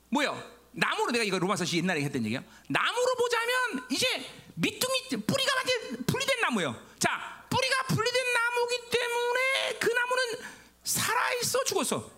뭐요? 0.10 0.62
나무로 0.74 1.12
내가 1.12 1.24
이거 1.24 1.38
로마서 1.38 1.66
시 1.66 1.78
옛날에 1.78 2.02
했던 2.02 2.24
얘기야. 2.26 2.42
나무로 2.70 3.16
보자면 3.16 3.86
이제 3.90 4.08
밑둥이 4.56 5.26
뿌리가 5.26 5.56
완전 5.56 6.06
분리된 6.06 6.42
나무예요. 6.42 6.76
자, 7.00 7.46
뿌리가 7.50 7.84
분리된 7.88 8.34
나무기 8.34 8.90
때문에 8.90 9.78
그 9.80 9.90
나무는 9.90 10.40
살아 10.84 11.34
있어 11.36 11.64
죽었어. 11.64 12.12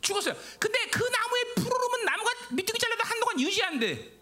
죽었어요. 0.00 0.34
근데 0.58 0.86
그 0.88 1.02
나무의 1.02 1.54
푸르름은 1.56 2.04
나무가 2.04 2.32
밑둥이 2.50 2.78
잘라도 2.78 3.04
한동안 3.04 3.40
유지한대. 3.40 4.12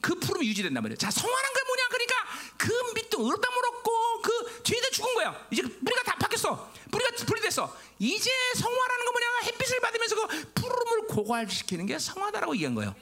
그 0.00 0.14
푸름이 0.16 0.46
유지된단 0.48 0.82
말이에요. 0.82 0.98
자, 0.98 1.10
성화란 1.10 1.52
게 1.54 1.62
뭐냐? 1.66 1.88
그러니까 1.88 2.14
그 2.58 2.92
밑도 2.94 3.22
의롭다 3.24 3.50
물었고 3.50 4.22
그 4.22 4.62
죄도 4.62 4.90
죽은 4.90 5.14
거야. 5.14 5.46
이제 5.50 5.62
뿌리가 5.62 6.02
다 6.02 6.16
바뀌었어. 6.16 6.70
뿌리가 6.90 7.10
분리됐어. 7.24 7.74
이제 7.98 8.30
성화라는 8.56 9.04
거 9.06 9.12
뭐냐? 9.12 9.26
햇빛을 9.44 9.80
받으면서 9.80 10.14
그 10.26 10.52
푸름을 10.54 11.06
고갈시키는 11.06 11.86
게 11.86 11.98
성화다라고 11.98 12.54
얘기한 12.54 12.74
거예요. 12.74 12.94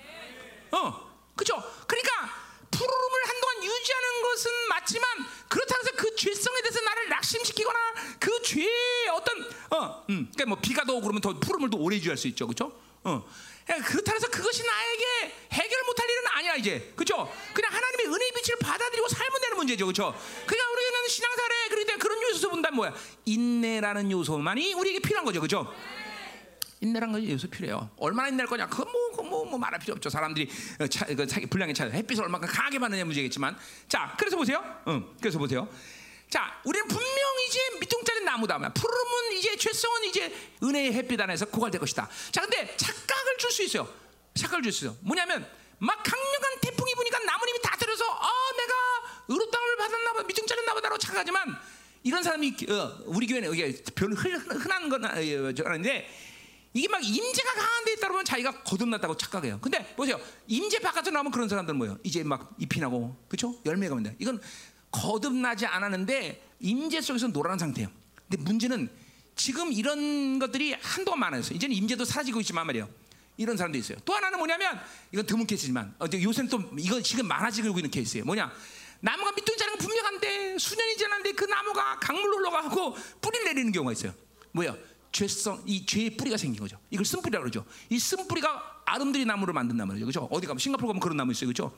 어, 0.70 1.32
그죠? 1.34 1.60
그러니까 1.86 2.41
푸름을 2.72 3.28
한동안 3.28 3.64
유지하는 3.64 4.22
것은 4.22 4.50
맞지만 4.68 5.10
그렇다고 5.48 5.80
해서 5.80 5.90
그 5.96 6.16
죄성에 6.16 6.60
대해서 6.62 6.80
나를 6.80 7.08
낙심시키거나 7.08 7.78
그 8.18 8.42
죄의 8.42 9.08
어떤 9.14 9.40
어, 9.70 10.04
음, 10.10 10.28
그러니까 10.32 10.46
뭐 10.46 10.58
비가 10.60 10.84
더 10.84 10.94
오고 10.94 11.02
그러면 11.02 11.20
더 11.20 11.38
푸름을 11.38 11.70
더 11.70 11.76
오래 11.78 11.96
유지할 11.96 12.16
수 12.16 12.26
있죠, 12.28 12.46
그렇죠? 12.46 12.72
어. 13.04 13.24
그렇다고 13.64 14.16
해서 14.16 14.28
그것이 14.28 14.64
나에게 14.64 15.34
해결 15.52 15.82
못할 15.84 16.08
일은 16.10 16.22
아니야 16.34 16.54
이제 16.56 16.92
그죠? 16.96 17.32
그냥 17.54 17.72
하나님의 17.72 18.06
은혜의 18.06 18.32
빛을 18.32 18.58
받아들이고 18.58 19.08
살면 19.08 19.40
되는 19.40 19.56
문제죠 19.56 19.86
그죠? 19.86 20.14
그러니까 20.46 20.72
우리는 20.72 21.08
신앙생활에 21.08 21.68
그럴 21.68 21.86
때 21.86 21.96
그런 21.96 22.22
요소 22.22 22.50
본다면 22.50 22.76
뭐야? 22.76 22.94
인내라는 23.24 24.10
요소만이 24.10 24.74
우리에게 24.74 24.98
필요한 24.98 25.24
거죠 25.24 25.40
그죠? 25.40 25.72
인내라는 26.82 27.12
건 27.12 27.30
요소 27.30 27.48
필요해요. 27.48 27.88
얼마나 27.96 28.28
인내할 28.28 28.48
거냐? 28.48 28.66
그건 28.66 28.90
뭐, 28.90 29.10
그건 29.10 29.28
뭐, 29.30 29.44
뭐 29.44 29.58
말할 29.58 29.78
필요 29.78 29.94
없죠. 29.94 30.10
사람들이 30.10 30.50
어, 30.80 30.86
차, 30.88 31.06
그 31.06 31.26
차, 31.26 31.40
분량에 31.48 31.72
차요. 31.72 31.90
햇빛을 31.90 32.24
얼마나 32.24 32.46
강하게 32.46 32.78
받느냐 32.80 33.04
문제겠지만, 33.04 33.56
자, 33.88 34.14
그래서 34.18 34.36
보세요. 34.36 34.62
응, 34.88 35.06
그래서 35.20 35.38
보세요. 35.38 35.68
자, 36.28 36.60
우리는 36.64 36.88
분명히 36.88 37.46
이제 37.46 37.60
밑둥짜리 37.80 38.24
나무다. 38.24 38.58
푸르면 38.58 39.32
이제 39.38 39.56
죄성은 39.56 40.04
이제 40.04 40.34
은혜의 40.62 40.92
햇빛 40.94 41.20
안에서 41.20 41.46
고갈될 41.46 41.80
것이다. 41.80 42.08
자, 42.32 42.40
근데 42.40 42.76
착각을 42.76 43.38
줄 43.38 43.50
수 43.52 43.62
있어요. 43.62 43.88
착각을 44.34 44.62
줄 44.62 44.72
수 44.72 44.86
있어요. 44.86 44.96
뭐냐면 45.02 45.46
막 45.78 46.02
강력한 46.02 46.60
태풍이 46.62 46.94
부니까 46.94 47.18
나무님이 47.20 47.58
다 47.62 47.76
들어서 47.76 48.04
아, 48.04 48.28
내가 48.56 48.74
의롭다움을 49.28 49.76
받았나 49.76 50.12
보다. 50.14 50.24
밑둥짜리 50.26 50.64
나보다로 50.64 50.98
착각하지만 50.98 51.56
이런 52.02 52.22
사람이 52.22 52.56
어, 52.70 52.98
우리 53.06 53.26
교회는 53.28 53.52
이게 53.52 53.76
별로 53.94 54.16
흔한 54.16 54.88
건 54.88 55.04
아닌데 55.04 56.08
이게 56.74 56.88
막 56.88 57.04
임재가 57.04 57.52
강한 57.54 57.84
데 57.84 57.92
있다 57.92 58.06
그러면 58.08 58.24
자기가 58.24 58.62
거듭났다고 58.62 59.16
착각해요. 59.16 59.58
근데 59.60 59.94
보세요. 59.94 60.18
임재 60.46 60.78
바깥으로 60.80 61.12
나오면 61.12 61.32
그런 61.32 61.48
사람들은 61.48 61.76
뭐예요? 61.76 61.98
이제 62.02 62.22
막 62.22 62.54
잎이 62.58 62.80
나고 62.80 63.16
그렇죠? 63.28 63.54
열매가 63.66 63.94
온다. 63.94 64.10
이건 64.18 64.40
거듭나지 64.90 65.66
않았는데 65.66 66.42
임재 66.60 67.00
속에서 67.00 67.28
노란 67.28 67.58
상태예요. 67.58 67.90
근데 68.28 68.42
문제는 68.42 68.88
지금 69.36 69.72
이런 69.72 70.38
것들이 70.38 70.74
한동안 70.80 71.20
많아졌어요. 71.20 71.56
이제는 71.56 71.74
임재도 71.76 72.04
사라지고 72.04 72.40
있지만 72.40 72.66
말이에요. 72.66 72.88
이런 73.36 73.56
사람도 73.56 73.76
있어요. 73.78 73.98
또 74.04 74.14
하나는 74.14 74.38
뭐냐면 74.38 74.80
이건 75.10 75.26
드문 75.26 75.46
케이스지만 75.46 75.94
어, 75.98 76.06
요새는 76.12 76.48
또 76.48 76.62
이거 76.78 77.00
지금 77.00 77.26
많아지고 77.26 77.68
있는 77.78 77.90
케이스예요. 77.90 78.24
뭐냐? 78.24 78.52
나무가 79.00 79.32
밑둥 79.32 79.56
자는 79.56 79.76
건 79.76 79.86
분명한데 79.86 80.58
수년이 80.58 80.96
지났는데 80.96 81.32
그 81.32 81.44
나무가 81.44 81.98
강물로 81.98 82.38
흘러가고 82.38 82.96
뿌리 83.20 83.42
내리는 83.44 83.72
경우가 83.72 83.92
있어요. 83.92 84.14
뭐야? 84.52 84.76
죄성, 85.12 85.62
이 85.66 85.84
죄의 85.84 86.16
뿌리가 86.16 86.36
생긴 86.36 86.60
거죠. 86.60 86.78
이걸 86.90 87.04
쓴뿌리라고 87.04 87.42
그러죠. 87.42 87.64
이 87.90 87.98
쓴뿌리가 87.98 88.82
아름드리 88.86 89.24
나무를 89.26 89.54
만든단 89.54 89.86
말이죠. 89.86 90.06
그죠? 90.06 90.28
어디 90.30 90.46
가면 90.46 90.58
싱가포르 90.58 90.88
가면 90.88 91.00
그런 91.00 91.16
나무 91.16 91.32
있어요. 91.32 91.48
그죠? 91.48 91.76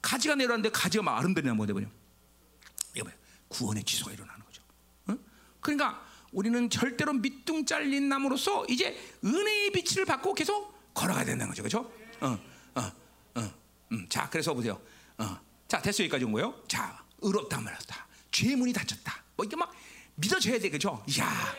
가지가 0.00 0.36
내려왔는데 0.36 0.70
가지가 0.70 1.02
막 1.02 1.18
아름드리 1.18 1.46
나무가 1.46 1.66
돼버려. 1.66 1.86
이거 2.94 3.04
뭐야? 3.04 3.16
구원의 3.48 3.84
취소가 3.84 4.12
일어나는 4.12 4.44
거죠. 4.44 4.62
어? 5.08 5.16
그러니까 5.60 6.06
우리는 6.32 6.70
절대로 6.70 7.12
밑둥 7.12 7.66
잘린 7.66 8.08
나무로서 8.08 8.64
이제 8.68 8.96
은혜의 9.24 9.72
빛을 9.72 10.04
받고 10.04 10.34
계속 10.34 10.94
걸어가야 10.94 11.24
된다는 11.24 11.48
거죠. 11.50 11.62
그죠? 11.62 11.92
어, 12.20 12.38
어, 12.74 12.92
어. 13.34 13.54
음, 13.92 14.06
자, 14.08 14.28
그래서 14.30 14.54
보세요. 14.54 14.80
어. 15.18 15.38
자, 15.68 15.82
됐어 15.82 16.02
여기까지 16.04 16.24
온 16.24 16.32
거예요. 16.32 16.62
자, 16.68 17.04
의롭다 17.20 17.60
말았다. 17.60 18.06
죄의 18.30 18.56
문이 18.56 18.72
닫혔다. 18.72 19.24
뭐 19.36 19.44
이게 19.44 19.56
막 19.56 19.72
믿어져야 20.14 20.58
돼, 20.58 20.70
그죠? 20.70 21.04
야, 21.18 21.54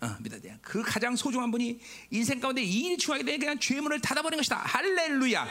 어, 0.00 0.16
믿어야 0.20 0.40
돼. 0.40 0.58
그 0.62 0.82
가장 0.82 1.16
소중한 1.16 1.50
분이 1.50 1.78
인생 2.10 2.38
가운데 2.40 2.62
이 2.62 2.86
일이 2.86 2.98
중요하게 2.98 3.24
되면 3.24 3.40
그냥 3.40 3.58
죄의 3.58 3.80
문을 3.80 4.00
닫아버린 4.00 4.38
것이다. 4.38 4.58
할렐루야. 4.58 5.46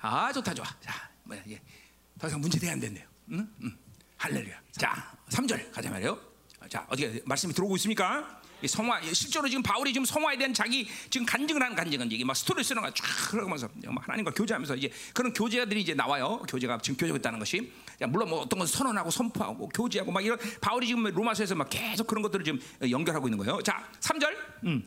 아, 0.00 0.32
좋다, 0.32 0.54
좋아. 0.54 0.66
자, 0.80 1.10
뭐야 1.24 1.42
이게 1.46 1.60
더 2.18 2.28
이상 2.28 2.40
문제 2.40 2.58
돼안 2.58 2.80
된대요. 2.80 3.06
응? 3.32 3.48
응. 3.62 3.76
할렐루야. 4.16 4.60
자, 4.72 5.16
3절 5.30 5.72
가자 5.72 5.90
말이요. 5.90 6.18
자, 6.68 6.84
어떻게 6.88 7.22
말씀이 7.24 7.52
들어오고 7.52 7.76
있습니까? 7.76 8.40
성화 8.66 9.02
실제로 9.12 9.46
지금 9.48 9.62
바울이 9.62 9.92
지금 9.92 10.06
성화에 10.06 10.38
대한 10.38 10.54
자기 10.54 10.88
지금 11.10 11.26
간증을 11.26 11.62
하는 11.62 11.76
간증은 11.76 12.10
얘기 12.10 12.24
막 12.24 12.34
스토리스는 12.34 12.82
쫙 12.82 13.32
흘러가면서 13.32 13.68
하나님과 13.84 14.30
교제하면서 14.32 14.76
이제 14.76 14.90
그런 15.12 15.32
교제들이 15.32 15.82
이제 15.82 15.94
나와요. 15.94 16.42
교제가 16.48 16.78
지금 16.78 16.96
교제하고 16.96 17.18
있다는 17.18 17.38
것이 17.38 17.70
물론 18.08 18.28
뭐 18.28 18.40
어떤 18.40 18.58
건 18.58 18.66
선언하고 18.66 19.10
선포하고 19.10 19.68
교제하고 19.68 20.12
막 20.12 20.24
이런 20.24 20.38
바울이 20.60 20.86
지금 20.86 21.04
로마서에서 21.04 21.54
막 21.54 21.68
계속 21.70 22.06
그런 22.06 22.22
것들을 22.22 22.44
지금 22.44 22.60
연결하고 22.88 23.28
있는 23.28 23.38
거예요. 23.38 23.62
자, 23.62 23.88
3절. 24.00 24.36
음. 24.64 24.86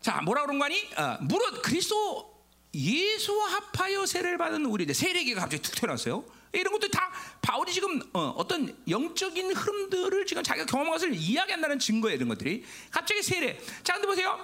자, 0.00 0.22
뭐라 0.22 0.42
그런 0.42 0.58
거니? 0.58 0.88
어, 0.96 1.18
무릇 1.20 1.60
그리스도 1.62 2.38
예수와 2.72 3.46
합하여 3.46 4.06
세례를 4.06 4.38
받은 4.38 4.64
우리 4.66 4.92
세례기가 4.92 5.40
갑자기 5.40 5.62
툭 5.62 5.74
튀어나왔어요. 5.74 6.24
이런 6.52 6.72
것도 6.72 6.88
다 6.88 7.10
바울이 7.42 7.72
지금 7.72 8.00
어, 8.14 8.46
떤 8.48 8.74
영적인 8.88 9.52
흐름들을 9.52 10.26
지금 10.26 10.42
자기가 10.42 10.66
경험한 10.66 10.92
것을 10.94 11.14
이야기한다는 11.14 11.78
증거예요. 11.78 12.16
이런 12.16 12.28
것들이 12.28 12.64
갑자기 12.90 13.22
세례. 13.22 13.58
자, 13.82 13.94
근데 13.94 14.06
보세요. 14.06 14.38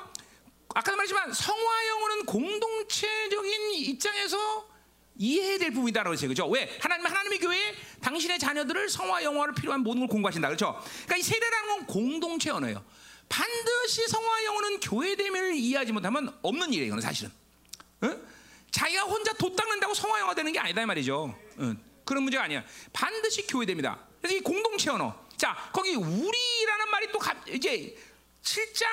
아까도 0.75 0.97
말했지만 0.97 1.33
성화 1.33 1.89
영어는 1.89 2.27
공동체적인 2.27 3.71
입장에서 3.75 4.74
이해해야 5.17 5.59
될 5.59 5.71
부분이다라고 5.73 6.13
했어요. 6.13 6.29
그죠? 6.29 6.47
왜? 6.49 6.77
하나님 6.81 7.07
하나님의 7.07 7.39
교회에 7.39 7.75
당신의 8.01 8.39
자녀들을 8.39 8.89
성화 8.89 9.23
영어를 9.23 9.55
필요한 9.55 9.81
모든 9.81 10.01
걸 10.01 10.09
공부하신다. 10.09 10.49
그렇죠? 10.49 10.81
그러니까 11.05 11.17
이 11.17 11.23
세례라는 11.23 11.69
건 11.69 11.87
공동체 11.87 12.51
언어예요. 12.51 12.85
반드시 13.29 14.07
성화 14.09 14.45
영어는 14.45 14.81
교회 14.81 15.17
대면을 15.17 15.55
이해하지 15.55 15.93
못하면 15.93 16.37
없는 16.43 16.73
일이에요. 16.73 16.87
이거는 16.87 17.03
사실은. 17.03 17.31
응? 18.03 18.23
자기가 18.71 19.03
혼자 19.03 19.33
돛 19.35 19.55
닦는다고 19.55 19.95
성화 19.95 20.21
영어 20.21 20.35
되는 20.35 20.53
게 20.53 20.59
아니다 20.59 20.83
이 20.83 20.87
말이죠. 20.87 21.35
응. 21.61 21.79
그런 22.05 22.25
문제가 22.25 22.45
아니야. 22.45 22.65
반드시 22.93 23.47
교회 23.47 23.65
됩니다. 23.65 23.99
그래서 24.21 24.37
이 24.37 24.41
공동체 24.41 24.91
언어. 24.91 25.15
자, 25.37 25.57
거기 25.73 25.95
우리라는 25.95 26.91
말이 26.91 27.13
또 27.13 27.19
이제 27.53 27.97
7장 28.45 28.85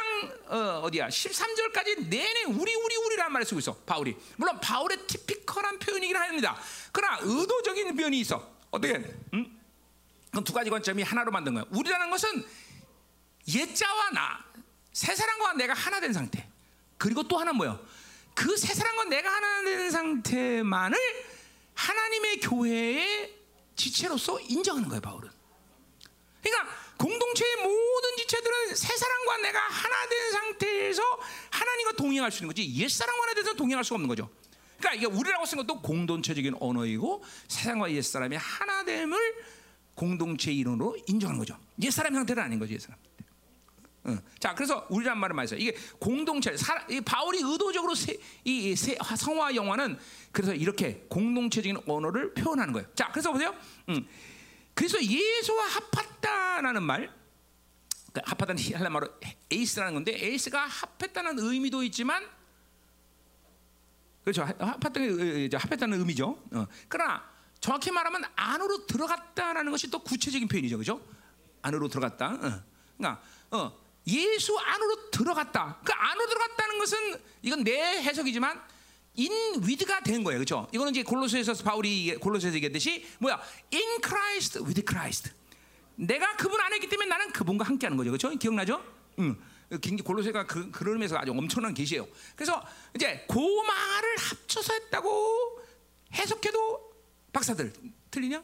어, 0.47 0.89
디야? 0.91 1.07
13절까지 1.07 2.07
내내 2.07 2.43
우리 2.45 2.73
우리 2.73 2.95
우리라는 2.95 3.31
말을 3.33 3.45
쓰고 3.45 3.59
있어 3.59 3.75
바울이. 3.85 4.15
물론 4.37 4.59
바울의 4.59 5.05
티피컬한 5.07 5.77
표현이긴 5.79 6.15
합니다. 6.15 6.57
그러나 6.91 7.19
의도적인 7.21 7.95
표현이 7.95 8.19
있어. 8.21 8.49
어떻게? 8.71 8.95
음? 9.33 9.59
그럼 10.31 10.43
두 10.43 10.53
가지 10.53 10.69
관점이 10.69 11.03
하나로 11.03 11.31
만든 11.31 11.53
거야. 11.53 11.65
우리라는 11.69 12.09
것은 12.09 12.45
옛자와 13.47 14.09
나 14.11 14.51
새 14.93 15.15
사람과 15.15 15.53
내가 15.53 15.73
하나 15.73 15.99
된 15.99 16.11
상태. 16.13 16.47
그리고 16.97 17.23
또 17.23 17.37
하나 17.37 17.53
뭐요 17.53 17.79
그 18.35 18.55
새 18.57 18.73
사람과 18.73 19.05
내가 19.05 19.29
하나 19.31 19.63
된 19.63 19.89
상태만을 19.89 20.97
하나님의 21.73 22.39
교회의 22.41 23.35
지체로서 23.75 24.39
인정하는 24.41 24.87
거예요 24.89 25.01
바울은. 25.01 25.29
그러니까 26.43 26.75
공동체의 27.01 27.55
모든 27.63 28.17
지체들은 28.17 28.75
새 28.75 28.95
사람과 28.95 29.37
내가 29.37 29.59
하나 29.59 30.07
된 30.07 30.31
상태에서 30.31 31.01
하나님과 31.49 31.93
동행할 31.93 32.31
수 32.31 32.43
있는 32.43 32.49
거지 32.49 32.71
옛 32.75 32.87
사람과 32.87 33.23
하나 33.23 33.33
돼서 33.33 33.53
동행할 33.55 33.83
수가 33.83 33.95
없는 33.95 34.07
거죠. 34.07 34.29
그러니까 34.77 34.93
이게 34.93 35.05
우리라고 35.07 35.45
쓴 35.45 35.57
것도 35.57 35.81
공동체적인 35.81 36.55
언어이고 36.59 37.23
세상과 37.47 37.91
옛 37.91 38.01
사람의 38.03 38.37
하나됨을 38.37 39.17
공동체 39.95 40.51
이론으로 40.51 40.97
인정하는 41.07 41.39
거죠. 41.39 41.57
옛 41.81 41.89
사람 41.89 42.13
상태는 42.13 42.43
아닌 42.43 42.59
거죠, 42.59 42.73
옛 42.73 42.79
사람. 42.79 42.97
응. 44.07 44.19
자, 44.39 44.53
그래서 44.55 44.85
우리란 44.89 45.19
말을 45.19 45.47
써요. 45.47 45.59
이게 45.59 45.75
공동체, 45.99 46.55
사, 46.57 46.85
이 46.89 47.01
바울이 47.01 47.39
의도적으로 47.43 47.93
세, 47.93 48.17
이 48.43 48.75
세, 48.75 48.97
성화 49.17 49.55
영화는 49.55 49.97
그래서 50.31 50.53
이렇게 50.53 51.05
공동체적인 51.09 51.77
언어를 51.87 52.33
표현하는 52.33 52.73
거예요. 52.73 52.87
자, 52.95 53.09
그래서 53.11 53.31
보세요. 53.31 53.55
응. 53.89 54.07
그래서 54.73 55.01
예수와 55.03 55.65
합했다라는 55.65 56.83
말, 56.83 57.13
그러니까 58.11 58.31
합하다는 58.31 58.61
헬라 58.61 58.89
말로 58.89 59.07
에이스라는 59.51 59.93
건데 59.93 60.13
에이스가 60.13 60.65
합했다는 60.65 61.39
의미도 61.39 61.83
있지만 61.83 62.27
그렇죠 64.23 64.43
합했다는, 64.43 65.49
합했다는 65.53 65.99
의미죠. 65.99 66.43
어. 66.51 66.67
그러나 66.87 67.23
정확히 67.59 67.91
말하면 67.91 68.23
안으로 68.35 68.85
들어갔다라는 68.85 69.71
것이 69.71 69.89
또 69.89 69.99
구체적인 69.99 70.47
표현이죠, 70.47 70.77
그렇죠? 70.77 71.01
안으로 71.61 71.87
들어갔다. 71.87 72.27
어. 72.33 72.63
그러니까 72.97 73.21
어, 73.51 73.77
예수 74.07 74.57
안으로 74.57 75.09
들어갔다. 75.11 75.79
그 75.83 75.93
안으로 75.93 76.27
들어갔다는 76.27 76.79
것은 76.79 77.21
이건 77.41 77.63
내 77.63 77.79
해석이지만 78.03 78.61
in 79.17 79.63
with가 79.63 80.01
된 80.01 80.23
거예요. 80.23 80.39
그렇죠? 80.39 80.67
이거는 80.71 80.91
이제 80.91 81.03
골로새에서 81.03 81.53
바울이 81.63 82.15
골로새에서 82.15 82.55
얘기했듯이 82.55 83.05
뭐야? 83.19 83.39
in 83.73 84.01
Christ 84.01 84.59
with 84.59 84.81
Christ. 84.87 85.31
내가 85.95 86.35
그분 86.35 86.59
안에 86.59 86.77
있기 86.77 86.89
때문에 86.89 87.09
나는 87.09 87.31
그분과 87.31 87.65
함께 87.65 87.85
하는 87.85 87.97
거죠. 87.97 88.11
그렇죠? 88.11 88.29
기억나죠? 88.29 88.83
응. 89.19 89.37
골로새가 90.03 90.47
그, 90.47 90.69
그런 90.71 90.95
의미에서 90.95 91.17
아주 91.17 91.31
엄청난 91.31 91.73
계시예요. 91.73 92.07
그래서 92.35 92.65
이제 92.95 93.25
그 93.29 93.39
말을 93.39 94.17
합쳐서 94.17 94.73
했다고 94.73 95.61
해석해도 96.13 96.91
박사들 97.31 97.71
틀리냐? 98.09 98.43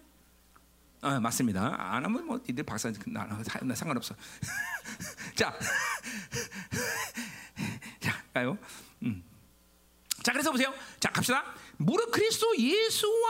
아, 1.02 1.20
맞습니다. 1.20 1.76
안 1.78 2.06
하면 2.06 2.26
뭐 2.26 2.40
니들 2.48 2.64
박사 2.64 2.92
나, 3.08 3.26
나 3.26 3.76
상관없어. 3.76 4.16
자, 5.36 5.54
자 8.00 8.24
가요. 8.34 8.58
음. 9.04 9.24
자, 10.28 10.34
그래서 10.34 10.52
보세요. 10.52 10.74
자, 11.00 11.10
갑시다. 11.10 11.42
무릇 11.78 12.12
그리스도 12.12 12.54
예수와 12.58 13.30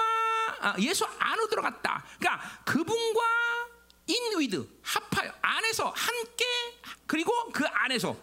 아, 0.61 0.75
예수 0.79 1.05
안으로 1.05 1.47
들어갔다. 1.47 2.03
그러니까 2.17 2.61
그분과 2.65 3.21
인위드 4.07 4.67
합하여 4.81 5.31
안에서 5.39 5.93
함께 5.95 6.45
그리고 7.05 7.31
그 7.53 7.63
안에서 7.67 8.17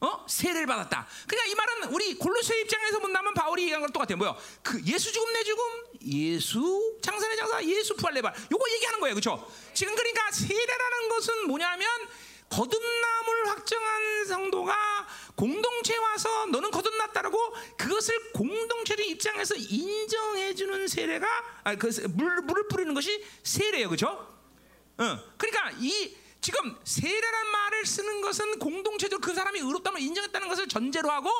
어? 0.00 0.26
세례를 0.28 0.66
받았다. 0.66 1.06
그러니까 1.26 1.50
이 1.50 1.54
말은 1.54 1.94
우리 1.94 2.14
골로새 2.18 2.60
입장에서 2.60 2.98
본다면 2.98 3.32
바울이 3.32 3.62
얘기한 3.62 3.80
걸 3.80 3.88
똑같아요. 3.90 4.18
뭐요? 4.18 4.36
그 4.62 4.82
예수 4.84 5.10
죽음 5.10 5.32
내 5.32 5.42
죽음, 5.42 5.64
예수 6.08 6.98
장사내 7.00 7.36
장사, 7.36 7.64
예수 7.64 7.96
부활 7.96 8.12
내발. 8.12 8.34
요거 8.52 8.70
얘기하는 8.72 9.00
거예요. 9.00 9.14
그렇죠? 9.14 9.50
지금 9.72 9.94
그러니까 9.94 10.30
세례라는 10.32 11.08
것은 11.08 11.46
뭐냐면 11.46 11.88
거듭남을 12.52 13.48
확정한 13.48 14.26
성도가 14.26 14.74
공동체 15.34 15.96
와서 15.96 16.46
너는 16.46 16.70
거듭났다라고 16.70 17.38
그것을 17.78 18.32
공동체의 18.32 19.08
입장에서 19.08 19.54
인정해주는 19.54 20.86
세례가 20.86 21.26
아, 21.64 21.74
그 21.76 21.88
물, 22.10 22.42
물을 22.42 22.68
뿌리는 22.68 22.92
것이 22.92 23.24
세례예요, 23.42 23.88
그렇죠? 23.88 24.08
어, 24.98 25.18
그러니까 25.38 25.70
이 25.78 26.14
지금 26.42 26.76
세례란 26.84 27.46
말을 27.46 27.86
쓰는 27.86 28.20
것은 28.20 28.58
공동체적으로 28.58 29.20
그 29.20 29.34
사람이 29.34 29.60
의롭다면 29.60 30.02
인정했다는 30.02 30.48
것을 30.48 30.68
전제로 30.68 31.10
하고 31.10 31.30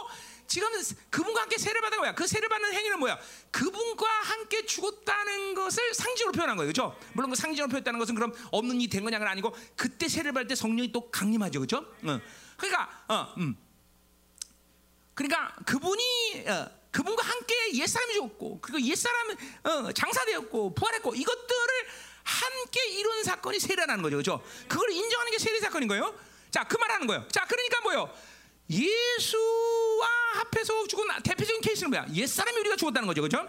지금 0.52 0.68
그분과 1.08 1.40
함께 1.40 1.56
세례 1.56 1.80
받은 1.80 1.96
거야. 1.98 2.14
그 2.14 2.26
세례 2.26 2.46
받는 2.46 2.74
행위는 2.74 2.98
뭐야? 2.98 3.18
그분과 3.50 4.06
함께 4.06 4.66
죽었다는 4.66 5.54
것을 5.54 5.94
상징으로 5.94 6.32
표현한 6.32 6.58
거예요. 6.58 6.70
그렇죠? 6.70 6.94
물론 7.14 7.30
그 7.30 7.36
상징으로 7.36 7.70
표현했다는 7.70 7.98
것은 7.98 8.14
그럼 8.14 8.34
없는 8.50 8.78
일이 8.78 8.90
된 8.90 9.02
거냐는 9.02 9.26
아니고 9.26 9.56
그때 9.76 10.08
세례 10.08 10.30
받을 10.30 10.48
때 10.48 10.54
성령이 10.54 10.92
또 10.92 11.10
강림하죠. 11.10 11.58
그렇죠? 11.58 11.78
어. 11.78 12.20
그러니까 12.58 13.04
어, 13.08 13.32
음. 13.38 13.56
그러니까 15.14 15.54
그분이 15.64 16.44
어, 16.46 16.70
그분과 16.90 17.26
함께 17.26 17.72
옛사람이 17.72 18.12
죽었고 18.12 18.60
그리고 18.60 18.86
옛사람은 18.86 19.36
어, 19.64 19.92
장사되었고 19.92 20.74
부활했고 20.74 21.14
이것들을 21.14 21.86
함께 22.24 22.90
이룬 22.90 23.24
사건이 23.24 23.58
세례라는 23.58 24.02
거죠. 24.02 24.16
그렇죠? 24.16 24.44
그걸 24.68 24.90
인정하는 24.90 25.32
게 25.32 25.38
세례 25.38 25.60
사건인 25.60 25.88
거예요. 25.88 26.14
자, 26.50 26.64
그 26.64 26.76
말하는 26.76 27.06
거예요. 27.06 27.26
자, 27.28 27.46
그러니까 27.46 27.80
뭐요? 27.80 28.14
예수와 28.72 30.08
합해서 30.34 30.86
죽은 30.86 31.06
대표적인 31.22 31.60
케이스는 31.60 31.90
뭐야? 31.90 32.06
옛사람이 32.14 32.58
우리가 32.60 32.76
죽었다는 32.76 33.06
거죠. 33.06 33.20
그렇죠? 33.22 33.48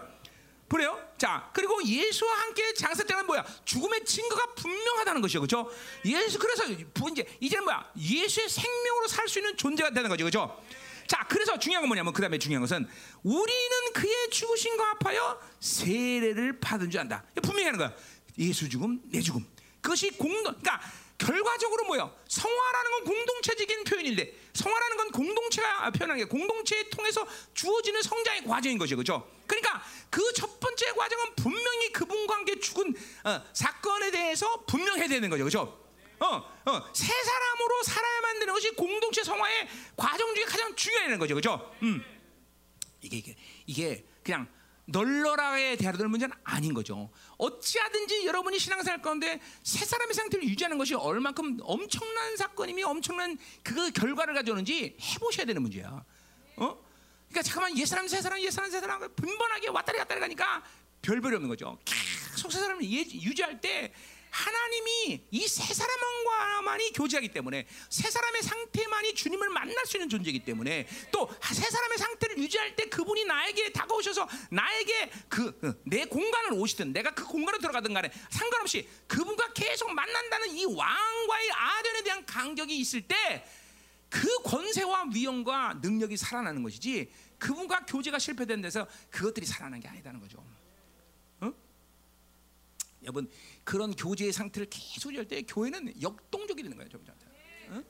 그래요? 0.68 0.98
자, 1.18 1.50
그리고 1.54 1.82
예수와 1.84 2.32
함께 2.40 2.74
장사장은 2.74 3.26
뭐야? 3.26 3.44
죽음의 3.64 4.04
증거가 4.04 4.54
분명하다는 4.54 5.20
것이죠. 5.22 5.40
그렇죠? 5.40 5.70
예수 6.04 6.38
그래서 6.38 6.64
이제 6.66 7.36
이제는 7.40 7.64
뭐야? 7.64 7.92
예수의 7.96 8.48
생명으로 8.48 9.08
살 9.08 9.28
수 9.28 9.38
있는 9.38 9.56
존재가 9.56 9.90
되는 9.90 10.08
거죠. 10.10 10.24
그렇죠? 10.24 10.62
자, 11.06 11.26
그래서 11.28 11.58
중요한 11.58 11.82
건 11.82 11.88
뭐냐면 11.88 12.12
그 12.12 12.20
다음에 12.22 12.38
중요한 12.38 12.62
것은 12.62 12.88
우리는 13.22 13.92
그의 13.94 14.30
죽으신과 14.30 14.84
합하여 15.00 15.40
세례를 15.60 16.60
받은 16.60 16.90
줄 16.90 17.00
안다. 17.00 17.24
분명히 17.42 17.64
하는 17.64 17.78
거야. 17.78 17.92
예수 18.38 18.68
죽음, 18.68 19.00
내 19.06 19.20
죽음. 19.20 19.46
그것이 19.80 20.10
공동, 20.12 20.44
그러니까 20.44 20.80
결과적으로 21.18 21.84
뭐요? 21.84 22.14
성화라는 22.26 22.90
건 22.90 23.04
공동체적인 23.04 23.84
표현인데 23.84 24.34
성화라는 24.54 24.96
건 24.96 25.10
공동체가 25.10 25.90
표현하는 25.90 26.24
게 26.24 26.28
공동체에 26.28 26.88
통해서 26.88 27.26
주어지는 27.54 28.02
성장의 28.02 28.44
과정인 28.44 28.78
거죠, 28.78 28.96
그렇죠? 28.96 29.28
그러니까 29.46 29.82
그 30.10 30.24
첫 30.34 30.60
번째 30.60 30.92
과정은 30.92 31.34
분명히 31.36 31.92
그분과 31.92 32.34
함께 32.36 32.58
죽은 32.58 32.94
어, 33.24 33.42
사건에 33.52 34.10
대해서 34.10 34.64
분명해야 34.66 35.08
되는 35.08 35.30
거죠, 35.30 35.44
그렇죠? 35.44 35.84
어, 36.20 36.26
어, 36.26 36.92
새 36.92 37.12
사람으로 37.12 37.82
살아야만 37.84 38.38
되는 38.40 38.54
것이 38.54 38.70
공동체 38.72 39.22
성화의 39.22 39.68
과정 39.96 40.34
중에 40.34 40.44
가장 40.44 40.74
중요한 40.74 41.18
거죠, 41.18 41.34
그렇죠? 41.34 41.74
음. 41.82 42.04
이게 43.00 43.18
이게 43.18 43.36
이게 43.66 44.06
그냥 44.22 44.48
널널하게 44.86 45.76
대하는 45.76 46.10
문제는 46.10 46.34
아닌 46.44 46.74
거죠. 46.74 47.10
어찌하든지 47.44 48.26
여러분이 48.26 48.58
신앙생활 48.58 49.02
가운데 49.02 49.40
새 49.62 49.84
사람의 49.84 50.14
상태를 50.14 50.48
유지하는 50.48 50.78
것이 50.78 50.94
얼만큼 50.94 51.58
엄청난 51.62 52.36
사건이며 52.36 52.88
엄청난 52.88 53.36
그 53.62 53.90
결과를 53.90 54.34
가져오는지 54.34 54.96
해보셔야 55.00 55.46
되는 55.46 55.60
문제야. 55.62 56.04
어? 56.56 56.84
그러니까 57.28 57.42
잠깐만 57.42 57.76
옛 57.78 57.84
사람 57.84 58.06
새 58.08 58.20
사람 58.20 58.40
옛 58.40 58.50
사람 58.50 58.70
새 58.70 58.80
사람 58.80 59.00
빈번하게 59.14 59.68
왔다리 59.68 59.98
갔다리 59.98 60.20
가니까 60.20 60.62
별별이 61.02 61.34
없는 61.36 61.48
거죠. 61.48 61.78
계속 61.84 62.50
새 62.50 62.60
사람을 62.60 62.82
유지할 62.84 63.60
때 63.60 63.92
하나님이 64.34 65.22
이 65.30 65.46
세 65.46 65.72
사람만이 65.72 66.92
교제하기 66.92 67.28
때문에 67.28 67.66
세 67.88 68.10
사람의 68.10 68.42
상태만이 68.42 69.14
주님을 69.14 69.48
만날 69.50 69.86
수 69.86 69.96
있는 69.96 70.08
존재이기 70.08 70.44
때문에 70.44 70.88
또 71.12 71.28
세 71.40 71.62
사람의 71.70 71.98
상태를 71.98 72.38
유지할 72.38 72.74
때 72.74 72.88
그분이 72.88 73.24
나에게 73.26 73.72
다가오셔서 73.72 74.28
나에게 74.50 75.10
그 75.28 75.54
내 75.84 76.04
공간을 76.06 76.54
오시든 76.54 76.92
내가 76.92 77.14
그 77.14 77.24
공간에 77.24 77.58
들어가든 77.58 77.94
간에 77.94 78.10
상관없이 78.30 78.88
그분과 79.06 79.52
계속 79.52 79.92
만난다는 79.92 80.50
이 80.56 80.64
왕과의 80.64 81.50
아련에 81.52 82.02
대한 82.02 82.26
간격이 82.26 82.76
있을 82.76 83.02
때 83.06 83.14
그 84.10 84.42
권세와 84.44 85.06
위엄과 85.12 85.80
능력이 85.82 86.16
살아나는 86.16 86.62
것이지 86.62 87.10
그분과 87.38 87.84
교제가 87.86 88.20
실패된 88.20 88.62
데서 88.62 88.86
그것들이 89.10 89.44
살아나는 89.44 89.80
게 89.80 89.88
아니다는 89.88 90.20
거죠. 90.20 90.44
여러분 93.02 93.30
그런 93.64 93.94
교제의 93.96 94.32
상태를 94.32 94.68
계속 94.70 95.10
유지할 95.10 95.26
때 95.26 95.42
교회는 95.42 96.00
역동적이 96.00 96.62
되는 96.62 96.76
거예요. 96.76 96.88
점점. 96.90 97.14
응? 97.70 97.84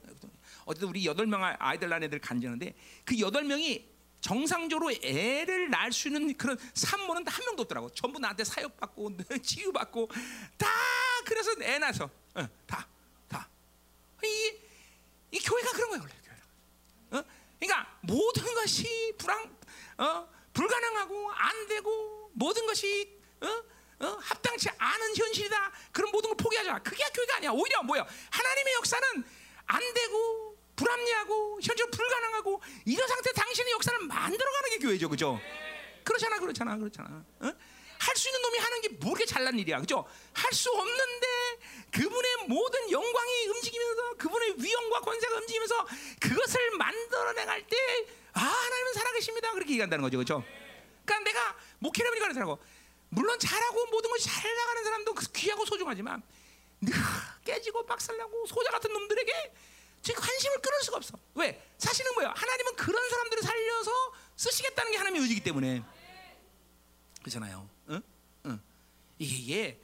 어쨌든 0.65 0.89
우리 0.89 1.05
여덟 1.05 1.27
명 1.27 1.43
아이들 1.59 1.89
낳은 1.89 2.05
애들 2.05 2.21
간지는데 2.21 2.75
그 3.05 3.19
여덟 3.19 3.45
명이 3.45 3.93
정상적으로 4.21 4.91
애를 4.91 5.69
낳을 5.69 5.93
수 5.93 6.09
있는 6.09 6.33
그런 6.35 6.59
산모는 6.73 7.27
한 7.27 7.45
명도 7.45 7.63
없더라고. 7.63 7.91
전부 7.91 8.19
나한테 8.19 8.45
사역 8.45 8.79
받고 8.79 9.13
치유 9.43 9.71
받고 9.73 10.09
다 10.57 10.67
그래서 11.27 11.53
애 11.61 11.79
낳아서 11.79 12.09
응, 12.39 12.49
다 12.67 12.89
다. 13.29 13.49
이, 14.23 14.57
이 15.31 15.39
교회가 15.41 15.73
그런 15.73 15.91
거예요 15.91 16.03
원래 16.03 16.15
교회가. 16.25 17.19
어? 17.19 17.25
그러니까 17.61 17.99
모든 18.01 18.55
것이 18.55 19.13
불안, 19.19 19.57
어? 19.99 20.29
불가능하고 20.55 21.31
안 21.33 21.69
되고 21.69 22.31
모든 22.33 22.65
것이 22.67 23.21
어? 23.43 23.74
어? 24.01 24.19
합당치 24.21 24.69
않은 24.77 25.17
현실이다. 25.17 25.73
그런 25.93 26.11
모든 26.11 26.31
걸 26.31 26.37
포기하자. 26.37 26.79
그게 26.83 27.03
교회가 27.15 27.37
아니야. 27.37 27.51
오히려 27.53 27.83
뭐야? 27.83 28.07
하나님의 28.31 28.75
역사는 28.75 29.25
안 29.67 29.95
되고 29.95 30.59
불합리하고 30.77 31.61
현실 31.63 31.89
불가능하고 31.91 32.61
이런 32.85 33.07
상태 33.09 33.33
당신의 33.33 33.73
역사를 33.73 33.99
만들어가는 34.01 34.71
게 34.71 34.79
교회죠, 34.79 35.09
그죠? 35.09 35.41
그렇잖아, 36.03 36.39
그렇잖아, 36.39 36.77
그렇잖아. 36.77 37.25
어? 37.41 37.53
할수 37.99 38.29
있는 38.29 38.43
놈이 38.43 38.59
하는 38.59 38.81
게 38.83 38.89
뭐게 38.89 39.25
잘난 39.25 39.59
일이야, 39.59 39.81
그죠? 39.81 40.05
할 40.35 40.53
수 40.53 40.71
없는데 40.71 41.27
그분의 41.93 42.37
모든 42.49 42.91
영광이 42.91 43.47
움직이면서 43.47 44.15
그분의 44.17 44.55
위엄과 44.59 45.01
권세가 45.01 45.37
움직이면서 45.37 45.87
그것을 46.21 46.71
만들어내갈 46.77 47.67
때 47.67 47.77
아, 48.35 48.41
하나님은 48.41 48.93
살아계십니다. 48.95 49.53
그렇게 49.53 49.73
얘기한다는 49.73 50.03
거죠, 50.03 50.19
그죠? 50.19 50.45
그러니까 51.05 51.31
내가 51.31 51.57
목회를 51.79 52.11
하니까 52.11 52.25
그러더라고. 52.27 52.59
물론 53.15 53.39
잘하고 53.39 53.87
모든 53.87 54.11
것이 54.11 54.25
잘 54.29 54.55
나가는 54.55 54.85
사람도 54.85 55.15
그 55.15 55.33
귀하고 55.33 55.65
소중하지만 55.65 56.23
늘 56.81 56.93
깨지고 57.45 57.87
박살나고 57.87 58.47
소자 58.47 58.71
같은 58.71 58.93
놈들에게 58.93 59.55
지금 60.03 60.21
관심을 60.21 60.61
끊을 60.61 60.83
수가 60.83 60.97
없어. 60.99 61.19
왜? 61.35 61.63
사실은 61.79 62.13
뭐야? 62.15 62.33
하나님은 62.37 62.77
그런 62.77 63.09
사람들을 63.09 63.43
살려서 63.43 63.91
쓰시겠다는 64.37 64.91
게 64.93 64.99
하나님의 64.99 65.23
의지이기 65.23 65.43
때문에 65.45 65.83
그렇잖아요. 67.21 67.71
응? 67.89 68.03
응. 68.47 68.63
이게, 69.19 69.81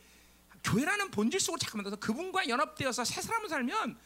교회라는 0.62 1.10
본질 1.10 1.40
속으로 1.40 1.58
잠깐만 1.58 1.84
들어서 1.84 1.98
그분과 1.98 2.48
연합되어서 2.48 3.04
새 3.04 3.22
사람을 3.22 3.48
살면 3.48 3.98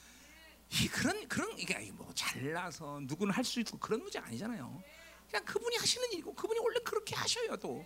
이 0.71 0.89
그런 0.89 1.27
그런 1.29 1.59
이게 1.59 1.91
뭐 1.93 2.13
잘나서 2.15 3.01
누구는 3.03 3.35
할 3.35 3.43
수 3.45 3.59
있고 3.61 3.79
그런 3.79 4.01
문제 4.03 4.19
아니잖아요. 4.21 4.83
그냥 5.29 5.45
그분이 5.45 5.77
하시는 5.77 6.13
일이고 6.13 6.33
그분이 6.35 6.61
원래 6.61 6.79
그렇게 6.85 7.17
하셔요 7.17 7.57
또. 7.57 7.85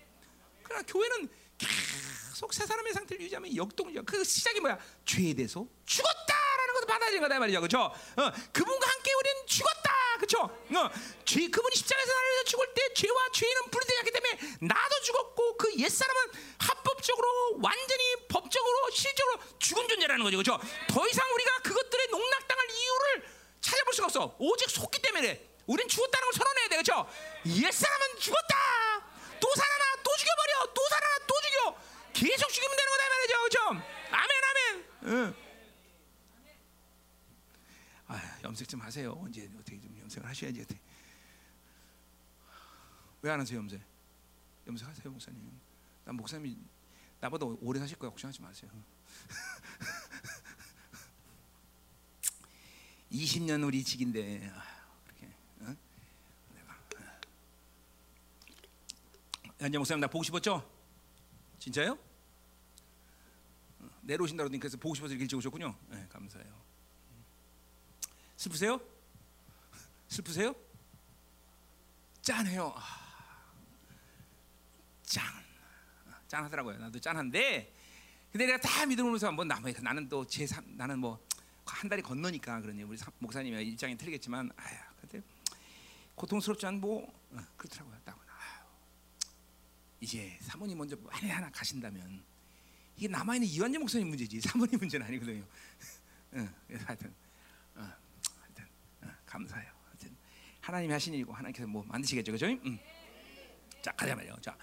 그러나 0.68 0.84
교회는 0.86 1.28
계속 1.58 2.52
새 2.54 2.66
사람의 2.66 2.92
상태를 2.92 3.24
유지하면 3.24 3.56
역동적. 3.56 4.06
그 4.06 4.22
시작이 4.22 4.60
뭐야? 4.60 4.78
죄에 5.04 5.34
대해서 5.34 5.66
죽었다라는 5.86 6.74
것을 6.74 6.86
받아들인 6.86 7.20
거다 7.22 7.38
말이죠, 7.38 7.60
그렇죠? 7.60 7.78
어, 7.80 8.32
그분과 8.52 8.88
함께 8.88 9.12
우리는 9.14 9.46
죽었다, 9.46 9.92
그렇죠? 10.16 10.42
어, 10.42 10.90
죄 11.24 11.48
그분이 11.48 11.74
십자가에서 11.76 12.12
나를 12.12 12.44
죽을 12.44 12.74
때 12.74 12.94
죄와 12.94 13.14
죄는 13.32 13.62
분리되지 13.70 13.98
않기 13.98 14.10
때문에 14.12 14.56
나도 14.60 15.00
죽었고 15.02 15.56
그 15.56 15.68
옛 15.78 15.88
사람은 15.90 16.32
합법적으로 16.58 17.58
완전히 17.62 18.16
법적으로 18.28 18.90
실적으로 18.90 19.38
죽은 19.58 19.88
존재라는 19.88 20.24
거죠, 20.24 20.36
그렇죠? 20.38 20.60
더 20.88 21.08
이상 21.08 21.32
우리가 21.34 21.58
그것들의 21.62 22.06
농락당할 22.10 22.70
이유를 22.70 23.28
찾아볼 23.60 23.94
수가 23.94 24.06
없어. 24.06 24.36
오직 24.38 24.70
속기 24.70 25.00
때문에 25.02 25.48
우린 25.66 25.86
죽었다는 25.88 26.24
걸 26.26 26.32
선언해야 26.34 26.68
돼, 26.68 26.76
그렇죠? 26.76 27.08
옛 27.46 27.70
사람은 27.72 28.18
죽었다. 28.18 28.97
또 29.40 29.54
살아나 29.54 30.02
또 30.02 30.10
죽여버려 30.16 30.72
또 30.74 30.88
살아나 30.88 31.18
또 31.26 31.34
죽여. 31.40 31.80
계속 32.12 32.48
죽이면 32.50 32.76
되는 32.76 32.90
거다 32.92 33.08
말이죠. 33.08 33.42
그죠? 33.44 33.58
아멘 34.10 34.30
아멘. 34.48 34.84
응. 35.04 35.34
아, 38.08 38.38
염색 38.44 38.68
좀 38.68 38.80
하세요. 38.80 39.12
언제 39.12 39.48
어떻게 39.58 39.78
좀 39.80 39.96
염색을 40.00 40.28
하셔야지 40.28 40.60
어떻게. 40.62 40.80
왜안 43.22 43.40
하세요 43.40 43.58
염색? 43.58 43.80
염색하세요 44.66 45.10
목사님. 45.10 45.60
난 46.04 46.14
목사님이 46.16 46.56
나보다 47.20 47.46
오래 47.46 47.78
사실 47.80 47.98
거야. 47.98 48.10
걱정하지 48.10 48.40
마세요. 48.40 48.70
20년 53.12 53.66
우리 53.66 53.82
직인데 53.82 54.52
현재 59.58 59.78
목사님 59.78 60.00
나 60.00 60.06
보고 60.06 60.22
싶었죠? 60.22 60.68
진짜요? 61.58 61.98
내려오신다 64.02 64.42
그러더니 64.44 64.58
그래서 64.60 64.76
보고 64.76 64.94
싶어서 64.94 65.14
일찍 65.14 65.36
오셨군요. 65.36 65.74
네, 65.88 66.06
감사해요. 66.10 66.62
슬프세요? 68.36 68.80
슬프세요? 70.08 70.54
짠해요. 72.22 72.72
아, 72.76 73.52
짠. 75.02 75.24
짠하더라고요. 76.28 76.78
나도 76.78 77.00
짠한데 77.00 77.74
근데 78.30 78.46
내가 78.46 78.58
다 78.60 78.86
믿음으로서 78.86 79.26
한번 79.26 79.48
남아 79.48 79.70
나는 79.82 80.08
또 80.08 80.24
제 80.24 80.46
나는 80.76 80.98
뭐 80.98 81.28
한 81.72 81.88
달이 81.88 82.02
건너니까 82.02 82.60
그러니 82.60 82.82
우리 82.82 82.98
목사님의 83.18 83.68
입장이 83.68 83.96
틀리겠지만 83.96 84.50
아야 84.56 84.90
근데 85.00 85.22
고통스럽지 86.14 86.66
않고 86.66 87.12
어, 87.32 87.38
그렇더라고요. 87.56 87.96
딱 88.04 88.18
이제 90.00 90.36
사모님 90.42 90.78
먼저 90.78 90.96
만에 90.96 91.28
하나 91.28 91.50
가신다면 91.50 92.22
이게 92.96 93.08
남아 93.08 93.36
있는 93.36 93.48
이완재 93.48 93.78
목사님 93.78 94.08
문제지 94.08 94.40
사모님 94.42 94.78
문제는 94.78 95.06
아니거든요. 95.06 95.44
응, 96.34 96.54
하여튼, 96.84 97.14
어, 97.74 97.80
하여튼 98.40 98.64
어, 99.02 99.08
감사해요. 99.24 99.72
하여튼 99.86 100.16
하나님이 100.60 100.92
하신 100.92 101.14
일이고 101.14 101.32
하나님께서 101.32 101.66
뭐 101.66 101.84
만드시겠죠, 101.84 102.32
그죠? 102.32 102.46
응. 102.46 102.78
자 103.82 103.92
가자 103.92 104.14
말이요. 104.14 104.36
자, 104.40 104.56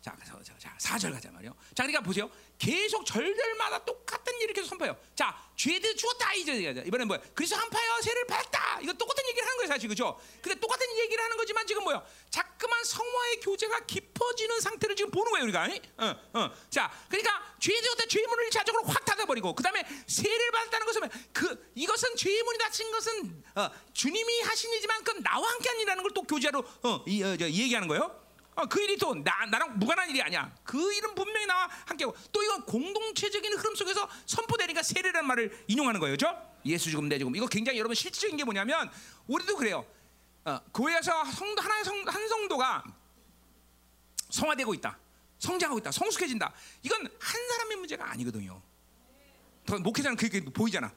자, 0.00 0.16
그래서 0.16 0.32
자, 0.58 0.74
4절 0.78 1.12
가자 1.12 1.30
말이요. 1.30 1.54
자, 1.74 1.82
그러니까 1.82 2.00
보세요. 2.00 2.30
계속 2.58 3.04
절절마다 3.04 3.84
똑같은 3.84 4.38
일을 4.40 4.54
계속 4.54 4.68
선포해요. 4.68 4.96
자, 5.14 5.36
죄들 5.56 5.94
죽었다 5.96 6.32
이제 6.34 6.82
이번엔 6.86 7.06
뭐야? 7.06 7.20
그래서 7.34 7.56
한파여 7.56 8.00
세를 8.02 8.26
받았다. 8.26 8.80
이거 8.80 8.92
똑같은 8.94 9.26
얘기를 9.28 9.46
하는 9.46 9.56
거예요, 9.58 9.68
사실 9.68 9.88
그죠? 9.88 10.18
근데 10.40 10.58
똑같은 10.58 10.86
얘기를 10.98 11.22
하는 11.22 11.36
거지만 11.36 11.66
지금 11.66 11.84
뭐야? 11.84 12.02
자꾸만 12.30 12.82
성화의 12.84 13.40
교제가 13.40 13.80
깊어지는 13.86 14.60
상태를 14.60 14.96
지금 14.96 15.10
보는 15.10 15.32
거예요, 15.32 15.44
우리가. 15.44 15.68
어, 15.98 16.16
어. 16.34 16.50
자, 16.70 16.90
그러니까 17.08 17.56
죄의 17.58 17.82
죽었다 17.82 18.06
죄문을 18.06 18.44
일차적으로 18.44 18.84
확 18.84 19.04
닫아버리고 19.04 19.54
그 19.54 19.62
다음에 19.62 19.84
세를 20.06 20.50
받았다는 20.50 20.86
것은 20.86 21.08
그 21.32 21.72
이것은 21.74 22.16
죄의 22.16 22.42
문이 22.42 22.58
닫힌 22.58 22.90
것은 22.90 23.44
어, 23.56 23.70
주님이 23.92 24.40
하신 24.42 24.70
일이지만 24.72 25.04
그건 25.04 25.22
나와 25.22 25.46
함께한 25.50 25.76
일이라는 25.78 26.02
걸 26.02 26.10
또 26.12 26.22
교제로 26.22 26.64
어, 26.82 27.04
이, 27.06 27.22
어, 27.22 27.36
얘기하는 27.38 27.86
거예요. 27.86 28.19
어, 28.60 28.66
그 28.66 28.82
일이 28.82 28.96
또 28.98 29.14
나, 29.14 29.46
나랑 29.46 29.78
무관한 29.78 30.10
일이 30.10 30.20
아니야. 30.20 30.54
그 30.64 30.92
일은 30.92 31.14
분명히 31.14 31.46
나와 31.46 31.66
함께하고 31.86 32.14
또 32.30 32.42
이건 32.42 32.66
공동체적인 32.66 33.54
흐름 33.54 33.74
속에서 33.74 34.06
선포되니까 34.26 34.82
세례라는 34.82 35.26
말을 35.26 35.64
인용하는 35.66 35.98
거예요. 35.98 36.14
그죠? 36.14 36.36
예수 36.66 36.90
죽음 36.90 37.08
내 37.08 37.18
죽음. 37.18 37.34
이거 37.34 37.46
굉장히 37.46 37.78
여러분 37.78 37.94
실질적인 37.94 38.36
게 38.36 38.44
뭐냐면 38.44 38.90
우리도 39.26 39.56
그래요. 39.56 39.86
어, 40.44 40.60
교회에서 40.74 41.24
성도 41.24 41.62
하나의 41.62 41.84
성, 41.84 42.04
한 42.06 42.28
성도가 42.28 42.84
성화되고 44.28 44.74
있다. 44.74 44.98
성장하고 45.38 45.78
있다. 45.78 45.90
성숙해진다. 45.90 46.52
이건 46.82 47.06
한 47.18 47.48
사람의 47.48 47.76
문제가 47.78 48.10
아니거든요. 48.10 48.60
더 49.64 49.78
목회자는 49.78 50.16
그게 50.18 50.44
보이잖아. 50.44 50.92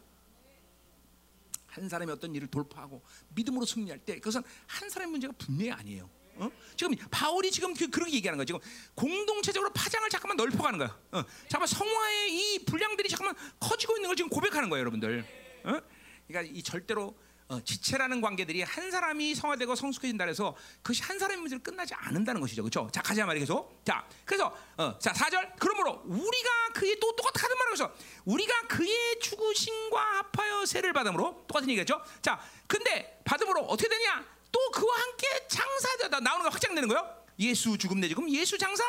한 1.67 1.87
사람이 1.87 2.11
어떤 2.11 2.35
일을 2.35 2.47
돌파하고 2.49 3.01
믿음으로 3.29 3.65
승리할 3.65 3.99
때 3.99 4.15
그것은 4.15 4.43
한 4.67 4.89
사람의 4.89 5.11
문제가 5.11 5.33
분명히 5.37 5.71
아니에요. 5.71 6.22
어? 6.35 6.49
지금 6.75 6.95
바울이 7.11 7.51
지금 7.51 7.73
그, 7.73 7.89
그렇게 7.89 8.13
얘기하는 8.13 8.37
거야. 8.37 8.45
지금 8.45 8.59
공동체적으로 8.95 9.71
파장을 9.73 10.09
잠깐만 10.09 10.37
넓혀가는 10.37 10.79
거야. 10.79 10.97
어? 11.11 11.23
잠깐 11.47 11.67
성화의 11.67 12.33
이 12.33 12.65
분량들이 12.65 13.09
잠깐만 13.09 13.35
커지고 13.59 13.97
있는 13.97 14.09
걸 14.09 14.15
지금 14.15 14.29
고백하는 14.29 14.69
거예요, 14.69 14.81
여러분들. 14.81 15.25
어? 15.65 15.81
그러니까 16.27 16.53
이 16.53 16.63
절대로 16.63 17.15
어, 17.49 17.59
지체라는 17.63 18.21
관계들이 18.21 18.63
한 18.63 18.89
사람이 18.89 19.35
성화되고 19.35 19.75
성숙해진다 19.75 20.25
해서 20.25 20.55
그것이 20.81 21.03
한 21.03 21.19
사람의 21.19 21.41
문제로 21.41 21.61
끝나지 21.61 21.93
않는다는 21.93 22.41
것이죠. 22.41 22.63
그렇죠? 22.63 22.89
자, 22.91 23.01
가자 23.01 23.25
말이 23.25 23.39
계속. 23.39 23.81
자, 23.85 24.07
그래서 24.25 24.55
어, 24.77 24.97
자, 24.97 25.11
4절. 25.11 25.53
그러므로 25.59 26.01
우리가 26.05 26.49
그의 26.73 26.99
또 26.99 27.15
똑같은 27.15 27.55
말을 27.57 27.73
해서 27.73 27.93
우리가 28.25 28.67
그의 28.67 29.19
죽으심과 29.19 29.99
합하여 30.01 30.65
세를 30.65 30.93
받음으로 30.93 31.45
똑같은 31.47 31.69
얘기겠죠? 31.69 32.01
자, 32.21 32.39
근데 32.65 33.21
받음으로 33.25 33.61
어떻게 33.65 33.89
되냐? 33.89 34.25
또 34.53 34.71
그와 34.71 34.95
함께 35.01 35.27
장사되다 35.49 36.21
나오는 36.21 36.43
거 36.43 36.49
확장되는 36.49 36.87
거예요. 36.87 37.23
예수 37.39 37.77
죽음 37.77 37.99
내 37.99 38.07
죽음, 38.07 38.29
예수 38.29 38.57
장사 38.57 38.83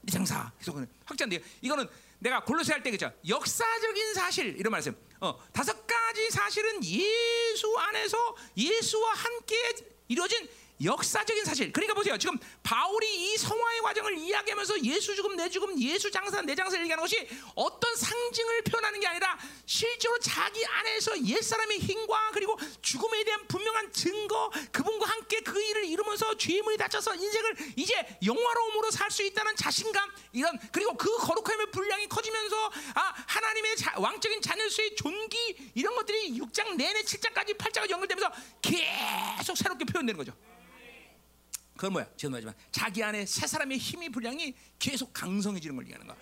내 0.00 0.10
장사. 0.10 0.50
계속 0.58 0.76
확장돼요. 1.04 1.38
이거는 1.60 1.88
내가 2.18 2.42
골로새 2.42 2.72
할 2.72 2.82
때 2.82 2.90
그죠? 2.90 3.12
역사적인 3.28 4.14
사실 4.14 4.56
이런 4.58 4.70
말씀. 4.72 4.96
어, 5.20 5.38
다섯 5.52 5.86
가지 5.86 6.30
사실은 6.30 6.82
예수 6.84 7.78
안에서 7.78 8.36
예수와 8.56 9.12
함께 9.14 9.56
이루어진 10.08 10.48
역사적인 10.82 11.44
사실. 11.44 11.72
그러니까 11.72 11.94
보세요. 11.94 12.18
지금 12.18 12.38
바울이 12.62 13.06
이 13.06 13.36
성화의 13.38 13.80
과정을 13.80 14.18
이야기하면서 14.18 14.82
예수 14.84 15.14
죽음, 15.14 15.36
내 15.36 15.48
죽음, 15.48 15.78
예수 15.80 16.10
장사, 16.10 16.42
내 16.42 16.54
장사를 16.54 16.82
얘기하는 16.82 17.02
것이 17.02 17.28
어떤 17.54 17.94
상징을 17.94 18.62
표현하는 18.62 18.98
게 18.98 19.06
아니라 19.06 19.38
실제로 19.66 20.18
자기 20.18 20.64
안에서 20.66 21.24
옛사람의 21.26 21.78
힘과 21.78 22.30
그리고 22.32 22.58
죽음에 22.82 23.22
대한 23.24 23.46
분명한 23.46 23.92
증거, 23.92 24.50
그분과 24.72 25.08
함께 25.08 25.40
그 25.40 25.62
일을 25.62 25.84
이루면서 25.84 26.36
죄의 26.36 26.62
문이 26.62 26.76
닫혀서 26.76 27.14
인생을 27.14 27.56
이제 27.76 28.18
영화로움으로 28.24 28.90
살 28.90 29.04
수 29.14 29.22
있다는 29.22 29.54
자신감, 29.54 30.10
이런 30.32 30.58
그리고 30.72 30.96
그 30.96 31.16
거룩함의 31.18 31.70
분량이 31.70 32.08
커지면서 32.08 32.72
아 32.94 33.14
하나님의 33.28 33.76
자, 33.76 33.94
왕적인 33.96 34.42
자녀수의 34.42 34.96
존귀 34.96 35.70
이런 35.76 35.94
것들이 35.94 36.36
6장 36.40 36.74
내내 36.74 37.02
7장까지 37.02 37.56
8장까지 37.56 37.90
연결되면서 37.90 38.32
계속 38.60 39.56
새롭게 39.56 39.84
표현되는 39.84 40.18
거죠. 40.18 40.32
그건 41.76 41.92
뭐야? 41.94 42.06
지금 42.16 42.32
말하지만 42.32 42.54
자기 42.70 43.02
안에 43.02 43.26
새 43.26 43.46
사람의 43.46 43.78
힘이 43.78 44.08
분량이 44.08 44.54
계속 44.78 45.12
강성해지는 45.12 45.74
걸 45.76 45.84
얘기하는 45.86 46.06
거야. 46.06 46.16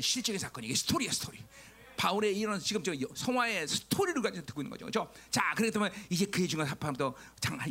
실적인 0.00 0.38
사건이 0.38 0.66
이게 0.66 0.76
스토리야 0.76 1.12
스토리. 1.12 1.38
바울의 1.96 2.38
이런 2.38 2.60
지금 2.60 2.80
저 2.84 2.92
성화의 3.14 3.66
스토리를 3.66 4.22
가지고 4.22 4.46
듣고 4.46 4.60
있는 4.60 4.70
거죠, 4.70 4.84
그렇죠? 4.86 5.12
자, 5.32 5.52
그랬더니 5.56 5.90
이제 6.10 6.26
그의 6.26 6.46
중간 6.46 6.68
합함도 6.68 7.12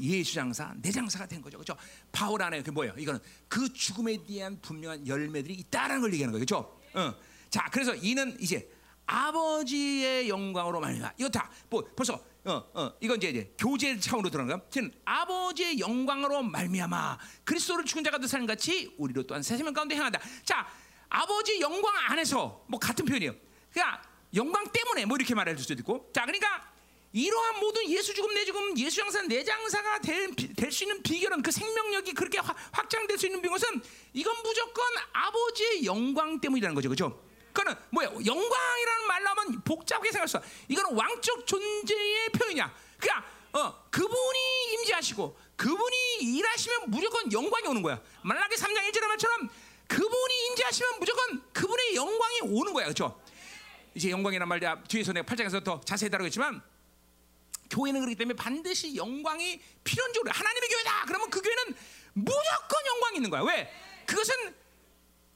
예수 0.01 0.33
장사, 0.33 0.73
내 0.81 0.91
장사가 0.91 1.25
된 1.25 1.41
거죠, 1.41 1.57
그렇죠? 1.57 1.77
바울 2.11 2.41
안에 2.41 2.61
그 2.61 2.71
뭐예요? 2.71 2.93
이거는 2.97 3.21
그 3.47 3.71
죽음에 3.71 4.17
대한 4.25 4.59
분명한 4.61 5.07
열매들이 5.07 5.53
있다는 5.53 6.01
걸 6.01 6.11
얘기하는 6.11 6.37
거죠, 6.37 6.45
그렇죠? 6.45 6.81
어. 6.93 7.15
자, 7.49 7.69
그래서 7.71 7.95
이는 7.95 8.35
이제 8.41 8.69
아버지의 9.05 10.27
영광으로 10.27 10.81
말미암아 10.81 11.13
이거 11.17 11.29
다 11.29 11.49
뭐 11.69 11.89
벌써 11.95 12.21
어, 12.47 12.65
어, 12.73 12.93
이건 13.01 13.17
이제, 13.17 13.29
이제 13.29 13.53
교제 13.57 13.99
차원으로 13.99 14.29
들어가는 14.29 14.57
거야. 14.57 14.81
는 14.81 14.93
아버지의 15.03 15.79
영광으로 15.79 16.43
말미암아 16.43 17.17
그리스도를 17.43 17.83
죽은 17.83 18.05
자가 18.05 18.17
되 18.19 18.25
사는 18.25 18.45
같이 18.45 18.95
우리로 18.97 19.23
또한 19.23 19.43
새 19.43 19.57
생명 19.57 19.73
가운데 19.73 19.95
행한다. 19.95 20.19
자, 20.45 20.65
아버지 21.09 21.59
영광 21.59 21.93
안에서 22.09 22.63
뭐 22.67 22.79
같은 22.79 23.03
표현이에요. 23.03 23.35
그러니까 23.71 24.01
영광 24.33 24.63
때문에 24.71 25.05
뭐 25.05 25.17
이렇게 25.17 25.35
말할 25.35 25.57
수도 25.57 25.73
있고. 25.73 26.09
자, 26.13 26.23
그러니까 26.25 26.71
이러한 27.11 27.59
모든 27.59 27.89
예수 27.89 28.13
죽음 28.13 28.33
내 28.33 28.45
죽음 28.45 28.77
예수 28.77 28.97
장사 28.97 29.21
내 29.23 29.43
장사가 29.43 29.99
될 29.99 30.71
수 30.71 30.83
있는 30.83 31.01
비결은 31.01 31.41
그 31.41 31.51
생명력이 31.51 32.13
그렇게 32.13 32.37
화, 32.39 32.55
확장될 32.71 33.17
수 33.17 33.25
있는 33.25 33.41
것은 33.41 33.81
이건 34.13 34.35
무조건 34.43 34.85
아버지의 35.11 35.85
영광 35.85 36.39
때문이라는 36.39 36.75
거죠, 36.75 36.87
그렇죠? 36.89 37.26
그거는 37.57 37.75
뭐야? 37.89 38.07
영광이라는 38.07 39.07
말로 39.07 39.29
하면 39.29 39.61
복잡하게 39.63 40.11
생각했어. 40.11 40.39
이거는 40.67 40.95
왕적 40.95 41.47
존재의 41.47 42.29
표현이야. 42.29 42.71
그러니까 42.99 43.27
어, 43.53 43.83
그분이 43.89 44.73
임재하시고 44.73 45.39
그분이 45.55 46.17
일하시면 46.19 46.91
무조건 46.91 47.31
영광이 47.31 47.67
오는 47.67 47.81
거야. 47.81 47.99
말라기 48.21 48.55
3장 48.55 48.91
1절의 48.91 49.07
말처럼 49.07 49.49
그분이 49.87 50.47
임재하시면 50.49 50.99
무조건 50.99 51.51
그분의 51.51 51.95
영광이 51.95 52.41
오는 52.43 52.73
거야. 52.73 52.85
그렇죠? 52.85 53.19
이제 53.95 54.11
영광이란 54.11 54.47
말 54.47 54.59
뒤에서 54.87 55.11
내가 55.13 55.25
8장에서 55.25 55.63
더 55.63 55.81
자세히 55.81 56.11
다루겠지만 56.11 56.61
교회는 57.71 58.01
그렇기 58.01 58.15
때문에 58.15 58.35
반드시 58.35 58.95
영광이 58.95 59.59
필연적으로 59.83 60.31
하나님의 60.31 60.69
교회다. 60.69 61.05
그러면 61.07 61.29
그 61.31 61.41
교회는 61.41 61.75
무조건 62.13 62.85
영광이 62.85 63.15
있는 63.15 63.31
거야. 63.31 63.41
왜? 63.41 63.73
그것은 64.05 64.55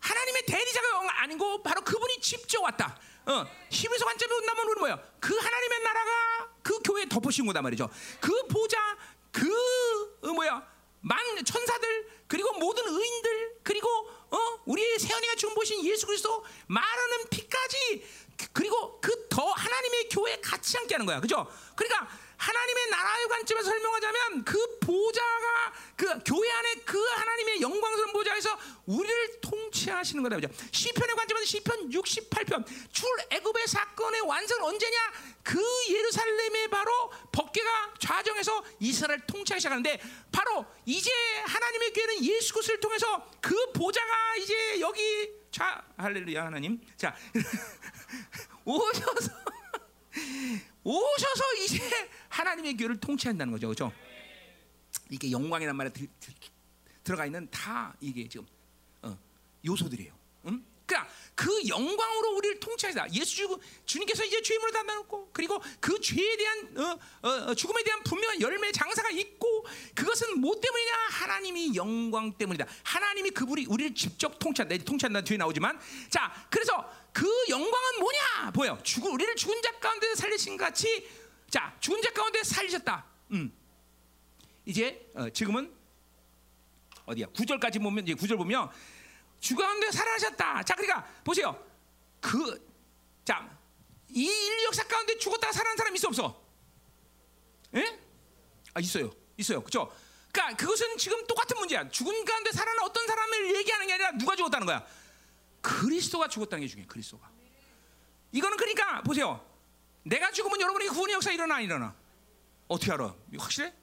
하나님의 0.01 0.45
대리자가 0.45 1.21
아니고 1.21 1.63
바로 1.63 1.81
그분이 1.81 2.19
직접 2.19 2.61
왔다. 2.61 2.99
어, 3.25 3.45
히브리서 3.69 4.05
관점에 4.05 4.33
온다면 4.33 4.67
우리 4.69 4.79
뭐야? 4.79 4.99
그 5.19 5.35
하나님의 5.37 5.79
나라가 5.83 6.49
그 6.63 6.79
교회에 6.83 7.05
덮으신 7.07 7.45
거다 7.45 7.61
말이죠. 7.61 7.89
그 8.19 8.47
보좌, 8.47 8.77
그 9.31 9.47
어, 10.23 10.27
뭐야? 10.33 10.67
만 11.01 11.17
천사들 11.45 12.09
그리고 12.27 12.51
모든 12.59 12.87
의인들 12.87 13.59
그리고 13.63 13.87
어, 14.29 14.37
우리의 14.65 14.99
세연이가 14.99 15.35
주 15.35 15.53
보신 15.53 15.83
예수 15.85 16.05
그리스도 16.05 16.45
말하는 16.67 17.29
피까지 17.29 18.05
그리고 18.53 18.99
그 18.99 19.21
더 19.31 19.49
하나님의 19.49 20.09
교회에 20.09 20.41
같이 20.41 20.75
함께 20.77 20.93
하는 20.93 21.05
거야, 21.05 21.21
그죠? 21.21 21.49
그러니까 21.75 22.07
하나님의 22.41 22.89
나라의 22.89 23.27
관점에서 23.27 23.69
설명하자면 23.69 24.45
그 24.45 24.79
보좌가 24.79 25.73
그 25.95 26.07
교회 26.25 26.51
안에 26.51 26.73
그 26.85 26.97
하나님의 26.99 27.61
영광스러운 27.61 28.13
보좌에서 28.13 28.57
우리를 28.87 29.41
통치하시는 29.41 30.23
거다. 30.23 30.37
그죠? 30.37 30.47
시편의 30.71 31.15
관점에서 31.15 31.45
시편 31.45 31.89
68편 31.91 32.65
출애굽의 32.91 33.67
사건의 33.67 34.21
완성 34.21 34.63
언제냐? 34.63 34.97
그 35.43 35.61
예루살렘의 35.89 36.67
바로 36.69 37.11
법궤가 37.31 37.93
좌정해서 37.99 38.63
이스라엘 38.79 39.19
통치하기 39.27 39.61
시작하는데 39.61 40.01
바로 40.31 40.65
이제 40.85 41.11
하나님의 41.45 41.93
교회는 41.93 42.25
예수 42.25 42.53
그리스도를 42.53 42.79
통해서 42.79 43.29
그 43.39 43.71
보좌가 43.73 44.35
이제 44.37 44.79
여기 44.79 45.29
자 45.51 45.83
할렐루야 45.95 46.45
하나님 46.45 46.81
자 46.97 47.15
오셔서 48.65 49.29
오셔서 50.83 51.43
이제 51.63 52.09
하나님의 52.29 52.77
교회를 52.77 52.99
통치한다는 52.99 53.53
거죠, 53.53 53.67
그렇죠? 53.67 53.91
이게 55.09 55.31
영광이란 55.31 55.75
말에 55.75 55.89
들, 55.89 56.07
어가 57.11 57.25
있는 57.25 57.49
다 57.51 57.93
이게 57.99 58.27
지금 58.27 58.45
어, 59.01 59.17
요소들이에요. 59.65 60.13
음? 60.45 60.65
그러니까 60.85 61.09
그 61.35 61.49
영광으로 61.67 62.35
우리를 62.35 62.59
통치하시다. 62.59 63.13
예수 63.13 63.35
주, 63.35 63.59
주님께서 63.85 64.25
이제 64.25 64.41
죄임으로 64.41 64.71
담당했고 64.71 65.29
그리고 65.31 65.61
그 65.79 65.99
죄에 66.01 66.37
대한 66.37 66.77
어, 66.77 66.99
어, 67.21 67.29
어, 67.29 67.55
죽음에 67.55 67.83
대한 67.83 68.03
분명한 68.03 68.41
열매 68.41 68.71
장사가 68.71 69.09
있고 69.11 69.65
그것은 69.95 70.39
뭐 70.39 70.59
때문이냐? 70.59 70.93
하나님이 71.11 71.75
영광 71.75 72.33
때문이다. 72.33 72.65
하나님이 72.83 73.31
그분이 73.31 73.65
우리를 73.67 73.95
직접 73.95 74.37
통치한다. 74.39 74.77
통치한다 74.83 75.21
뒤에 75.21 75.37
나오지만 75.37 75.79
자 76.09 76.31
그래서 76.49 76.89
그 77.13 77.27
영광은 77.49 77.99
뭐냐? 77.99 78.51
보여. 78.53 78.81
죽 78.83 79.05
우리를 79.05 79.35
죽은 79.35 79.61
자 79.61 79.71
가운데 79.79 80.13
살리신 80.15 80.57
같이 80.57 81.09
자 81.49 81.75
죽은 81.79 82.01
자 82.01 82.11
가운데 82.11 82.43
살리셨다. 82.43 83.05
음. 83.31 83.51
이제 84.65 85.11
어, 85.15 85.29
지금은 85.29 85.73
어디야? 87.05 87.27
구절까지 87.27 87.79
보면 87.79 88.03
이제 88.05 88.13
구절 88.13 88.37
보면 88.37 88.69
죽었는데 89.39 89.91
살아나셨다. 89.91 90.63
자, 90.63 90.75
그러니까 90.75 91.03
보세요. 91.23 91.61
그, 92.21 92.63
자, 93.25 93.49
이 94.09 94.23
인류 94.23 94.65
역사 94.65 94.83
가운데 94.87 95.17
죽었다가 95.17 95.51
살아난 95.51 95.77
사람 95.77 95.95
있어 95.95 96.07
없어? 96.07 96.41
예? 97.75 97.99
아 98.73 98.79
있어요, 98.79 99.11
있어요, 99.37 99.63
그죠? 99.63 99.91
그러니까 100.31 100.55
그것은 100.57 100.97
지금 100.97 101.25
똑같은 101.25 101.57
문제야. 101.57 101.89
죽은 101.89 102.23
가운데 102.23 102.51
살아난 102.51 102.85
어떤 102.85 103.05
사람을 103.07 103.55
얘기하는 103.57 103.87
게 103.87 103.93
아니라 103.93 104.11
누가 104.11 104.35
죽었다는 104.35 104.67
거야. 104.67 104.85
그리스도가 105.61 106.27
죽었다는 106.27 106.61
게 106.61 106.67
중요해. 106.67 106.87
그리스도가. 106.87 107.29
이거는 108.31 108.57
그러니까 108.57 109.01
보세요. 109.03 109.45
내가 110.03 110.31
죽으면 110.31 110.59
여러분이 110.59 110.87
구원의 110.89 111.15
역사 111.15 111.31
일어나 111.31 111.55
안 111.55 111.63
일어나? 111.63 111.95
어떻게 112.67 112.91
알아? 112.91 113.13
확실해? 113.37 113.73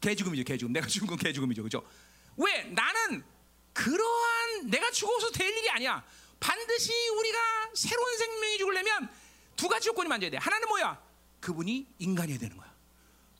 개 0.00 0.14
죽음이죠, 0.14 0.44
개 0.44 0.56
죽음. 0.56 0.72
내가 0.72 0.86
죽은 0.86 1.06
건 1.06 1.18
개 1.18 1.32
죽음이죠, 1.32 1.62
그죠? 1.62 1.84
왜? 2.36 2.64
나는 2.64 3.24
그러한 3.72 4.70
내가 4.70 4.90
죽어서 4.90 5.30
될 5.30 5.50
일이 5.56 5.68
아니야. 5.70 6.04
반드시 6.38 6.92
우리가 7.08 7.70
새로운 7.74 8.18
생명이 8.18 8.58
죽으려면 8.58 9.08
두 9.56 9.68
가지 9.68 9.86
조건이 9.86 10.08
만져야 10.08 10.30
돼. 10.30 10.36
하나는 10.36 10.68
뭐야? 10.68 11.00
그분이 11.40 11.86
인간이 11.98 12.38
되는 12.38 12.56
거야. 12.56 12.72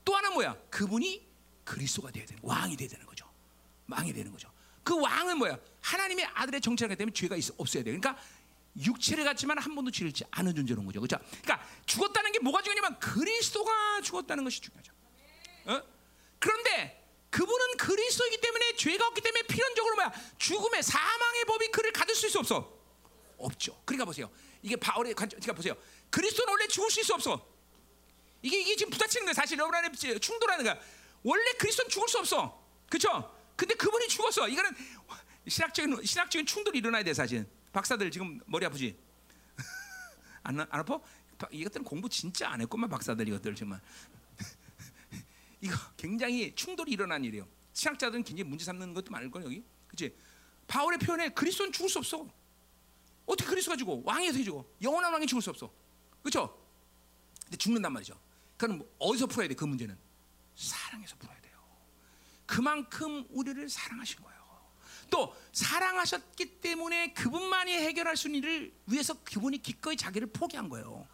또 0.05 0.17
하나 0.17 0.31
뭐야? 0.31 0.57
그분이 0.71 1.27
그리스도가 1.65 2.11
돼야 2.11 2.25
되는 2.25 2.41
왕이 2.43 2.77
돼야 2.77 2.89
되는 2.89 3.05
거죠. 3.07 3.29
왕이 3.89 4.13
되는 4.13 4.33
거죠. 4.33 4.51
그 4.87 4.97
왕은 5.01 5.39
뭐야? 5.39 5.59
하나님의 5.81 6.25
아들의 6.33 6.61
정체가 6.61 6.95
되면 6.95 7.13
죄가 7.13 7.35
있어, 7.35 7.53
없어야 7.59 7.83
돼. 7.83 7.91
그러니까 7.91 8.17
육체를 8.79 9.25
갖지만 9.25 9.59
한 9.59 9.75
번도 9.75 9.91
지르지 9.91 10.23
않은 10.31 10.55
존재로 10.55 10.81
거죠. 10.85 11.01
그렇죠? 11.01 11.19
그러니까 11.43 11.69
죽었다는 11.87 12.31
게 12.31 12.39
뭐가 12.39 12.63
중요하냐면 12.63 12.97
그리스도가 13.01 14.01
죽었다는 14.03 14.45
것이 14.45 14.61
중요하죠. 14.61 14.93
어? 15.65 15.83
그런데 16.39 17.05
그분은 17.31 17.77
그리스도이기 17.79 18.41
때문에 18.41 18.77
죄가 18.77 19.09
없기 19.09 19.23
때문에 19.23 19.43
필연적으로 19.49 19.97
뭐야? 19.97 20.13
죽음의 20.39 20.85
사망의 20.85 21.45
법이 21.47 21.69
그를 21.73 21.91
가둘 21.91 22.15
수 22.15 22.39
없어? 22.39 22.73
없죠. 23.39 23.83
그러니까 23.85 24.05
보세요. 24.05 24.31
이게 24.63 24.77
바울의 24.77 25.15
관점. 25.15 25.41
그러니까 25.41 25.53
보세요. 25.55 25.75
그리스도는 26.11 26.49
원래 26.49 26.69
죽을 26.69 26.93
수 26.93 27.01
있어 27.01 27.15
없어? 27.15 27.45
이게 28.41 28.61
이게 28.61 28.77
지금 28.77 28.93
부딪히는 28.93 29.27
거야. 29.27 29.35
사실 29.35 29.59
여러분 29.59 29.75
안에 29.75 29.91
충돌하는 30.21 30.65
거야. 30.65 30.79
원래 31.25 31.53
그리스도는 31.55 31.89
죽을 31.91 32.09
수 32.09 32.19
없어. 32.21 32.65
그렇죠? 32.89 33.36
근데 33.57 33.75
그분이 33.75 34.09
죽었어. 34.09 34.49
이거는 34.49 34.71
신학적인 35.49 36.05
신학적인 36.05 36.47
충돌이 36.47 36.79
일어나야 36.79 37.03
돼 37.03 37.15
사실. 37.15 37.47
박사들 37.73 38.11
지금 38.11 38.41
머리 38.47 38.65
아프지? 38.67 38.97
안, 40.45 40.61
안 40.61 40.69
아파? 40.71 41.01
이것들은 41.51 41.85
공부 41.85 42.09
진짜 42.09 42.51
안 42.51 42.61
했구만 42.61 42.89
박사들 42.89 43.27
이것들 43.29 43.55
정말. 43.55 43.81
이거 45.61 45.77
굉장히 45.97 46.55
충돌이 46.55 46.93
일어난 46.93 47.25
일이에요. 47.25 47.47
신학자들은 47.73 48.25
굉장히 48.25 48.49
문제 48.49 48.65
삼는 48.65 48.95
것도 48.95 49.11
많을 49.11 49.31
걸 49.31 49.45
여기. 49.45 49.65
그렇지? 49.89 50.15
바울의 50.67 50.99
표현에 50.99 51.29
그리스도는 51.31 51.73
죽을 51.73 51.89
수 51.89 51.99
없어. 51.99 52.29
어떻게 53.25 53.49
그리스도가 53.49 53.77
죽어? 53.77 54.01
왕이 54.05 54.29
어떻게 54.29 54.45
죽어? 54.45 54.65
영원한 54.83 55.13
왕이 55.13 55.27
죽을 55.27 55.43
수 55.43 55.51
없어. 55.51 55.73
그렇죠? 56.23 56.59
근데 57.45 57.57
죽는단 57.57 57.93
말이죠. 57.93 58.19
그럼 58.57 58.79
뭐 58.79 58.97
어디서 58.99 59.27
풀어야 59.27 59.49
돼? 59.49 59.55
그 59.55 59.65
문제는 59.65 59.97
사랑에서 60.55 61.17
돼요. 61.19 61.36
그만큼 62.47 63.27
우리를 63.31 63.69
사랑하신 63.69 64.23
거예요. 64.23 64.37
또 65.11 65.35
사랑하셨기 65.53 66.61
때문에 66.61 67.13
그분만이 67.13 67.73
해결할 67.73 68.17
수 68.17 68.29
있는 68.29 68.41
일을 68.41 68.73
위해서 68.87 69.15
그분이 69.25 69.63
기꺼이 69.63 69.97
자기를 69.97 70.29
포기한 70.29 70.69
거예요. 70.69 71.07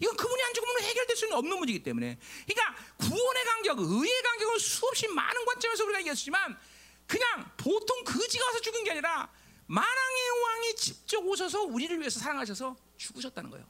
이건 0.00 0.16
그분이 0.16 0.42
안 0.42 0.54
죽으면 0.54 0.82
해결될 0.82 1.16
수는 1.16 1.36
없는 1.36 1.58
문제이기 1.58 1.82
때문에. 1.82 2.18
그러니까 2.46 2.82
구원의 2.96 3.44
간격, 3.44 3.78
의의 3.80 4.22
간격은 4.22 4.58
수없이 4.58 5.08
많은 5.08 5.44
관점에서 5.44 5.84
우리가 5.84 5.98
얘기했지만 6.00 6.58
그냥 7.06 7.50
보통 7.56 8.02
그지가 8.04 8.46
와서 8.46 8.60
죽은 8.60 8.84
게 8.84 8.92
아니라 8.92 9.30
만왕의 9.66 10.42
왕이 10.44 10.76
직접 10.76 11.24
오셔서 11.24 11.62
우리를 11.62 11.98
위해서 12.00 12.20
사랑하셔서 12.20 12.76
죽으셨다는 12.96 13.50
거예요. 13.50 13.66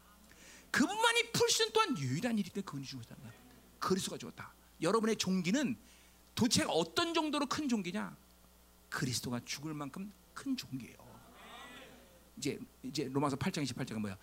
그분만이 0.71 1.31
풀 1.33 1.49
수 1.51 1.63
있는 1.63 1.73
또한 1.73 1.99
유일한 1.99 2.39
일이 2.39 2.51
때문에 2.51 2.65
그분이 2.65 2.85
죽으셨다는 2.87 3.23
거예요. 3.23 3.39
그리스도가 3.79 4.19
죽었다. 4.19 4.53
여러분의 4.81 5.17
종기는 5.17 5.79
도대체 6.35 6.65
어떤 6.69 7.15
정도로 7.15 7.47
큰 7.47 7.69
종기냐? 7.69 8.17
그리스도가 8.89 9.41
죽을 9.45 9.75
만큼 9.75 10.13
큰 10.33 10.57
종기예요. 10.57 10.97
이제 12.37 12.59
이제 12.83 13.09
로마서 13.13 13.37
8장 13.37 13.65
28절은 13.65 13.99
뭐야? 13.99 14.17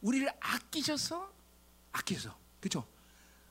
우리를 0.00 0.28
아끼셔서 0.40 1.32
아끼셔서 1.92 2.36
그렇죠? 2.60 2.86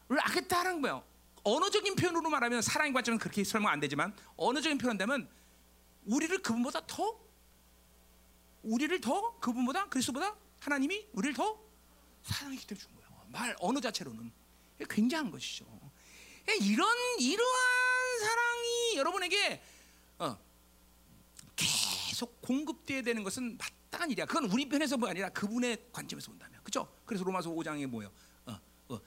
우리를 0.08 0.26
아꼈다는 0.26 0.82
거예요. 0.82 1.04
언어적인 1.44 1.96
표현으로 1.96 2.30
말하면 2.30 2.62
사랑의 2.62 2.94
관점은 2.94 3.20
그렇게 3.20 3.44
설명 3.44 3.72
안 3.72 3.80
되지만 3.80 4.16
언어적인 4.38 4.78
표현되면 4.78 5.30
우리를 6.06 6.42
그분보다 6.42 6.88
더 6.88 7.20
우리를 8.64 9.00
더 9.02 9.38
그분보다 9.40 9.90
그리스도보다 9.90 10.36
하나님이 10.60 11.08
우리를 11.14 11.36
더 11.36 11.60
사랑했기 12.24 12.66
때문에 12.66 12.82
준 12.84 12.96
거예요. 12.96 13.26
말 13.28 13.56
언어 13.60 13.80
자체로는 13.80 14.32
굉장한 14.90 15.32
것이죠. 15.32 15.66
이런 16.62 16.88
이러한 17.20 17.95
사랑이 18.20 18.98
여러분에게 18.98 19.62
어, 20.20 20.38
계속 21.56 22.42
공급돼야 22.42 23.02
되는 23.02 23.24
것은 23.24 23.58
마땅한 23.58 24.12
일이야. 24.12 24.26
그건 24.26 24.46
우리 24.46 24.68
편에서 24.68 24.98
뭐 24.98 25.10
아니라 25.10 25.30
그분의 25.30 25.88
관점에서 25.92 26.30
본다면, 26.32 26.60
그죠? 26.64 26.94
그래서 27.06 27.24
로마서 27.24 27.50
5장에 27.52 27.86
뭐요? 27.88 28.12
어, 28.46 28.60
어, 28.90 29.00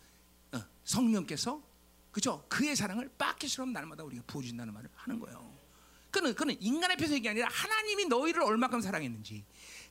어, 0.52 0.64
성령께서 0.85 1.62
그죠? 2.10 2.44
그의 2.48 2.74
사랑을 2.74 3.10
빠켓처럼 3.16 3.72
날마다 3.72 4.05
우리가 4.05 4.22
부어준다는 4.26 4.72
말을 4.72 4.90
하는 4.94 5.18
거예요. 5.20 5.56
그는 6.10 6.35
그는 6.35 6.56
인간의 6.60 6.97
표서 6.97 7.14
얘기 7.14 7.28
아니라 7.28 7.48
하나님이 7.51 8.06
너희를 8.06 8.43
얼마큼 8.43 8.80
사랑했는지 8.80 9.44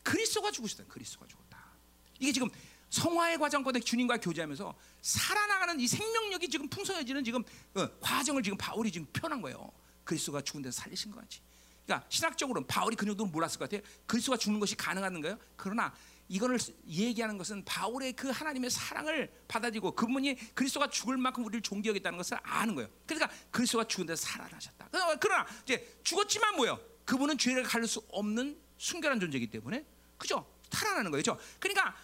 그리스도가 0.03 0.51
죽으셨다. 0.51 0.85
그리스도가 0.85 1.27
죽었다. 1.27 1.71
이게 2.19 2.31
지금 2.31 2.49
성화의 2.89 3.37
과정 3.37 3.63
가운데 3.63 3.79
주님과 3.79 4.17
교제하면서 4.17 4.75
살아나가는 5.01 5.79
이 5.79 5.87
생명력이 5.87 6.49
지금 6.49 6.67
풍성해지는 6.69 7.23
지금 7.23 7.43
어, 7.75 7.87
과정을 7.99 8.43
지금 8.43 8.57
바울이 8.57 8.91
지금 8.91 9.07
표현한 9.13 9.41
거예요. 9.41 9.71
그리스도가 10.03 10.41
죽은 10.41 10.61
데서 10.61 10.81
살리신 10.81 11.11
것 11.11 11.19
같이. 11.19 11.41
그러니까 11.85 12.05
신학적으로는 12.09 12.67
바울이 12.67 12.95
그 12.95 13.05
정도는 13.05 13.31
몰랐을 13.31 13.57
것 13.57 13.69
같아요. 13.69 13.81
그리스도가 14.05 14.37
죽는 14.37 14.59
것이 14.59 14.75
가능한 14.75 15.21
거예요. 15.21 15.37
그러나 15.55 15.93
이거를 16.29 16.57
얘기하는 16.87 17.37
것은 17.37 17.63
바울의 17.63 18.13
그 18.13 18.29
하나님의 18.29 18.69
사랑을 18.69 19.31
받아들이고 19.47 19.95
그분이 19.95 20.53
그리스도가 20.53 20.89
죽을 20.89 21.17
만큼 21.17 21.45
우리를 21.45 21.61
존경했다는 21.61 22.17
것을 22.17 22.37
아는 22.43 22.75
거예요. 22.75 22.89
그러니까 23.05 23.31
그리스도가 23.51 23.85
죽은 23.85 24.05
데서 24.05 24.25
살아나셨다. 24.27 24.89
그러나 25.19 25.45
이제 25.63 25.99
죽었지만 26.03 26.55
뭐요? 26.57 26.79
그분은 27.05 27.37
죄를 27.37 27.63
가릴 27.63 27.87
수 27.87 28.01
없는 28.09 28.59
순결한 28.77 29.19
존재이기 29.19 29.47
때문에 29.47 29.85
그죠? 30.17 30.45
살아나는 30.69 31.11
거예요. 31.11 31.21
그죠? 31.21 31.39
그러니까 31.59 31.95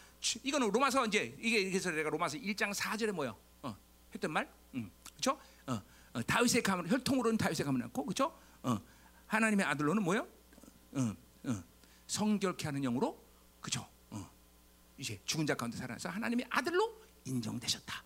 이거는 0.43 0.71
로마서 0.71 1.05
이제 1.07 1.35
이게 1.39 1.69
그래서 1.69 1.91
내가 1.91 2.09
로마서 2.09 2.37
1장 2.37 2.73
4절에 2.73 3.11
뭐요? 3.11 3.37
어, 3.61 3.75
했던 4.13 4.31
말, 4.31 4.49
음, 4.73 4.89
그죠? 5.15 5.37
어, 5.67 5.81
어, 6.13 6.21
다윗의 6.23 6.63
가문 6.63 6.89
혈통으로는 6.89 7.37
다윗의 7.37 7.65
가문 7.65 7.81
않고 7.83 8.05
그죠? 8.05 8.37
어, 8.61 8.79
하나님의 9.27 9.65
아들로는 9.65 10.03
뭐요? 10.03 10.27
어, 10.93 11.15
어, 11.45 11.63
성결케 12.07 12.65
하는 12.65 12.81
영으로 12.81 13.21
그죠? 13.59 13.87
어, 14.11 14.29
이제 14.97 15.19
죽은 15.25 15.45
자 15.45 15.55
가운데 15.55 15.77
살아나서 15.77 16.09
하나님의 16.09 16.45
아들로 16.49 17.01
인정되셨다. 17.25 18.03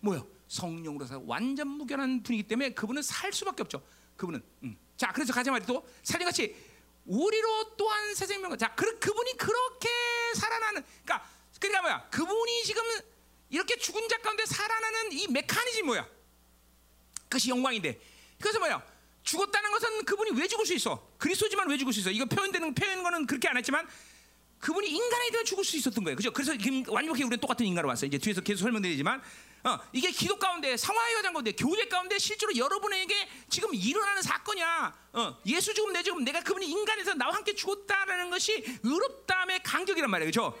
뭐요? 0.00 0.26
성령으로서 0.46 1.22
완전 1.26 1.68
무결한 1.68 2.22
분이기 2.22 2.44
때문에 2.44 2.70
그분은 2.70 3.02
살 3.02 3.32
수밖에 3.32 3.62
없죠. 3.62 3.82
그분은 4.16 4.42
음. 4.62 4.78
자 4.96 5.12
그래서 5.12 5.32
가자 5.32 5.50
말이 5.50 5.64
또 5.66 5.86
살림같이 6.02 6.56
우리로 7.04 7.76
또한 7.76 8.14
새 8.14 8.26
생명 8.26 8.56
자 8.56 8.74
그, 8.74 8.98
그분이 8.98 9.36
그렇게 9.36 9.88
살아나는 10.34 10.82
그러니까 11.04 11.28
그러니까 11.58 11.82
뭐야? 11.82 12.08
그분이 12.10 12.64
지금 12.64 12.82
이렇게 13.50 13.76
죽은 13.76 14.08
자 14.08 14.18
가운데 14.18 14.44
살아나는 14.46 15.12
이 15.12 15.26
메커니즘 15.28 15.86
뭐야? 15.86 16.06
그것이 17.24 17.50
영광인데. 17.50 18.00
그래서 18.40 18.58
뭐야? 18.58 18.82
죽었다는 19.22 19.70
것은 19.72 20.04
그분이 20.04 20.40
왜 20.40 20.46
죽을 20.46 20.64
수 20.64 20.74
있어? 20.74 21.06
그리스도지만 21.18 21.68
왜 21.68 21.76
죽을 21.76 21.92
수 21.92 22.00
있어? 22.00 22.10
이거 22.10 22.24
표현되는 22.24 22.74
표현 22.74 23.02
거는 23.02 23.26
그렇게 23.26 23.48
안 23.48 23.56
했지만 23.56 23.86
그분이 24.60 24.88
인간이 24.88 25.30
되어 25.30 25.44
죽을 25.44 25.64
수 25.64 25.76
있었던 25.76 26.02
거예요. 26.02 26.16
그죠? 26.16 26.32
그래서 26.32 26.52
완벽히 26.88 27.22
우리는 27.22 27.38
똑같은 27.38 27.64
인간으로 27.66 27.88
왔어요. 27.88 28.08
이제 28.08 28.18
뒤에서 28.18 28.40
계속 28.40 28.62
설명드리지만 28.62 29.22
어, 29.64 29.78
이게 29.92 30.10
기도 30.10 30.38
가운데 30.38 30.76
상하의 30.76 31.14
과정 31.16 31.32
가운데 31.32 31.52
교회 31.52 31.86
가운데 31.88 32.18
실제로 32.18 32.56
여러분에게 32.56 33.28
지금 33.50 33.74
일어나는 33.74 34.22
사건이야. 34.22 35.08
어, 35.12 35.38
예수 35.46 35.74
죽음 35.74 35.92
내 35.92 36.02
죽음 36.02 36.24
내가 36.24 36.40
그분이 36.42 36.66
인간에서 36.66 37.14
나와 37.14 37.34
함께 37.34 37.54
죽었다라는 37.54 38.30
것이 38.30 38.64
의롭다함의 38.82 39.62
간격이란 39.62 40.10
말이에요. 40.10 40.28
그죠? 40.28 40.58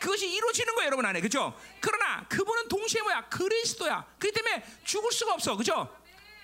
그것이 0.00 0.26
이루어지는 0.28 0.74
거예요, 0.74 0.86
여러분 0.86 1.04
안에. 1.04 1.20
그죠? 1.20 1.54
그러나 1.80 2.26
그분은 2.28 2.68
동시에 2.68 3.02
뭐야? 3.02 3.28
그리스도야. 3.28 4.14
그렇기 4.18 4.34
때문에 4.34 4.64
죽을 4.84 5.12
수가 5.12 5.34
없어. 5.34 5.56
그죠? 5.56 5.94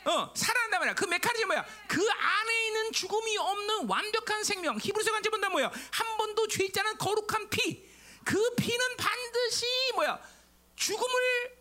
어, 0.04 0.32
살아난단 0.36 0.80
말이야. 0.80 0.94
그 0.94 1.06
메커니즘 1.06 1.48
뭐야? 1.48 1.64
그 1.88 2.06
안에 2.08 2.66
있는 2.66 2.92
죽음이 2.92 3.36
없는 3.38 3.88
완벽한 3.88 4.44
생명. 4.44 4.78
히브리서 4.78 5.10
간제 5.10 5.30
본다 5.30 5.48
뭐야? 5.48 5.72
한 5.90 6.16
번도 6.18 6.46
죄 6.48 6.64
있지 6.64 6.78
않은 6.78 6.98
거룩한 6.98 7.48
피. 7.48 7.84
그 8.24 8.54
피는 8.56 8.96
반드시 8.96 9.66
뭐야? 9.94 10.20
죽음을 10.76 11.56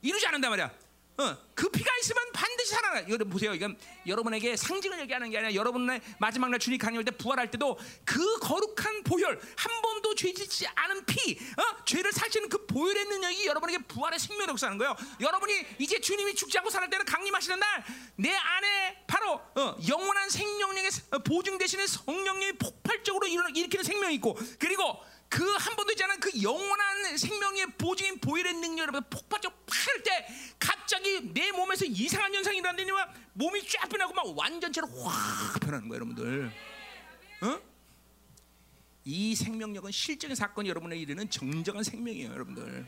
이루지 0.00 0.26
않는단 0.26 0.50
말이야. 0.50 0.70
어, 1.22 1.38
그 1.54 1.68
피가 1.68 1.90
있으면 2.00 2.22
반드시 2.32 2.70
살아나. 2.70 3.00
이거 3.00 3.24
보세요. 3.24 3.54
이건 3.54 3.78
여러분에게 4.06 4.56
상징을 4.56 5.00
얘기하는 5.00 5.30
게 5.30 5.38
아니라 5.38 5.54
여러분의 5.54 6.00
마지막 6.18 6.50
날 6.50 6.58
주님 6.58 6.78
강림할 6.78 7.04
때 7.04 7.10
부활할 7.12 7.50
때도 7.50 7.78
그 8.04 8.38
거룩한 8.38 9.04
보혈 9.04 9.40
한 9.56 9.82
번도 9.82 10.14
죄짓지 10.14 10.66
않은 10.66 11.04
피, 11.06 11.38
어? 11.56 11.84
죄를 11.84 12.12
살찌는 12.12 12.48
그 12.48 12.66
보혈의 12.66 13.04
능력이 13.04 13.46
여러분에게 13.46 13.78
부활의 13.86 14.18
생명을 14.18 14.48
역사하는 14.50 14.78
거예요. 14.78 14.96
여러분이 15.20 15.66
이제 15.78 16.00
주님이 16.00 16.34
죽지 16.34 16.58
않고 16.58 16.70
살을 16.70 16.90
때는 16.90 17.04
강림하시는 17.04 17.58
날 17.58 17.84
내 18.16 18.30
안에 18.34 19.04
바로 19.06 19.40
어, 19.54 19.76
영원한 19.88 20.28
생명력의 20.30 20.90
보증 21.24 21.58
되시는 21.58 21.86
성령님이 21.86 22.52
폭발적으로 22.52 23.26
일으키는 23.26 23.84
생명이 23.84 24.14
있고 24.16 24.38
그리고 24.58 25.00
그 25.32 25.56
한 25.56 25.76
번도 25.76 25.92
있지 25.92 26.04
않은 26.04 26.20
그 26.20 26.42
영원한 26.42 27.16
생명의 27.16 27.66
보증인 27.78 28.18
보혈의 28.18 28.52
능력을 28.54 29.00
폭발적 29.08 29.64
팔때 29.64 30.26
갑자기 30.58 31.32
내 31.32 31.50
몸에서 31.52 31.86
이상한 31.86 32.34
현상이 32.34 32.58
일어나더니만 32.58 33.08
몸이 33.32 33.66
쫙 33.66 33.88
변하고 33.88 34.12
막 34.12 34.36
완전체로 34.36 34.86
확 34.88 35.58
변하는 35.60 35.88
거예요, 35.88 35.94
여러분들. 36.04 36.52
어? 37.42 37.60
이 39.04 39.34
생명력은 39.34 39.90
실적인 39.90 40.36
사건이 40.36 40.68
여러분의 40.68 41.00
이르는 41.00 41.30
정정한 41.30 41.82
생명이에요, 41.82 42.30
여러분들. 42.30 42.86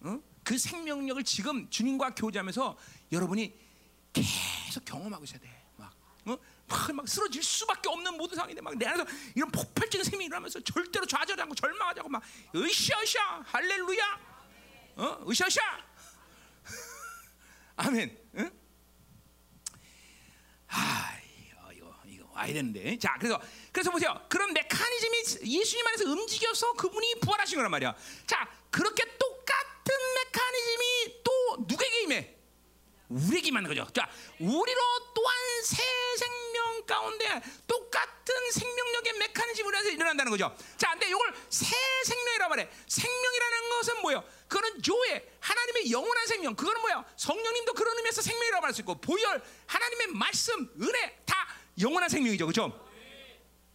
어? 0.00 0.20
그 0.42 0.56
생명력을 0.56 1.22
지금 1.24 1.68
주님과 1.68 2.14
교제하면서 2.14 2.78
여러분이 3.12 3.52
계속 4.14 4.84
경험하고 4.86 5.24
있어야 5.24 5.40
돼. 5.40 5.62
막, 5.76 5.92
어? 6.24 6.38
막, 6.70 6.92
막 6.94 7.08
쓰러질 7.08 7.42
수밖에 7.42 7.88
없는 7.88 8.16
모든 8.16 8.36
상황인데 8.36 8.62
막 8.62 8.74
내 8.74 8.86
안에서 8.86 9.04
이런 9.34 9.50
폭발적인 9.50 10.04
생명이 10.04 10.26
일어나면서 10.26 10.60
절대로 10.60 11.04
좌절하지 11.04 11.42
않고 11.42 11.54
절망하지 11.54 12.00
않고 12.00 12.08
막 12.08 12.22
으쌰으쌰 12.54 13.42
할렐루야. 13.46 14.20
어? 14.96 15.24
으쌰으쌰. 15.28 15.60
아멘. 17.76 18.16
응? 18.36 18.50
아 20.68 21.16
이거, 21.48 21.72
이거 21.72 21.94
이거 22.06 22.28
와야 22.32 22.46
되는데. 22.52 22.96
자 22.98 23.16
그래서 23.18 23.40
그래서 23.72 23.90
보세요. 23.90 24.24
그런 24.28 24.52
메커니즘이 24.52 25.18
예수님 25.58 25.86
안에서 25.86 26.04
움직여서 26.04 26.74
그분이 26.74 27.20
부활하신 27.20 27.56
거란 27.56 27.70
말이야. 27.72 27.94
자 28.26 28.48
그렇게 28.70 29.04
똑같은 29.18 29.94
메커니즘이 30.14 31.22
또 31.24 31.66
우리에게 33.10 33.50
맞는 33.50 33.68
거죠. 33.68 33.86
자, 33.92 34.08
우리로 34.38 34.80
또한 35.14 35.36
새 35.64 35.82
생명 36.16 36.86
가운데 36.86 37.42
똑같은 37.66 38.52
생명력의 38.52 39.12
메커니즘으로 39.18 39.76
해서 39.76 39.90
일어난다는 39.90 40.30
거죠. 40.30 40.56
자, 40.76 40.90
근데 40.92 41.08
이걸 41.08 41.34
새 41.48 41.76
생명이라 42.04 42.48
말해. 42.48 42.68
생명이라는 42.86 43.70
것은 43.70 44.00
뭐예요? 44.02 44.24
그거는 44.48 44.82
조에 44.82 45.28
하나님의 45.40 45.90
영원한 45.90 46.26
생명. 46.26 46.54
그거는 46.54 46.80
뭐예요? 46.80 47.04
성령님도 47.16 47.74
그런 47.74 47.96
의미에서 47.98 48.22
생명이라고 48.22 48.66
할수 48.66 48.80
있고 48.82 49.00
보혈 49.00 49.42
하나님의 49.66 50.06
말씀, 50.08 50.70
은혜 50.80 51.22
다 51.26 51.48
영원한 51.80 52.08
생명이죠. 52.08 52.46
그렇죠? 52.46 52.86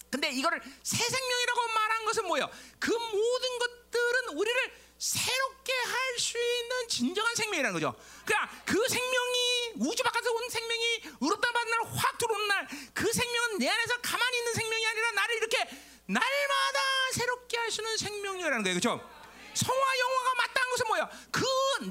근데 0.09 0.31
이거를 0.31 0.61
새 0.83 1.03
생명이라고 1.03 1.67
말한 1.67 2.05
것은 2.05 2.25
뭐예요? 2.27 2.49
그 2.79 2.91
모든 2.91 3.59
것들은 3.59 4.37
우리를 4.37 4.84
새롭게 4.97 5.73
할 5.73 6.05
수 6.17 6.38
있는 6.38 6.88
진정한 6.88 7.35
생명이라는 7.35 7.73
거죠. 7.73 7.93
그러니까 8.26 8.63
그 8.65 8.88
생명이 8.88 9.73
우주 9.80 10.01
바깥에서 10.01 10.31
온 10.31 10.49
생명이 10.49 11.01
의롭다 11.19 11.51
받는 11.51 11.72
날 11.72 11.80
확 11.97 12.17
들어오는 12.17 12.47
날 12.47 12.67
그 12.93 13.11
생명은 13.11 13.57
내 13.59 13.67
안에서 13.67 13.97
가만히 14.01 14.38
있는 14.38 14.53
생명이 14.53 14.88
아니라 14.88 15.11
나를 15.11 15.35
이렇게 15.35 15.57
날마다 16.05 16.80
새롭게 17.13 17.57
할 17.57 17.69
수 17.72 17.81
있는 17.81 17.97
생명이라는 17.97 18.63
거예요. 18.63 18.80
그렇죠? 18.80 19.09
성화 19.53 19.99
영화가 19.99 20.35
마땅한 20.35 20.72
것은 20.72 20.88
뭐야? 20.88 21.09
그 21.31 21.41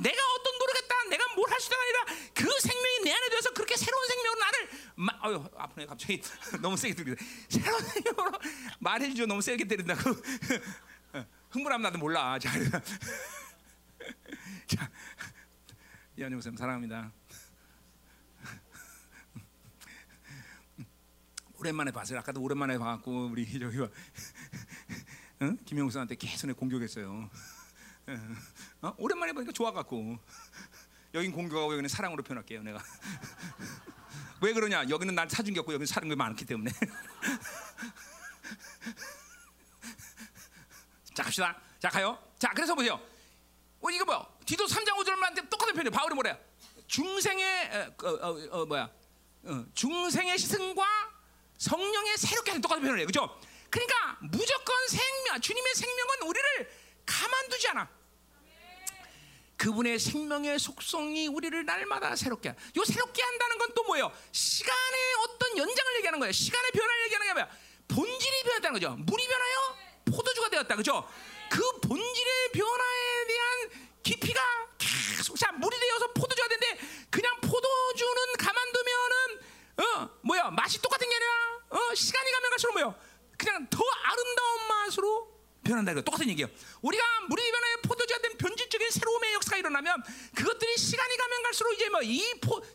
내가 0.02 0.22
어떤 0.32 0.59
노력했다, 0.59 1.05
내가 1.10 1.35
뭘 1.35 1.51
할 1.51 1.60
수가 1.60 1.76
아니라 1.81 2.05
그 2.35 2.60
생명이 2.60 3.01
내 3.05 3.12
안에 3.12 3.28
들어서 3.28 3.51
그렇게 3.51 3.76
새로운 3.76 4.06
생명으로 4.09 4.40
나를 4.40 4.68
마, 4.97 5.12
어휴 5.24 5.44
아프네 5.59 5.86
갑자기 5.86 6.22
너무 6.62 6.76
세게 6.78 6.94
들리네. 6.94 7.16
새로운 7.51 7.81
생명으로 7.85 8.39
말해주죠. 8.81 9.26
너무 9.26 9.43
세게 9.43 9.64
때린다고 9.68 10.10
흥분하면 11.55 11.82
나도 11.82 11.98
몰라. 11.98 12.36
자, 12.40 12.51
자 14.66 14.90
이한영 16.16 16.40
쌤 16.40 16.56
사랑합니다. 16.56 17.12
오랜만에 21.56 21.93
봤어요. 21.93 22.18
아까도 22.18 22.43
오랜만에 22.43 22.76
봐갖고 22.76 23.26
우리 23.28 23.47
저기 23.60 23.78
응? 25.43 25.56
김영우 25.64 25.93
선한테 25.93 26.16
계속 26.16 26.52
공격했어요. 26.56 27.31
어? 28.82 28.94
오랜만에 28.98 29.32
보니까 29.32 29.52
좋아갖고 29.52 30.18
여긴 31.14 31.31
공격하고 31.31 31.72
여기는 31.74 31.89
사랑으로 31.89 32.24
표현할게요. 32.24 32.64
내가 32.64 32.82
왜 34.43 34.52
그러냐? 34.52 34.89
여기는 34.89 35.14
날 35.14 35.31
사준 35.31 35.55
게 35.55 35.60
없고 35.60 35.72
여기는 35.72 35.86
사는 35.86 36.09
게 36.09 36.16
많기 36.16 36.44
때문에. 36.44 36.72
자 41.15 41.23
갑시다. 41.23 41.57
자 41.78 41.89
가요. 41.89 42.19
자 42.39 42.51
그래서 42.55 42.74
보세요. 42.74 43.01
어, 43.81 43.91
이거 43.91 44.05
뭐야? 44.05 44.27
디도 44.47 44.66
3장 44.66 44.89
5절만 44.99 45.49
똑같은 45.51 45.74
표현이에요. 45.74 45.91
바울이 45.91 46.15
뭐래요? 46.15 46.36
중생의 46.86 47.95
어, 48.03 48.09
어, 48.09 48.61
어, 48.61 48.66
뭐야? 48.66 48.91
어, 49.45 49.65
중생의 49.74 50.39
시승과 50.39 50.85
성령의 51.59 52.16
새롭게 52.19 52.51
하는 52.51 52.61
똑같은 52.61 52.82
표현을 52.82 52.99
해요. 53.01 53.07
그죠? 53.07 53.41
그러니까 53.70 54.19
무조건 54.23 54.89
생명, 54.89 55.41
주님의 55.41 55.74
생명은 55.74 56.23
우리를 56.27 56.70
가만두지 57.07 57.69
않아. 57.69 57.89
그분의 59.57 59.99
생명의 59.99 60.59
속성이 60.59 61.28
우리를 61.28 61.65
날마다 61.65 62.16
새롭게 62.16 62.49
요 62.77 62.85
새롭게 62.85 63.23
한다는 63.23 63.59
건 63.59 63.65
또 63.74 63.82
뭐예요? 63.85 64.12
시간의 64.32 65.15
어떤 65.24 65.57
연장을 65.59 65.97
얘기하는 65.97 66.19
거예요. 66.20 66.32
시간의 66.32 66.70
변화를 66.73 67.05
얘기하는 67.05 67.27
게 67.27 67.32
뭐야? 67.35 67.49
본질이 67.89 68.43
변했다는 68.45 68.73
거죠. 68.81 68.97
물이 68.97 69.27
변하여 69.27 69.77
포도주가 70.05 70.48
되었다. 70.51 70.76
그죠? 70.76 71.09
그 71.51 71.81
본질의 71.81 72.52
변화에 72.52 73.26
대한 73.26 73.70
깊이가 74.02 74.40
계속 74.78 75.36
자 75.39 75.51
물이 75.52 75.78
되어서 75.78 76.12
포도주가 76.12 76.48
되는데 76.48 76.78
그냥 77.10 77.35
포도주는 77.40 78.32
가만두면은 78.39 79.40
어 79.76 80.10
뭐야 80.22 80.51
맛이 80.51 80.81
똑같은 80.81 81.09
게 81.09 81.14
아니라 81.14 81.31
어 81.70 81.94
시간이 81.94 82.31
가면 82.31 82.51
갈수록 82.51 82.72
뭐요 82.74 82.94
그냥 83.39 83.66
더 83.70 83.82
아름다운 84.02 84.68
맛으로 84.68 85.35
변한다 85.64 85.93
이거 85.93 86.02
똑같은 86.02 86.28
얘기예요. 86.28 86.48
우리가 86.82 87.02
물이 87.28 87.51
변화에 87.51 87.76
포도주가 87.82 88.20
된 88.20 88.36
변질적인 88.36 88.90
새로움의 88.90 89.32
역사가 89.35 89.56
일어나면 89.59 90.02
그것들이 90.36 90.76
시간이 90.76 91.16
가면 91.16 91.43
갈수록 91.43 91.72
이제 91.72 91.89
뭐 91.89 92.01
이 92.02 92.22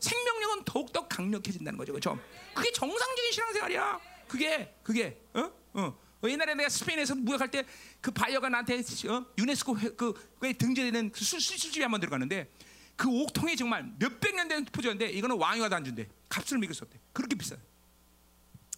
생명력은 0.00 0.64
더욱 0.64 0.92
더 0.92 1.06
강력해진다는 1.06 1.78
거죠, 1.78 1.92
그렇죠? 1.92 2.18
그게 2.54 2.72
정상적인 2.72 3.32
신앙생활이야. 3.32 4.00
그게 4.28 4.74
그게 4.82 5.22
어 5.34 5.50
어. 5.74 6.09
옛날에 6.28 6.54
내가 6.54 6.68
스페인에서 6.68 7.14
무역할 7.14 7.50
때 7.50 7.64
그 8.00 8.10
바이어가 8.10 8.48
나한테 8.48 8.82
어? 9.08 9.26
유네스코 9.38 9.78
회, 9.78 9.90
그왜 9.90 10.52
등재되는 10.54 11.12
그 11.12 11.24
술집에 11.24 11.82
한번 11.82 12.00
들어가는데 12.00 12.50
그 12.96 13.08
옥통이 13.08 13.56
정말 13.56 13.84
몇백 13.98 14.34
년 14.34 14.48
된 14.48 14.64
포도인데 14.64 15.08
이거는 15.10 15.36
왕이 15.36 15.60
와도 15.60 15.76
안 15.76 15.84
준대. 15.84 16.08
값을 16.28 16.58
매길 16.58 16.74
수 16.74 16.84
없대. 16.84 16.98
그렇게 17.12 17.34
비싸. 17.36 17.56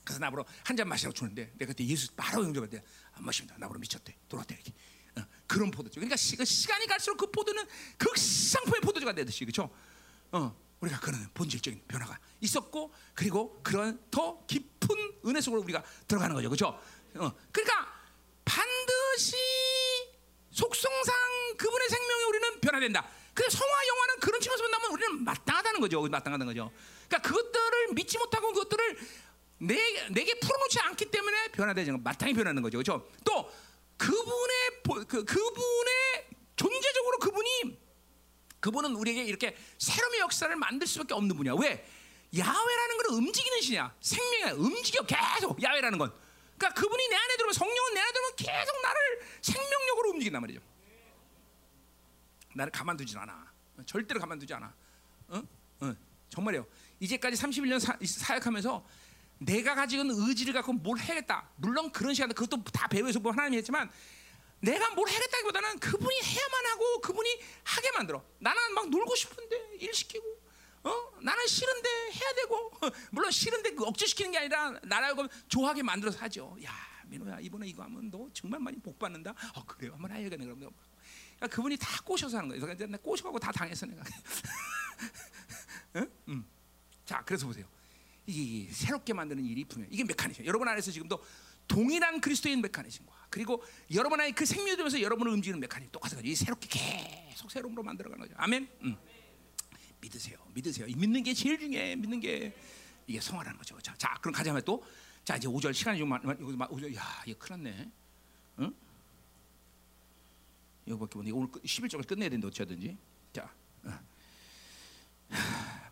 그래서 0.04 0.18
나보러 0.20 0.44
한 0.64 0.76
잔 0.76 0.88
마시라고 0.88 1.14
주는데 1.14 1.52
내가 1.58 1.72
그때 1.72 1.84
예수 1.86 2.12
바로 2.16 2.42
영접할 2.44 2.68
때안 2.68 2.82
마십니다. 3.20 3.56
나보러 3.58 3.78
미쳤대. 3.80 4.16
돌아왔대 4.28 4.54
이렇게. 4.54 4.72
어, 5.18 5.26
그런 5.46 5.70
포도죠. 5.70 5.94
그러니까 6.00 6.16
시, 6.16 6.36
그 6.36 6.44
시간이 6.44 6.86
갈수록 6.86 7.16
그 7.16 7.30
포도는 7.30 7.64
극상품의 7.98 8.80
포도주가 8.80 9.12
되듯이 9.14 9.44
그렇죠. 9.44 9.70
어, 10.32 10.56
우리가 10.80 10.98
그런 11.00 11.28
본질적인 11.34 11.82
변화가 11.86 12.18
있었고 12.40 12.92
그리고 13.14 13.60
그런 13.62 14.00
더 14.10 14.44
깊은 14.46 14.88
은혜 15.26 15.40
속으로 15.40 15.62
우리가 15.62 15.84
들어가는 16.08 16.34
거죠. 16.34 16.48
그렇죠. 16.48 16.80
어, 17.16 17.32
그러니까 17.50 17.92
반드시 18.44 19.36
속성상 20.50 21.14
그분의 21.56 21.88
생명에 21.88 22.24
우리는 22.24 22.60
변화된다. 22.60 23.08
그 23.34 23.48
성화 23.48 23.86
영화는 23.86 24.20
그런 24.20 24.40
측면에서 24.40 24.62
본다면 24.62 24.90
우리는 24.92 25.24
마땅하다는 25.24 25.80
거죠. 25.80 26.02
마땅하다는 26.02 26.46
거죠. 26.46 26.70
그러니까 27.08 27.28
그것들을 27.28 27.94
믿지 27.94 28.18
못하고 28.18 28.52
그것들을 28.52 28.98
내, 29.58 30.08
내게 30.10 30.38
풀어놓지 30.38 30.80
않기 30.80 31.10
때문에 31.10 31.48
변화되는 31.52 31.92
건 31.94 32.02
마땅히 32.02 32.34
변하는 32.34 32.62
거죠. 32.62 32.78
그렇죠? 32.78 33.08
또 33.24 33.50
그분의 33.96 35.06
그, 35.08 35.24
그분의 35.24 36.26
존재적으로 36.56 37.18
그분이 37.18 37.82
그분은 38.60 38.94
우리에게 38.94 39.24
이렇게 39.24 39.56
새로운 39.78 40.18
역사를 40.18 40.54
만들 40.54 40.86
수밖에 40.86 41.14
없는 41.14 41.36
분이야. 41.36 41.54
왜? 41.54 41.86
야훼라는 42.36 42.96
건 42.98 43.16
움직이는 43.16 43.60
신이야. 43.60 43.94
생명이 44.00 44.52
움직여 44.58 45.04
계속 45.04 45.62
야훼라는 45.62 45.98
건. 45.98 46.12
그러니까 46.62 46.80
그분이 46.80 47.08
내 47.08 47.16
안에 47.16 47.36
들어오면 47.36 47.52
성령은 47.54 47.94
내 47.94 48.00
안에 48.00 48.12
들어오면 48.12 48.36
계속 48.36 48.82
나를 48.82 49.00
생명력으로 49.40 50.10
움직인단 50.10 50.40
말이죠. 50.40 50.60
나를 52.54 52.70
가만두지 52.70 53.18
않아. 53.18 53.52
절대로 53.84 54.20
가만두지 54.20 54.54
않아. 54.54 54.72
어? 55.28 55.42
어. 55.80 55.94
정말요. 56.28 56.64
이제까지 57.00 57.36
31년 57.42 57.80
사, 57.80 57.98
사역하면서 58.00 58.86
내가 59.38 59.74
가지고 59.74 60.04
의지를 60.06 60.54
갖고 60.54 60.72
뭘 60.72 60.98
해야겠다. 61.00 61.50
물론 61.56 61.90
그런 61.90 62.14
시간에 62.14 62.32
그것도 62.32 62.62
다 62.64 62.86
배우에서 62.86 63.18
뭐 63.18 63.32
하나님이 63.32 63.56
했지만 63.56 63.90
내가 64.60 64.94
뭘 64.94 65.08
해야겠다기보다는 65.08 65.80
그분이 65.80 66.20
해야만 66.22 66.66
하고 66.66 67.00
그분이 67.00 67.40
하게 67.64 67.90
만들어. 67.90 68.24
나는 68.38 68.74
막 68.74 68.88
놀고 68.88 69.16
싶은데 69.16 69.78
일 69.80 69.92
시키고 69.92 70.41
어? 70.84 70.90
나는 71.20 71.46
싫은데 71.46 71.88
해야 71.88 72.32
되고 72.34 72.70
물론 73.12 73.30
싫은데 73.30 73.74
그 73.74 73.84
억지시키는 73.84 74.32
게 74.32 74.38
아니라 74.38 74.78
나라고 74.82 75.26
좋아하게 75.48 75.82
만들어서 75.82 76.18
하죠. 76.20 76.56
야 76.64 76.72
민호야 77.06 77.40
이번에 77.40 77.68
이거 77.68 77.82
하면 77.84 78.10
너 78.10 78.28
정말 78.32 78.60
많이 78.60 78.78
복 78.78 78.98
받는다. 78.98 79.34
어 79.54 79.64
그래요 79.64 79.92
한번 79.92 80.10
해야겠네 80.10 80.44
그럼. 80.44 80.58
그러니까 80.58 81.46
그분이 81.48 81.76
다 81.76 82.02
꼬셔서 82.04 82.38
하는 82.38 82.48
거예요. 82.48 82.74
내가 82.74 82.96
꼬셔가고 82.98 83.38
다 83.38 83.52
당했어 83.52 83.86
내가. 83.86 84.02
응? 85.96 86.10
음. 86.28 86.46
자 87.04 87.22
그래서 87.24 87.46
보세요. 87.46 87.66
이게 88.26 88.72
새롭게 88.72 89.12
만드는 89.12 89.44
일이 89.44 89.64
분명 89.64 89.88
이게 89.92 90.04
메커니즘. 90.04 90.46
여러분 90.46 90.66
안에서 90.68 90.90
지금도 90.90 91.22
동일한 91.68 92.20
그리스도인 92.20 92.60
메커니즘과 92.60 93.12
그리고 93.30 93.62
여러분 93.94 94.20
안에 94.20 94.32
그 94.32 94.44
생명이 94.44 94.76
되면서 94.76 95.00
여러분을 95.00 95.32
움직이는 95.32 95.60
메커니즘 95.60 95.92
똑같은 95.92 96.16
거죠. 96.18 96.28
이 96.28 96.34
새롭게 96.34 96.68
계속 96.68 97.50
새로움으로 97.50 97.82
만들어가는 97.82 98.26
거죠. 98.26 98.34
아멘. 98.36 98.68
음. 98.82 98.96
믿으세요. 100.02 100.36
믿으세요. 100.52 100.86
믿는 100.86 101.22
게 101.22 101.32
제일 101.32 101.58
중요해. 101.58 101.96
믿는 101.96 102.20
게 102.20 102.54
이게 103.06 103.20
성화라는 103.20 103.56
거죠. 103.56 103.80
자, 103.80 103.94
자 103.96 104.14
그럼 104.20 104.34
가자면 104.34 104.62
또. 104.64 104.84
자, 105.24 105.36
이제 105.36 105.46
5절 105.46 105.72
시간이 105.72 105.98
좀 105.98 106.08
많, 106.08 106.20
이거 106.22 106.66
5절. 106.66 106.94
야, 106.96 107.22
이거 107.24 107.38
큰일 107.38 107.62
났네. 107.62 107.92
응? 108.58 108.74
이거밖에 110.86 111.18
못. 111.18 111.32
오늘 111.32 111.48
11절을 111.48 112.06
끝내야 112.06 112.28
된다 112.28 112.48
어쩌든지. 112.48 112.98
자. 113.32 113.48
어. 113.84 113.98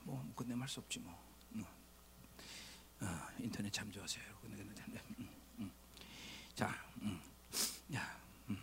뭐 0.02 0.32
끝내면 0.34 0.62
할수 0.62 0.80
없지 0.80 0.98
뭐. 0.98 1.30
어, 3.02 3.06
인터넷 3.38 3.72
참 3.72 3.90
좋아하세요. 3.90 4.24
음, 4.44 4.74
음. 8.50 8.58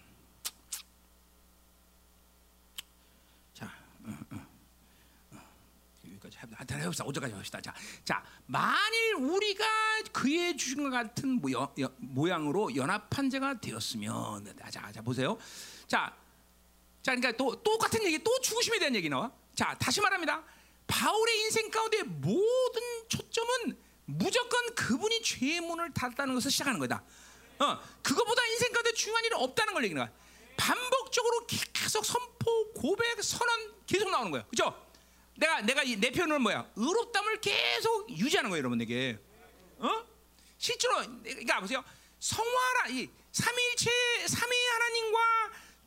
자, 3.54 3.66
어, 4.04 4.18
어. 4.32 4.58
하여튼 6.56 6.80
해봅시다. 6.82 7.06
오절까지 7.06 7.34
합시다. 7.34 7.62
자, 7.62 7.74
자, 8.04 8.24
만일 8.46 9.16
우리가 9.16 9.66
그의 10.12 10.56
주신 10.56 10.84
것 10.84 10.90
같은 10.90 11.42
모여, 11.42 11.74
여, 11.80 11.92
모양으로 11.98 12.76
연합한 12.76 13.30
자가 13.30 13.60
되었으면, 13.60 14.56
자, 14.72 14.92
자 14.92 15.02
보세요. 15.02 15.38
자, 15.88 16.14
자, 17.02 17.16
그러니까 17.16 17.32
또 17.38 17.62
똑같은 17.64 18.04
얘기, 18.04 18.22
또 18.24 18.40
죽으심에 18.42 18.80
대한 18.80 18.96
얘기 18.96 19.10
나와. 19.10 19.32
자, 19.56 19.76
다시 19.80 20.02
말합니다. 20.02 20.44
바울의 20.86 21.40
인생 21.42 21.70
가운데 21.70 22.04
모든 22.04 22.82
초점은 23.10 23.78
무조건 24.06 24.76
그분이 24.76 25.22
죄의 25.22 25.62
문을 25.62 25.94
닫았다는 25.94 26.34
것을 26.36 26.52
시작하는 26.52 26.80
거다. 26.80 27.04
어, 27.60 27.80
그거보다 28.02 28.46
인생 28.46 28.72
가운데 28.72 28.94
중요한 28.94 29.24
일은 29.26 29.38
없다는 29.38 29.74
걸 29.74 29.84
얘기하는 29.86 30.12
거야. 30.12 30.28
반복적으로 30.56 31.46
계속 31.74 32.06
선포, 32.06 32.72
고백, 32.74 33.22
선언 33.22 33.74
계속 33.86 34.10
나오는 34.10 34.32
거예요. 34.32 34.46
그죠? 34.50 34.87
내가 35.38 35.62
내가 35.62 35.84
이- 35.84 35.96
내 35.98 36.12
표현은 36.12 36.42
뭐야? 36.42 36.70
의롭담을 36.76 37.40
계속 37.42 38.10
유지하는 38.10 38.50
거예요, 38.50 38.60
여러분에게. 38.62 39.20
어? 39.78 40.06
실제로 40.58 40.96
그러니까 41.24 41.60
보세요. 41.60 41.84
성화라 42.20 42.88
이 42.90 43.10
삼위일체 43.32 44.28
삼위 44.28 44.56
하나님과 44.68 45.20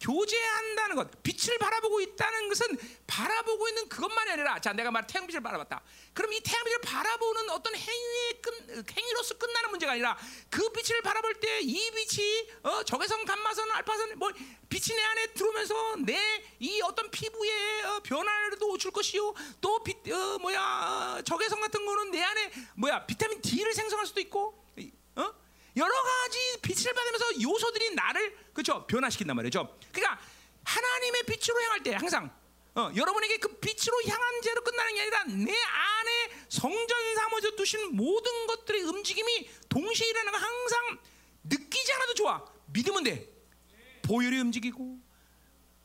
교제한다는 0.01 0.97
것, 0.97 1.22
빛을 1.22 1.59
바라보고 1.59 2.01
있다는 2.01 2.48
것은 2.48 2.78
바라보고 3.06 3.68
있는 3.68 3.89
그것만이 3.89 4.31
아니라, 4.31 4.59
자, 4.59 4.72
내가 4.72 4.90
말 4.90 5.06
태양빛을 5.06 5.43
바라봤다. 5.43 5.82
그럼 6.14 6.32
이 6.32 6.40
태양빛을 6.40 6.81
바라보는 6.81 7.51
어떤 7.51 7.74
행위의 7.74 8.40
끝, 8.43 8.97
행위로서 8.97 9.36
끝나는 9.36 9.70
문제가 9.70 9.93
아니라 9.93 10.16
그 10.48 10.70
빛을 10.72 11.02
바라볼 11.02 11.35
때 11.35 11.60
이 11.60 11.90
빛이 11.90 12.48
어, 12.62 12.82
적외선, 12.85 13.24
감마선, 13.27 13.70
알파선, 13.70 14.18
뭐 14.18 14.31
빛이 14.68 14.97
내 14.97 15.02
안에 15.02 15.27
들어오면서 15.35 15.97
내 16.06 16.18
이 16.60 16.81
어떤 16.82 17.10
피부의 17.10 17.85
어, 17.85 18.01
변화를 18.02 18.59
줄 18.78 18.90
것이요, 18.93 19.35
또 19.60 19.82
빛, 19.82 19.97
어, 20.12 20.39
뭐야, 20.39 21.16
어, 21.18 21.22
적외선 21.22 21.60
같은 21.60 21.85
거는 21.85 22.10
내 22.10 22.22
안에 22.22 22.52
뭐야, 22.77 23.05
비타민 23.06 23.40
D를 23.43 23.72
생성할 23.74 24.06
수도 24.06 24.20
있고, 24.20 24.62
이- 24.77 24.93
어? 25.16 25.32
여러 25.77 26.03
가지 26.03 26.59
빛을 26.63 26.93
받으면서 26.93 27.43
요소들이 27.43 27.95
나를 27.95 28.37
그렇죠 28.53 28.87
변화시킨단 28.87 29.37
말이죠. 29.37 29.77
그러니까 29.93 30.21
하나님의 30.65 31.23
빛으로 31.25 31.61
향할 31.63 31.83
때 31.83 31.95
항상 31.95 32.31
어, 32.75 32.91
여러분에게 32.95 33.39
그 33.39 33.49
빛으로 33.59 34.01
향한 34.07 34.43
죄로 34.43 34.63
끝나는 34.63 34.95
게 34.95 35.01
아니라 35.01 35.25
내 35.25 35.53
안에 35.53 36.47
성전 36.49 37.15
사모에서 37.17 37.57
두신 37.57 37.97
모든 37.97 38.47
것들의 38.47 38.83
움직임이 38.83 39.51
동시에 39.69 40.09
일어나는 40.09 40.33
거 40.33 40.39
항상 40.39 40.99
느끼지 41.45 41.93
않아도 41.95 42.15
좋아. 42.15 42.45
믿으면 42.67 43.05
돼. 43.05 43.29
보혈이 44.03 44.39
움직이고 44.39 44.99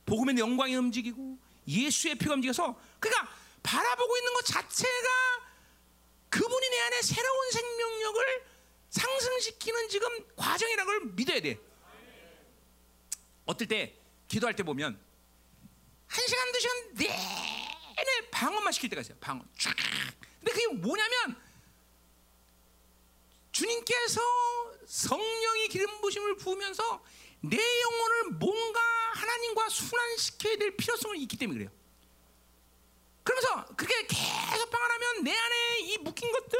복음의 0.06 0.38
영광이 0.38 0.76
움직이고 0.76 1.38
예수의 1.68 2.16
피가 2.16 2.36
움직여서 2.36 2.80
그러니까 3.00 3.30
바라보고 3.64 4.18
있는 4.18 4.34
것 4.34 4.46
자체가 4.46 5.10
그분이 6.30 6.70
내 6.70 6.80
안에 6.82 7.02
새로운 7.02 7.52
생명력을 7.52 8.46
상승시키는 8.96 9.90
지금 9.90 10.08
과정이라는 10.36 10.86
걸 10.86 11.12
믿어야 11.14 11.42
돼. 11.42 11.60
어떨 13.46 13.68
때 13.68 14.00
기도할 14.28 14.56
때 14.56 14.64
보면 14.64 15.00
한 16.08 16.28
시간 16.28 16.52
두 16.52 16.60
시간 16.60 16.94
내내 16.94 18.30
방언만 18.32 18.72
시킬 18.72 18.90
때가 18.90 19.02
있어요. 19.02 19.18
방언 19.20 19.48
쫙. 19.60 19.76
근데 20.40 20.52
그게 20.52 20.68
뭐냐면 20.68 21.42
주님께서 23.52 24.22
성령이 24.88 25.68
기름 25.68 26.00
부심을 26.02 26.38
부으면서 26.38 27.04
내 27.42 27.58
영혼을 27.58 28.24
뭔가 28.40 28.80
하나님과 29.14 29.70
순환시켜야 29.70 30.58
될 30.58 30.76
필요성을 30.78 31.18
있기 31.18 31.38
때문에 31.38 31.60
그래요. 31.60 31.72
그러면서 33.24 33.66
그렇게 33.76 34.08
계속 34.08 34.70
방언하면 34.70 35.24
내 35.24 35.36
안에 35.36 35.80
이 35.82 35.98
묶인 35.98 36.32
것들 36.32 36.60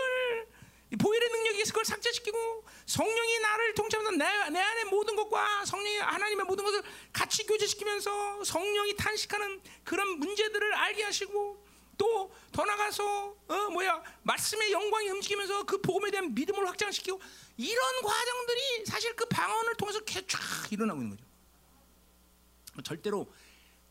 이 0.52 0.55
보혈의 1.00 1.30
능력이 1.30 1.62
있을 1.62 1.74
걸 1.74 1.84
삭제시키고 1.84 2.64
성령이 2.86 3.40
나를 3.40 3.74
통치하면서 3.74 4.18
내, 4.18 4.50
내 4.50 4.60
안에 4.60 4.84
모든 4.86 5.16
것과 5.16 5.66
성령이 5.66 5.98
하나님의 5.98 6.46
모든 6.46 6.64
것을 6.64 6.84
같이 7.12 7.46
교제시키면서 7.46 8.44
성령이 8.44 8.96
탄식하는 8.96 9.62
그런 9.84 10.20
문제들을 10.20 10.74
알게 10.74 11.04
하시고 11.04 11.66
또 11.98 12.36
더 12.56 12.64
나가서 12.64 13.36
어 13.50 13.70
뭐야 13.70 14.02
말씀의 14.24 14.72
영광이 14.72 15.10
움직이면서 15.10 15.66
그 15.66 15.82
복음에 15.82 16.10
대한 16.10 16.34
믿음을 16.34 16.66
확장시키고 16.70 17.20
이런 17.58 18.02
과정들이 18.02 18.86
사실 18.86 19.14
그 19.14 19.26
방언을 19.26 19.76
통해서 19.76 20.00
쫙 20.06 20.72
일어나고 20.72 21.02
있는 21.02 21.18
거죠. 21.18 22.82
절대로 22.82 23.30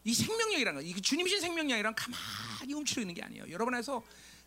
이 0.02 0.14
생명력이라는 0.14 0.80
거, 0.80 0.86
이 0.86 0.94
주님이신 0.98 1.42
생명력이란 1.42 1.94
가만히 1.94 2.72
움츠려 2.72 3.02
있는 3.02 3.14
게 3.14 3.22
아니에요. 3.22 3.44
여러분 3.50 3.74
안에서 3.74 4.02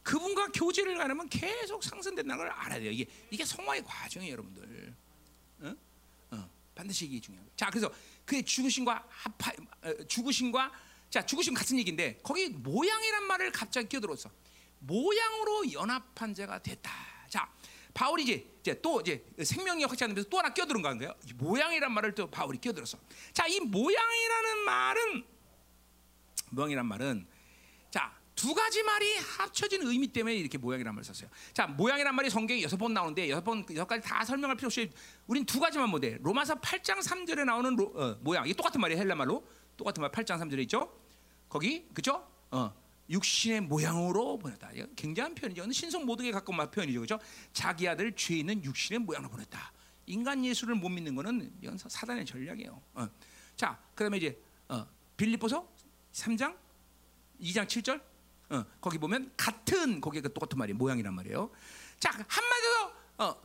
그분과 0.08 0.48
교제를 0.54 0.98
가려면 0.98 1.28
계속 1.28 1.84
상승된다는 1.84 2.38
걸 2.38 2.50
알아야 2.50 2.80
돼요. 2.80 2.92
이게 2.92 3.06
이게 3.30 3.44
성화의 3.44 3.84
과정이에요, 3.84 4.32
여러분들. 4.32 4.96
어? 5.60 5.76
어, 6.32 6.50
반드시 6.74 7.08
이게 7.08 7.20
중요해요. 7.20 7.46
자, 7.58 7.70
그래서 7.70 7.92
그의 8.24 8.42
죽으심과 8.44 9.06
합하, 9.10 9.52
어, 9.82 9.94
죽으심과 10.08 10.72
자 11.10 11.26
죽으심 11.26 11.54
같은 11.54 11.78
얘기인데 11.80 12.22
거기 12.24 12.48
모양이란 12.48 13.26
말을 13.26 13.52
갑자기 13.52 13.90
끼어들었어. 13.90 14.32
모양으로 14.80 15.74
연합한 15.74 16.34
자가 16.34 16.60
됐다. 16.64 16.90
자, 17.28 17.52
바울이 17.94 18.24
이제, 18.24 18.48
이제 18.62 18.82
또 18.82 19.02
이제 19.02 19.26
생명력 19.44 19.92
확장하면서 19.92 20.30
또 20.30 20.38
하나 20.38 20.54
거예요. 21.00 21.14
이 21.28 21.34
모양이란 21.34 21.92
말을 21.92 22.16
또 22.16 22.32
바울이 22.32 22.60
끼어들었어. 22.60 22.98
자, 23.34 23.46
이 23.48 23.60
모양이라는 23.60 24.58
말은 24.60 25.26
모양이란 26.52 26.86
말은 26.86 27.28
자. 27.92 28.16
두 28.38 28.54
가지 28.54 28.84
말이 28.84 29.18
합쳐진 29.18 29.82
의미 29.82 30.08
때문에 30.08 30.36
이렇게 30.36 30.60
모양이란 30.60 30.94
말을 30.94 31.04
썼어요. 31.04 31.28
자, 31.54 31.66
모양이란 31.66 32.16
말이 32.16 32.30
성경에 32.30 32.62
여섯 32.62 32.78
번 32.78 32.94
나오는데 32.94 33.30
여섯 33.32 33.44
번 33.44 33.66
여섯 33.72 33.88
가지 33.88 34.08
다 34.08 34.24
설명할 34.24 34.56
필요 34.56 34.68
없이 34.68 34.92
우린 35.26 35.44
두 35.44 35.60
가지만 35.60 35.90
못해. 35.90 36.20
로마서 36.22 36.62
8장 36.62 37.00
3절에 37.00 37.44
나오는 37.46 37.76
로, 37.76 37.92
어, 37.96 38.16
모양. 38.22 38.46
이게 38.46 38.54
똑같은 38.54 38.80
말이에요. 38.80 39.02
헬라 39.02 39.16
말로. 39.16 39.44
똑같은 39.76 40.02
말 40.02 40.12
8장 40.12 40.40
3절에 40.40 40.60
있죠. 40.62 40.96
거기 41.50 41.88
그죠? 41.94 42.26
어. 42.52 42.72
육신의 43.10 43.62
모양으로 43.62 44.38
보냈다. 44.38 44.70
굉장한 44.96 45.34
표현이죠. 45.34 45.72
신성 45.72 46.06
모독에 46.06 46.32
가까운 46.32 46.70
표현이죠. 46.70 47.00
그죠? 47.02 47.20
자기 47.54 47.88
아들 47.88 48.12
죄 48.16 48.36
있는 48.36 48.64
육신의 48.64 49.00
모양으로 49.00 49.32
보냈다. 49.32 49.74
인간 50.06 50.46
예수를 50.46 50.76
못 50.76 50.90
믿는 50.90 51.16
거는 51.16 51.54
이건 51.62 51.78
사단의 51.80 52.24
전략이에요. 52.24 52.82
어. 52.94 53.08
자, 53.56 53.80
그다음에 53.96 54.18
이제 54.18 54.40
어, 54.68 54.86
빌립보서 55.16 55.68
3장 56.14 56.56
2장 57.42 57.66
7절 57.66 58.00
어, 58.49 58.64
거기 58.80 58.98
보면 58.98 59.32
같은 59.36 59.99
거기에 60.02 60.22
그 60.22 60.34
똑같은 60.34 60.57
말이 60.57 60.74
모양이란 60.74 61.14
말이에요. 61.14 61.49
자 61.99 62.11
한마디로 62.11 62.91
어, 63.18 63.41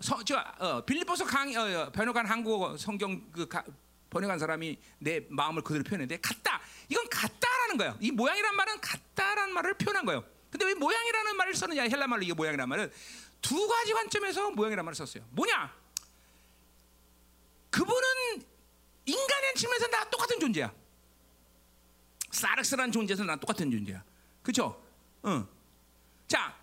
어, 0.59 0.85
빌립보서 0.85 1.25
강 1.25 1.55
어, 1.55 1.91
번역한 1.91 2.27
한국어 2.27 2.77
성경 2.77 3.31
그 3.33 3.49
가, 3.49 3.65
번역한 4.11 4.39
사람이 4.39 4.79
내 4.99 5.27
마음을 5.31 5.63
그대로 5.63 5.83
표현했는데 5.85 6.21
같다. 6.21 6.61
이건 6.89 7.09
같다라는 7.09 7.79
거예요. 7.79 7.97
이 8.01 8.11
모양이란 8.11 8.55
말은 8.55 8.81
같다라는 8.81 9.55
말을 9.55 9.75
표현한 9.75 10.05
거예요. 10.05 10.25
근데 10.51 10.67
왜 10.67 10.75
모양이라는 10.75 11.37
말을 11.37 11.55
썼느냐? 11.55 11.85
헬라 11.85 12.07
말로 12.07 12.23
이게 12.23 12.35
모양이란 12.35 12.69
말은 12.69 12.93
두 13.41 13.67
가지 13.67 13.95
관점에서 13.95 14.51
모양이란 14.51 14.85
말을 14.85 14.95
썼어요. 14.95 15.25
뭐냐? 15.31 15.75
그분은 17.71 18.45
인간의 19.07 19.55
측면에서 19.55 19.87
나 19.89 20.09
똑같은 20.11 20.39
존재야. 20.39 20.73
사르스란 22.31 22.93
존재에서 22.93 23.25
난 23.25 23.41
똑같은 23.41 23.71
존재야. 23.71 24.05
그렇죠? 24.43 24.82
응. 25.27 25.47
자, 26.29 26.57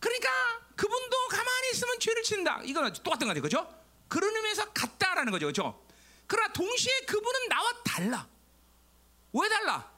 그러니까 0.00 0.28
그분도 0.76 1.28
가만히 1.28 1.70
있으면 1.72 1.98
죄를 1.98 2.22
짓는다. 2.22 2.62
이거는 2.62 2.92
똑같은 3.02 3.26
거죠, 3.26 3.40
그렇죠? 3.40 3.84
그런 4.08 4.34
의미에서 4.34 4.72
같다라는 4.72 5.32
거죠, 5.32 5.46
그렇죠? 5.46 5.86
그러나 6.26 6.52
동시에 6.52 7.00
그분은 7.06 7.48
나와 7.48 7.72
달라. 7.84 8.28
왜 9.32 9.48
달라? 9.48 9.90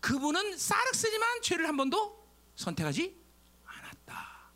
그분은 0.00 0.58
사르스지만 0.58 1.42
죄를 1.42 1.66
한 1.66 1.76
번도 1.76 2.28
선택하지 2.56 3.16
않았다. 3.64 4.50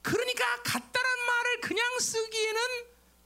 그러니까 0.00 0.62
같다란 0.62 1.26
말을 1.26 1.60
그냥 1.60 1.98
쓰기에는 1.98 2.60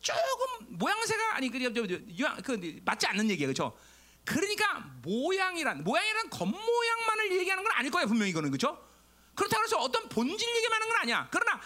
조금 0.00 0.78
모양새가 0.78 1.36
아니 1.36 1.48
그냥 1.48 1.72
그 1.72 2.80
맞지 2.84 3.06
않는 3.06 3.30
얘기예요, 3.30 3.52
그렇죠? 3.52 3.78
그러니까 4.26 4.90
모양이란 5.02 5.84
모양이란 5.84 6.28
겉모양만을 6.30 7.38
얘기하는 7.38 7.62
건 7.62 7.72
아닐 7.72 7.90
거예요 7.90 8.08
분명히 8.08 8.30
이거는 8.30 8.50
그렇죠? 8.50 8.76
그렇다고 9.36 9.62
해서 9.62 9.78
어떤 9.78 10.08
본질 10.08 10.56
얘기하는 10.56 10.88
건 10.88 10.96
아니야. 10.98 11.28
그러나 11.30 11.60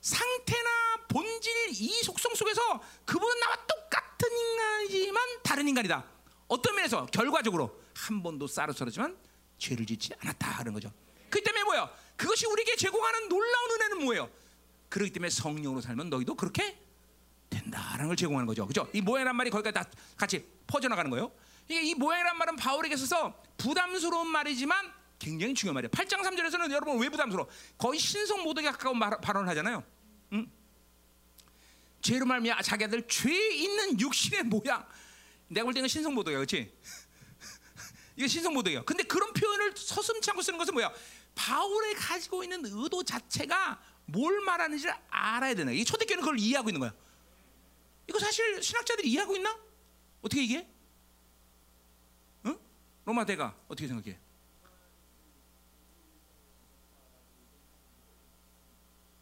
상태나 0.00 0.96
본질 1.08 1.52
이 1.70 2.02
속성 2.02 2.34
속에서 2.34 2.80
그분은 3.04 3.40
나와 3.40 3.56
똑같은 3.66 4.28
인간이지만 4.32 5.42
다른 5.42 5.68
인간이다. 5.68 6.04
어떤 6.48 6.74
면에서 6.76 7.06
결과적으로 7.06 7.82
한 7.94 8.22
번도 8.22 8.46
쌀을썰었지만 8.46 9.16
죄를 9.58 9.84
짓지 9.84 10.12
않았다 10.20 10.48
하는 10.48 10.72
거죠. 10.72 10.90
그 11.28 11.42
때문에 11.42 11.64
뭐예요? 11.64 11.90
그것이 12.16 12.46
우리에게 12.46 12.76
제공하는 12.76 13.28
놀라운 13.28 13.70
은혜는 13.72 14.04
뭐예요? 14.04 14.30
그렇기 14.88 15.12
때문에 15.12 15.28
성령으로 15.28 15.80
살면 15.80 16.08
너희도 16.08 16.36
그렇게 16.36 16.78
된다라는 17.50 18.06
걸 18.06 18.16
제공하는 18.16 18.46
거죠. 18.46 18.66
그죠? 18.66 18.88
이 18.92 19.00
모양이란 19.00 19.34
말이 19.34 19.50
거기까지 19.50 19.74
다 19.74 19.90
같이 20.16 20.48
퍼져나가는 20.66 21.10
거예요. 21.10 21.32
이게 21.68 21.82
이 21.82 21.94
모양이란 21.94 22.36
말은 22.38 22.56
바울에게 22.56 22.94
있어서 22.94 23.40
부담스러운 23.56 24.28
말이지만 24.28 24.92
굉장히 25.18 25.54
중요한 25.54 25.74
말이에요. 25.74 25.90
8장 25.90 26.22
3절에서는 26.22 26.70
여러분 26.70 26.98
왜 27.00 27.08
부담스러워? 27.08 27.48
거의 27.78 27.98
신성 27.98 28.42
모독에 28.42 28.70
가까운 28.70 28.98
말, 28.98 29.18
발언을 29.20 29.48
하잖아요. 29.50 29.82
응? 30.32 30.50
죄로 32.00 32.26
말미암아 32.26 32.62
자기 32.62 32.84
아들 32.84 33.06
죄 33.08 33.30
있는 33.32 33.98
육신의 33.98 34.44
모양. 34.44 34.86
내가 35.48 35.64
볼 35.64 35.74
때는 35.74 35.88
신성 35.88 36.14
모독이야, 36.14 36.38
그렇지? 36.38 36.72
이게 38.16 38.28
신성 38.28 38.54
모독이야. 38.54 38.82
근데 38.84 39.02
그런 39.04 39.32
표현을 39.32 39.72
서슴치 39.76 40.30
않고 40.30 40.42
쓰는 40.42 40.58
것은 40.58 40.74
뭐야? 40.74 40.92
바울이 41.34 41.94
가지고 41.94 42.44
있는 42.44 42.62
의도 42.64 43.02
자체가 43.02 43.80
뭘 44.06 44.40
말하는지를 44.40 44.94
알아야 45.08 45.54
되는 45.54 45.72
거야. 45.72 45.80
이 45.80 45.84
초대교회는 45.84 46.22
그걸 46.22 46.38
이해하고 46.38 46.70
있는 46.70 46.80
거야. 46.80 46.94
이거 48.08 48.18
사실 48.18 48.62
신학자들이 48.62 49.08
이해하고 49.10 49.36
있나? 49.36 49.58
어떻게 50.22 50.42
이게? 50.44 50.68
응? 53.06 53.12
로마 53.12 53.24
대가 53.24 53.56
어떻게 53.68 53.86
생각해? 53.86 54.18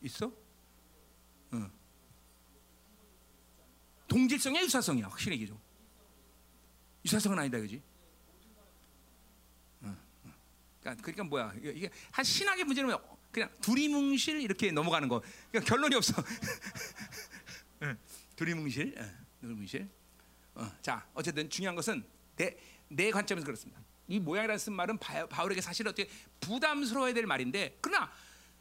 있어? 0.03 0.33
응. 1.53 1.71
동질성이야, 4.09 4.63
유사성이야. 4.63 5.07
확실히 5.07 5.37
얘기죠. 5.37 5.61
유사성은 7.05 7.39
아니다, 7.39 7.59
그지? 7.59 7.83
그러니까, 10.85 11.03
그러니까 11.03 11.25
뭐야? 11.25 11.55
이게 11.57 11.89
한 12.11 12.25
신학의 12.25 12.65
문제는 12.65 12.95
그냥 13.33 13.51
두리뭉실 13.63 14.43
이렇게 14.43 14.71
넘어가는 14.71 15.09
거. 15.09 15.23
그러니까 15.51 15.69
결론이 15.69 15.97
없어. 15.97 16.13
두리뭉실, 18.37 18.95
두리뭉실. 19.41 19.89
어, 20.55 20.71
자, 20.83 21.09
어쨌든 21.15 21.49
중요한 21.49 21.75
것은 21.75 22.05
내, 22.37 22.55
내 22.95 23.11
관점에서 23.11 23.45
그렇습니다. 23.45 23.81
이 24.09 24.19
모양이라는 24.21 24.59
쓴 24.59 24.73
말은 24.75 24.99
바, 24.99 25.27
바울에게 25.27 25.61
사실 25.61 25.87
어떻게 25.89 26.09
부담스러워야 26.41 27.15
될 27.15 27.27
말인데, 27.27 27.79
그러나 27.81 28.11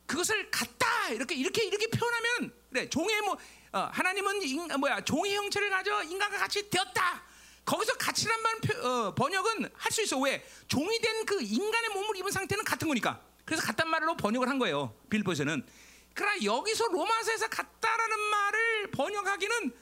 그것을 0.06 0.50
갖다 0.52 1.10
이렇게 1.10 1.36
이렇게 1.36 1.64
이렇게 1.66 1.88
표현하면 1.88 2.54
그래 2.70 2.90
종의 2.90 3.22
뭐 3.22 3.38
어, 3.74 3.90
하나님은 3.92 4.42
인, 4.44 4.68
뭐야 4.80 5.02
종의 5.02 5.36
형체를 5.36 5.70
가져 5.70 6.04
인간과 6.04 6.38
같이 6.38 6.70
되었다. 6.70 7.24
거기서 7.66 7.94
가치란 7.94 8.42
말 8.42 8.56
어, 8.86 9.16
번역은 9.16 9.70
할 9.76 9.92
수 9.92 10.02
있어. 10.04 10.20
왜? 10.20 10.46
종이 10.68 11.00
된 11.00 11.26
그 11.26 11.42
인간의 11.42 11.90
몸을 11.92 12.18
입은 12.18 12.32
상태는 12.32 12.64
같은 12.66 12.88
거니까. 12.88 13.22
그래서 13.46 13.64
같단 13.64 13.90
말로 13.90 14.16
번역을 14.18 14.48
한 14.50 14.60
거예요. 14.60 14.94
빌보에서는. 15.10 15.66
그러나 16.14 16.44
여기서 16.44 16.88
로마서에서 16.88 17.48
같다라는 17.48 18.20
말을 18.20 18.92
번역하기는 18.92 19.74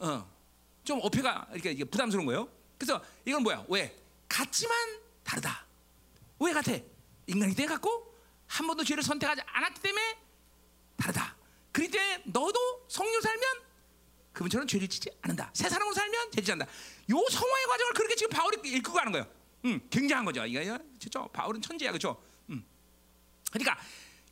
어, 0.00 0.30
좀 0.84 1.00
어폐가 1.02 1.48
이렇게 1.54 1.82
부담스러운 1.84 2.26
거예요. 2.26 2.48
그래서 2.78 3.02
이건 3.24 3.42
뭐야? 3.42 3.64
왜? 3.68 3.96
같지만 4.28 4.76
다르다. 5.22 5.64
왜 6.40 6.52
같아? 6.52 6.72
인간이 7.26 7.54
돼 7.54 7.66
갖고 7.66 8.14
한 8.46 8.66
번도 8.66 8.84
죄를 8.84 9.02
선택하지 9.02 9.42
않았기 9.46 9.80
때문에 9.80 10.18
다르다. 10.96 11.36
그럴 11.72 11.90
때 11.90 12.22
너도 12.26 12.86
성령 12.88 13.20
살면 13.20 13.42
그분처럼 14.32 14.66
죄를 14.66 14.88
짓지 14.88 15.10
않는다. 15.22 15.50
새 15.54 15.68
사람으로 15.68 15.94
살면 15.94 16.30
죄 16.32 16.40
짓지 16.40 16.52
않는다. 16.52 16.70
요 17.10 17.24
성화의 17.30 17.66
과정을 17.66 17.92
그렇게 17.94 18.14
지금 18.16 18.30
바울이 18.30 18.58
읽고 18.64 18.92
가는 18.92 19.12
거예요. 19.12 19.26
음, 19.64 19.80
굉장한 19.90 20.24
거죠. 20.24 20.44
이거 20.44 20.78
진짜 20.98 21.26
바울은 21.32 21.62
천재야, 21.62 21.90
그렇죠? 21.90 22.22
음. 22.50 22.64
그러니까 23.50 23.78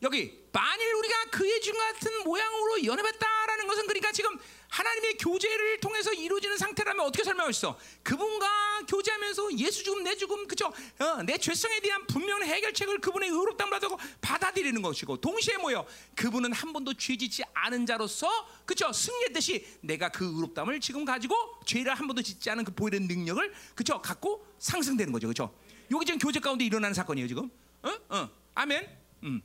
여기 0.02 0.42
만일 0.52 0.94
우리가 0.94 1.30
그의 1.30 1.60
주 1.60 1.72
같은 1.72 2.24
모양으로 2.24 2.84
연합했다라는 2.84 3.66
것은 3.68 3.86
그러니까 3.86 4.10
지금 4.12 4.36
하나님의 4.68 5.16
교제를 5.18 5.80
통해서 5.80 6.12
이루어지는 6.12 6.56
상태라면 6.56 7.06
어떻게 7.06 7.22
설명할 7.22 7.52
수 7.52 7.60
있어? 7.60 7.78
그분과 8.02 8.82
교제하면서 8.88 9.58
예수 9.58 9.84
죽음 9.84 10.02
내 10.02 10.16
죽음 10.16 10.48
그죠? 10.48 10.72
어, 10.98 11.22
내 11.22 11.38
죄성에 11.38 11.80
대한 11.80 12.06
분명한 12.06 12.48
해결책을 12.48 13.00
그분의 13.00 13.28
의롭다함 13.28 13.70
받고 13.70 13.98
받아들이는 14.20 14.82
것이고 14.82 15.18
동시에 15.18 15.58
뭐요? 15.58 15.86
그분은 16.16 16.52
한 16.52 16.72
번도 16.72 16.94
죄짓지 16.94 17.44
않은 17.54 17.86
자로서 17.86 18.28
그죠? 18.64 18.92
승리했듯이 18.92 19.78
내가 19.82 20.08
그 20.08 20.24
의롭다함을 20.24 20.80
지금 20.80 21.04
가지고 21.04 21.36
죄를 21.64 21.94
한 21.94 22.06
번도 22.06 22.22
짓지 22.22 22.50
않은 22.50 22.64
그 22.64 22.74
보이는 22.74 23.06
능력을 23.06 23.54
그죠? 23.74 24.02
갖고 24.02 24.44
상승되는 24.58 25.12
거죠, 25.12 25.28
그죠? 25.28 25.54
여기 25.90 26.06
지금 26.06 26.18
교제 26.18 26.40
가운데 26.40 26.64
일어나는 26.64 26.94
사건이에요, 26.94 27.28
지금. 27.28 27.50
어? 27.82 27.90
어. 28.08 28.30
아멘. 28.54 28.88
음. 29.24 29.42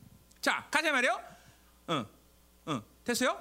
자, 0.48 0.66
가자 0.72 0.94
말이요. 0.94 1.22
어, 1.88 2.06
어, 2.68 2.84
됐어요? 3.04 3.38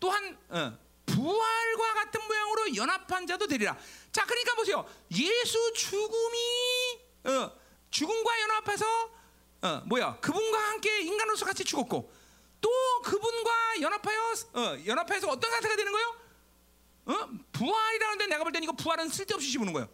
또한 0.00 0.38
어, 0.48 0.78
부활과 1.04 1.92
같은 1.92 2.26
모양으로 2.26 2.74
연합한 2.74 3.26
자도 3.26 3.46
되리라. 3.46 3.76
자, 4.10 4.24
그러니까 4.24 4.54
보세요. 4.54 4.88
예수 5.10 5.72
죽음이 5.74 6.38
어, 7.24 7.52
죽음과 7.90 8.40
연합해서 8.40 8.86
어, 9.60 9.82
뭐야? 9.84 10.20
그분과 10.20 10.58
함께 10.70 11.02
인간으로서 11.02 11.44
같이 11.44 11.64
죽었고 11.64 12.10
또 12.62 12.70
그분과 13.04 13.82
연합하여 13.82 14.34
어, 14.54 14.78
연합해서 14.86 15.28
어떤 15.28 15.50
상태가 15.50 15.76
되는 15.76 15.92
거예요? 15.92 16.16
어? 17.04 17.28
부활이라는데 17.52 18.26
내가 18.28 18.42
볼 18.42 18.52
때는 18.52 18.64
이거 18.64 18.72
부활은 18.72 19.10
쓸데없이 19.10 19.52
집는 19.52 19.74
거예요. 19.74 19.86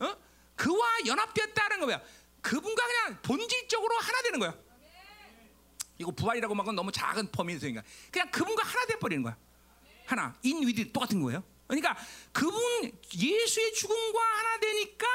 어? 0.00 0.14
그와 0.56 0.98
연합되었다는 1.06 1.80
거야. 1.86 2.02
그분과 2.42 2.86
그냥 2.86 3.22
본질적으로 3.22 3.96
하나 3.96 4.20
되는 4.20 4.38
거야. 4.40 4.65
이거 5.98 6.10
부활이라고 6.10 6.54
막은 6.54 6.74
너무 6.74 6.92
작은 6.92 7.30
범위에서니까 7.32 7.82
그냥 8.10 8.30
그분과 8.30 8.62
하나 8.62 8.86
돼 8.86 8.98
버리는 8.98 9.22
거야. 9.22 9.36
하나 10.04 10.36
인위디 10.42 10.92
똑같은 10.92 11.20
거예요. 11.22 11.42
그러니까 11.66 11.96
그분 12.32 12.60
예수의 13.14 13.72
죽음과 13.74 14.20
하나 14.20 14.60
되니까 14.60 15.06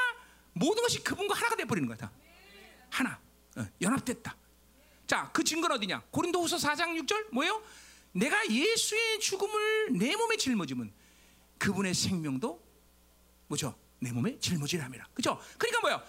모든 0.52 0.82
것이 0.82 1.02
그분과 1.02 1.34
하나가 1.34 1.56
돼 1.56 1.64
버리는 1.64 1.86
거야. 1.86 1.96
다. 1.96 2.10
하나 2.90 3.18
어, 3.56 3.66
연합됐다. 3.80 4.36
자, 5.06 5.30
그 5.32 5.44
증거는 5.44 5.76
어디냐? 5.76 6.02
고린도후서 6.10 6.56
4장 6.56 6.98
6절 7.02 7.32
뭐예요? 7.32 7.62
내가 8.12 8.48
예수의 8.48 9.20
죽음을 9.20 9.98
내 9.98 10.14
몸에 10.16 10.36
짊어지면 10.36 10.92
그분의 11.58 11.94
생명도 11.94 12.62
뭐죠? 13.46 13.74
내 13.98 14.10
몸에 14.12 14.38
짊어지람이라. 14.38 15.06
그죠? 15.14 15.40
그러니까 15.58 15.80
뭐야? 15.80 16.04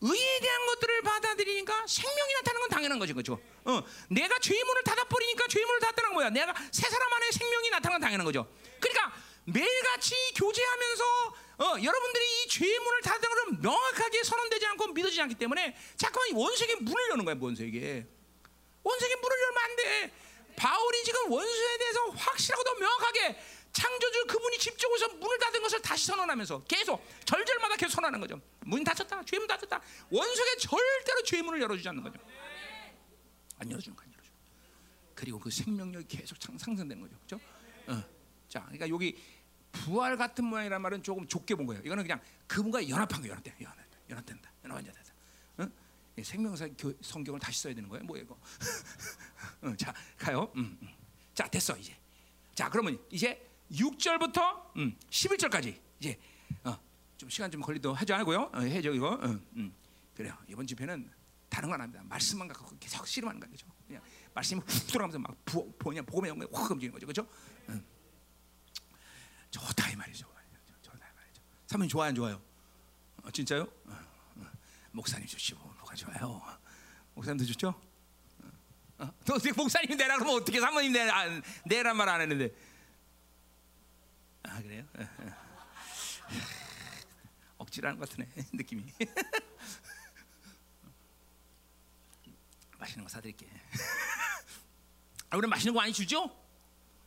의에 0.00 0.40
대한 0.40 0.66
것들을 0.66 1.02
받아들이니까 1.02 1.86
생명이 1.86 2.32
나타나는 2.34 2.60
건 2.60 2.70
당연한 2.70 2.98
거죠, 2.98 3.14
그죠? 3.14 3.40
어, 3.64 3.82
내가 4.08 4.38
죄의 4.38 4.62
문을 4.62 4.82
닫아버리니까 4.84 5.46
죄의 5.48 5.64
문을 5.64 5.80
닫다는 5.80 6.14
거야. 6.14 6.30
내가 6.30 6.54
새 6.70 6.88
사람 6.88 7.12
안에 7.12 7.30
생명이 7.32 7.70
나타나는 7.70 7.94
건 7.94 8.00
당연한 8.00 8.24
거죠. 8.24 8.48
그러니까 8.80 9.12
매일같이 9.44 10.14
교제하면서 10.36 11.04
어, 11.58 11.64
여러분들이 11.82 12.24
이 12.44 12.48
죄의 12.48 12.78
문을 12.78 13.02
닫는 13.02 13.28
것을 13.28 13.44
명확하게 13.60 14.22
선언되지 14.22 14.66
않고 14.66 14.86
믿어지지 14.88 15.20
않기 15.22 15.34
때문에 15.34 15.76
자꾸만 15.96 16.28
원수에게 16.34 16.76
문을 16.76 17.10
여는 17.10 17.24
거야, 17.24 17.34
원수에게. 17.38 18.06
원수에게 18.84 19.16
문을 19.16 19.36
열면 19.42 19.62
안 19.64 19.76
돼. 19.76 20.12
바울이 20.54 21.04
지금 21.04 21.30
원수에 21.32 21.78
대해서 21.78 22.06
확실하고도 22.10 22.74
명확하게 22.74 23.40
창조주 23.78 24.26
그분이 24.26 24.58
집중해서 24.58 25.08
문을 25.14 25.38
닫은 25.38 25.62
것을 25.62 25.80
다시 25.80 26.06
선언하면서 26.06 26.64
계속 26.64 27.00
절절마다 27.24 27.76
계속 27.76 27.92
선언하는 27.92 28.18
거죠. 28.18 28.40
문 28.64 28.82
닫혔다, 28.82 29.24
죄문 29.24 29.46
닫혔다. 29.46 29.80
원수에게 30.10 30.56
절대로 30.56 31.22
죄 31.24 31.40
문을 31.42 31.62
열어주지 31.62 31.88
않는 31.90 32.02
거죠. 32.02 32.18
안 33.58 33.70
열어주는 33.70 33.94
거, 33.96 34.02
안 34.02 34.12
열어줘. 34.12 34.30
그리고 35.14 35.38
그 35.38 35.48
생명력이 35.52 36.08
계속 36.08 36.36
상승되는 36.40 37.00
거죠, 37.00 37.16
그렇죠? 37.18 37.40
어. 37.86 38.02
자, 38.48 38.62
그러니까 38.62 38.88
여기 38.88 39.16
부활 39.70 40.16
같은 40.16 40.44
모양이란 40.44 40.82
말은 40.82 41.04
조금 41.04 41.28
좁게 41.28 41.54
본 41.54 41.66
거예요. 41.66 41.80
이거는 41.84 42.02
그냥 42.02 42.20
그분과 42.48 42.88
연합한 42.88 43.22
거, 43.22 43.28
연합돼, 43.28 43.54
연합된다, 43.60 43.98
연합된다, 44.10 44.52
연합된다. 44.64 45.12
어? 45.58 45.68
생명사 46.20 46.68
성경을 47.00 47.38
다시 47.38 47.62
써야 47.62 47.74
되는 47.74 47.88
거예요, 47.88 48.04
뭐 48.04 48.16
이거? 48.16 48.36
어, 49.62 49.72
자, 49.76 49.94
가요. 50.16 50.50
음, 50.56 50.76
음. 50.82 50.88
자, 51.32 51.46
됐어 51.46 51.76
이제. 51.76 51.96
자, 52.56 52.68
그러면 52.68 53.00
이제 53.08 53.47
6절부터 53.72 54.76
음, 54.76 54.96
11절까지 55.10 55.78
이제 56.00 56.18
어, 56.64 56.78
좀 57.16 57.28
시간 57.28 57.50
좀 57.50 57.60
걸리도 57.60 57.92
하지 57.92 58.12
않고요. 58.12 58.50
어, 58.54 58.60
해줘 58.60 58.92
이거. 58.92 59.10
어, 59.14 59.26
음. 59.56 59.74
그래요. 60.14 60.36
이번 60.48 60.66
집회는 60.66 61.10
다른 61.48 61.70
건 61.70 61.80
아닙니다. 61.80 62.04
말씀만 62.08 62.48
갖고 62.48 62.76
계속 62.78 63.06
씨름하는 63.06 63.40
거죠. 63.40 63.66
그냥 63.86 64.02
말씀이 64.34 64.60
훅 64.60 64.86
들어가면서 64.88 65.18
막 65.18 65.36
부, 65.44 65.70
그냥 65.78 66.04
복음의 66.04 66.30
영광이 66.30 66.50
확 66.52 66.70
움직이는 66.70 66.92
거죠. 66.92 67.06
그렇죠? 67.06 67.28
음. 67.68 67.84
좋다 69.50 69.90
이 69.90 69.96
말이죠. 69.96 70.26
좋다 70.82 70.96
이 70.98 71.14
말이죠. 71.16 71.42
사모님 71.66 71.88
좋아요, 71.88 72.08
안 72.08 72.14
좋아요? 72.14 72.40
어, 73.22 73.30
진짜요? 73.30 73.62
어, 73.62 73.98
어. 74.36 74.46
목사님 74.92 75.26
좋시고 75.26 75.60
뭐가 75.78 75.94
좋아요? 75.94 76.42
목사님도 77.14 77.44
좋죠? 77.46 77.68
어, 78.98 79.04
어. 79.04 79.14
목사님 79.56 79.96
내라 79.96 80.16
그러면 80.16 80.36
어떻게 80.40 80.60
사모님 80.60 80.92
내라 80.92 81.24
내란 81.64 81.96
말 81.96 82.08
안 82.08 82.20
했는데 82.20 82.52
아 84.48 84.62
그래요? 84.62 84.84
억지라는 87.58 87.98
것 87.98 88.08
같네 88.10 88.28
느낌이. 88.52 88.84
맛있는 92.78 93.04
거 93.04 93.08
사드릴게. 93.10 93.48
아, 95.30 95.36
우리 95.36 95.46
맛있는 95.48 95.74
거 95.74 95.80
많이 95.80 95.92
주죠? 95.92 96.30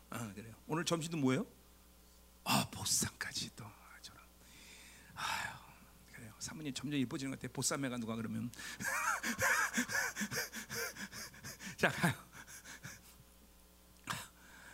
아 0.09 0.31
그래요. 0.33 0.53
오늘 0.67 0.83
점심도 0.85 1.17
뭐예요? 1.17 1.45
아 2.43 2.67
보쌈까지 2.71 3.51
또 3.55 3.65
저랑. 4.01 4.23
아유 5.15 5.49
그래요. 6.13 6.33
사모님 6.39 6.73
점점 6.73 6.99
예뻐지는 6.99 7.31
것 7.31 7.39
같아. 7.39 7.51
보쌈에가 7.53 7.97
누가 7.97 8.15
그러면. 8.15 8.51
자 11.77 11.89
가요. 11.89 12.13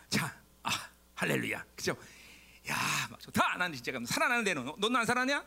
자, 0.10 0.42
아 0.64 0.90
할렐루야. 1.16 1.64
그죠? 1.76 1.96
야, 2.70 3.08
막 3.10 3.20
좋다. 3.20 3.58
나는 3.58 3.76
진짜 3.76 3.92
살아나는 4.06 4.44
데는 4.44 4.66
너는 4.78 4.96
안 4.96 5.06
살아냐? 5.06 5.44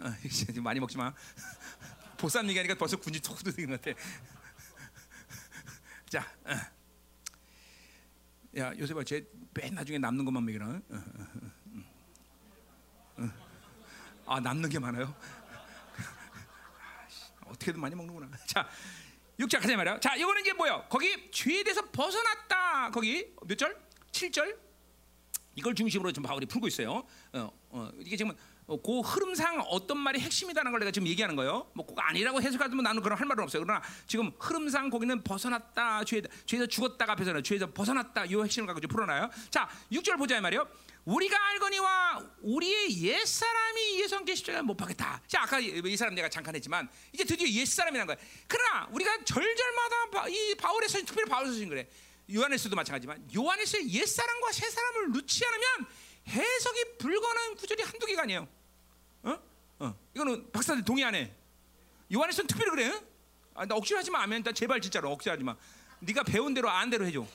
어, 0.00 0.02
많이 0.62 0.80
먹지 0.80 0.96
마. 0.96 1.12
보쌈 2.16 2.48
얘기하니까 2.48 2.74
벌써 2.76 2.96
군지 2.96 3.20
톡 3.20 3.36
드는 3.42 3.70
것 3.70 3.82
같아. 3.82 3.98
자, 6.08 6.26
어. 6.44 6.54
야 8.56 8.72
요새 8.78 8.94
봐쟤맨 8.94 9.74
나중에 9.74 9.98
남는 9.98 10.24
것만 10.24 10.44
먹이나? 10.44 10.66
어, 10.66 10.80
어, 13.16 13.16
어, 13.16 13.30
아 14.26 14.40
남는 14.40 14.70
게 14.70 14.78
많아요. 14.78 15.14
어떻게든 17.46 17.80
많이 17.80 17.94
먹는구나. 17.94 18.28
자, 18.46 18.68
6절 19.38 19.60
가자 19.60 19.76
말이야. 19.76 20.00
자, 20.00 20.16
이거는 20.16 20.40
이제 20.40 20.52
뭐야? 20.52 20.88
거기 20.88 21.30
죄에 21.30 21.62
대해서 21.62 21.82
벗어났다. 21.90 22.90
거기 22.90 23.34
몇 23.46 23.58
절? 23.58 23.76
7절. 24.12 24.63
이걸 25.54 25.74
중심으로 25.74 26.12
좀 26.12 26.24
바울이 26.24 26.46
풀고 26.46 26.66
있어요. 26.68 27.04
어, 27.32 27.50
어, 27.70 27.90
이게 28.00 28.16
지금 28.16 28.32
어, 28.66 28.80
그 28.80 29.00
흐름상 29.00 29.60
어떤 29.68 29.98
말이 29.98 30.18
핵심이다는 30.20 30.70
걸 30.70 30.80
내가 30.80 30.90
지금 30.90 31.06
얘기하는 31.08 31.36
거예요. 31.36 31.70
뭐 31.74 31.84
꼭 31.84 31.98
아니라고 32.00 32.42
해석하면 32.42 32.82
나는 32.82 33.02
그런 33.02 33.18
할 33.18 33.26
말은 33.26 33.44
없어요. 33.44 33.62
그러나 33.62 33.82
지금 34.06 34.32
흐름상 34.38 34.90
거기는 34.90 35.22
벗어났다, 35.22 36.04
죄, 36.04 36.22
죄에서 36.46 36.66
죽었다가 36.66 37.12
앞에서는 37.12 37.42
죄에서 37.42 37.72
벗어났다. 37.72 38.24
이 38.24 38.34
핵심을 38.34 38.74
좀 38.74 38.88
풀어놔요. 38.88 39.30
자, 39.50 39.68
6절 39.92 40.18
보자 40.18 40.40
말이요. 40.40 40.66
우리가 41.04 41.36
알거니와 41.50 42.24
우리의 42.40 43.02
옛 43.02 43.24
사람이 43.24 44.00
예수 44.00 44.16
함께 44.16 44.34
십자가에 44.34 44.62
못 44.62 44.76
박겠다. 44.76 45.20
자, 45.26 45.42
아까 45.42 45.60
이 45.60 45.96
사람 45.96 46.14
내가 46.14 46.28
잠깐 46.28 46.54
했지만 46.56 46.88
이제 47.12 47.24
드디어 47.24 47.46
옛 47.46 47.64
사람이란 47.66 48.06
거야. 48.06 48.16
그러나 48.48 48.88
우리가 48.90 49.24
절절마다 49.24 50.28
이 50.28 50.54
바울의 50.56 50.88
서 50.88 50.98
특별히 50.98 51.28
바울 51.28 51.46
서신 51.46 51.68
그래. 51.68 51.86
요한에서도 52.32 52.74
마찬가지지만 52.74 53.28
요한에서의 53.34 53.92
옛 53.92 54.06
사람과 54.06 54.52
새 54.52 54.68
사람을 54.70 55.12
넣지 55.12 55.44
않으면 55.44 55.86
해석이 56.28 56.98
불가능한 56.98 57.54
구절이 57.56 57.82
한두 57.82 58.06
개가 58.06 58.22
아니에요. 58.22 58.48
어? 59.22 59.38
어. 59.80 59.98
이거는 60.14 60.50
박사들 60.52 60.84
동의 60.84 61.04
안 61.04 61.14
해. 61.14 61.34
요한에서는 62.12 62.46
특별히 62.46 62.70
그래. 62.70 62.86
응? 62.86 63.00
아, 63.54 63.66
나 63.66 63.74
억지로 63.74 63.98
하지 63.98 64.10
마. 64.10 64.22
아멘. 64.22 64.42
나 64.42 64.52
제발 64.52 64.80
진짜로 64.80 65.12
억지로 65.12 65.32
하지 65.32 65.44
마. 65.44 65.56
네가 66.00 66.22
배운 66.24 66.54
대로 66.54 66.70
안 66.70 66.90
대로 66.90 67.06
해줘. 67.06 67.26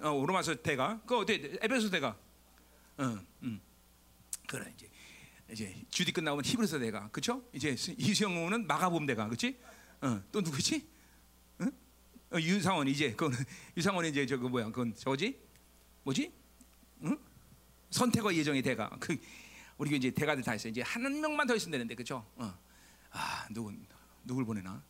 어, 0.00 0.24
로마서 0.26 0.56
대가. 0.56 1.00
그 1.06 1.16
어때? 1.18 1.34
에베소 1.60 1.90
대가. 1.90 2.16
어, 2.98 3.18
음. 3.42 3.60
그래 4.46 4.72
이제 4.76 4.90
이제 5.50 5.74
주디 5.90 6.12
끝나면 6.12 6.44
히브리서 6.44 6.78
대가. 6.78 7.08
그렇죠? 7.10 7.42
이제 7.52 7.70
이수영은 7.96 8.66
마가복음 8.66 9.06
대가. 9.06 9.26
그렇지? 9.26 9.58
어, 10.00 10.22
또 10.30 10.40
누구지? 10.40 10.86
응? 12.32 12.36
어, 12.36 12.40
유상원 12.40 12.88
이제 12.88 13.12
그 13.16 13.30
유상원 13.76 14.04
이제 14.06 14.24
저거 14.26 14.48
뭐야? 14.48 14.66
그건 14.66 14.94
저거지? 14.94 15.38
뭐지? 16.04 16.32
응? 17.04 17.18
선택과 17.90 18.34
예정의 18.34 18.62
대가. 18.62 18.90
그 19.00 19.16
우리 19.78 19.96
이제 19.96 20.10
대가들 20.10 20.42
다 20.42 20.54
있어. 20.54 20.68
이제 20.68 20.82
한 20.82 21.02
명만 21.20 21.46
더 21.46 21.54
있으면 21.54 21.72
되는데 21.72 21.94
그렇죠? 21.94 22.26
어. 22.36 22.58
아 23.10 23.46
누구 23.50 23.72
누굴 24.24 24.44
보내나? 24.44 24.82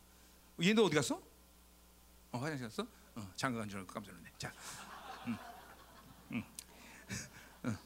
얘너 0.61 0.83
어디 0.83 0.95
갔어? 0.95 1.21
어 2.31 2.37
화장실 2.37 2.67
갔어? 2.67 2.87
어 3.15 3.31
장가 3.35 3.59
간줄 3.59 3.79
알고 3.79 3.93
깜짝 3.93 4.11
놀랐네. 4.11 4.31
자, 4.37 4.51
음, 5.27 5.37
음, 6.31 6.43
어. 7.63 7.77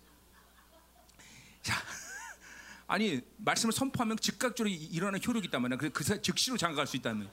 자, 1.62 1.76
아니 2.88 3.22
말씀을 3.38 3.74
선포하면 3.74 4.18
즉각적으로 4.18 4.70
일어나는 4.70 5.20
효력이 5.26 5.48
있단 5.48 5.62
말이야. 5.62 5.78
그, 5.78 5.90
그 5.90 6.22
즉시로 6.22 6.58
장가 6.58 6.78
갈 6.78 6.88
수 6.88 6.96
있다는. 6.98 7.28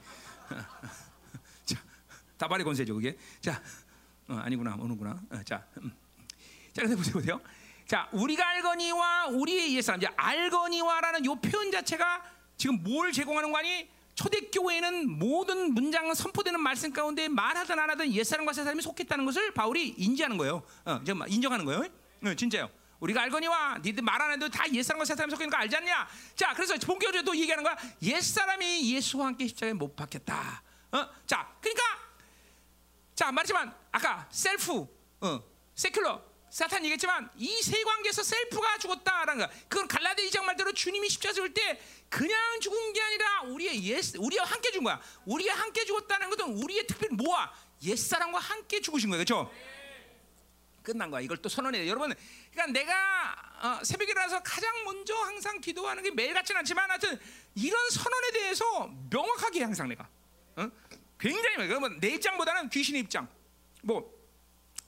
자, 2.35 2.45
다발의 2.45 2.63
권세죠 2.65 2.93
그게. 2.95 3.17
자, 3.41 3.61
어, 4.27 4.35
아니구나 4.43 4.75
오는구나. 4.75 5.19
어, 5.31 5.41
자. 5.45 5.65
음. 5.77 5.91
자, 6.73 6.81
그래서 6.81 6.95
보세요, 6.95 7.13
보세요. 7.13 7.41
자, 7.87 8.09
우리가 8.11 8.47
알거니와 8.49 9.27
우리의 9.27 9.75
옛 9.75 9.81
사람, 9.81 10.01
이제 10.01 10.09
알거니와라는 10.17 11.25
요 11.25 11.35
표현 11.35 11.71
자체가 11.71 12.23
지금 12.57 12.81
뭘 12.83 13.11
제공하는 13.11 13.51
거니? 13.51 13.89
초대교회는 14.15 15.09
모든 15.19 15.73
문장 15.73 16.13
선포되는 16.13 16.59
말씀 16.59 16.91
가운데 16.93 17.27
말하든 17.27 17.77
안 17.77 17.89
하든 17.91 18.13
옛사람과 18.13 18.53
새사람이 18.53 18.81
속했다는 18.81 19.25
것을 19.25 19.51
바울이 19.53 19.89
인지하는 19.97 20.37
거예요. 20.37 20.63
어, 20.85 21.01
인정하는 21.27 21.65
거예요. 21.65 21.83
어, 22.23 22.33
진짜요. 22.33 22.69
우리가 23.01 23.21
알거니와 23.23 23.79
니들 23.83 24.01
말 24.03 24.21
안 24.21 24.31
해도 24.31 24.49
다 24.49 24.63
옛사람과 24.71 25.03
새사람이 25.05 25.31
속해 25.31 25.43
있는 25.43 25.51
거 25.51 25.57
알지 25.57 25.75
않냐? 25.75 26.07
자, 26.35 26.53
그래서 26.53 26.75
본격적으로 26.77 27.23
또 27.23 27.35
얘기하는 27.37 27.63
거야. 27.63 27.75
옛사람이 28.01 28.93
예수와 28.95 29.27
함께 29.27 29.47
십자가에 29.47 29.73
못 29.73 29.95
박혔다. 29.97 30.63
어? 30.93 31.09
자, 31.27 31.53
그러니까 31.59 31.83
자, 33.15 33.31
말했지만 33.31 33.73
아까 33.91 34.27
셀프, 34.31 34.85
어, 35.21 35.43
세큘러 35.75 36.21
사탄 36.49 36.83
얘기했지만 36.83 37.29
이 37.37 37.61
세 37.61 37.83
관계에서 37.83 38.23
셀프가 38.23 38.77
죽었다라는 38.77 39.45
거. 39.45 39.53
그건 39.67 39.87
갈라데 39.87 40.27
2장 40.29 40.43
말대로 40.43 40.71
주님이 40.73 41.09
십자가 41.09 41.33
죽을 41.33 41.53
때 41.53 41.81
그냥 42.09 42.59
죽은 42.61 42.93
게 42.93 43.01
아니라 43.01 43.41
우리의 43.43 43.83
옛 43.85 44.01
우리와 44.17 44.45
함께 44.45 44.71
죽은 44.71 44.83
거야. 44.85 45.01
우리와 45.25 45.55
함께 45.55 45.83
죽었다는 45.85 46.29
것은 46.29 46.53
우리의 46.63 46.87
특별히 46.87 47.15
뭐야? 47.15 47.51
옛 47.83 47.95
사람과 47.97 48.39
함께 48.39 48.79
죽으신 48.81 49.09
거예요. 49.09 49.23
그렇죠? 49.25 49.51
끝난 50.83 51.09
거야. 51.09 51.21
이걸 51.21 51.37
또 51.37 51.49
선언해요. 51.49 51.87
여러분, 51.89 52.13
그러니까 52.51 52.79
내가 52.79 53.35
어, 53.79 53.83
새벽에 53.83 54.11
일어나서 54.11 54.41
가장 54.43 54.83
먼저 54.83 55.15
항상 55.15 55.59
기도하는 55.59 56.03
게 56.03 56.11
매일 56.11 56.33
같지는 56.33 56.59
않지만 56.59 56.89
하여튼 56.89 57.19
이런 57.55 57.89
선언에 57.89 58.31
대해서 58.31 58.89
명확하게 59.09 59.63
항상 59.63 59.89
내가 59.89 60.07
어? 60.57 60.69
굉장히 61.25 61.67
그러면 61.67 61.99
내 61.99 62.09
입장보다는 62.09 62.69
귀신의 62.69 63.01
입장. 63.01 63.27
뭐 63.81 64.13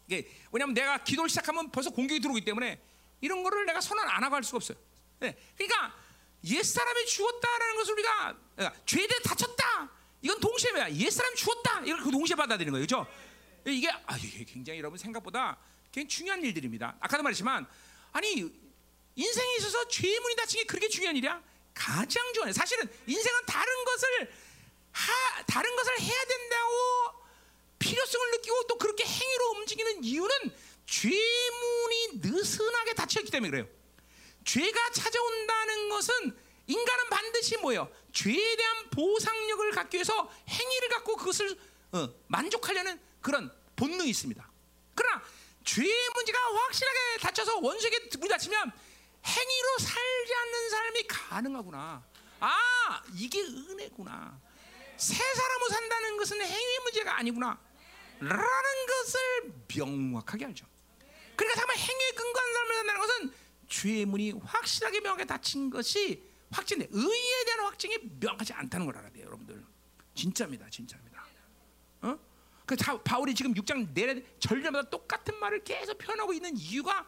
이게 0.06 0.30
왜냐하면 0.52 0.76
내가 0.76 1.04
기도를 1.04 1.30
시작하면 1.30 1.72
벌써 1.72 1.90
공격이 1.90 2.20
들어오기 2.20 2.46
때문에 2.46 2.80
이런 3.22 3.44
거를 3.44 3.66
내가 3.66 3.82
선언 3.82 4.08
안 4.08 4.24
하고 4.24 4.36
할 4.36 4.44
수가 4.44 4.58
없어요. 4.58 4.78
네. 5.20 5.36
그러니까 5.56 5.96
옛 6.44 6.62
사람이 6.62 7.06
죽었다라는 7.08 7.76
것을 7.78 7.94
우리가 7.94 8.38
그러니까 8.56 8.80
죄에 8.86 9.08
다쳤다. 9.24 9.92
이건 10.22 10.40
동시에 10.40 10.72
뭐야? 10.72 10.92
옛 10.92 11.10
사람이 11.10 11.36
죽었다. 11.36 11.82
이걸 11.82 12.04
그 12.04 12.12
동시에 12.12 12.36
받아들이는 12.36 12.72
거예요, 12.72 12.86
그렇죠? 12.86 13.08
이게 13.66 13.90
아 13.90 14.16
이게 14.18 14.44
굉장히 14.44 14.78
여러분 14.80 15.00
생각보다 15.00 15.58
굉장히 15.92 16.08
중요한 16.08 16.44
일들입니다. 16.44 16.98
아까도 17.00 17.24
말했지만 17.24 17.66
아니 18.12 18.48
인생에 19.16 19.56
있어서 19.58 19.88
죄의 19.88 20.20
문이 20.20 20.36
닫힌 20.36 20.62
게 20.62 20.66
그렇게 20.68 20.88
중요한 20.88 21.18
일이야? 21.18 21.42
가장 21.74 22.32
중요해. 22.34 22.54
사실은 22.54 22.88
인생은 23.08 23.46
다른 23.48 23.86
것을 23.86 24.32
하, 24.98 25.44
다른 25.44 25.76
것을 25.76 26.00
해야 26.00 26.26
된다고 26.26 26.74
필요성을 27.80 28.32
느끼고 28.32 28.64
또 28.68 28.78
그렇게 28.78 29.06
행위로 29.06 29.52
움직이는 29.52 30.04
이유는 30.04 30.32
죄문이 30.88 32.10
느슨하게 32.16 32.96
닫혀있기 32.96 33.32
때문에 33.32 33.52
그래요. 33.52 33.68
죄가 34.44 34.92
찾아온다는 34.92 35.90
것은 35.90 36.38
인간은 36.68 37.10
반드시 37.10 37.58
뭐예요? 37.58 37.92
죄에 38.12 38.56
대한 38.56 38.90
보상력을 38.90 39.72
갖기 39.72 39.98
위해서 39.98 40.32
행위를 40.50 40.90
갖고 40.90 41.16
그것을 41.16 41.58
어, 41.92 42.10
만족하려는 42.28 43.00
그런 43.22 43.52
본능이 43.76 44.10
있습니다. 44.10 44.52
그러나 44.96 45.24
죄의 45.64 46.10
문제가 46.16 46.40
확실하게 46.40 47.18
닫혀서 47.22 47.60
원수에게 47.60 48.10
문이 48.18 48.30
닫히면 48.30 48.72
행위로 49.26 49.78
살지 49.80 50.34
않는 50.34 50.70
사람이 50.70 51.04
가능하구나. 51.08 52.04
아, 52.40 53.04
이게 53.16 53.42
은혜구나. 53.42 54.47
새 54.98 55.16
사람으로 55.16 55.70
산다는 55.70 56.18
것은 56.18 56.42
행위 56.42 56.80
문제가 56.84 57.18
아니구나. 57.18 57.60
라는 58.20 58.86
것을 58.88 59.54
명확하게 59.76 60.46
알죠. 60.46 60.66
그러니까 61.36 61.60
정말 61.60 61.78
행위에 61.78 62.12
근거한 62.16 62.54
삶을 62.54 62.76
산다는 62.76 63.02
것은 63.02 63.34
죄의 63.70 64.06
문이 64.06 64.32
확실하게 64.44 65.02
명확하게 65.02 65.26
닫힌 65.26 65.70
것이 65.70 66.24
확진돼. 66.52 66.88
의에 66.90 67.44
대한 67.46 67.66
확증이 67.66 67.98
명확하지 68.20 68.54
않다는 68.54 68.86
걸 68.86 68.98
알아야 68.98 69.12
돼요, 69.12 69.26
여러분들. 69.26 69.64
진짜입니다, 70.16 70.68
진짜입니다. 70.70 71.26
어? 72.02 72.18
그 72.66 72.76
바울이 73.04 73.36
지금 73.36 73.54
6장 73.54 73.94
내내 73.94 74.24
절절마다 74.40 74.90
똑같은 74.90 75.38
말을 75.40 75.64
계속 75.64 75.98
표현하고 75.98 76.34
있는 76.34 76.58
이유가 76.58 77.06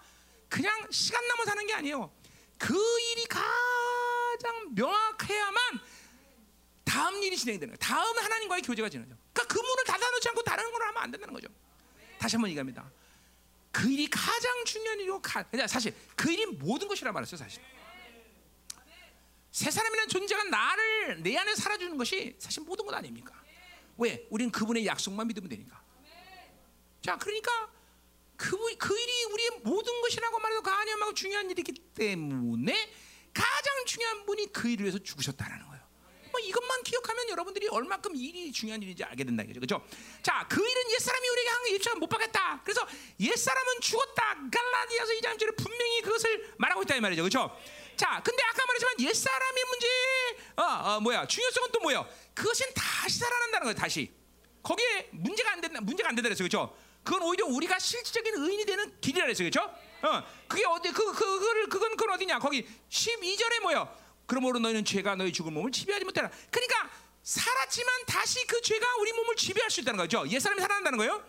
그냥 0.47 0.87
시간 0.91 1.25
남아 1.27 1.45
사는 1.45 1.65
게 1.65 1.73
아니에요. 1.73 2.11
그 2.57 2.75
일이 3.11 3.25
가장 3.25 4.73
명확해야만 4.75 5.79
다음 6.89 7.21
일이 7.21 7.37
진행되는 7.37 7.75
거예요. 7.75 7.77
다음 7.77 8.17
하나님과의 8.17 8.63
교제가 8.63 8.89
진행되죠. 8.89 9.15
그러니까 9.31 9.53
그 9.53 9.59
문을 9.59 9.83
닫아놓지 9.85 10.29
않고 10.29 10.41
다른 10.41 10.71
걸 10.71 10.81
하면 10.81 11.03
안 11.03 11.11
된다는 11.11 11.35
거죠. 11.35 11.47
다시 12.17 12.35
한번 12.35 12.49
얘기합니다. 12.49 12.91
그 13.71 13.91
일이 13.91 14.09
가장 14.09 14.65
중요한 14.65 14.99
일이고 14.99 15.21
가, 15.21 15.45
사실 15.67 15.95
그 16.15 16.31
일이 16.31 16.47
모든 16.47 16.87
것이라 16.87 17.11
말했어요. 17.11 17.37
사실 17.37 17.61
새 19.51 19.69
사람이라는 19.69 20.09
존재가 20.09 20.45
나를 20.45 21.21
내 21.21 21.37
안에 21.37 21.53
살아주는 21.55 21.95
것이 21.95 22.35
사실 22.39 22.63
모든 22.63 22.85
것 22.87 22.95
아닙니까? 22.95 23.39
왜? 23.97 24.25
우리는 24.31 24.51
그분의 24.51 24.87
약속만 24.87 25.27
믿으면 25.27 25.47
되니까. 25.47 25.83
자, 27.03 27.17
그러니까 27.17 27.71
그, 28.35 28.57
그 28.77 28.99
일이 28.99 29.23
우리의 29.25 29.49
모든 29.63 30.01
것이라고 30.01 30.39
말해도 30.39 30.63
가념하고 30.63 31.13
중요한 31.13 31.51
일이기 31.51 31.71
때문에 31.93 32.73
가장 33.31 33.85
중요한 33.85 34.25
분이 34.25 34.51
그 34.51 34.69
일을 34.69 34.85
위해서 34.85 34.97
죽으셨다라는 34.97 35.59
거예요. 35.67 35.68
뭐 36.31 36.39
이것만 36.39 36.83
기억하면 36.83 37.29
여러분들이 37.29 37.67
얼마큼 37.67 38.15
일이 38.15 38.51
중요한 38.51 38.81
일인지 38.81 39.03
알게 39.03 39.23
된다 39.23 39.43
이죠 39.43 39.59
그렇죠? 39.59 39.85
자, 40.21 40.45
그 40.49 40.61
일은 40.61 40.91
옛 40.91 40.99
사람이 40.99 41.27
우리에게 41.27 41.49
한게 41.49 41.75
입장 41.75 41.99
못 41.99 42.07
받겠다. 42.07 42.61
그래서 42.63 42.87
옛 43.19 43.35
사람은 43.35 43.81
죽었다. 43.81 44.35
갈라디아서 44.51 45.13
2장 45.13 45.37
1절에 45.37 45.57
분명히 45.57 46.01
그것을 46.01 46.53
말하고 46.57 46.83
있다 46.83 46.95
이 46.95 47.01
말이죠. 47.01 47.23
그렇죠? 47.23 47.55
자, 47.95 48.21
근데 48.23 48.43
아까 48.43 48.65
말했지만 48.65 48.95
옛 49.01 49.13
사람의 49.13 49.63
문제, 49.65 49.87
어, 50.55 50.63
어 50.63 50.99
뭐야 51.01 51.27
중요성은 51.27 51.69
또 51.73 51.79
뭐야? 51.81 52.07
그것은 52.33 52.67
다시 52.73 53.19
살아난다는 53.19 53.65
거예요. 53.65 53.75
다시 53.75 54.11
거기에 54.63 55.09
문제가 55.11 55.51
안 55.51 55.61
된다, 55.61 55.81
문제가 55.81 56.09
안 56.09 56.15
된다 56.15 56.29
그랬어, 56.29 56.43
그렇죠? 56.43 56.75
그건 57.03 57.23
오히려 57.23 57.45
우리가 57.45 57.79
실질적인 57.79 58.35
의인이 58.35 58.65
되는 58.65 59.01
길이라 59.01 59.25
그랬어, 59.25 59.43
그렇죠? 59.43 59.61
어, 60.01 60.23
그게 60.47 60.65
어디 60.65 60.91
그, 60.91 61.11
그 61.13 61.39
그거를 61.39 61.67
그건 61.67 61.97
그건 61.97 62.15
어디냐? 62.15 62.39
거기 62.39 62.65
12절에 62.89 63.61
뭐야? 63.61 63.93
그러므로 64.29 64.59
너희는 64.59 64.85
죄가 64.85 65.15
너희 65.15 65.33
죽은 65.33 65.51
몸을 65.51 65.71
지배하지 65.71 66.05
못하라. 66.05 66.29
그러니까 66.51 66.89
살았지만 67.23 68.05
다시 68.05 68.45
그 68.45 68.61
죄가 68.61 68.85
우리 68.97 69.11
몸을 69.11 69.35
지배할 69.35 69.71
수 69.71 69.81
있다는 69.81 69.97
거죠. 69.97 70.23
옛 70.29 70.39
사람이 70.39 70.61
살아난다는 70.61 70.99
거예요. 70.99 71.23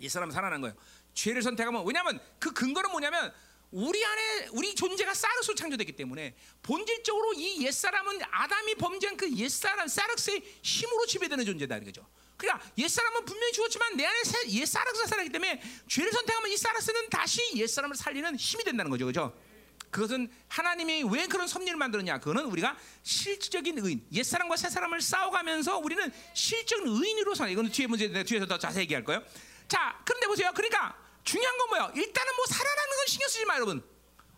옛 0.00 0.08
사람이 0.08 0.32
살아난 0.32 0.62
거예요. 0.62 0.74
죄를 1.12 1.42
선택하면 1.42 1.84
왜냐하면 1.86 2.18
그 2.38 2.54
근거는 2.54 2.90
뭐냐면 2.90 3.34
우리 3.70 4.02
안에 4.02 4.48
우리 4.52 4.74
존재가 4.74 5.12
사르스로 5.12 5.54
창조됐기 5.54 5.92
때문에 5.92 6.34
본질적으로 6.62 7.34
이 7.34 7.62
옛사람은 7.66 8.20
아담이 8.30 8.76
범죄한 8.76 9.18
그 9.18 9.30
옛사람 9.36 9.88
사르스의 9.88 10.42
힘으로 10.62 11.04
지배되는 11.04 11.44
존재다 11.44 11.76
이거죠. 11.76 12.08
그러니까 12.38 12.64
옛사람은 12.78 13.26
분명히 13.26 13.52
죽었지만 13.52 13.96
내 13.96 14.06
안에 14.06 14.16
옛사르스가 14.48 15.06
살아있기 15.06 15.32
때문에 15.32 15.60
죄를 15.86 16.12
선택하면 16.12 16.50
이 16.50 16.56
사르스는 16.56 17.10
다시 17.10 17.42
옛사람을 17.56 17.94
살리는 17.94 18.36
힘이 18.36 18.64
된다는 18.64 18.90
거죠. 18.90 19.04
그죠? 19.04 19.47
그것은 19.90 20.30
하나님이 20.48 21.04
왜 21.04 21.26
그런 21.26 21.46
섭리를 21.46 21.76
만들었냐? 21.76 22.18
그거는 22.18 22.44
우리가 22.46 22.76
실질적인 23.02 23.78
의인, 23.78 24.06
옛사람과 24.12 24.56
새사람을 24.56 25.00
싸워가면서 25.00 25.78
우리는 25.78 26.12
실적인 26.34 26.86
의인으로 26.86 27.34
사. 27.34 27.48
이거는 27.48 27.70
뒤에 27.70 27.86
문제 27.86 28.24
뒤에서 28.24 28.46
더 28.46 28.58
자세히 28.58 28.82
얘기할 28.82 29.04
거예요. 29.04 29.22
자, 29.66 30.00
그런데 30.04 30.26
보세요. 30.26 30.50
그러니까 30.54 30.96
중요한 31.24 31.58
건 31.58 31.68
뭐야? 31.68 31.92
일단은 31.94 32.36
뭐 32.36 32.46
살아나는 32.46 32.96
건 32.96 33.06
신경 33.06 33.28
쓰지 33.28 33.44
마, 33.44 33.54
여러분. 33.56 33.82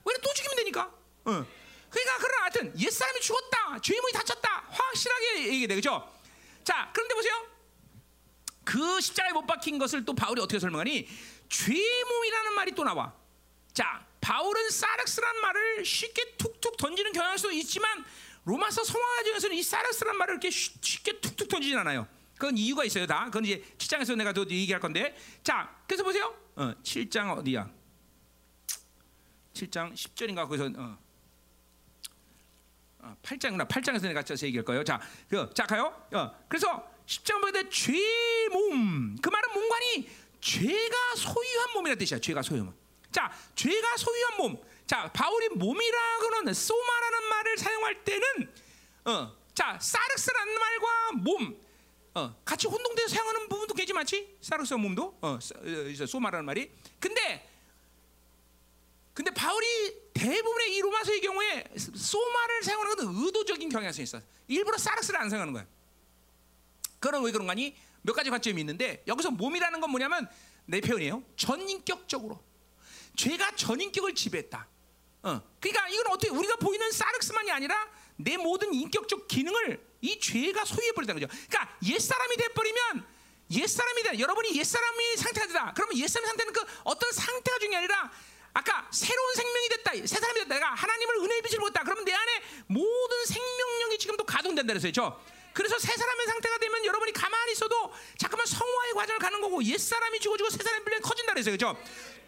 왜냐면 0.05 0.23
또 0.23 0.33
죽이면 0.35 0.57
되니까. 0.57 0.83
어. 1.25 1.47
그러니까 1.91 2.17
그러나 2.19 2.43
하여튼 2.43 2.81
옛 2.81 2.91
사람이 2.91 3.21
죽었다, 3.21 3.81
죄인이 3.81 4.13
다쳤다, 4.13 4.67
확실하게 4.71 5.49
얘기돼, 5.49 5.75
그죠? 5.75 6.09
자, 6.63 6.91
그런데 6.93 7.15
보세요. 7.15 7.47
그 8.65 9.01
십자가에 9.01 9.33
못 9.33 9.47
박힌 9.47 9.79
것을 9.79 10.05
또 10.05 10.15
바울이 10.15 10.41
어떻게 10.41 10.61
설명하니? 10.61 11.09
죄의 11.49 12.05
몸이라는 12.05 12.55
말이 12.55 12.73
또 12.73 12.85
나와. 12.85 13.13
자, 13.73 14.07
바울은 14.21 14.71
사르스란 14.71 15.41
말을 15.41 15.85
쉽게 15.85 16.37
툭툭 16.37 16.77
던지는 16.77 17.13
경향일 17.13 17.39
수도 17.39 17.53
있지만 17.53 18.05
로마서 18.45 18.85
성화가 18.85 19.23
중에서는 19.25 19.57
이 19.57 19.63
사르스란 19.63 20.17
말을 20.17 20.35
이렇게 20.35 20.51
쉽게 20.51 21.21
툭툭 21.21 21.49
던지진 21.49 21.79
않아요. 21.79 22.07
그건 22.35 22.57
이유가 22.57 22.85
있어요, 22.85 23.07
다. 23.07 23.27
그건 23.27 23.45
이제 23.45 23.63
7장에서 23.77 24.17
내가 24.17 24.33
또 24.33 24.49
얘기할 24.49 24.81
건데. 24.81 25.15
자, 25.43 25.77
그래서 25.87 26.03
보세요. 26.03 26.35
어, 26.57 26.75
7장 26.83 27.37
어디야? 27.37 27.71
7장 29.53 29.93
10절인가 29.93 30.49
거기서 30.49 30.71
어. 30.77 30.99
어 33.01 33.17
8장이나 33.23 33.69
8장에서 33.69 34.03
내가 34.03 34.23
자세히 34.23 34.49
얘기할 34.49 34.65
거예요. 34.65 34.85
자, 34.85 35.01
그, 35.29 35.51
자 35.55 35.67
가요. 35.67 35.95
어, 36.13 36.35
그래서 36.49 36.91
10장 37.07 37.41
보게 37.41 37.69
죄 37.69 37.93
몸. 38.51 39.17
그 39.21 39.29
말은 39.29 39.53
몸관이 39.53 40.09
죄가 40.41 41.15
소유한 41.17 41.73
몸이라 41.75 41.97
뜻이야. 41.97 42.21
죄가 42.21 42.41
소유한 42.41 42.67
몸. 42.67 42.80
자, 43.11 43.33
죄가 43.55 43.97
소유한 43.97 44.37
몸. 44.37 44.63
자, 44.87 45.11
바울이 45.13 45.49
몸이라고는 45.51 46.53
소마라는 46.53 47.29
말을 47.29 47.59
사용할 47.59 48.05
때는 48.05 48.55
어, 49.05 49.37
자, 49.55 49.79
사르스라는 49.81 50.59
말과 50.59 51.13
몸 51.13 51.61
어, 52.15 52.35
같이 52.45 52.67
혼동돼서 52.67 53.09
사용하는 53.09 53.49
부분도 53.49 53.75
굉장히 53.75 53.97
많지. 53.97 54.37
사르스 54.41 54.75
몸도 54.75 55.19
어, 55.21 55.39
어 55.39 56.07
소마라는 56.07 56.45
말이. 56.45 56.71
근데 56.99 57.49
근데 59.15 59.31
바울이 59.33 59.67
대부분의 60.15 60.75
이 60.75 60.81
로마서의 60.81 61.21
경우에 61.21 61.65
소마를 61.77 62.63
사용하는 62.63 62.97
것은 62.97 63.13
의도적인 63.15 63.69
경향성이 63.69 64.05
있어. 64.05 64.21
일부러 64.49 64.79
사르스를 64.79 65.21
안 65.21 65.29
사용하는 65.29 65.53
거야. 65.53 65.67
그런 66.99 67.23
왜 67.25 67.31
그런가니? 67.33 67.77
몇 68.03 68.13
가지 68.15 68.31
관점이 68.31 68.61
있는데 68.61 69.03
여기서 69.07 69.31
몸이라는 69.31 69.81
건 69.81 69.91
뭐냐면 69.91 70.29
내 70.65 70.81
표현이에요. 70.81 71.23
전인격적으로 71.37 72.43
죄가 73.21 73.55
전인격을 73.55 74.15
지배했다. 74.15 74.67
어. 75.25 75.43
그러니까 75.61 75.89
이건 75.91 76.07
어떻게 76.07 76.31
우리가 76.31 76.57
보이는 76.57 76.91
사르스만이 76.91 77.51
아니라 77.51 77.77
내 78.17 78.39
모든 78.39 78.73
인격적 78.73 79.29
기능을 79.29 79.79
이 80.01 80.19
죄가 80.19 80.65
소유해 80.65 80.93
버린다는 80.93 81.21
거죠. 81.21 81.41
그러니까 81.49 81.77
옛 81.85 81.99
사람이 81.99 82.37
돼 82.37 82.49
버리면 82.49 83.07
옛 83.51 83.67
사람이 83.67 84.03
돼. 84.05 84.19
여러분이 84.19 84.57
옛 84.57 84.65
사람이 84.65 85.17
상태가 85.19 85.47
되다. 85.49 85.73
그러면 85.75 85.99
옛 85.99 86.09
사람 86.09 86.29
상태는 86.29 86.53
그 86.55 86.65
어떤 86.85 87.13
상태가 87.13 87.59
중요이 87.59 87.77
아니라 87.77 88.11
아까 88.55 88.89
새로운 88.91 89.35
생명이 89.35 89.69
됐다. 89.69 89.93
새 90.07 90.19
사람이 90.19 90.41
됐다. 90.41 90.55
내가 90.55 90.73
하나님을 90.75 91.17
은혜의 91.17 91.43
빛을 91.43 91.59
보다. 91.59 91.83
그러면 91.83 92.07
내 92.07 92.15
안에 92.15 92.43
모든 92.69 93.27
생명력이 93.27 93.99
지금도 93.99 94.25
가동된다 94.25 94.73
그랬어요. 94.73 95.21
그래서 95.53 95.79
새 95.79 95.95
사람의 95.95 96.27
상태가 96.27 96.59
되면 96.59 96.85
여러분이 96.85 97.13
가만히 97.13 97.53
있어도 97.53 97.93
잠깐만 98.17 98.47
성화의 98.47 98.95
과정을 98.95 99.19
가는 99.19 99.41
거고 99.41 99.63
옛 99.65 99.77
사람이 99.79 100.21
죽어지고 100.21 100.49
새 100.49 100.63
사람이 100.63 100.85
커진다 101.01 101.33
그랬어요. 101.33 101.53
그죠? 101.53 101.77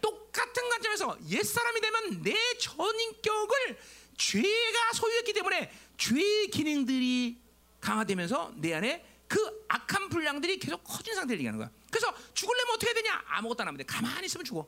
똑같은 0.03 0.69
관점에서 0.69 1.17
옛 1.29 1.41
사람이 1.43 1.79
되면 1.79 2.21
내 2.21 2.35
전인격을 2.57 3.79
죄가 4.17 4.93
소유했기 4.93 5.31
때문에 5.31 5.71
죄의 5.97 6.49
기능들이 6.49 7.41
강화되면서 7.79 8.53
내 8.57 8.73
안에 8.73 9.05
그 9.29 9.65
악한 9.69 10.09
분량들이 10.09 10.59
계속 10.59 10.83
커진 10.83 11.15
상태를 11.15 11.39
얘기하는 11.39 11.57
거야. 11.57 11.71
그래서 11.89 12.13
죽을려면 12.33 12.75
어떻게 12.75 12.87
해야 12.87 12.93
되냐? 12.95 13.23
아무것도 13.27 13.63
안 13.63 13.69
하면 13.69 13.77
돼. 13.77 13.85
가만히 13.85 14.25
있으면 14.25 14.43
죽어. 14.43 14.67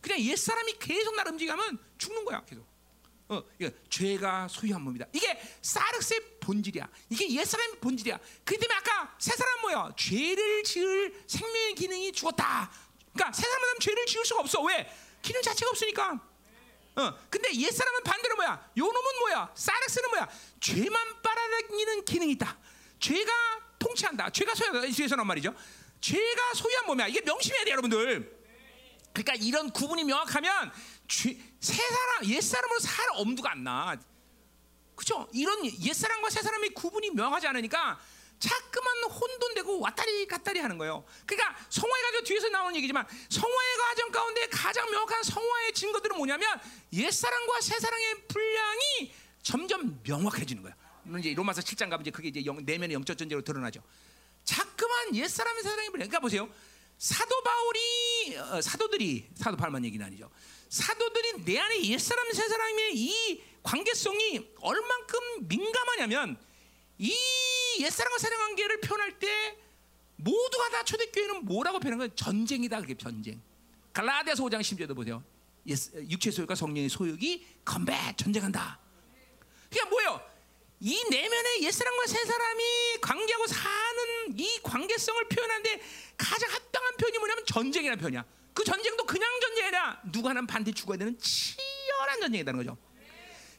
그냥 0.00 0.18
옛 0.20 0.36
사람이 0.36 0.74
계속 0.80 1.14
날 1.14 1.28
움직이면 1.28 1.78
죽는 1.96 2.24
거야. 2.24 2.44
계속. 2.44 2.66
어, 3.28 3.42
이거 3.58 3.70
죄가 3.88 4.48
소유한 4.48 4.82
몸이다. 4.82 5.06
이게 5.14 5.40
사르스의 5.62 6.38
본질이야. 6.40 6.88
이게 7.08 7.30
옛 7.30 7.44
사람의 7.44 7.78
본질이야. 7.80 8.18
그 8.44 8.58
때문에 8.58 8.74
아까 8.74 9.16
새 9.18 9.34
사람 9.34 9.60
뭐야? 9.62 9.94
죄를 9.96 10.64
지을 10.64 11.24
생명의 11.26 11.74
기능이 11.76 12.12
죽었다. 12.12 12.70
그러니까 13.12 13.32
새 13.32 13.42
사람은 13.42 13.80
죄를 13.80 14.06
지을 14.06 14.24
수가 14.24 14.40
없어. 14.40 14.62
왜? 14.62 14.90
기능 15.20 15.40
자체가 15.42 15.70
없으니까. 15.70 16.20
어, 16.94 17.18
근데 17.30 17.54
옛 17.54 17.70
사람은 17.70 18.02
반대로 18.02 18.36
뭐야? 18.36 18.70
요 18.78 18.84
놈은 18.84 19.18
뭐야? 19.20 19.52
사르스는 19.54 20.10
뭐야? 20.10 20.28
죄만 20.60 21.22
빨아당기는 21.22 22.04
기능이 22.04 22.32
있다. 22.32 22.58
죄가 22.98 23.32
통치한다. 23.78 24.30
죄가 24.30 24.54
소유하다. 24.54 24.86
뒤에서 24.92 25.16
말이죠. 25.16 25.54
죄가 26.00 26.54
소유한 26.54 26.86
몸이야. 26.86 27.08
이게 27.08 27.20
명심해야 27.20 27.64
돼, 27.64 27.70
여러분들. 27.70 28.42
그러니까 29.12 29.34
이런 29.34 29.70
구분이 29.70 30.04
명확하면 30.04 30.72
죄, 31.08 31.36
새 31.60 31.82
사람, 31.82 32.24
옛 32.26 32.40
사람으로 32.40 32.78
살 32.80 33.06
엄두가 33.12 33.52
안 33.52 33.64
나. 33.64 33.96
그죠? 34.94 35.28
이런 35.32 35.64
옛 35.64 35.92
사람과 35.92 36.30
새 36.30 36.42
사람의 36.42 36.70
구분이 36.70 37.10
명하지 37.10 37.46
않으니까 37.46 37.98
자꾸만 38.42 39.04
혼돈되고 39.04 39.78
왔다리 39.78 40.26
갔다리 40.26 40.58
하는 40.58 40.76
거예요. 40.76 41.04
그러니까 41.24 41.56
성화의 41.70 42.02
과정 42.02 42.24
뒤에서 42.24 42.48
나오는 42.48 42.74
얘기지만 42.74 43.06
성화의 43.28 43.76
과정 43.78 44.10
가운데 44.10 44.48
가장 44.48 44.90
명확한 44.90 45.22
성화의 45.22 45.72
증거들은 45.72 46.16
뭐냐면 46.16 46.60
옛사랑과 46.92 47.60
새사랑의 47.60 48.26
분량이 48.26 49.14
점점 49.42 50.00
명확해지는 50.02 50.64
거야. 50.64 50.74
이제 51.20 51.34
로마서 51.34 51.60
7장 51.60 51.88
가면 51.88 52.00
이제 52.00 52.10
그게 52.10 52.28
이제 52.28 52.44
영, 52.44 52.64
내면의 52.64 52.94
영적 52.94 53.16
전제로 53.16 53.42
드러나죠. 53.42 53.80
자꾸만 54.42 55.14
옛사람의 55.14 55.62
새사랑의 55.62 55.90
분량. 55.90 56.08
그러니까 56.08 56.18
보세요. 56.18 56.52
사도 56.98 57.42
바울이 57.44 58.36
어, 58.38 58.60
사도들이 58.60 59.30
사도 59.36 59.56
바울만 59.56 59.84
얘기는 59.84 60.04
아니죠. 60.04 60.28
사도들이 60.68 61.44
내 61.44 61.58
안에 61.60 61.84
옛사람 61.84 62.32
새사람의 62.32 62.96
이 62.96 63.42
관계성이 63.62 64.52
얼만큼 64.58 65.46
민감하냐면 65.46 66.36
이 66.98 67.14
옛사람과 67.80 68.18
사랑 68.18 68.38
관계를 68.38 68.80
표현할 68.80 69.18
때 69.18 69.56
모두가 70.16 70.70
다 70.70 70.84
초대교회는 70.84 71.44
뭐라고 71.44 71.80
표현한 71.80 71.98
거예요? 71.98 72.14
전쟁이다 72.14 72.80
그게 72.80 72.96
전쟁. 72.96 73.40
갈라디아서 73.92 74.44
5장 74.44 74.60
10절도 74.60 74.94
보세요. 74.94 75.22
육체 76.10 76.30
소유과 76.30 76.54
성령의 76.54 76.88
소유기 76.88 77.46
컴뱃 77.64 78.16
전쟁한다. 78.16 78.78
그게 79.68 79.84
뭐예요? 79.84 80.20
이 80.80 81.00
내면의 81.10 81.62
옛사람과 81.62 82.06
새사람이 82.06 82.62
관계하고 83.00 83.46
사는 83.46 84.38
이 84.38 84.58
관계성을 84.62 85.28
표현하는데 85.28 85.80
가장 86.16 86.50
합당한 86.50 86.96
표현이 86.96 87.18
뭐냐면 87.18 87.44
전쟁이라는 87.46 88.00
표현이야. 88.00 88.24
그 88.52 88.64
전쟁도 88.64 89.04
그냥 89.06 89.28
전쟁이 89.40 89.62
아니라 89.66 90.00
누구 90.10 90.28
하나는 90.28 90.46
반드시 90.46 90.74
죽어야 90.74 90.98
되는 90.98 91.16
치열한 91.18 92.20
전쟁이라는 92.20 92.58
거죠. 92.58 92.76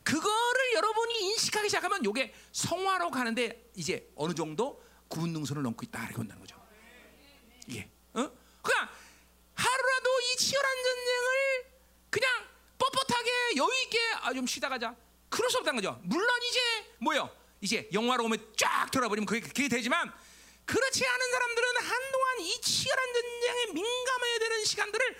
그거를 0.04 0.74
여러분이 0.74 1.32
인식하기 1.32 1.70
시작하면 1.70 2.02
이게 2.06 2.34
성화로 2.52 3.10
가는데 3.12 3.70
이제 3.76 4.12
어느 4.16 4.34
정도 4.34 4.84
구분 5.08 5.32
능선을 5.32 5.64
넘고 5.64 5.84
있다 5.84 6.00
이렇게 6.02 6.16
본다는 6.16 6.42
거죠. 6.42 6.56
예, 7.72 7.90
어? 8.14 8.32
그냥 8.62 8.90
하루라도 9.56 10.20
이 10.22 10.38
치열한 10.38 10.76
전쟁을 10.84 11.74
그냥 12.10 12.48
뻣뻣하게 12.78 13.58
여유 13.58 13.84
있게 13.84 14.00
아, 14.22 14.34
좀 14.34 14.46
쉬다 14.46 14.70
가자. 14.70 14.96
그럴 15.30 15.50
수 15.50 15.58
없다는 15.58 15.82
거죠. 15.82 16.00
물론 16.04 16.28
이제 16.50 16.60
뭐요? 17.00 17.30
이제 17.62 17.90
영화로 17.94 18.26
오면 18.26 18.54
쫙 18.58 18.92
돌아버리면 18.92 19.26
그게, 19.26 19.40
그게 19.40 19.68
되지만 19.70 20.12
그렇지 20.66 21.06
않은 21.06 21.32
사람들은 21.32 21.68
한동안 21.78 22.40
이 22.42 22.62
치열한 22.62 23.14
전쟁에 23.14 23.66
민감해야 23.74 24.40
되는 24.40 24.66
시간들을 24.66 25.18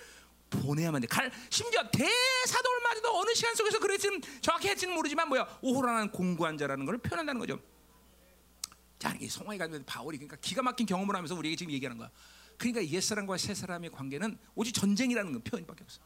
보내야만 0.62 1.00
돼. 1.00 1.06
갈, 1.06 1.30
심지어 1.50 1.82
대사도를마저도 1.90 3.18
어느 3.18 3.34
시간 3.34 3.54
속에서 3.54 3.78
그랬지는 3.78 4.20
정확히 4.40 4.68
했지는 4.68 4.94
모르지만 4.94 5.28
뭐야 5.28 5.58
오호라는 5.62 6.10
공고한 6.10 6.56
자라는 6.58 6.84
걸 6.84 6.98
표현한다는 6.98 7.38
거죠. 7.38 7.60
자, 8.98 9.12
이게 9.16 9.28
성화에 9.28 9.58
가면 9.58 9.84
바울이 9.84 10.16
그러니까 10.16 10.36
기가 10.36 10.62
막힌 10.62 10.86
경험을 10.86 11.14
하면서 11.14 11.34
우리에게 11.34 11.56
지금 11.56 11.72
얘기하는 11.72 11.98
거야. 11.98 12.10
그러니까 12.56 12.86
옛 12.86 13.00
사람과 13.00 13.36
새 13.36 13.54
사람의 13.54 13.90
관계는 13.90 14.38
오직 14.54 14.72
전쟁이라는 14.72 15.32
건 15.32 15.42
표현밖에 15.42 15.84
없어. 15.84 16.00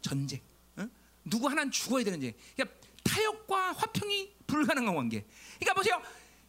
전쟁. 0.00 0.40
어? 0.76 0.88
누구 1.24 1.48
하나는 1.48 1.70
죽어야 1.70 2.02
되는 2.02 2.20
쟁. 2.20 2.32
그러니까 2.56 2.76
타협과 3.04 3.72
화평이 3.72 4.34
불가능한 4.46 4.94
관계. 4.94 5.24
그러니까 5.60 5.74
보세요. 5.74 6.02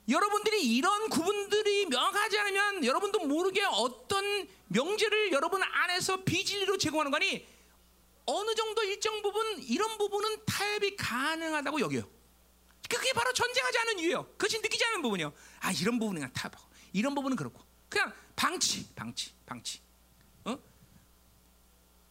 여러분들이 0.10 0.76
이런 0.76 1.10
구분들이 1.10 1.86
명확하지 1.86 2.38
않으면 2.38 2.86
여러분도 2.86 3.20
모르게 3.28 3.64
어떤 3.64 4.48
명제를 4.74 5.32
여러분 5.32 5.62
안에서 5.64 6.24
비진리로 6.24 6.78
제공하는 6.78 7.12
거니 7.12 7.48
어느 8.26 8.56
정도 8.56 8.84
일정 8.84 9.22
부분 9.22 9.62
이런 9.64 9.98
부분은 9.98 10.46
타협이 10.46 10.96
가능하다고 10.96 11.80
여겨요. 11.80 12.10
그게 12.90 13.14
바로 13.14 13.32
전쟁하지 13.34 13.78
않은 13.80 14.00
이유예요. 14.00 14.26
그것이 14.32 14.60
느끼지 14.62 14.84
않는 14.86 15.02
부분이요. 15.02 15.32
아 15.62 15.72
이런 15.72 16.00
부분은 16.00 16.32
타협하고 16.34 16.68
이런 16.92 17.16
부분은 17.16 17.38
그렇고 17.38 17.62
그냥 17.88 18.14
방치, 18.36 18.94
방치, 18.96 19.34
방치. 19.46 19.80
어? 20.46 20.58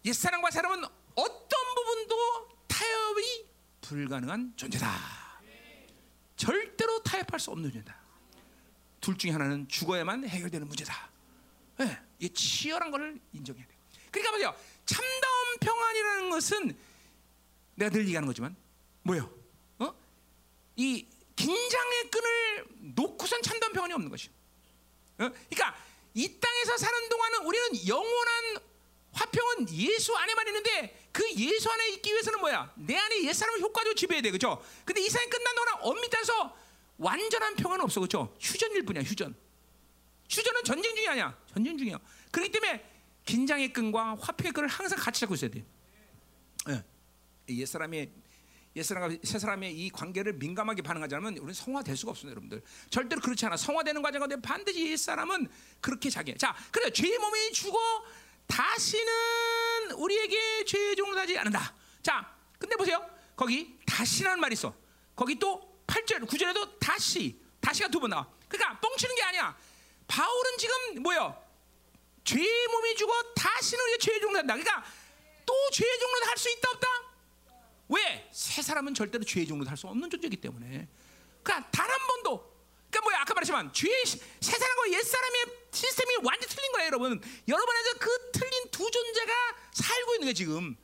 옛 0.05 0.13
사람과 0.13 0.51
사람은 0.51 0.85
어떤 1.15 1.75
부분도 1.75 2.49
타협이 2.69 3.47
불가능한 3.81 4.55
존재다. 4.57 5.33
절대로 6.37 7.03
타협할 7.03 7.39
수 7.39 7.51
없는 7.51 7.71
문제다. 7.71 7.97
둘 9.01 9.19
중에 9.19 9.33
하나는 9.33 9.69
죽어야만 9.69 10.29
해결되는 10.29 10.67
문제다. 10.67 11.11
네, 11.79 12.01
이 12.23 12.29
치열한 12.33 12.93
것을 12.93 13.21
인정해야 13.33 13.67
돼요. 13.67 13.79
그러니까 14.13 14.31
보세요. 14.31 14.55
참다운 14.87 15.59
평안이라는 15.61 16.31
것은 16.31 16.79
내가 17.75 17.91
늘 17.91 18.03
얘기하는 18.03 18.27
거지만 18.29 18.55
뭐요? 19.03 19.29
어? 19.81 19.93
이 20.77 21.05
긴장의 21.35 22.11
끈을 22.11 22.67
놓고선 22.95 23.43
참다운 23.43 23.73
평안이 23.73 23.93
없는 23.95 24.09
것이요. 24.09 24.31
어? 25.19 25.31
그러니까 25.51 25.77
이 26.15 26.39
땅에서 26.39 26.77
사는 26.77 27.09
동안은 27.09 27.45
우리는 27.45 27.89
영원한 27.89 28.59
화평은 29.13 29.71
예수 29.71 30.15
안에만 30.17 30.47
있는데 30.47 31.09
그 31.11 31.29
예수 31.35 31.71
안에 31.71 31.89
있기 31.91 32.13
위해서는 32.13 32.39
뭐야? 32.39 32.73
내 32.77 32.97
안에 32.97 33.25
옛 33.25 33.33
사람을 33.33 33.61
효과적으로 33.61 33.95
지배해야 33.97 34.23
돼, 34.23 34.31
그렇죠? 34.31 34.65
근데 34.85 35.01
이 35.01 35.11
세상 35.11 35.29
끝난 35.29 35.55
동안 35.57 36.09
따서 36.11 36.57
완전한 36.99 37.57
평화는 37.57 37.85
없어, 37.85 38.01
그렇죠? 38.01 38.37
휴전일 38.41 38.85
뿐이야, 38.85 39.03
휴전. 39.03 39.35
휴전은 40.33 40.65
전쟁 40.65 40.95
중이 40.95 41.09
아니야, 41.09 41.37
전쟁 41.53 41.77
중이야. 41.77 41.99
그렇기 42.31 42.51
때문에 42.51 42.83
긴장의 43.27 43.73
끈과 43.73 44.17
화평의 44.19 44.53
끈을 44.53 44.67
항상 44.69 44.99
같이 44.99 45.21
잡고 45.21 45.35
있어야 45.35 45.51
돼. 45.51 45.65
예. 46.71 46.83
옛 47.51 47.67
사람의 47.67 48.11
옛 48.75 48.83
사람과 48.83 49.15
새 49.23 49.39
사람의 49.39 49.77
이 49.77 49.91
관계를 49.91 50.33
민감하게 50.35 50.81
반응하지 50.81 51.15
않으면 51.17 51.37
우리는 51.37 51.53
성화될 51.53 51.95
수가 51.95 52.13
없습니다, 52.13 52.31
여러분들. 52.33 52.63
절대로 52.89 53.21
그렇지 53.21 53.45
않아. 53.45 53.59
성화되는 53.59 54.01
과정 54.01 54.21
가운데 54.21 54.41
반드시 54.41 54.91
옛 54.91 54.97
사람은 54.97 55.49
그렇게 55.83 56.09
자기. 56.09 56.35
자, 56.39 56.57
그래 56.71 56.91
죄의 56.91 57.19
몸이 57.19 57.53
죽어 57.53 57.79
다시는 58.47 59.93
우리에게 59.97 60.65
죄의 60.65 60.97
종을 60.97 61.19
하지 61.19 61.37
않는다. 61.37 61.75
자, 62.03 62.35
근데 62.59 62.75
보세요. 62.77 63.05
거기 63.37 63.77
다시라는 63.87 64.41
말이 64.41 64.55
있어. 64.55 64.75
거기 65.15 65.39
또 65.39 65.83
8절, 65.87 66.27
9절에도 66.27 66.79
다시, 66.79 67.39
다시가 67.61 67.89
두 67.89 68.01
번 68.01 68.09
나와. 68.11 68.27
그러니까 68.49 68.81
뻥치는 68.81 69.15
게 69.17 69.23
아니야. 69.25 69.57
바울은 70.13 70.59
지금 70.59 71.03
뭐요? 71.03 71.43
죄의 72.25 72.69
몸이 72.69 72.97
죽어 72.97 73.33
다시는 73.35 73.83
우리가 73.83 73.99
죄의 73.99 74.21
종을 74.21 74.41
한다. 74.41 74.55
그러니까 74.55 74.85
또 75.47 75.55
죄의 75.73 75.99
종을 75.99 76.27
할수 76.29 76.51
있다 76.51 76.71
없다? 76.71 76.89
왜? 77.89 78.29
새 78.31 78.61
사람은 78.61 78.93
절대로 78.95 79.25
죄의 79.25 79.47
종을 79.47 79.69
할수 79.69 79.87
없는 79.87 80.11
존재이기 80.11 80.37
때문에. 80.37 80.87
그러니까 81.43 81.71
단 81.71 81.89
한 81.91 82.07
번도 82.07 82.53
그러니까 82.91 83.01
뭐야 83.05 83.21
아까 83.23 83.33
말했지만 83.33 83.73
죄의 83.73 84.05
새 84.05 84.59
사람과 84.59 84.91
옛 84.91 85.03
사람의 85.03 85.47
시스템이 85.73 86.17
완전 86.23 86.43
히 86.43 86.55
틀린 86.55 86.73
거예요, 86.73 86.87
여러분. 86.89 87.23
여러분에서 87.49 87.95
그 87.99 88.31
틀린 88.33 88.71
두 88.71 88.91
존재가 88.91 89.33
살고 89.73 90.15
있는 90.17 90.29
게 90.29 90.35
지금 90.35 90.77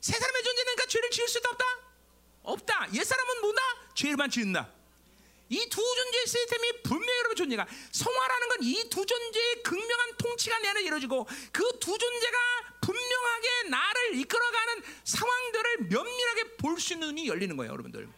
새 0.00 0.12
사람의 0.18 0.42
존재는 0.42 0.74
그러니까 0.74 0.86
죄를 0.86 1.10
지을 1.10 1.28
수 1.28 1.38
있다 1.38 1.50
없다? 1.50 1.64
없다. 2.42 2.88
옛 2.94 3.04
사람은 3.04 3.40
뭐다? 3.42 3.62
죄를만 3.94 4.30
지은다. 4.30 4.75
이 5.48 5.68
두 5.68 5.76
존재의 5.76 6.26
시스템이 6.26 6.82
분명히 6.82 7.18
여러분 7.20 7.36
존재가 7.36 7.66
성화라는 7.92 8.48
건 8.48 8.58
이 8.62 8.88
두 8.90 9.06
존재의 9.06 9.62
극명한 9.62 10.16
통치가 10.16 10.58
내 10.58 10.68
안에 10.68 10.82
이루어지고 10.82 11.24
그 11.52 11.62
두 11.78 11.96
존재가 11.96 12.38
분명하게 12.80 13.68
나를 13.68 14.14
이끌어가는 14.16 14.82
상황들을 15.04 15.76
면밀하게 15.88 16.56
볼 16.56 16.80
수 16.80 16.94
있는 16.94 17.08
눈이 17.08 17.28
열리는 17.28 17.56
거예요, 17.56 17.72
여러분들. 17.72 18.08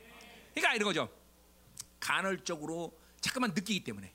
그러니까 0.54 0.74
이런 0.74 0.84
거죠. 0.86 1.08
간헐적으로 2.00 2.98
잠깐만 3.20 3.52
느끼기 3.54 3.84
때문에 3.84 4.12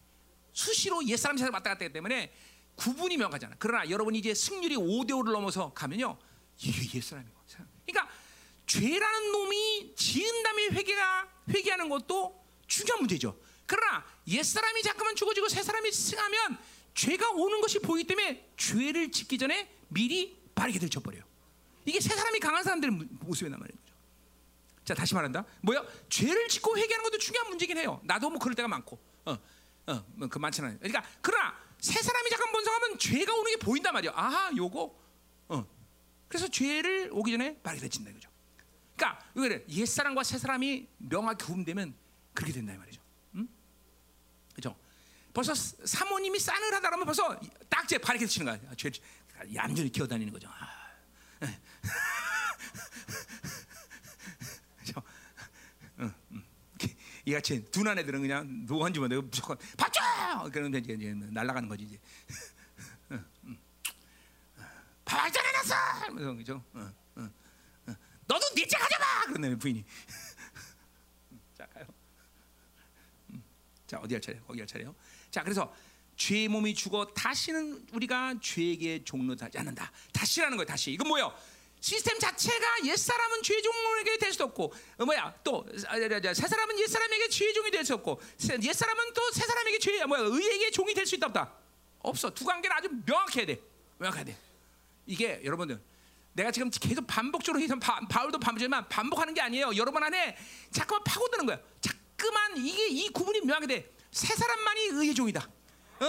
수시로 0.53 1.05
옛사람 1.07 1.37
세상 1.37 1.53
왔다 1.53 1.69
갔다 1.71 1.85
하기 1.85 1.93
때문에 1.93 2.33
구분이 2.75 3.17
명확하잖아. 3.17 3.55
그러나 3.59 3.89
여러분이 3.89 4.19
이제 4.19 4.33
승률이 4.33 4.75
5대 4.75 5.11
5를 5.11 5.31
넘어서 5.31 5.71
가면요. 5.73 6.17
이게 6.59 6.97
옛사람이고. 6.97 7.35
그러니까 7.85 8.11
죄라는 8.65 9.31
놈이 9.31 9.93
지은 9.95 10.43
다음에 10.43 10.67
회개가 10.69 11.29
회개하는 11.49 11.89
것도 11.89 12.42
중요한 12.67 13.01
문제죠. 13.01 13.39
그러나 13.65 14.05
옛사람이 14.27 14.81
잠깐만 14.83 15.15
죽어지고 15.15 15.49
새사람이 15.49 15.91
승하면 15.91 16.57
죄가 16.93 17.31
오는 17.31 17.61
것이 17.61 17.79
보이기 17.79 18.07
때문에 18.07 18.53
죄를 18.57 19.11
짓기 19.11 19.37
전에 19.37 19.69
미리 19.87 20.37
빠르게 20.53 20.79
들쳐버려요. 20.79 21.23
이게 21.85 21.99
새사람이 21.99 22.39
강한 22.39 22.63
사람들의 22.63 22.95
모습이란 23.21 23.59
말이죠. 23.59 23.79
자 24.85 24.93
다시 24.93 25.13
말한다. 25.13 25.45
뭐야? 25.61 25.83
죄를 26.09 26.47
짓고 26.49 26.77
회개하는 26.77 27.03
것도 27.03 27.17
중요한 27.17 27.49
문제긴 27.49 27.77
해요. 27.77 28.01
나도 28.03 28.29
뭐 28.29 28.39
그럴 28.39 28.53
때가 28.53 28.67
많고, 28.67 28.99
어, 29.25 29.37
어, 29.87 30.05
뭐그 30.15 30.37
많지는. 30.39 30.77
그러니까 30.79 31.03
그러나 31.21 31.57
새 31.79 32.01
사람이 32.01 32.29
잠깐 32.29 32.51
번성하면 32.51 32.99
죄가 32.99 33.33
오는 33.33 33.51
게 33.51 33.57
보인단 33.57 33.93
말이야. 33.93 34.11
아하, 34.15 34.51
요거, 34.55 34.99
어. 35.49 35.67
그래서 36.27 36.47
죄를 36.47 37.09
오기 37.11 37.31
전에 37.31 37.61
빠르게 37.61 37.81
들친다 37.81 38.11
이거죠. 38.11 38.29
그러니까 38.95 39.23
왜옛 39.35 39.87
사람과 39.87 40.23
새 40.23 40.37
사람이 40.37 40.87
명확히 40.97 41.45
구분되면 41.45 41.95
그렇게 42.33 42.53
된다 42.53 42.73
이 42.73 42.77
말이죠. 42.77 43.01
음? 43.35 43.47
그렇죠? 44.53 44.75
벌써 45.33 45.53
사모님이 45.55 46.39
싸늘하다 46.39 46.89
그러면 46.89 47.05
벌써 47.05 47.39
딱제 47.69 47.97
바르게 47.97 48.25
치는 48.25 48.45
거야. 48.45 48.59
죄 48.75 48.91
얌전히 49.53 49.91
기어다니는 49.91 50.31
거죠. 50.31 50.47
아. 50.49 50.91
그렇죠? 54.77 55.01
응, 55.99 56.13
응. 56.31 56.43
이같이 57.25 57.63
둔한 57.71 57.97
애들은 57.99 58.21
그냥 58.21 58.65
노한 58.65 58.93
주면 58.93 59.09
내가 59.09 59.21
무조건 59.21 59.57
받죠. 59.77 60.01
그러면 60.51 60.81
이제, 60.81 60.93
이제 60.93 61.13
날아가는 61.13 61.69
거지 61.69 61.83
이제. 61.85 61.99
발전해놨어. 65.05 66.35
그죠? 66.35 66.63
응, 66.75 66.93
응, 67.17 67.33
응. 67.87 67.95
너도 68.25 68.45
니째 68.55 68.77
가져봐. 68.77 69.25
그런다 69.27 69.57
부인이. 69.57 69.85
자 71.57 71.65
가요. 71.67 71.85
자 73.93 73.99
어디 73.99 74.15
할 74.15 74.21
차례? 74.21 74.39
거기 74.47 74.59
할 74.59 74.65
차례요. 74.67 74.95
자 75.29 75.43
그래서 75.43 75.71
죄의 76.17 76.47
몸이 76.47 76.73
죽어 76.73 77.05
다시는 77.13 77.85
우리가 77.93 78.33
죄에게 78.41 79.03
종로하지 79.03 79.55
않는다. 79.59 79.91
다시라는 80.11 80.57
거예요. 80.57 80.65
다시 80.65 80.91
이건 80.91 81.07
뭐예요? 81.09 81.31
시스템 81.79 82.17
자체가 82.17 82.85
옛 82.85 82.95
사람은 82.95 83.43
죄 83.43 83.61
종에게 83.61 84.17
될수 84.17 84.43
없고 84.45 84.73
어, 84.97 85.05
뭐야 85.05 85.31
또새 85.43 85.85
아, 85.87 86.33
사람은 86.33 86.79
옛 86.79 86.87
사람에게 86.87 87.29
죄 87.29 87.53
종이 87.53 87.69
될 87.69 87.85
수 87.85 87.93
없고 87.93 88.19
옛 88.63 88.73
사람은 88.73 89.13
또 89.13 89.31
새 89.31 89.45
사람에게 89.45 89.77
죄 89.77 90.03
뭐야 90.05 90.21
의에게 90.21 90.71
종이 90.71 90.93
될 90.95 91.05
수 91.05 91.13
있다 91.15 91.27
없다 91.27 91.53
없어 91.99 92.33
두 92.33 92.45
관계는 92.45 92.75
아주 92.75 92.89
명확해야 93.05 93.45
돼 93.45 93.61
명확해야 93.99 94.23
돼 94.23 94.35
이게 95.05 95.39
여러분들 95.43 95.79
내가 96.31 96.49
지금 96.51 96.71
계속 96.71 97.05
반복적으로 97.05 97.61
해서 97.61 97.75
바, 97.77 97.99
바울도 98.07 98.39
반복지만 98.39 98.87
반복하는 98.89 99.35
게 99.35 99.41
아니에요 99.41 99.75
여러분 99.75 100.01
안에 100.01 100.35
자꾸만 100.71 101.03
파고드는 101.03 101.45
거야 101.45 101.59
자 101.79 101.93
꾸만 102.23 102.57
이게 102.57 102.87
이 102.87 103.09
구분이 103.09 103.41
명확해 103.41 103.67
돼새 103.67 104.35
사람만이 104.35 104.81
의의 104.93 105.13
종이다 105.13 105.47
어, 105.99 106.05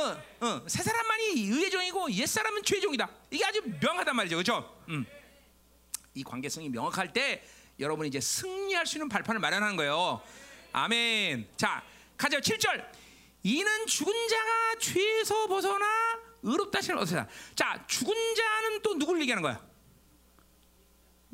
어, 0.47 0.65
새 0.69 0.83
사람만이 0.83 1.25
의의 1.51 1.71
종이고 1.71 2.13
옛 2.13 2.27
사람은 2.27 2.63
죄 2.63 2.81
종이다 2.81 3.11
이게 3.31 3.45
아주 3.45 3.63
명확하단 3.81 4.15
말이죠 4.17 4.37
그렇죠 4.37 4.85
음. 4.89 5.05
이 6.15 6.23
관계성이 6.23 6.69
명확할 6.69 7.13
때 7.13 7.43
여러분이 7.81 8.09
이제 8.09 8.21
승리할 8.21 8.87
수 8.87 8.97
있는 8.97 9.09
발판을 9.09 9.41
마련하는 9.41 9.77
거예요. 9.77 10.23
아멘. 10.73 11.49
자, 11.57 11.83
가자 12.17 12.39
7절. 12.39 12.85
이는 13.43 13.87
죽은 13.87 14.13
자가 14.29 14.79
죄에서 14.79 15.47
벗어나 15.49 15.87
의롭다 16.43 16.81
신을 16.81 16.99
얻으다. 17.01 17.27
자, 17.55 17.85
죽은 17.87 18.15
자는 18.35 18.83
또 18.83 18.95
누구를 18.95 19.21
얘기하는 19.23 19.43
거야? 19.43 19.61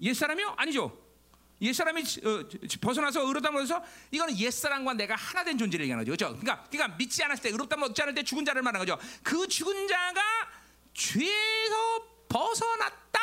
옛 0.02 0.14
사람이요? 0.14 0.54
아니죠. 0.56 0.98
옛사람이 1.60 2.02
어, 2.24 2.48
벗어나서 2.80 3.26
의롭다 3.26 3.50
얻어서 3.50 3.82
이거는 4.10 4.36
옛사람과 4.38 4.94
내가 4.94 5.14
하나 5.14 5.44
된 5.44 5.58
존재를 5.58 5.84
얘기하는 5.84 6.04
거죠. 6.04 6.28
그렇죠? 6.28 6.40
그러니까, 6.40 6.68
그러니까 6.70 6.96
믿지 6.96 7.22
않았을 7.22 7.42
때 7.42 7.48
의롭다 7.50 7.76
얻지 7.76 8.02
않을 8.02 8.14
때 8.14 8.22
죽은 8.22 8.44
자를 8.44 8.62
말하는 8.62 8.86
거죠. 8.86 9.00
그 9.22 9.46
죽은 9.46 9.86
자가 9.88 10.20
죄에서 10.94 12.06
벗어났다 12.28 13.20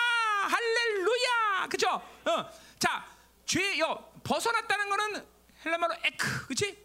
할렐루야. 0.47 1.67
그죠? 1.69 1.89
어. 1.89 2.49
자, 2.79 3.05
죄요 3.45 4.11
벗어났다는 4.23 4.89
거는 4.89 5.25
헬라말로 5.65 5.95
에크, 6.03 6.45
그렇지? 6.47 6.77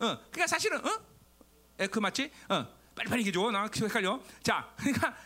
어. 0.00 0.18
그러니까 0.30 0.46
사실은 0.46 0.84
어? 0.84 1.00
에크 1.78 1.98
맞지? 1.98 2.30
어. 2.48 2.80
빨리빨리 2.94 3.26
얘기해 3.26 3.50
나 3.50 3.62
헷갈려. 3.64 4.20
자, 4.42 4.72
그러니까 4.76 5.16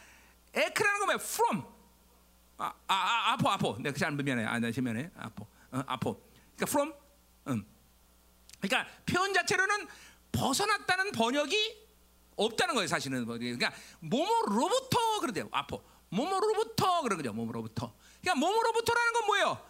에크라는 0.52 1.00
거 1.00 1.06
뭐야? 1.06 1.18
from. 1.20 1.64
아, 2.58 2.72
아, 2.86 2.94
아 2.94 3.32
아포, 3.32 3.50
아포. 3.50 3.76
내가 3.78 3.92
그잘 3.92 4.12
미안해. 4.12 4.44
아, 4.44 4.58
나 4.60 4.70
미안해. 4.70 5.10
아포. 5.16 5.46
어, 5.74 5.82
아포. 5.86 6.14
그러니까 6.56 6.66
from. 6.66 6.94
음. 7.48 7.66
그러니까 8.60 8.90
표현 9.05 9.34
자체로는 9.34 9.88
벗어났다는 10.32 11.12
번역이 11.12 11.84
없다는 12.36 12.74
거예요, 12.74 12.88
사실은. 12.88 13.26
그러니까 13.26 13.72
몸으로부터 14.01 15.20
그러대요. 15.20 15.48
아포. 15.51 15.82
몸으로부터 16.10 17.02
그런 17.02 17.18
거죠. 17.18 17.32
몸으로부터. 17.32 17.92
그러니까 18.20 18.40
몸으로부터라는 18.40 19.12
건 19.12 19.26
뭐예요? 19.26 19.66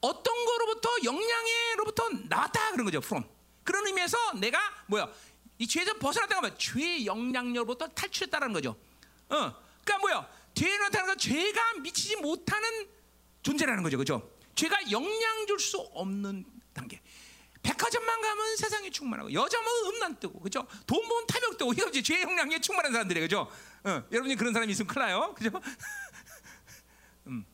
어떤 0.00 0.44
거로부터 0.44 0.88
영양에로부터 1.04 2.08
나왔다 2.28 2.70
그런 2.70 2.84
거죠. 2.84 2.98
from. 2.98 3.24
그런 3.64 3.86
의미에서 3.86 4.16
내가 4.34 4.58
뭐야? 4.86 5.08
이 5.58 5.66
죄에서 5.66 5.94
벗어났다가 5.94 6.40
뭐야? 6.40 6.54
죄의 6.56 7.06
영향력으로부터 7.06 7.88
탈출했다는 7.88 8.52
거죠. 8.52 8.70
어. 9.28 9.36
그러니까 9.84 9.98
뭐야? 10.00 10.28
죄에 10.54 10.76
나타나는 10.78 11.06
건 11.14 11.18
죄가 11.18 11.74
미치지 11.80 12.16
못하는 12.16 12.88
존재라는 13.42 13.82
거죠. 13.82 13.98
그죠? 13.98 14.31
죄가 14.54 14.90
영향 14.90 15.46
줄 15.46 15.58
수 15.58 15.78
없는 15.78 16.44
단계. 16.72 17.00
백화점만 17.62 18.20
가면 18.20 18.56
세상이 18.56 18.90
충만하고 18.90 19.32
여자 19.32 19.60
뭐 19.62 19.88
음란 19.90 20.18
뜨고 20.18 20.40
그죠? 20.40 20.66
돈 20.86 21.06
모은 21.06 21.26
탐욕 21.26 21.56
뜨고 21.56 21.72
이거 21.72 21.88
이제 21.88 22.02
죄 22.02 22.22
영향에 22.22 22.60
충만한 22.60 22.92
사람들이에요. 22.92 23.24
그죠? 23.24 23.48
어, 23.84 24.02
여러분이 24.10 24.34
그런 24.36 24.52
사람이 24.52 24.72
있으면 24.72 24.88
큰일 24.88 25.06
나요. 25.06 25.32
그죠? 25.34 25.50
음. 27.28 27.44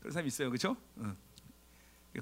그런 0.00 0.12
사람이 0.12 0.28
있어요. 0.28 0.50
그죠? 0.50 0.76
어. 0.96 1.16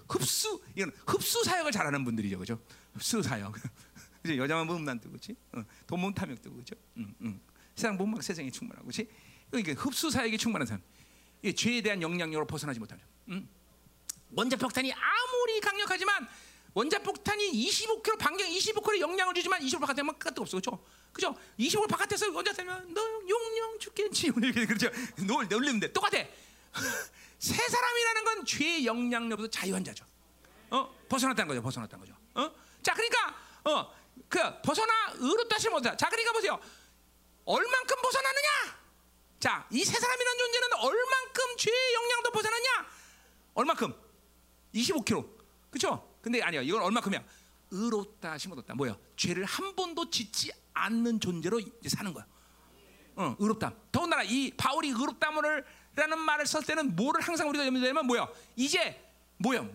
흡수 0.09 0.61
이건 0.75 0.91
흡수 1.07 1.45
사역을 1.45 1.71
잘하는 1.71 2.05
분들이죠. 2.05 2.39
그죠? 2.39 2.61
흡수 2.95 3.23
사역. 3.23 3.55
그죠? 4.23 4.37
여자만 4.37 4.67
뭐 4.67 4.75
음란 4.77 4.99
뜨고 4.99 5.13
그렇지? 5.13 5.37
어, 5.53 5.63
돈 5.87 6.01
모은 6.01 6.13
탐욕 6.15 6.43
뜨고 6.43 6.57
그죠? 6.57 6.75
음, 6.97 7.15
음. 7.21 7.41
세상 7.77 7.97
몸막 7.97 8.23
세상에 8.23 8.51
충만하고 8.51 8.89
그렇지? 8.89 9.09
이게 9.55 9.73
흡수 9.73 10.11
사역에 10.11 10.37
충만한 10.37 10.67
사람. 10.67 10.83
이 11.43 11.55
죄에 11.55 11.83
대한 11.83 12.03
영향력으로 12.03 12.47
벗어나지 12.47 12.81
못하죠. 12.81 13.05
음? 13.29 13.49
원자 14.33 14.57
폭탄이 14.57 14.93
아무리 14.93 15.61
강력하지만 15.61 16.29
원자 16.75 16.99
폭탄이 16.99 17.53
25km 17.53 18.19
반경 18.19 18.49
25km 18.49 18.99
영향을 19.01 19.35
주지만 19.35 19.61
25km 19.61 19.81
바깥에만 19.81 20.19
끝도 20.19 20.43
없어 20.43 20.59
그렇죠? 20.59 20.85
그죠? 21.13 21.37
25km 21.59 21.89
바깥에서 21.89 22.33
원자 22.33 22.53
되면 22.53 22.93
너 22.93 23.01
용령 23.03 23.79
죽겠지 23.79 24.31
그렇죠? 24.31 24.89
놀 25.25 25.47
놀리는데 25.49 25.93
똑같아. 25.93 26.19
새 27.39 27.55
사람이라는 27.69 28.25
건 28.25 28.45
죄의 28.45 28.87
영향력으로서 28.87 29.51
자유한 29.51 29.85
자죠. 29.85 30.05
어 30.71 30.93
벗어났다는 31.09 31.49
거죠. 31.49 31.63
벗어났다는 31.63 32.05
거죠. 32.05 32.19
어? 32.35 32.51
자 32.83 32.95
그러니까 32.95 33.37
어그 33.63 34.63
벗어나 34.63 35.13
의롭다시 35.15 35.69
못하. 35.69 35.97
자 35.97 36.09
그러니까 36.09 36.33
보세요. 36.33 36.59
얼만큼 37.45 37.97
벗어났느냐? 38.03 38.49
자, 39.39 39.67
이세 39.71 40.01
사람이라는 40.01 40.39
존재는 40.39 40.73
얼만큼 40.79 41.57
죄의 41.59 41.95
영향도 41.95 42.31
벗어났냐? 42.31 42.87
얼만큼? 43.55 43.95
25kg. 44.75 45.29
그렇죠? 45.71 46.17
근데 46.21 46.43
아니야. 46.43 46.63
이건 46.63 46.83
얼마큼이야? 46.83 47.23
의롭다 47.71 48.39
심어뒀다. 48.39 48.75
뭐야? 48.75 48.97
죄를 49.17 49.45
한 49.45 49.75
번도 49.75 50.11
짓지 50.11 50.53
않는 50.73 51.21
존재로 51.21 51.61
이제 51.61 51.89
사는 51.89 52.13
거야. 52.13 52.27
어, 53.17 53.37
의롭다. 53.39 53.73
더군다나 53.93 54.23
이 54.25 54.51
바울이 54.57 54.89
의롭다라는 54.89 56.19
말을 56.19 56.47
썼을 56.47 56.67
때는 56.67 56.97
뭐를 56.97 57.21
항상 57.21 57.49
우리가 57.49 57.67
염두하면 57.67 58.07
뭐야? 58.07 58.29
이제 58.57 59.01
뭐야? 59.39 59.67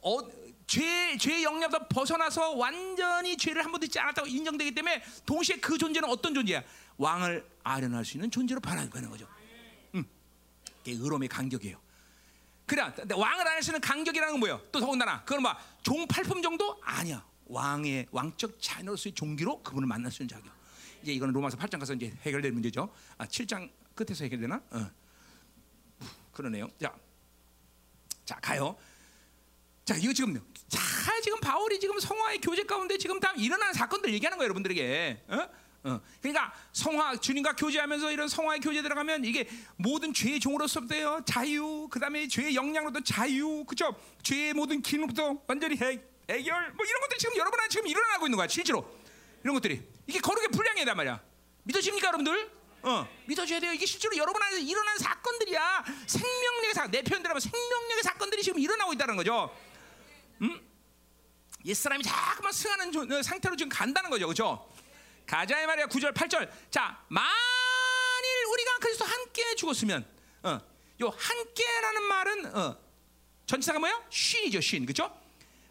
어, 0.00 0.18
죄, 0.66 1.16
죄의 1.16 1.44
영향부터 1.44 1.88
벗어나서 1.88 2.52
완전히 2.52 3.36
죄를 3.36 3.64
한 3.64 3.72
번도 3.72 3.86
짓지 3.86 3.98
않았다고 3.98 4.28
인정되기 4.28 4.74
때문에 4.74 5.02
동시에 5.26 5.56
그 5.56 5.78
존재는 5.78 6.08
어떤 6.08 6.34
존재야? 6.34 6.62
왕을 6.98 7.44
아련할 7.64 8.04
수 8.04 8.16
있는 8.16 8.30
존재로 8.30 8.60
변화되는 8.60 9.10
거죠. 9.10 9.26
음, 9.94 10.04
이게 10.84 10.92
의로움의 10.92 11.28
간격이에요. 11.28 11.80
그래, 12.68 12.82
왕을 13.14 13.62
수 13.62 13.70
있는 13.70 13.80
간격이라는 13.80 14.34
건 14.34 14.40
뭐예요? 14.40 14.62
또 14.70 14.78
더군다나 14.78 15.24
그건 15.24 15.42
막종 15.42 16.06
팔품 16.06 16.42
정도 16.42 16.78
아니야. 16.82 17.26
왕의 17.46 18.08
왕적 18.10 18.60
자녀로서의 18.60 19.14
종기로 19.14 19.62
그분을 19.62 19.88
만날 19.88 20.12
수 20.12 20.22
있는 20.22 20.36
자격. 20.36 20.52
이제 21.02 21.12
이거는 21.12 21.32
로마서 21.32 21.56
8장 21.56 21.80
가서 21.80 21.94
이제 21.94 22.14
해결될 22.22 22.52
문제죠. 22.52 22.92
아, 23.16 23.26
7장 23.26 23.70
끝에서 23.94 24.24
해결되나? 24.24 24.60
어. 24.70 24.90
그러네요. 26.32 26.68
자, 26.80 26.94
자 28.24 28.36
가요. 28.36 28.76
자, 29.84 29.96
이거 29.96 30.12
지금 30.12 30.34
자 30.68 30.78
지금 31.22 31.40
바울이 31.40 31.80
지금 31.80 31.98
성화의 31.98 32.40
교제 32.42 32.64
가운데 32.64 32.98
지금 32.98 33.18
다 33.18 33.32
일어나는 33.32 33.72
사건들 33.72 34.12
얘기하는 34.12 34.36
거예요, 34.36 34.44
여러분들에게. 34.44 35.24
어? 35.28 35.48
어. 35.84 36.00
그러니까 36.20 36.52
성화 36.72 37.16
주님과 37.18 37.54
교제하면서 37.56 38.10
이런 38.10 38.28
성화의 38.28 38.60
교제 38.60 38.82
들어가면 38.82 39.24
이게 39.24 39.48
모든 39.76 40.12
죄의 40.12 40.40
종으로서부터 40.40 41.24
자유, 41.24 41.88
그다음에 41.90 42.26
죄의 42.26 42.54
영향으로도 42.56 43.02
자유, 43.04 43.64
그죠? 43.64 43.94
죄의 44.22 44.54
모든 44.54 44.82
기능부터 44.82 45.42
완전히 45.46 45.76
해, 45.76 46.00
해결, 46.28 46.72
뭐 46.72 46.84
이런 46.84 47.00
것들이 47.02 47.18
지금 47.18 47.36
여러분 47.36 47.60
안에 47.60 47.68
지금 47.68 47.86
일어나고 47.86 48.26
있는 48.26 48.36
거야, 48.36 48.48
실제로 48.48 48.98
이런 49.42 49.54
것들이 49.54 49.82
이게 50.06 50.18
거룩의 50.18 50.48
분량이다 50.48 50.94
말이야. 50.94 51.20
믿어집니까, 51.62 52.08
여러분들? 52.08 52.50
어, 52.82 53.08
믿어줘야 53.26 53.60
돼요. 53.60 53.72
이게 53.72 53.86
실제로 53.86 54.16
여러분 54.16 54.42
안에서 54.42 54.58
일어난 54.58 54.98
사건들이야. 54.98 55.84
생명력의 56.06 56.74
사, 56.74 56.86
내 56.86 57.02
표현대로 57.02 57.30
하면 57.30 57.40
생명력의 57.40 58.02
사건들이 58.02 58.42
지금 58.42 58.58
일어나고 58.58 58.92
있다는 58.94 59.16
거죠. 59.16 59.54
음? 60.42 60.60
옛 61.64 61.74
사람이 61.74 62.02
자꾸만 62.04 62.52
승하는 62.52 63.12
어, 63.12 63.22
상태로 63.22 63.56
지금 63.56 63.68
간다는 63.68 64.10
거죠, 64.10 64.26
그렇죠? 64.26 64.68
가자 65.28 65.60
이 65.62 65.66
말이야. 65.66 65.86
9절, 65.86 66.14
8절. 66.14 66.50
자, 66.70 67.04
만일 67.08 67.26
우리가 68.50 68.78
그리스도 68.78 69.04
함께 69.04 69.54
죽었으면, 69.56 70.04
어, 70.42 70.58
요 71.02 71.08
함께라는 71.16 72.02
말은 72.02 72.56
어, 72.56 72.78
전치사가 73.44 73.78
뭐야? 73.78 74.06
쉰이죠, 74.08 74.62
쉰, 74.62 74.80
그렇죠? 74.86 75.04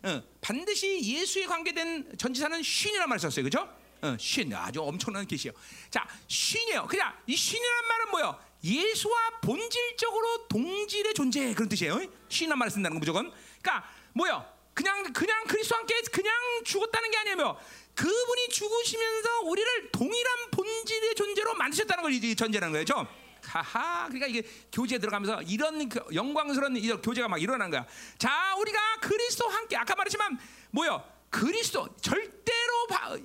어, 0.04 0.24
반드시 0.42 1.02
예수에 1.02 1.48
관계된 1.48 2.18
전치사는 2.20 2.62
쉰이라는 2.62 3.10
말을 3.10 3.20
썼어요, 3.20 3.44
그렇죠? 3.44 3.68
어, 4.04 4.16
쉰 4.20 4.54
아주 4.54 4.84
엄청난 4.84 5.26
계시요. 5.26 5.52
자, 5.90 6.08
쉰이에요. 6.28 6.86
그냥 6.86 7.18
이 7.26 7.36
쉰이라는 7.36 7.88
말은 7.88 8.12
뭐예요? 8.12 8.40
예수와 8.64 9.40
본질적으로 9.42 10.48
동질의 10.50 11.16
존재 11.16 11.52
그런 11.56 11.68
뜻이에요. 11.68 12.00
쉰이라는 12.30 12.60
말을 12.60 12.70
쓴다는 12.70 12.98
거 12.98 13.00
무조건. 13.00 13.34
그러니까 13.60 13.90
뭐요? 14.14 14.46
그냥 14.76 15.12
그냥 15.12 15.44
그리스도와 15.46 15.80
함께 15.80 16.00
그냥 16.12 16.32
죽었다는 16.64 17.10
게 17.10 17.18
아니에요. 17.18 17.60
그분이 17.98 18.50
죽으시면서 18.50 19.42
우리를 19.42 19.92
동일한 19.92 20.52
본질의 20.52 21.16
존재로 21.16 21.56
만드셨다는 21.56 22.04
걸 22.04 22.36
전제하는 22.36 22.72
거죠. 22.72 23.08
하하, 23.44 24.08
그러니까 24.08 24.28
이게 24.28 24.44
교제에 24.72 25.00
들어가면서 25.00 25.42
이런 25.44 25.90
그 25.90 26.00
영광스러운 26.14 26.78
이런 26.78 27.02
교제가 27.02 27.28
막 27.28 27.42
일어난 27.42 27.72
거야. 27.72 27.88
자, 28.20 28.56
우리가 28.60 29.00
그리스도 29.02 29.48
함께 29.48 29.76
아까 29.76 29.96
말했지만 29.96 30.38
뭐요? 30.72 31.04
그리스도 31.32 31.88
절대로 32.00 32.88
바, 32.88 33.18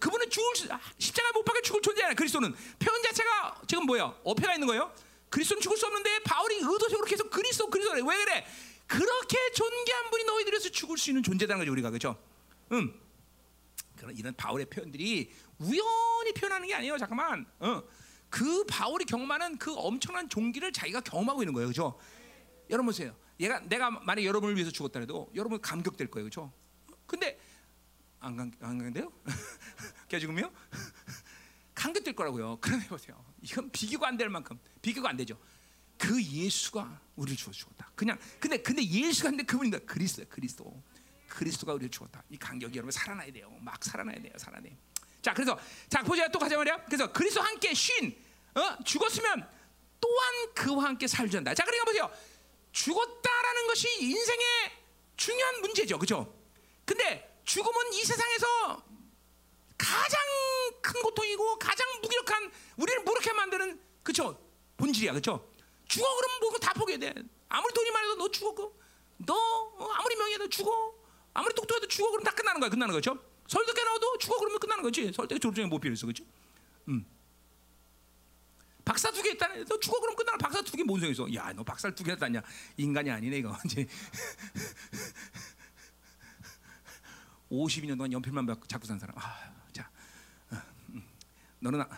그분은 0.00 0.30
죽을 0.30 0.68
십자가 0.98 1.32
못 1.32 1.44
박혀 1.44 1.60
죽을 1.60 1.80
존재야. 1.80 2.14
그리스도는 2.14 2.52
표현 2.80 3.02
자체가 3.04 3.62
지금 3.68 3.86
뭐요? 3.86 4.18
어폐가 4.24 4.54
있는 4.54 4.66
거예요. 4.66 4.92
그리스도는 5.30 5.60
죽을 5.60 5.76
수 5.76 5.86
없는데 5.86 6.18
바울이 6.24 6.56
의도적으로 6.56 7.04
계속 7.04 7.30
그리스도 7.30 7.70
그리스도 7.70 7.94
왜 7.94 8.02
그래? 8.02 8.46
그렇게 8.88 9.52
존귀한 9.52 10.10
분이 10.10 10.24
너희들에서 10.24 10.70
죽을 10.70 10.98
수 10.98 11.10
있는 11.10 11.22
존재라는 11.22 11.60
거죠 11.60 11.70
우리가 11.70 11.90
그죠? 11.90 12.16
음. 12.72 13.07
그런 14.08 14.16
이런 14.16 14.34
바울의 14.34 14.66
표현들이 14.66 15.30
우연히 15.58 16.32
표현하는 16.34 16.66
게 16.66 16.74
아니에요. 16.74 16.96
잠깐만. 16.98 17.46
어. 17.60 17.82
그 18.30 18.64
바울이 18.64 19.04
경험하는 19.04 19.58
그 19.58 19.74
엄청난 19.74 20.28
종기를 20.28 20.72
자기가 20.72 21.00
경험하고 21.00 21.42
있는 21.42 21.52
거예요. 21.54 21.68
그죠? 21.68 21.98
여러분 22.70 22.86
보세요. 22.86 23.16
얘가 23.40 23.60
내가 23.60 23.90
만약 23.90 24.24
여러분을 24.24 24.54
위해서 24.56 24.70
죽었다 24.70 25.00
해도 25.00 25.30
여러분 25.34 25.60
감격될 25.60 26.10
거예요. 26.10 26.26
그죠? 26.26 26.52
근데 27.06 27.38
안, 28.20 28.36
감, 28.36 28.50
안 28.60 28.78
감격돼요? 28.78 29.12
걔 30.08 30.18
죽으면 30.18 30.52
감격될 31.74 32.14
거라고요. 32.14 32.58
그럼 32.60 32.80
해보세요. 32.82 33.24
이건 33.42 33.70
비교가 33.70 34.08
안 34.08 34.16
될 34.16 34.28
만큼 34.28 34.58
비교가 34.82 35.08
안 35.10 35.16
되죠. 35.16 35.38
그 35.96 36.22
예수가 36.22 37.00
우리를 37.16 37.36
주어 37.36 37.52
죽었다. 37.52 37.90
그냥 37.94 38.18
근데 38.38 38.58
근데 38.58 38.82
예수가 38.84 39.30
근데 39.30 39.44
그분인가 39.44 39.78
그리스도 39.80 40.24
그리스도 40.28 40.82
그리스도가 41.38 41.72
우리를 41.74 41.88
죽었다. 41.90 42.24
이 42.30 42.36
간격이 42.36 42.76
여러분 42.76 42.90
살아나야 42.90 43.30
돼요. 43.30 43.48
막 43.60 43.82
살아나야 43.84 44.20
돼요. 44.20 44.32
살아내. 44.36 44.76
자 45.22 45.32
그래서 45.32 45.56
자 45.88 46.02
보자 46.02 46.26
또 46.28 46.38
가자 46.40 46.56
말이야. 46.56 46.84
그래서 46.86 47.12
그리스도 47.12 47.40
함께 47.40 47.72
쉰 47.74 48.12
어? 48.56 48.82
죽었으면 48.84 49.48
또한 50.00 50.54
그와 50.54 50.84
함께 50.86 51.06
살준다. 51.06 51.54
자 51.54 51.64
그러니까 51.64 51.84
보세요. 51.84 52.10
죽었다라는 52.72 53.66
것이 53.68 53.88
인생의 54.02 54.46
중요한 55.16 55.60
문제죠. 55.60 55.96
그죠? 55.98 56.34
근데 56.84 57.40
죽음은 57.44 57.92
이 57.92 58.02
세상에서 58.04 58.82
가장 59.78 60.20
큰 60.82 61.00
고통이고 61.02 61.58
가장 61.60 61.86
무기력한 62.02 62.50
우리를 62.78 63.04
무력해 63.04 63.32
만드는 63.32 63.80
그죠 64.02 64.36
본질이야 64.76 65.12
그죠 65.12 65.52
죽어 65.86 66.04
그러면 66.16 66.40
뭐다 66.40 66.72
포기해야 66.72 66.98
돼. 66.98 67.22
아무리 67.48 67.72
돈이 67.72 67.90
많아도 67.92 68.16
너 68.16 68.54
그. 68.54 68.78
너 69.18 69.34
어, 69.34 69.88
아무리 69.92 70.16
명예도 70.16 70.48
죽어. 70.48 70.97
아무리 71.38 71.54
똑똑해도 71.54 71.86
죽어 71.86 72.10
그러면 72.10 72.24
다 72.24 72.32
끝나는 72.34 72.58
거야. 72.60 72.68
끝나는 72.68 72.92
거죠. 72.92 73.16
서울대학교 73.46 73.84
나와도 73.84 74.18
죽어 74.18 74.38
그러면 74.40 74.58
끝나는 74.58 74.82
거지. 74.82 75.12
서울대학교 75.12 75.38
졸업증에 75.38 75.66
못 75.66 75.78
필요해서 75.78 76.04
그렇죠. 76.06 76.24
음. 76.88 77.06
박사 78.84 79.08
두개 79.12 79.30
있다네. 79.32 79.64
너 79.64 79.78
죽어 79.78 80.00
그러면 80.00 80.16
끝나는 80.16 80.38
박사 80.38 80.60
두 80.62 80.72
개 80.76 80.82
뭔 80.84 80.98
소용 80.98 81.12
있어? 81.12 81.32
야, 81.34 81.52
너 81.52 81.62
박사 81.62 81.90
두 81.94 82.02
개 82.02 82.10
했다냐? 82.12 82.42
인간이 82.76 83.08
아니네 83.10 83.38
이거. 83.38 83.56
이제 83.66 83.86
52년 87.50 87.96
동안 87.96 88.12
연필만 88.12 88.46
잡고 88.66 88.86
산 88.86 88.98
사람. 88.98 89.16
아, 89.18 89.52
자, 89.72 89.88
어, 90.50 90.56
음. 90.90 91.02
너는 91.60 91.80
아- 91.82 91.88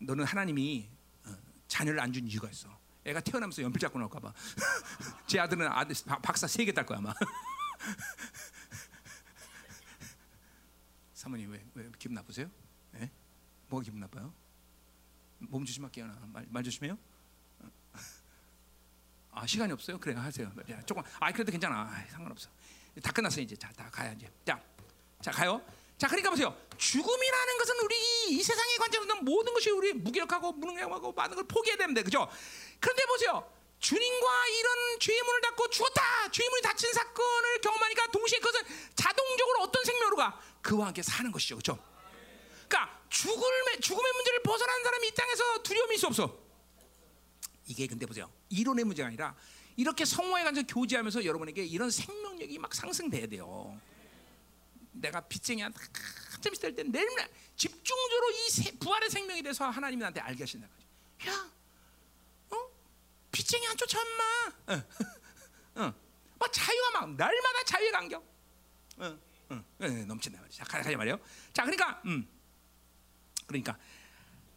너는 0.00 0.24
하나님이 0.24 0.88
어, 1.24 1.34
자녀를 1.66 1.98
안 2.00 2.12
준 2.12 2.26
이유가 2.28 2.50
있어. 2.50 2.68
애가 3.04 3.20
태어나면서 3.20 3.62
연필 3.62 3.80
잡고 3.80 3.98
나올까 3.98 4.20
봐. 4.20 4.32
제 5.26 5.40
아들은 5.40 5.66
아들 5.66 5.94
바- 6.06 6.18
박사 6.18 6.46
세 6.46 6.64
개 6.64 6.72
딸 6.72 6.84
거야 6.84 6.98
아마. 6.98 7.14
사모님 11.22 11.52
왜, 11.52 11.64
왜 11.74 11.88
기분 12.00 12.16
나쁘세요? 12.16 12.50
예? 12.96 13.08
뭐가 13.68 13.84
기분 13.84 14.00
나빠요? 14.00 14.34
몸 15.38 15.64
조심할게요. 15.64 16.08
나. 16.08 16.18
말, 16.26 16.44
말 16.48 16.64
조심해요. 16.64 16.98
어. 17.60 17.70
아 19.30 19.46
시간이 19.46 19.72
없어요? 19.72 20.00
그래 20.00 20.16
하세요. 20.16 20.52
야, 20.68 20.82
조금. 20.82 21.00
아 21.20 21.30
그래도 21.30 21.52
괜찮아. 21.52 21.82
아, 21.82 22.04
상관없어. 22.10 22.50
다 23.00 23.12
끝났어 23.12 23.40
이제. 23.40 23.54
자, 23.54 23.70
다 23.70 23.88
가야 23.88 24.12
이제. 24.14 24.28
자, 24.44 24.60
자 25.20 25.30
가요. 25.30 25.64
자, 25.96 26.08
그러니까 26.08 26.30
보세요. 26.30 26.56
죽음이라는 26.76 27.58
것은 27.58 27.74
우리 27.84 27.94
이 28.30 28.42
세상의 28.42 28.78
관점에서 28.78 29.22
모든 29.22 29.54
것이 29.54 29.70
우리 29.70 29.92
무기력하고 29.92 30.50
무능하고 30.54 31.12
많은 31.12 31.36
걸 31.36 31.46
포기해야 31.46 31.76
됩니다. 31.76 32.02
그죠? 32.02 32.28
그런데 32.80 33.06
보세요. 33.06 33.48
주님과 33.82 34.46
이런 34.46 34.98
죄의 35.00 35.20
문을 35.22 35.40
닫고 35.42 35.68
죽었다. 35.70 36.30
죄의 36.30 36.48
문이 36.48 36.62
닫힌 36.62 36.92
사건을 36.92 37.60
경험하니까 37.60 38.06
동시에 38.12 38.38
그것은 38.38 38.62
자동적으로 38.94 39.62
어떤 39.62 39.84
생명으로 39.84 40.16
가? 40.16 40.40
그와 40.62 40.86
함께 40.86 41.02
사는 41.02 41.30
것이죠. 41.32 41.56
그죠? 41.56 41.76
그러니까 42.68 43.02
죽음의 43.10 43.80
죽음의 43.80 44.12
문제를 44.12 44.42
벗어난 44.44 44.82
사람이 44.84 45.08
이 45.08 45.14
땅에서 45.14 45.62
두려움이 45.64 45.96
있어 45.96 46.06
없어. 46.06 46.38
이게 47.66 47.86
근데 47.88 48.06
보세요. 48.06 48.32
이론의 48.50 48.84
문제가 48.84 49.08
아니라 49.08 49.34
이렇게 49.76 50.04
성화에 50.04 50.44
관해서 50.44 50.64
교제하면서 50.66 51.24
여러분에게 51.24 51.64
이런 51.64 51.90
생명력이 51.90 52.58
막 52.58 52.72
상승돼야 52.74 53.26
돼요. 53.26 53.78
내가 54.92 55.20
빚쟁이 55.22 55.62
한참 55.62 56.52
있을 56.52 56.74
때 56.74 56.84
내일 56.84 57.08
집중적으로 57.56 58.30
이 58.30 58.50
세- 58.50 58.78
부활의 58.78 59.10
생명에 59.10 59.42
대해서 59.42 59.68
하나님이 59.68 60.00
나한테 60.00 60.20
알게 60.20 60.44
하신다. 60.44 60.68
야, 61.26 61.32
어? 61.32 61.61
빚쟁이 63.52 63.66
안 63.66 63.76
쫓아 63.76 63.98
엄마. 64.00 64.74
어, 64.74 65.84
어. 65.84 65.94
막 66.38 66.52
자유가 66.52 67.00
막 67.00 67.10
날마다 67.16 67.64
자유의 67.66 67.92
간격. 67.92 68.24
어, 68.96 69.18
어, 69.50 69.64
예, 69.82 69.88
넘친다 70.04 70.40
말이야. 70.40 70.56
자, 70.56 70.64
가자 70.64 70.96
말이요. 70.96 71.18
자, 71.52 71.64
그러니까, 71.64 72.00
음, 72.06 72.26
그러니까 73.46 73.76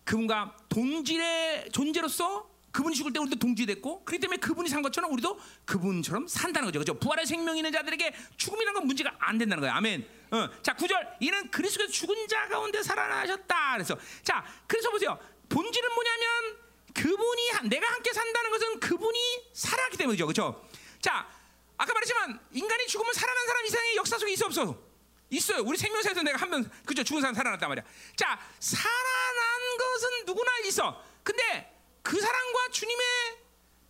그분과 0.06 0.56
동질의 0.70 1.72
존재로서 1.74 2.50
그분이 2.72 2.96
죽을 2.96 3.12
때 3.12 3.20
우리도 3.20 3.38
동질됐고 3.38 4.06
그렇기 4.06 4.22
때문에 4.22 4.38
그분이 4.40 4.70
산 4.70 4.82
것처럼 4.82 5.12
우리도 5.12 5.40
그분처럼 5.66 6.28
산다는 6.28 6.68
거죠. 6.68 6.80
그죠? 6.80 6.94
부활의 6.98 7.26
생명 7.26 7.58
있는 7.58 7.72
자들에게 7.74 8.16
죽음이라는 8.38 8.80
건 8.80 8.88
문제가 8.88 9.14
안 9.20 9.38
된다는 9.38 9.62
거예요. 9.62 9.76
아멘. 9.76 10.08
어, 10.32 10.50
자, 10.62 10.74
구절 10.74 11.18
이는 11.20 11.52
그리스도께서 11.52 11.92
죽은 11.92 12.28
자 12.30 12.48
가운데 12.48 12.82
살아나셨다. 12.82 13.74
그래서 13.74 13.98
자, 14.24 14.46
그래서 14.68 14.90
보세요. 14.90 15.20
본질은 15.50 15.94
뭐냐면 15.94 16.65
그분이 16.96 17.50
한- 17.52 17.70
내가 17.70 17.88
함께 17.92 18.12
산다는 18.14 18.50
것은 18.52 18.80
그분이 18.80 19.52
살았기 19.54 19.98
때문이죠. 19.98 20.26
그렇죠? 20.26 20.68
자, 21.02 21.30
아까 21.78 21.94
말했지만 21.94 22.40
인간이 22.54 22.88
죽으면 22.88 23.14
살아난 23.14 23.46
사람 23.48 23.66
이상의 23.66 23.96
역사 23.98 24.18
속에 24.18 24.32
있어 24.32 24.46
없어? 24.48 24.82
있어요. 25.30 25.62
우리 25.64 25.78
생명사에서 25.78 26.24
내가 26.24 26.38
한 26.40 26.50
명 26.50 26.64
그죠 26.86 27.04
죽은 27.04 27.22
사람 27.22 27.36
살아났단 27.36 27.68
말이야. 27.70 27.84
자, 28.16 28.40
살아난 28.60 29.78
것은 29.78 30.26
누구나 30.26 30.58
있어. 30.66 31.04
근데 31.24 31.72
그 32.02 32.20
사람과 32.20 32.70
주님의 32.70 33.06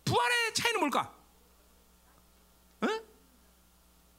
부활의 0.04 0.54
차이는 0.54 0.80
뭘까? 0.80 1.14
응? 2.84 3.06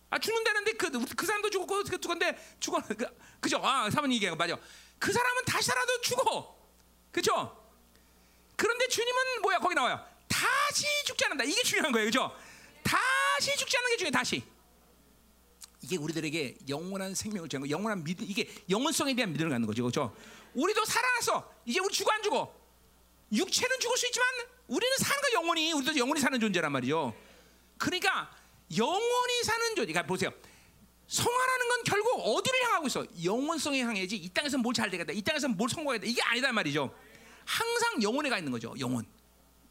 아 0.09 0.19
죽는다는데 0.19 0.73
그, 0.73 0.89
그 1.15 1.25
사람도 1.25 1.49
죽었고 1.49 1.83
그 1.83 1.99
죽었는데 1.99 2.57
죽어 2.59 2.81
그, 2.81 3.05
그죠? 3.41 3.59
아 3.63 3.89
사모님 3.89 4.15
얘기가 4.15 4.35
맞아. 4.35 4.55
그 4.99 5.11
사람은 5.11 5.43
다시 5.45 5.67
살아도 5.67 5.99
죽어. 6.01 6.57
그죠? 7.11 7.66
그런데 8.57 8.87
주님은 8.87 9.41
뭐야 9.43 9.59
거기 9.59 9.75
나와요. 9.75 10.03
다시 10.27 10.85
죽지 11.05 11.23
않는다. 11.25 11.45
이게 11.45 11.61
중요한 11.63 11.91
거예요, 11.93 12.07
그죠? 12.07 12.35
다시 12.83 13.55
죽지 13.55 13.77
않는 13.77 13.91
게 13.91 13.97
중요해. 13.97 14.11
다시. 14.11 14.43
이게 15.81 15.95
우리들에게 15.95 16.57
영원한 16.67 17.15
생명을 17.15 17.47
주는 17.47 17.65
거, 17.65 17.69
영원한 17.69 18.03
믿음, 18.03 18.25
이게 18.27 18.51
영원성에 18.69 19.13
대한 19.15 19.31
믿음을 19.31 19.51
갖는 19.51 19.65
거죠, 19.67 19.83
그렇죠? 19.83 20.13
우리도 20.53 20.83
살아났어. 20.83 21.49
이제 21.65 21.79
우리 21.79 21.93
죽어 21.93 22.11
안 22.11 22.21
죽어? 22.23 22.53
육체는 23.31 23.79
죽을 23.79 23.95
수 23.95 24.07
있지만 24.07 24.27
우리는 24.67 24.97
사는 24.97 25.21
거 25.21 25.33
영원히, 25.33 25.71
우리도 25.71 25.95
영원히 25.95 26.19
사는 26.19 26.37
존재란 26.39 26.71
말이죠. 26.71 27.15
그러니까 27.77 28.31
영원히 28.75 29.43
사는 29.43 29.65
존재. 29.75 29.93
그러니까 29.93 30.05
보세요. 30.07 30.31
성화라는 31.07 31.67
건 31.69 31.83
결국 31.85 32.19
어디를 32.19 32.63
향하고 32.65 32.87
있어? 32.87 33.05
영원성에 33.23 33.81
향해야지. 33.81 34.17
이 34.17 34.29
땅에서 34.29 34.57
뭘 34.57 34.73
잘 34.73 34.89
되겠다. 34.89 35.13
이 35.13 35.21
땅에서 35.21 35.47
뭘 35.47 35.69
성공하겠다. 35.69 36.05
이게 36.05 36.21
아니다 36.23 36.51
말이죠. 36.51 36.93
항상 37.47 38.03
영혼에 38.03 38.29
가 38.29 38.37
있는 38.37 38.51
거죠. 38.51 38.75
영혼. 38.77 39.05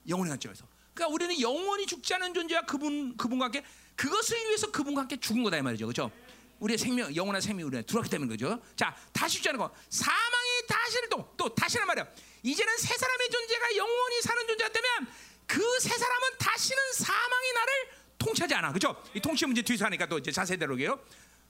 영혼의 0.09 0.31
관점에서. 0.31 0.67
그러니까 0.95 1.13
우리는 1.15 1.39
영원히 1.41 1.87
죽지 1.87 2.15
않은 2.15 2.33
존재와 2.33 2.63
그분 2.63 3.17
그분과 3.19 3.45
함께 3.47 3.63
그것을 3.95 4.39
위해서 4.47 4.71
그분과 4.71 5.03
함께 5.03 5.19
죽은 5.19 5.43
거다 5.43 5.59
이 5.59 5.63
말이죠. 5.63 5.87
그렇죠? 5.87 6.11
우리의 6.59 6.79
생명, 6.79 7.15
영원한 7.15 7.43
생명이 7.43 7.65
우리가 7.65 7.83
들어왔기 7.83 8.11
때문에 8.11 8.31
그죠? 8.31 8.59
자, 8.77 8.97
다시 9.13 9.35
죽지 9.37 9.51
않은 9.51 9.59
거. 9.59 9.71
사망의 9.91 10.67
다시를 10.67 11.09
또, 11.11 11.35
또 11.37 11.55
다시란 11.55 11.87
말이야. 11.87 12.07
이제는 12.43 12.79
새 12.79 12.97
사람의 12.97 13.31
존재가 13.31 13.77
영원히 13.77 14.23
사는 14.23 14.47
존재가 14.47 14.73
되면 14.73 15.07
그새 15.47 15.91
사람은 15.91 16.29
다시는 16.39 16.93
사망이 16.95 17.53
나를 17.53 17.73
통치하지 18.19 18.55
않아. 18.55 18.73
그죠? 18.73 18.97
이 19.13 19.21
통치 19.21 19.45
문제 19.45 19.61
뒤에서 19.61 19.85
하니까 19.85 20.07
또 20.07 20.17
이제 20.17 20.33
자세히 20.33 20.59
다루게요. 20.59 20.99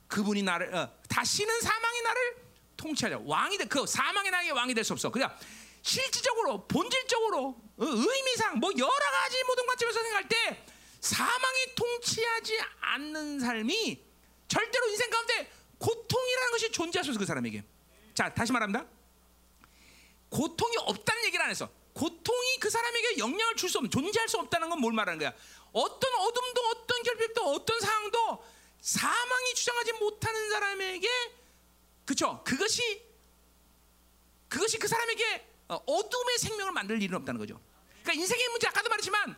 그분이 0.08 0.42
나를 0.42 0.74
어, 0.74 0.92
다시는 1.08 1.60
사망이 1.60 2.02
나를 2.02 2.36
통치하자. 2.76 3.20
왕이 3.24 3.58
돼. 3.58 3.64
그 3.66 3.86
사망의 3.86 4.30
나에게 4.32 4.50
왕이 4.50 4.74
될 4.74 4.82
수 4.84 4.92
없어. 4.92 5.08
그냥 5.08 5.32
실질적으로 5.86 6.66
본질적으로 6.66 7.48
어, 7.78 7.84
의미상 7.84 8.58
뭐 8.58 8.72
여러 8.76 8.88
가지 8.88 9.42
모든 9.44 9.64
관점에서 9.66 10.02
생각할 10.02 10.28
때 10.28 10.64
사망이 11.00 11.74
통치하지 11.76 12.58
않는 12.80 13.38
삶이 13.38 14.04
절대로 14.48 14.88
인생 14.88 15.08
가운데 15.10 15.48
고통이라는 15.78 16.50
것이 16.50 16.72
없어 16.72 17.18
그 17.18 17.24
사람에게. 17.24 17.62
자 18.14 18.34
다시 18.34 18.50
말합니다. 18.52 18.84
고통이 20.28 20.76
없다는 20.78 21.24
얘기를 21.26 21.44
안 21.44 21.50
했어. 21.50 21.70
고통이 21.92 22.58
그 22.58 22.68
사람에게 22.68 23.18
영향을 23.18 23.54
줄 23.54 23.68
수 23.70 23.78
없는 23.78 23.90
존재할 23.90 24.28
수 24.28 24.38
없다는 24.38 24.68
건 24.68 24.80
뭘 24.80 24.92
말하는 24.92 25.18
거야? 25.20 25.32
어떤 25.72 26.14
어둠도 26.14 26.62
어떤 26.68 27.02
결핍도 27.04 27.42
어떤 27.52 27.80
상황도 27.80 28.44
사망이 28.80 29.54
주장하지 29.54 29.92
못하는 29.94 30.50
사람에게 30.50 31.08
그쵸? 32.04 32.42
그것이 32.44 33.02
그것이 34.48 34.78
그 34.78 34.88
사람에게 34.88 35.55
어, 35.68 35.74
어둠의 35.74 36.38
생명을 36.38 36.72
만들 36.72 37.02
일은 37.02 37.16
없다는 37.18 37.38
거죠. 37.38 37.60
그러니까 38.02 38.12
인생의 38.12 38.48
문제 38.48 38.68
아까도 38.68 38.88
말했지만 38.88 39.36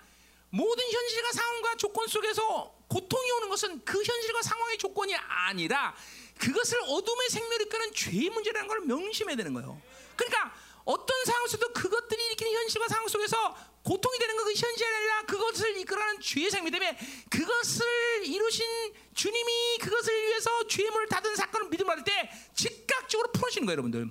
모든 0.51 0.85
현실과 0.91 1.33
상황과 1.33 1.77
조건 1.77 2.07
속에서 2.07 2.75
고통이 2.89 3.31
오는 3.33 3.49
것은 3.49 3.85
그 3.85 4.03
현실과 4.03 4.43
상황의 4.43 4.79
조건이 4.79 5.15
아니라 5.15 5.95
그것을 6.39 6.81
어둠의 6.87 7.29
생명을 7.31 7.63
이끄는 7.63 7.93
죄의 7.95 8.31
문제라는 8.31 8.69
걸 8.69 8.81
명심해야 8.81 9.37
되는 9.37 9.53
거예요. 9.55 9.81
그러니까 10.17 10.55
어떤 10.85 11.25
상황에서도 11.25 11.73
그것들이 11.73 12.25
일으키는 12.27 12.53
현실과 12.53 12.89
상황 12.89 13.09
속에서 13.09 13.57
고통이 13.83 14.19
되는 14.19 14.37
것은 14.37 14.57
현실이 14.57 14.95
아니라 14.95 15.23
그것을 15.23 15.77
이끌어가는 15.79 16.21
죄의 16.21 16.51
생명 16.51 16.71
때문에 16.73 16.99
그것을 17.31 17.87
이루신 18.25 18.95
주님이 19.15 19.79
그것을 19.79 20.27
위해서 20.27 20.67
죄의 20.67 20.91
문을 20.91 21.09
닫은 21.09 21.37
사건을 21.37 21.69
믿음 21.69 21.87
받을 21.87 22.05
때 22.05 22.31
즉각적으로 22.55 23.33
풀어지는 23.33 23.67
거예요, 23.67 23.73
여러분들. 23.75 24.11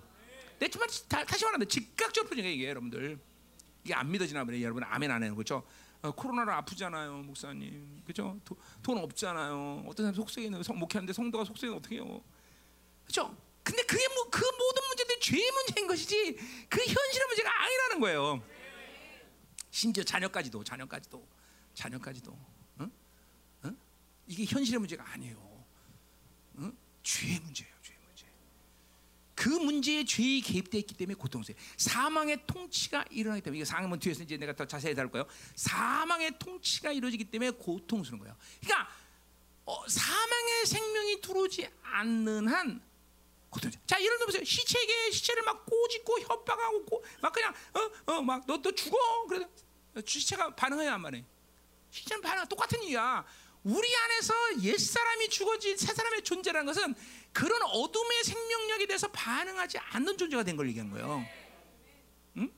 내말 0.59 0.88
다시 1.25 1.45
말하면 1.45 1.67
즉각적으로 1.67 2.29
거예요, 2.35 2.49
이게 2.49 2.69
여러분들. 2.69 3.19
이게 3.84 3.93
안 3.93 4.11
믿어지나 4.11 4.43
보네, 4.43 4.61
여러분. 4.61 4.84
아멘 4.84 5.09
안 5.11 5.23
해요, 5.23 5.35
그렇죠? 5.35 5.65
어, 6.01 6.11
코로나로 6.11 6.51
아프잖아요, 6.51 7.23
목사님. 7.23 8.03
그죠? 8.05 8.39
도, 8.45 8.57
돈 8.84 8.97
없잖아요. 8.99 9.85
어떤 9.88 10.13
사람 10.13 10.63
성, 10.63 10.77
목회하는데 10.77 11.13
성도가 11.13 11.43
속속에 11.45 11.73
어떻게 11.73 11.95
해요? 11.95 12.21
그죠? 13.05 13.35
근데 13.63 13.84
그게 13.84 14.07
뭐, 14.09 14.29
그 14.29 14.39
모든 14.39 14.88
문제들이 14.88 15.19
죄의 15.19 15.51
문제인 15.51 15.88
것이지 15.88 16.38
그 16.69 16.79
현실의 16.79 17.27
문제가 17.27 17.63
아니라는 17.63 17.99
거예요. 17.99 18.43
심지어 19.71 20.03
자녀까지도, 20.03 20.63
자녀까지도, 20.63 21.27
자녀까지도. 21.73 22.39
응? 22.81 22.91
응? 23.65 23.77
이게 24.27 24.45
현실의 24.45 24.79
문제가 24.79 25.09
아니에요. 25.11 25.65
응? 26.59 26.77
죄의 27.03 27.39
문제예요. 27.41 27.76
그그 29.38 29.49
문제에 29.49 30.03
죄이 30.03 30.41
개입되어 30.41 30.80
있기 30.80 30.95
때문에 30.95 31.14
고통스러워요. 31.15 31.64
사망의 31.77 32.39
통치가 32.47 33.05
일어나기 33.11 33.43
때문에 33.43 33.59
이거 33.59 33.65
상황은 33.65 33.99
뒤에서 33.99 34.23
이제 34.23 34.35
내가 34.35 34.53
더 34.53 34.65
자세히 34.65 34.95
다룰 34.95 35.11
거예요. 35.11 35.27
사망의 35.55 36.39
통치가 36.39 36.91
이루어지기 36.91 37.26
때문에 37.26 37.51
고통스러운 37.51 38.19
거예요. 38.19 38.35
그러니까 38.61 38.89
어, 39.65 39.88
사망의 39.88 40.65
생명이 40.65 41.22
들어오지 41.22 41.69
않는 41.84 42.47
한 42.47 42.81
고통. 43.49 43.69
자, 43.85 44.01
예를 44.01 44.18
들어보세요. 44.18 44.43
시체에게 44.43 45.11
시체를 45.11 45.43
막 45.43 45.65
꼬집고 45.65 46.19
협박하고 46.22 46.85
꼬, 46.85 47.03
막 47.22 47.31
그냥 47.31 47.53
어 47.73 48.14
어 48.14 48.22
막 48.22 48.45
너 48.47 48.61
너 48.61 48.72
죽어. 48.72 48.97
그래 49.30 49.45
시체가 50.05 50.55
반응해야 50.55 50.95
안 50.95 51.01
반해. 51.03 51.23
시체는 51.91 52.22
반응 52.22 52.45
똑같은 52.47 52.81
이유야. 52.84 53.23
우리 53.64 53.95
안에서 53.95 54.34
옛 54.64 54.77
사람이 54.77 55.30
죽어진 55.30 55.76
새 55.77 55.93
사람의 55.93 56.23
존재라는 56.23 56.65
것은 56.65 56.95
그런 57.38 57.61
어둠의 57.61 58.23
생명력에 58.23 58.88
대해서 58.88 59.07
반응하지 59.09 59.77
않는 59.77 60.18
존재가 60.18 60.41
된 60.43 60.57
걸 60.57 60.68
얘기한 60.69 60.89
거예요. 60.89 61.23
응? 62.38 62.51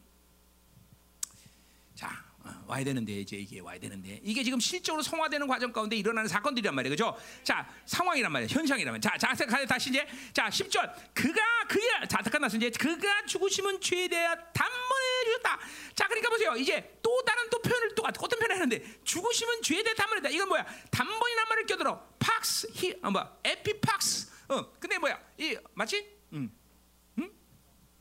자, 1.93 2.23
어, 2.45 2.63
와야 2.65 2.81
되는데 2.85 3.11
이제 3.19 3.35
이게 3.35 3.59
와야 3.59 3.77
되는데 3.77 4.21
이게 4.23 4.41
지금 4.41 4.57
실적으로 4.57 5.03
성화되는 5.03 5.47
과정 5.47 5.73
가운데 5.73 5.97
일어나는 5.97 6.29
사건들이란 6.29 6.73
말이에요, 6.73 6.93
그죠? 6.93 7.17
자, 7.43 7.67
상황이란 7.85 8.31
말이에요, 8.31 8.47
현상이란 8.49 8.93
말이에요. 8.93 9.01
자, 9.01 9.17
자, 9.17 9.35
자, 9.35 9.65
다시 9.65 9.89
이제 9.89 10.07
자, 10.31 10.47
10절 10.47 11.13
그가 11.13 11.41
그의 11.67 12.07
자, 12.07 12.19
끝났어 12.19 12.55
이제 12.55 12.69
그가 12.69 13.25
죽으심은 13.25 13.81
죄에 13.81 14.07
대하 14.07 14.33
단번에 14.53 15.25
주셨다. 15.25 15.59
자, 15.93 16.07
그러니까 16.07 16.29
보세요, 16.29 16.53
이제 16.55 16.97
또 17.03 17.21
다른 17.25 17.49
또 17.49 17.61
표현을 17.61 17.95
또 17.95 18.03
어떤 18.05 18.29
표현을 18.39 18.55
하는데 18.55 19.03
죽으심은 19.03 19.61
죄에 19.61 19.83
대해 19.83 19.93
단번이다. 19.93 20.29
이건 20.29 20.47
뭐야? 20.47 20.65
단번이란 20.89 21.49
말을 21.49 21.65
껴들어. 21.65 22.01
팍스, 22.17 22.69
히, 22.75 22.97
어, 23.03 23.11
뭐, 23.11 23.27
에피팍스. 23.43 24.28
어, 24.49 24.71
근데 24.79 24.97
뭐야? 24.97 25.19
이 25.37 25.57
맞지? 25.73 26.17
음. 26.33 26.55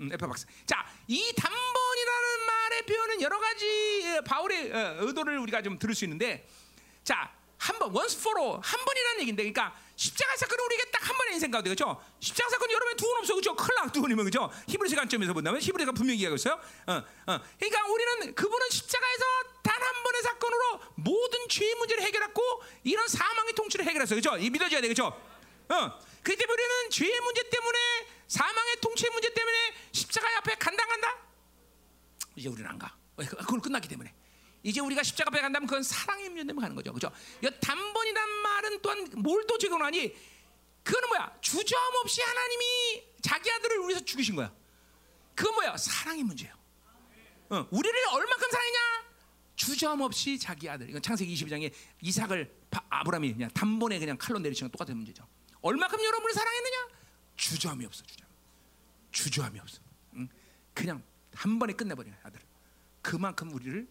음, 0.00 0.12
에피박스. 0.12 0.46
자, 0.64 0.86
이 1.08 1.32
단번이라는 1.34 2.46
말의 2.46 2.82
표현은 2.86 3.20
여러 3.20 3.40
가지 3.40 3.66
예, 4.04 4.20
바울의 4.24 4.72
어, 4.72 4.96
의도를 5.00 5.38
우리가 5.38 5.60
좀 5.60 5.76
들을 5.76 5.92
수 5.92 6.04
있는데, 6.04 6.46
자, 7.02 7.34
한 7.58 7.76
번, 7.80 7.92
once 7.92 8.16
for 8.20 8.38
all, 8.40 8.60
한 8.62 8.84
번이라는 8.84 9.20
얘기인데, 9.22 9.42
그러니까 9.42 9.76
십자가 9.96 10.36
사건은 10.36 10.64
우리에게 10.66 10.90
딱 10.92 10.98
한 11.08 11.16
번의 11.16 11.34
인생 11.34 11.50
가운데 11.50 11.68
그렇죠? 11.70 12.00
십자가 12.20 12.48
사건 12.50 12.70
여러분 12.70 12.96
두번 12.96 13.18
없어 13.18 13.34
그렇죠? 13.34 13.56
클락 13.56 13.92
두 13.92 14.00
번이면 14.02 14.24
그렇죠? 14.30 14.52
히브리서 14.68 14.94
관점에서 14.94 15.32
본다면 15.32 15.60
히브리가 15.60 15.90
분명히 15.92 16.18
얘기하고 16.18 16.36
있어요. 16.36 16.60
어, 16.86 16.92
어. 16.92 17.40
그러니까 17.58 17.86
우리는 17.86 18.34
그분은 18.34 18.70
십자가에서 18.70 19.24
단 19.64 19.78
한 19.82 20.02
번의 20.04 20.22
사건으로 20.22 20.80
모든 20.96 21.48
죄의 21.48 21.74
문제를 21.76 22.02
해결했고 22.04 22.42
이런 22.84 23.08
사망의 23.08 23.54
통치를 23.54 23.84
해결했어요. 23.86 24.20
그렇죠? 24.20 24.36
이 24.38 24.50
믿어져야 24.50 24.80
돼, 24.80 24.88
그렇죠? 24.88 25.06
어. 25.70 25.98
때문에 26.36 26.52
우리는 26.62 26.90
죄의 26.90 27.20
문제 27.20 27.48
때문에 27.48 27.78
사망의 28.28 28.76
통치의 28.80 29.10
문제 29.12 29.32
때문에 29.32 29.56
십자가 29.92 30.26
앞에 30.38 30.55
간당간다. 30.56 31.16
이제 32.36 32.48
우리는 32.48 32.68
안 32.70 32.78
가. 32.78 32.96
왜? 33.16 33.26
그걸 33.26 33.60
끝났기 33.60 33.88
때문에. 33.88 34.14
이제 34.62 34.80
우리가 34.80 35.02
십자가 35.02 35.28
앞에 35.28 35.40
간다면 35.40 35.66
그건 35.66 35.82
사랑의 35.82 36.28
문제 36.28 36.44
때문에 36.46 36.64
가는 36.64 36.76
거죠. 36.76 36.92
그죠? 36.92 37.10
이 37.42 37.48
단번이란 37.60 38.28
말은 38.28 38.82
또한 38.82 39.09
뭘 39.16 39.44
또 39.46 39.56
적용하니? 39.59 40.14
그거는 40.82 41.09
뭐야? 41.09 41.38
주저함 41.40 41.94
없이 42.02 42.20
하나님이 42.22 43.05
자기 43.22 43.50
아들을 43.50 43.80
위해서 43.88 44.05
죽이신 44.05 44.36
거야. 44.36 44.52
그건 45.34 45.55
뭐야? 45.55 45.76
사랑의 45.76 46.22
문제예요. 46.24 46.55
어, 47.50 47.66
우리를 47.70 47.98
얼마큼 48.10 48.50
사랑했냐? 48.50 48.78
주저함 49.56 50.00
없이 50.00 50.38
자기 50.38 50.68
아들. 50.68 50.88
이건 50.88 51.02
창세기 51.02 51.34
22장에 51.34 51.72
이삭을 52.02 52.55
아브라함이 52.90 53.32
그냥 53.32 53.50
단번에 53.50 53.98
그냥 53.98 54.16
칼로 54.18 54.38
내리치는 54.38 54.70
똑같은 54.70 54.96
문제죠. 54.96 55.26
얼마큼 55.62 55.98
여러분을 56.02 56.32
사랑했느냐? 56.35 56.89
주저함이 57.36 57.85
없어, 57.86 58.05
주저함. 58.05 58.30
주저함이 59.12 59.60
없어. 59.60 59.80
응? 60.14 60.28
그냥 60.74 61.02
한 61.35 61.59
번에 61.59 61.72
끝내버리는 61.72 62.16
아들. 62.22 62.40
그만큼 63.02 63.52
우리를 63.52 63.89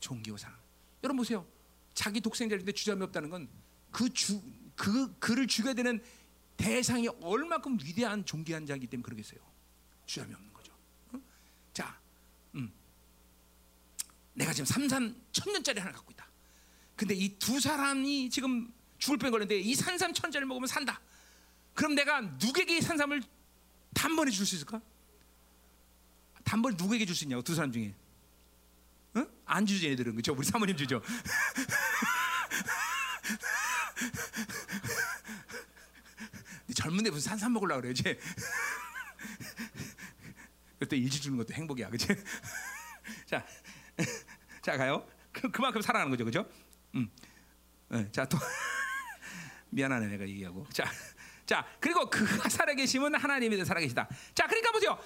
존귀고 0.00 0.36
사랑. 0.36 0.58
여러분 1.02 1.18
보세요. 1.18 1.46
자기 1.94 2.20
독생자인데 2.20 2.72
주저함이 2.72 3.02
없다는 3.04 3.30
건 3.30 3.48
그 3.90 4.08
주 4.10 4.40
그 4.74 5.14
그를 5.18 5.46
죽여야 5.46 5.74
되는 5.74 6.02
대상이 6.56 7.06
얼마큼 7.20 7.78
위대한 7.84 8.24
존귀한 8.24 8.64
자이기 8.66 8.86
때문에 8.86 9.04
그러겠어요. 9.04 9.38
주저함이 10.06 10.32
없는 10.34 10.52
거죠. 10.54 10.72
응? 11.14 11.22
자, 11.74 12.00
음. 12.54 12.72
내가 14.32 14.52
지금 14.52 14.64
삼산 14.64 15.14
천년짜리 15.30 15.78
하나 15.78 15.92
갖고 15.92 16.10
있다. 16.12 16.26
근데 16.96 17.14
이 17.14 17.38
두 17.38 17.60
사람이 17.60 18.30
지금 18.30 18.72
죽을 19.02 19.18
뻔 19.18 19.32
걸렸는데 19.32 19.58
이 19.58 19.74
산삼 19.74 20.14
천짜리 20.14 20.46
먹으면 20.46 20.68
산다. 20.68 21.00
그럼 21.74 21.96
내가 21.96 22.20
누구에게 22.20 22.80
산삼을 22.80 23.20
단번에 23.94 24.30
줄 24.30 24.46
수 24.46 24.54
있을까? 24.54 24.80
단번에 26.44 26.76
누구에게 26.78 27.04
줄 27.04 27.16
수 27.16 27.24
있냐고 27.24 27.42
두 27.42 27.56
사람 27.56 27.72
중에. 27.72 27.96
응? 29.16 29.28
안 29.44 29.66
주죠 29.66 29.88
얘들은 29.88 30.14
그죠? 30.14 30.32
우리 30.34 30.46
사모님 30.46 30.76
주죠. 30.76 31.02
젊은데 36.76 37.10
무슨 37.10 37.30
산삼 37.30 37.52
먹으려 37.54 37.80
그래 37.80 37.90
이제. 37.90 38.16
그때 40.78 40.96
일지 40.96 41.20
주는 41.20 41.36
것도 41.38 41.54
행복이야, 41.54 41.90
그치? 41.90 42.06
자, 43.26 43.44
자 44.62 44.76
가요. 44.76 45.04
그, 45.32 45.50
그만큼 45.50 45.82
사랑하는 45.82 46.12
거죠, 46.12 46.24
그죠? 46.24 46.48
음. 46.94 47.10
네, 47.88 48.08
자 48.12 48.24
또. 48.26 48.38
미안하네 49.72 50.06
내가 50.06 50.28
얘기하고 50.28 50.66
자, 50.72 50.84
자 51.44 51.66
그리고 51.80 52.08
그가 52.08 52.48
살아계심은 52.48 53.14
하나님이 53.14 53.64
살아계시다. 53.64 54.08
자 54.34 54.46
그러니까 54.46 54.70
보세요. 54.70 54.98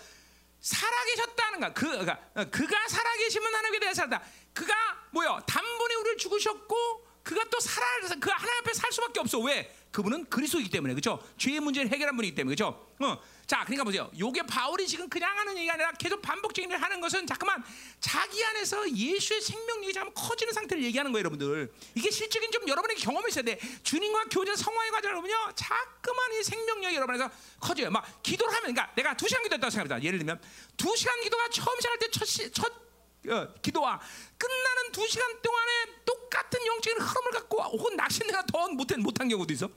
살아계셨다는 0.60 1.60
거, 1.60 1.72
그, 1.74 1.98
그가, 1.98 2.18
그가 2.50 2.88
살아계시면 2.88 3.54
하나님에 3.54 3.78
대해 3.78 3.94
살다. 3.94 4.20
그가 4.52 4.74
뭐요? 5.12 5.38
단번에 5.46 5.94
우리를 5.94 6.16
죽으셨고 6.16 7.06
그가 7.22 7.44
또 7.50 7.60
살아 7.60 7.86
그 8.20 8.30
하나님 8.30 8.58
앞에 8.60 8.72
살 8.72 8.90
수밖에 8.90 9.20
없어. 9.20 9.38
왜? 9.40 9.72
그분은 9.92 10.26
그리스도이기 10.26 10.70
때문에 10.70 10.94
그렇죠. 10.94 11.22
죄의 11.38 11.60
문제를 11.60 11.90
해결한 11.90 12.16
분이기 12.16 12.34
때문에 12.34 12.54
그렇죠. 12.54 12.88
어. 13.00 13.18
자, 13.46 13.62
그러니까 13.64 13.84
보세요. 13.84 14.10
요게 14.18 14.42
바울이 14.42 14.88
지금 14.88 15.08
그냥 15.08 15.38
하는 15.38 15.56
얘기가 15.56 15.74
아니라 15.74 15.92
계속 15.92 16.20
반복적인 16.20 16.68
일을 16.68 16.82
하는 16.82 17.00
것은 17.00 17.28
잠깐만 17.28 17.62
자기 18.00 18.44
안에서 18.44 18.90
예수의 18.90 19.40
생명력이 19.40 19.92
잠깐 19.92 20.12
커지는 20.14 20.52
상태를 20.52 20.82
얘기하는 20.82 21.12
거예요, 21.12 21.20
여러분들. 21.20 21.72
이게 21.94 22.10
실적인 22.10 22.50
좀 22.50 22.66
여러분에게 22.66 23.00
경험이 23.00 23.28
있어야 23.28 23.44
돼. 23.44 23.58
주님과 23.84 24.24
교제 24.32 24.56
성화의 24.56 24.90
과정을 24.90 25.14
보면요. 25.16 25.52
자꾸만 25.54 26.32
이 26.32 26.42
생명력이 26.42 26.96
여러분에서 26.96 27.30
커져요. 27.60 27.90
막 27.90 28.20
기도를 28.24 28.52
하면 28.52 28.74
그러니까 28.74 28.92
내가 28.96 29.16
두 29.16 29.28
시간 29.28 29.44
기도했다고 29.44 29.70
생각합니다. 29.70 30.04
예를 30.04 30.18
들면 30.18 30.40
두 30.76 30.96
시간 30.96 31.20
기도가 31.20 31.48
처음 31.48 31.76
시작할 31.76 31.98
때첫 32.00 32.52
첫 32.52 32.86
어, 33.28 33.52
기도와 33.62 34.00
끝나는 34.38 34.92
두 34.92 35.06
시간 35.06 35.40
동안에 35.40 35.72
똑같은 36.04 36.64
영적인 36.66 37.00
흐름을 37.00 37.30
갖고 37.32 37.62
혹은 37.62 37.96
낚시내가 37.96 38.44
더 38.46 38.68
못한 38.70 39.00
못한 39.00 39.28
경우도 39.28 39.52
있어. 39.52 39.68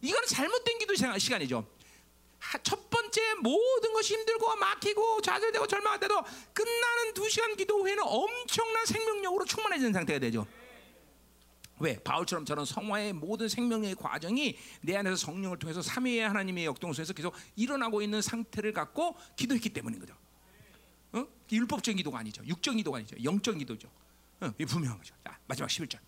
이거는 0.00 0.26
잘못된 0.26 0.78
기도 0.78 0.94
시간이죠. 0.94 1.79
첫 2.62 2.88
번째 2.90 3.34
모든 3.42 3.92
것이 3.92 4.14
힘들고 4.14 4.56
막히고 4.56 5.20
좌절되고 5.22 5.66
절망할 5.66 6.00
때도 6.00 6.22
끝나는 6.52 7.14
두 7.14 7.28
시간 7.28 7.56
기도 7.56 7.80
후에는 7.82 8.02
엄청난 8.04 8.86
생명력으로 8.86 9.44
충만해지는 9.44 9.92
상태가 9.92 10.18
되죠. 10.18 10.46
왜? 11.78 11.98
바울처럼 11.98 12.44
저런 12.44 12.64
성화의 12.64 13.14
모든 13.14 13.48
생명의 13.48 13.94
과정이 13.94 14.56
내 14.82 14.96
안에서 14.96 15.16
성령을 15.16 15.58
통해서 15.58 15.80
삼위의 15.80 16.28
하나님의 16.28 16.66
역동성에서 16.66 17.14
계속 17.14 17.34
일어나고 17.56 18.02
있는 18.02 18.20
상태를 18.20 18.72
갖고 18.72 19.16
기도했기 19.36 19.70
때문인 19.70 19.98
거죠. 19.98 20.14
어? 21.12 21.26
율법적인 21.50 21.96
기도가 21.96 22.18
아니죠. 22.18 22.44
육적인 22.46 22.76
기도가 22.78 22.98
아니죠. 22.98 23.16
영적인 23.22 23.58
기도죠. 23.58 23.88
어, 24.40 24.52
이 24.58 24.64
분명한 24.64 24.98
거죠. 24.98 25.14
자, 25.24 25.38
마지막 25.46 25.68
11절. 25.68 25.98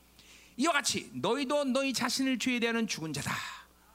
이와 0.58 0.72
같이 0.74 1.10
너희도 1.14 1.64
너희 1.64 1.92
자신을 1.92 2.38
죄에 2.38 2.60
대하는 2.60 2.86
죽은 2.86 3.12
자다. 3.14 3.32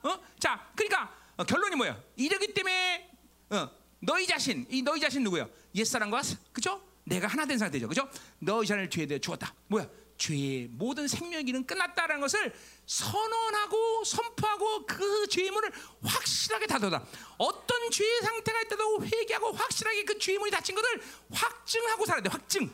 어? 0.03 0.19
자, 0.39 0.71
그러니까 0.75 1.15
어, 1.37 1.43
결론이 1.43 1.75
뭐야? 1.75 2.01
이러기 2.15 2.53
때문에 2.53 3.09
어, 3.51 3.69
너희 3.99 4.27
자신, 4.27 4.65
이 4.69 4.81
너희 4.81 4.99
자신 4.99 5.23
누구야? 5.23 5.47
옛사람과 5.75 6.21
그죠? 6.51 6.81
내가 7.05 7.27
하나 7.27 7.45
된 7.45 7.57
상태죠. 7.57 7.87
그죠? 7.87 8.09
너희 8.39 8.67
자신을 8.67 8.89
죄에 8.89 9.05
대해 9.05 9.19
죽었다. 9.19 9.53
뭐야? 9.67 9.87
죄의 10.17 10.67
모든 10.71 11.07
생명기는 11.07 11.65
끝났다라는 11.65 12.19
것을 12.21 12.53
선언하고 12.87 14.03
선포하고 14.03 14.85
그 14.87 15.27
죄의 15.27 15.51
문을 15.51 15.71
확실하게 16.01 16.65
닫아다. 16.65 17.05
어떤 17.37 17.91
죄의 17.91 18.21
상태가 18.23 18.61
있다도 18.61 19.05
회개하고 19.05 19.51
확실하게 19.53 20.03
그 20.03 20.17
죄의 20.17 20.39
문이 20.39 20.51
닫힌 20.51 20.75
것을 20.75 21.01
확증하고 21.31 22.05
살아야 22.05 22.23
돼. 22.23 22.29
확증. 22.29 22.73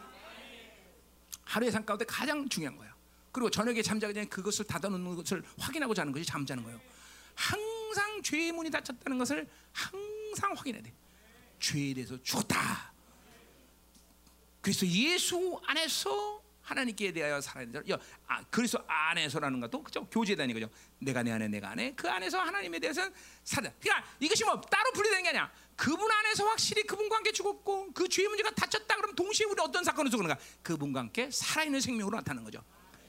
하루의 1.44 1.72
삶 1.72 1.86
가운데 1.86 2.06
가장 2.06 2.48
중요한 2.48 2.78
거예요. 2.78 2.94
그리고 3.32 3.50
저녁에 3.50 3.82
잠자기 3.82 4.14
전에 4.14 4.26
그것을 4.28 4.66
닫아놓는 4.66 5.16
것을 5.18 5.44
확인하고 5.60 5.94
자는 5.94 6.14
것이 6.14 6.26
잠자는 6.26 6.64
거예요. 6.64 6.80
항상 7.94 8.22
죄의 8.24 8.52
문이 8.52 8.72
닫혔다는 8.72 9.18
것을 9.20 9.48
항상 9.72 10.54
확인해야 10.54 10.82
돼. 10.82 10.92
죄에 11.60 11.94
대해서 11.94 12.22
죽었다. 12.24 12.92
그래서 14.62 14.88
예수 14.88 15.60
안에서 15.66 16.42
하나님께 16.64 17.12
대하여 17.12 17.40
살아야 17.40 17.70
돼. 17.70 17.82
아, 18.28 18.44
그리스도 18.46 18.84
안에서라는 18.88 19.60
것도 19.60 19.84
그죠? 19.84 20.08
교제다니 20.08 20.54
그죠? 20.54 20.70
내가 21.00 21.22
내 21.22 21.32
안에 21.32 21.48
내가 21.50 21.70
안에 21.72 21.94
그 21.94 22.10
안에서 22.10 22.40
하나님에 22.40 22.80
대해서는 22.80 23.14
살아. 23.44 23.70
그러니까 23.80 24.10
이것이 24.20 24.44
뭐 24.46 24.60
따로 24.62 24.92
분리되는 24.94 25.24
게 25.24 25.30
아니야. 25.30 25.52
그분 25.76 26.10
안에서 26.10 26.46
확실히 26.46 26.84
그분과 26.84 27.18
함께 27.18 27.32
죽었고 27.32 27.94
그 27.94 28.08
죄의 28.08 28.28
문제가 28.28 28.50
닫혔다 28.52 28.96
그러면 28.96 29.16
동시에 29.16 29.46
우리 29.46 29.62
어떤 29.62 29.84
사건을 29.84 30.10
속는가? 30.10 30.38
그분과 30.64 31.02
함께 31.02 31.30
살아있는 31.30 31.82
생명으로 31.82 32.18
나타나는 32.18 32.44
거죠. 32.46 32.64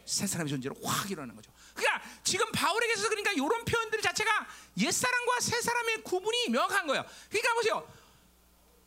새 0.05 0.27
사람의 0.27 0.51
존재로 0.51 0.75
확 0.83 1.11
일어나는 1.11 1.35
거죠. 1.37 1.53
그러니까 1.75 2.03
지금 2.23 2.51
바울에게서 2.53 3.09
그러니까 3.09 3.33
이런 3.33 3.65
표현들 3.65 4.01
자체가 4.01 4.47
옛 4.79 4.91
사람과 4.91 5.41
새 5.41 5.61
사람의 5.61 6.03
구분이 6.03 6.51
명확한 6.51 6.87
거예요. 6.87 7.05
그러니까 7.29 7.55
보세요. 7.55 7.93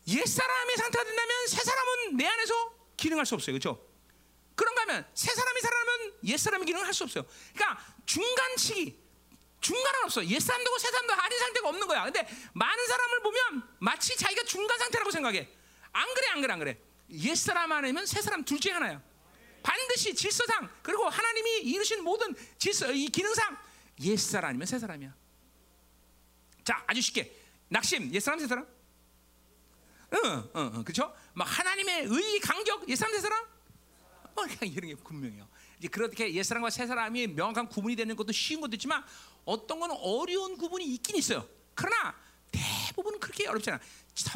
옛 0.07 0.25
사람의 0.25 0.77
상태가 0.77 1.03
된다면 1.03 1.47
새 1.47 1.63
사람은 1.63 2.17
내 2.17 2.25
안에서 2.25 2.73
기능할 2.95 3.25
수 3.25 3.35
없어요. 3.35 3.53
그렇죠? 3.53 3.85
그런가 4.55 4.81
하면 4.83 5.05
새 5.13 5.33
사람이 5.33 5.61
살아나면 5.61 6.13
옛 6.23 6.37
사람의 6.37 6.65
기능을 6.65 6.87
할수 6.87 7.03
없어요. 7.03 7.25
그러니까 7.53 7.85
중간치기 8.05 9.07
중간은 9.59 10.03
없어. 10.05 10.25
옛 10.25 10.39
사람도 10.39 10.77
새 10.77 10.89
사람도 10.89 11.13
아닌 11.13 11.39
상태가 11.39 11.69
없는 11.69 11.87
거야. 11.87 12.03
근데 12.05 12.27
많은 12.53 12.87
사람을 12.87 13.21
보면 13.21 13.77
마치 13.79 14.15
자기가 14.15 14.43
중간 14.45 14.79
상태라고 14.79 15.11
생각해. 15.11 15.49
안 15.91 16.13
그래, 16.13 16.27
안 16.29 16.41
그래, 16.41 16.53
안 16.53 16.59
그래. 16.59 16.77
옛 17.11 17.35
사람 17.35 17.71
아니면 17.71 18.05
새 18.05 18.21
사람 18.21 18.43
둘 18.43 18.59
중에 18.59 18.71
하나야. 18.73 19.01
반드시 19.67 20.15
질서상 20.15 20.69
그리고 20.81 21.09
하나님이 21.09 21.59
이루신 21.63 22.01
모든 22.01 22.33
질서 22.57 22.89
이 22.93 23.09
기능상 23.09 23.57
옛 23.99 24.17
사람 24.17 24.51
아니면 24.51 24.65
새 24.65 24.79
사람이야. 24.79 25.13
자, 26.63 26.85
아주 26.87 27.01
쉽게 27.01 27.35
낙심 27.67 28.13
옛 28.13 28.19
사람 28.21 28.39
새 28.39 28.47
사람? 28.47 28.65
응, 30.13 30.19
응, 30.55 30.71
응, 30.75 30.83
그렇죠? 30.85 31.13
막 31.33 31.43
하나님의 31.43 32.05
의 32.05 32.39
강격 32.39 32.87
옛 32.87 32.95
사람 32.95 33.13
새 33.13 33.19
사람? 33.19 33.45
뭐 34.35 34.45
그냥 34.45 34.73
이런 34.73 34.87
게 34.87 34.95
분명해요. 34.95 35.49
이제 35.79 35.89
그렇게 35.89 36.33
옛 36.33 36.43
사람과 36.43 36.69
새 36.69 36.87
사람이 36.87 37.27
명확한 37.27 37.67
구분이 37.67 37.97
되는 37.97 38.15
것도 38.15 38.31
쉬운 38.31 38.61
것도 38.61 38.75
있지만 38.75 39.03
어떤 39.43 39.81
건 39.81 39.91
어려운 39.91 40.57
구분이 40.57 40.85
있긴 40.95 41.17
있어요. 41.17 41.45
그러나 41.75 42.15
대부분은 42.53 43.19
그렇게 43.19 43.49
어렵지 43.49 43.69
않아. 43.71 43.81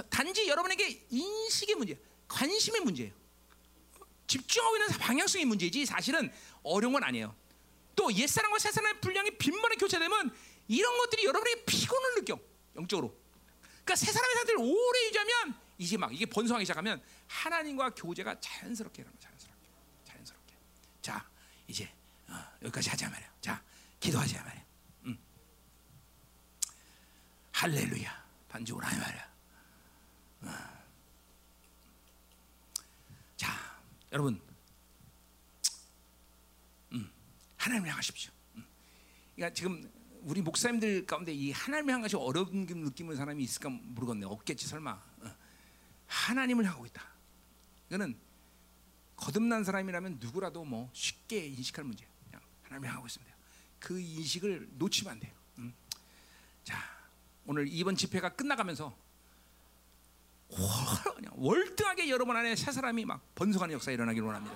단지 0.10 0.46
여러분에게 0.50 1.08
인식의 1.10 1.76
문제, 1.76 1.98
관심의 2.28 2.82
문제예요. 2.82 3.21
집중하고 4.32 4.78
있는 4.78 4.98
방향성의 4.98 5.46
문제지 5.46 5.86
사실은 5.86 6.32
어려운 6.64 6.94
건 6.94 7.04
아니에요. 7.04 7.36
또 7.96 8.14
옛사람과 8.14 8.60
새사람의 8.60 9.02
분량이 9.02 9.32
빈번히 9.38 9.76
교체되면 9.76 10.34
이런 10.70 10.98
것들이 11.00 11.26
여러분에게 11.26 11.66
피곤을 11.66 12.16
느껴 12.16 12.40
영적으로. 12.78 13.14
그러니까 13.62 13.96
새사람의 13.96 14.36
상태를 14.36 14.60
오래 14.62 15.08
유지하면 15.08 15.60
이제 15.78 15.98
막 15.98 16.14
이게 16.14 16.26
번성하기 16.26 16.64
시작하면 16.66 17.04
하나님과 17.28 17.90
교제가 17.96 18.40
자연스럽게 18.40 19.02
일어나 19.02 19.18
자연스럽게 19.20 19.70
자연스럽게. 20.06 20.56
자 21.02 21.30
이제 21.68 21.92
어, 22.30 22.36
여기까지 22.62 22.90
하자 22.90 23.10
말이야. 23.10 23.30
자 23.42 23.62
기도하자 24.00 24.44
말이야. 24.44 24.66
음. 25.08 25.20
할렐루야 27.52 28.26
반죽을 28.48 28.82
하냐 28.86 28.98
말이야. 28.98 29.32
어. 30.44 30.71
여러분, 34.12 34.42
음, 36.92 37.12
하나님을 37.56 37.90
향하십시오. 37.90 38.32
음. 38.56 38.66
그러니까 39.36 39.54
지금 39.54 39.90
우리 40.24 40.42
목사님들 40.42 41.06
가운데 41.06 41.34
이 41.34 41.52
하나님을 41.52 41.94
향하시 41.94 42.18
어려운 42.18 42.66
느낌을 42.68 43.16
사람이 43.16 43.44
있을까 43.44 43.70
모르겠네. 43.70 44.26
없겠지 44.26 44.68
설마. 44.68 44.92
어. 44.92 45.36
하나님을 46.08 46.68
하고 46.68 46.86
있다. 46.86 47.02
이거는 47.88 48.20
거듭난 49.16 49.64
사람이라면 49.64 50.18
누구라도 50.20 50.66
뭐 50.66 50.90
쉽게 50.94 51.48
인식할 51.48 51.86
문제. 51.86 52.06
그냥 52.26 52.42
하나님을 52.64 52.90
하고 52.90 53.08
있습니다. 53.08 53.36
그 53.80 54.00
인식을 54.00 54.70
놓치면 54.74 55.14
안 55.14 55.20
돼요. 55.20 55.34
음. 55.60 55.74
자, 56.64 56.78
오늘 57.46 57.68
이번 57.68 57.96
집회가 57.96 58.30
끝나가면서 58.30 58.96
월등하게 61.34 62.10
여러분 62.10 62.36
안에 62.36 62.56
새 62.56 62.72
사람이 62.72 63.06
막 63.06 63.22
번성하는 63.36 63.74
역사 63.74 63.92
일어나기를 63.92 64.26
원합니다. 64.26 64.56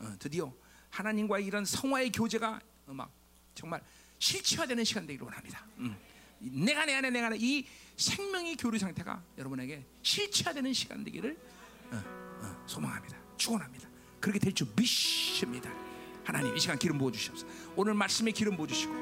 어, 0.00 0.14
드디어 0.18 0.52
하나님과의 0.90 1.46
이런 1.46 1.64
성화의 1.64 2.12
교제가 2.12 2.60
막 2.86 3.10
정말 3.54 3.80
실체화되는 4.18 4.84
시간 4.84 5.06
되기를 5.06 5.24
원합니다. 5.24 5.64
음. 5.78 5.96
내가 6.40 6.84
내 6.84 6.94
안에 6.94 7.10
내가 7.10 7.28
안에 7.28 7.36
이 7.40 7.66
생명의 7.96 8.56
교류 8.56 8.78
상태가 8.78 9.22
여러분에게 9.38 9.84
실체화되는 10.02 10.72
시간 10.72 11.04
되기를 11.04 11.38
어, 11.92 11.96
어, 12.42 12.62
소망합니다. 12.66 13.16
축원합니다. 13.36 13.88
그렇게 14.20 14.38
될 14.38 14.52
줄 14.52 14.68
믿습니다. 14.76 15.70
하나님 16.24 16.56
이 16.56 16.60
시간 16.60 16.78
기름 16.78 16.98
부어 16.98 17.10
주시옵소서. 17.12 17.46
오늘 17.76 17.94
말씀에 17.94 18.30
기름 18.30 18.56
부어 18.56 18.66
주시고 18.66 18.94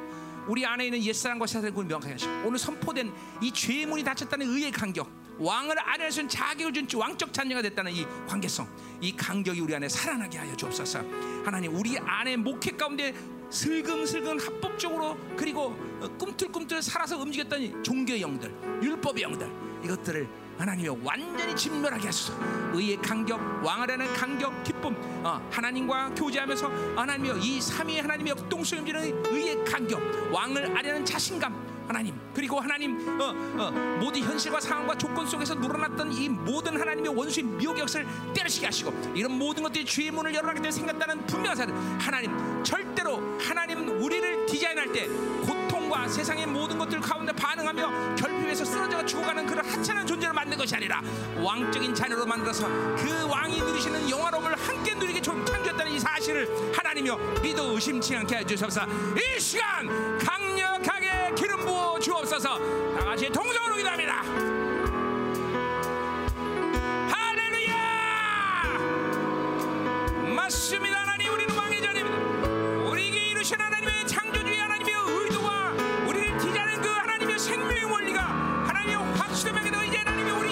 우리 0.48 0.66
안에 0.66 0.86
있는 0.86 1.02
옛사람과 1.04 1.46
새사람을 1.46 1.84
명확하게 1.84 2.12
하시고 2.14 2.32
오늘 2.46 2.58
선포된 2.58 3.12
이 3.40 3.52
죄의 3.52 3.86
문이 3.86 4.02
닫혔다는 4.02 4.46
의의 4.48 4.72
간격 4.72 5.21
왕을 5.42 5.78
아래할 5.78 6.12
수 6.12 6.20
있는 6.20 6.28
자격을 6.28 6.72
준 6.72 7.00
왕적 7.00 7.32
자녀가 7.32 7.60
됐다는 7.62 7.92
이 7.92 8.06
관계성, 8.28 8.68
이 9.00 9.14
간격이 9.16 9.60
우리 9.60 9.74
안에 9.74 9.88
살아나게 9.88 10.38
하여 10.38 10.56
주옵소서. 10.56 11.00
하나님, 11.44 11.74
우리 11.74 11.98
안에 11.98 12.36
목회 12.36 12.70
가운데 12.70 13.12
슬금슬금 13.50 14.38
합법적으로 14.38 15.18
그리고 15.36 15.76
어, 16.00 16.08
꿈틀꿈틀 16.18 16.80
살아서 16.80 17.18
움직였던 17.18 17.82
종교의 17.82 18.22
영들, 18.22 18.50
율법의 18.82 19.22
영들 19.22 19.50
이것들을 19.84 20.28
하나님이 20.58 20.88
완전히 21.02 21.56
진멸하게 21.56 22.06
하소서. 22.06 22.38
의의 22.72 22.96
간격, 22.98 23.40
왕을하는 23.64 24.12
간격, 24.14 24.62
기쁨, 24.62 24.94
어, 25.24 25.46
하나님과 25.50 26.14
교제하면서 26.14 26.68
하나님이여 26.96 27.38
이 27.38 27.60
삼위의 27.60 28.02
하나님의 28.02 28.30
역동성 28.30 28.78
임지는 28.80 29.24
의의 29.26 29.64
간격, 29.64 30.00
왕을 30.32 30.76
아려는 30.76 31.04
자신감, 31.04 31.71
하나님 31.92 32.18
그리고 32.32 32.58
하나님 32.58 33.20
어, 33.20 33.34
어, 33.58 33.70
모든 34.00 34.22
현실과 34.22 34.58
상황과 34.58 34.96
조건 34.96 35.26
속에서 35.26 35.54
놀아났던 35.54 36.10
이 36.12 36.26
모든 36.26 36.80
하나님의 36.80 37.14
원수의 37.14 37.44
미혹의 37.44 37.82
역사를 37.82 38.06
때려치게 38.32 38.64
하시고 38.64 39.12
이런 39.14 39.32
모든 39.32 39.62
것들이 39.62 39.84
죄의 39.84 40.10
문을 40.10 40.34
열어가게 40.34 40.62
되 40.62 40.70
생겼다는 40.70 41.26
분명한 41.26 41.54
사실 41.54 41.74
하나님 42.00 42.64
절대로 42.64 43.38
하나님 43.38 43.86
우리를 44.02 44.46
디자인할 44.46 44.90
때 44.90 45.06
고통과 45.46 46.08
세상의 46.08 46.46
모든 46.46 46.78
것들 46.78 46.98
가운데 47.00 47.30
반응하며 47.32 48.16
결핍에서 48.16 48.64
쓰러져 48.64 49.04
죽어가는 49.04 49.46
그런 49.46 49.62
하찮은 49.66 50.06
존재를 50.06 50.32
만든 50.32 50.56
것이 50.56 50.74
아니라 50.74 51.02
왕적인 51.36 51.94
자녀로 51.94 52.24
만들어서 52.24 52.68
그 52.96 53.28
왕이 53.28 53.60
누리시는 53.60 54.08
영화로움을 54.08 54.54
함께 54.56 54.94
누리게 54.94 55.20
창조했다는 55.20 55.92
이 55.92 55.98
사실을 55.98 56.48
하나님이여 56.74 57.16
믿어 57.42 57.72
의심치 57.72 58.16
않게 58.16 58.36
해주셔서. 58.38 58.86
이 59.16 59.40
시간 59.40 60.18
강력하게 60.18 61.01
기름 61.36 61.60
부어 61.64 61.98
주옵소서. 61.98 62.58
다 62.94 63.04
같이 63.04 63.28
동성으로 63.30 63.76
기도합니다. 63.76 64.22
할렐루야! 67.10 68.78
맞습니다 70.34 71.00
하나님. 71.00 71.32
우리는 71.32 71.54
왕의 71.56 71.82
자녀입니다. 71.82 72.88
우리에게 72.90 73.30
이루신 73.30 73.60
하나님의 73.60 74.06
창조주의 74.06 74.58
하나님의 74.58 74.94
의도와 74.94 75.72
우리를 76.06 76.38
디자인한 76.38 76.80
그 76.82 76.88
하나님의 76.88 77.38
생명의 77.38 77.84
원리가 77.84 78.22
하나님의 78.66 78.96
확실하게 79.16 79.70
더 79.70 79.84
이제 79.84 79.98
하나님의 79.98 80.32
우리 80.32 80.50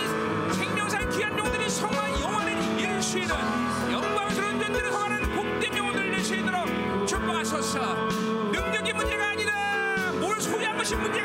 생명살 0.54 1.08
귀한 1.10 1.38
영들이 1.38 1.68
성화 1.68 2.20
영원을 2.20 2.52
이룰 2.78 3.02
수 3.02 3.18
있는 3.18 3.34
영광스러운 3.92 4.60
존재를 4.60 4.92
성하는 4.92 5.34
복된 5.34 5.76
영혼을 5.76 6.10
낼수 6.10 6.34
있도록 6.36 6.66
축복하소서 7.06 8.09
능력 10.90 11.19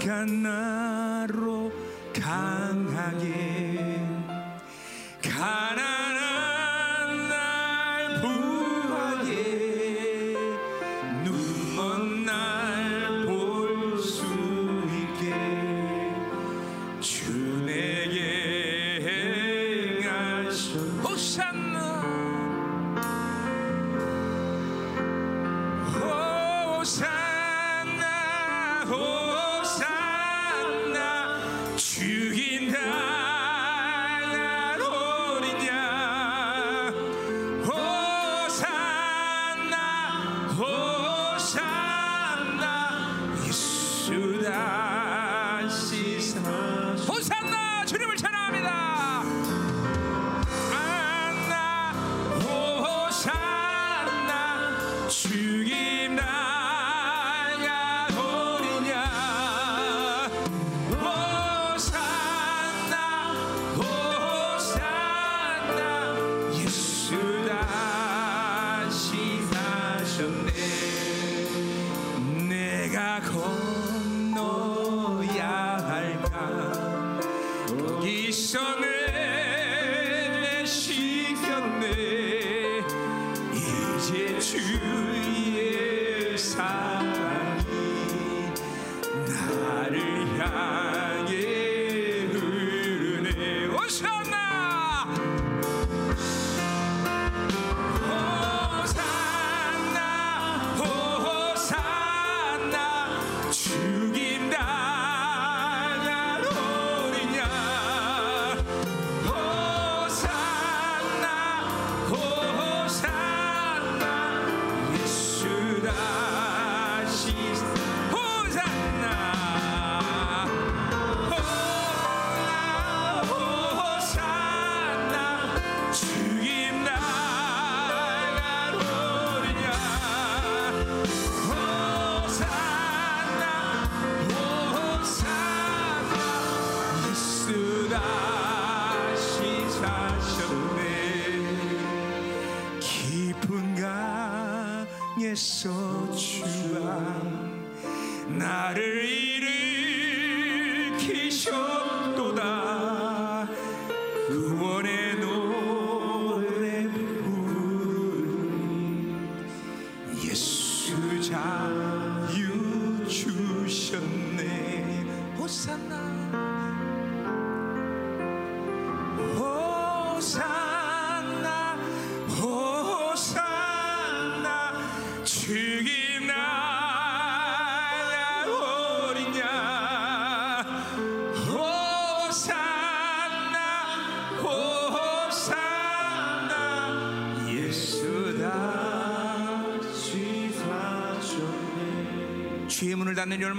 약한 0.00 0.42
나로 0.44 1.72
강하게 2.14 4.00
가난 5.20 6.07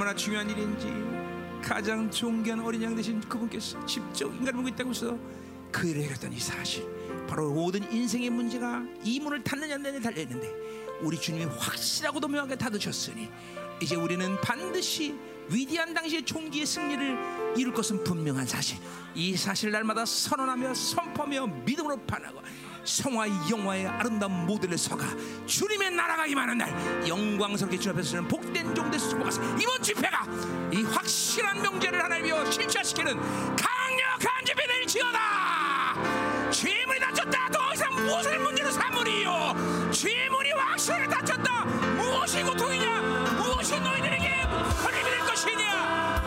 얼마나 0.10 0.16
중요한 0.16 0.50
일인지 0.50 0.88
가장 1.62 2.10
존귀한 2.10 2.60
어린 2.62 2.82
양 2.82 2.96
되신 2.96 3.22
그분께서 3.22 3.86
직접 3.86 4.28
인간을 4.34 4.54
보고 4.54 4.68
있다고 4.68 4.90
해서 4.90 5.18
그 5.72 5.88
일을 5.88 6.02
해결했던 6.02 6.34
이 6.34 6.40
사실. 6.40 6.88
바로 7.28 7.52
모든 7.52 7.92
인생의 7.92 8.32
문제가 8.32 8.84
이 9.04 9.20
문을 9.20 9.44
닫느냐 9.44 9.76
안 9.76 9.84
닫느냐에 9.84 10.02
달려있는데 10.02 10.52
우리 11.02 11.20
주님이 11.20 11.46
확실하고도 11.46 12.28
명하게 12.28 12.56
닫으셨으니 12.56 13.30
이제 13.82 13.96
우리는 13.96 14.40
반드시 14.42 15.16
위대한 15.48 15.94
당시의 15.94 16.26
총기의 16.26 16.66
승리를 16.66 17.54
이룰 17.58 17.74
것은 17.74 18.04
분명한 18.04 18.48
사실. 18.48 18.80
이 19.14 19.38
사실 19.38 19.70
날마다 19.70 20.06
선언하며 20.06 20.74
선포하며 20.74 21.48
믿음으로 21.66 21.98
반하고 22.08 22.42
성화의 22.90 23.32
영화의 23.50 23.86
아름다운 23.88 24.46
모델에 24.46 24.76
서가 24.76 25.06
주님의 25.46 25.92
나라가 25.92 26.26
임하는 26.26 26.58
날 26.58 27.08
영광스럽게 27.08 27.78
주 27.78 27.92
앞에서 27.92 28.18
는 28.18 28.28
복된 28.28 28.74
종대 28.74 28.98
수고가서 28.98 29.42
이번 29.58 29.82
집회가 29.82 30.26
이 30.74 30.84
확실한 30.84 31.62
명제를 31.62 32.04
하나님이여 32.04 32.50
실천시키는 32.52 33.16
강력한 33.56 34.44
집회를 34.46 34.88
지어다. 34.88 36.50
죄물이 36.52 37.00
다쳤다. 37.00 37.48
더 37.50 37.74
이상 37.74 37.94
무엇을 37.96 38.40
문제로 38.40 38.72
삼으리요? 38.72 39.92
죄물이 39.92 40.52
확실히 40.54 41.08
다쳤다. 41.08 41.66
무엇이 41.66 42.42
고통이냐? 42.42 43.02
무엇이 43.38 43.80
너희들에게 43.80 44.42
걸림이 44.82 45.04
될 45.04 45.20
것이냐? 45.20 46.19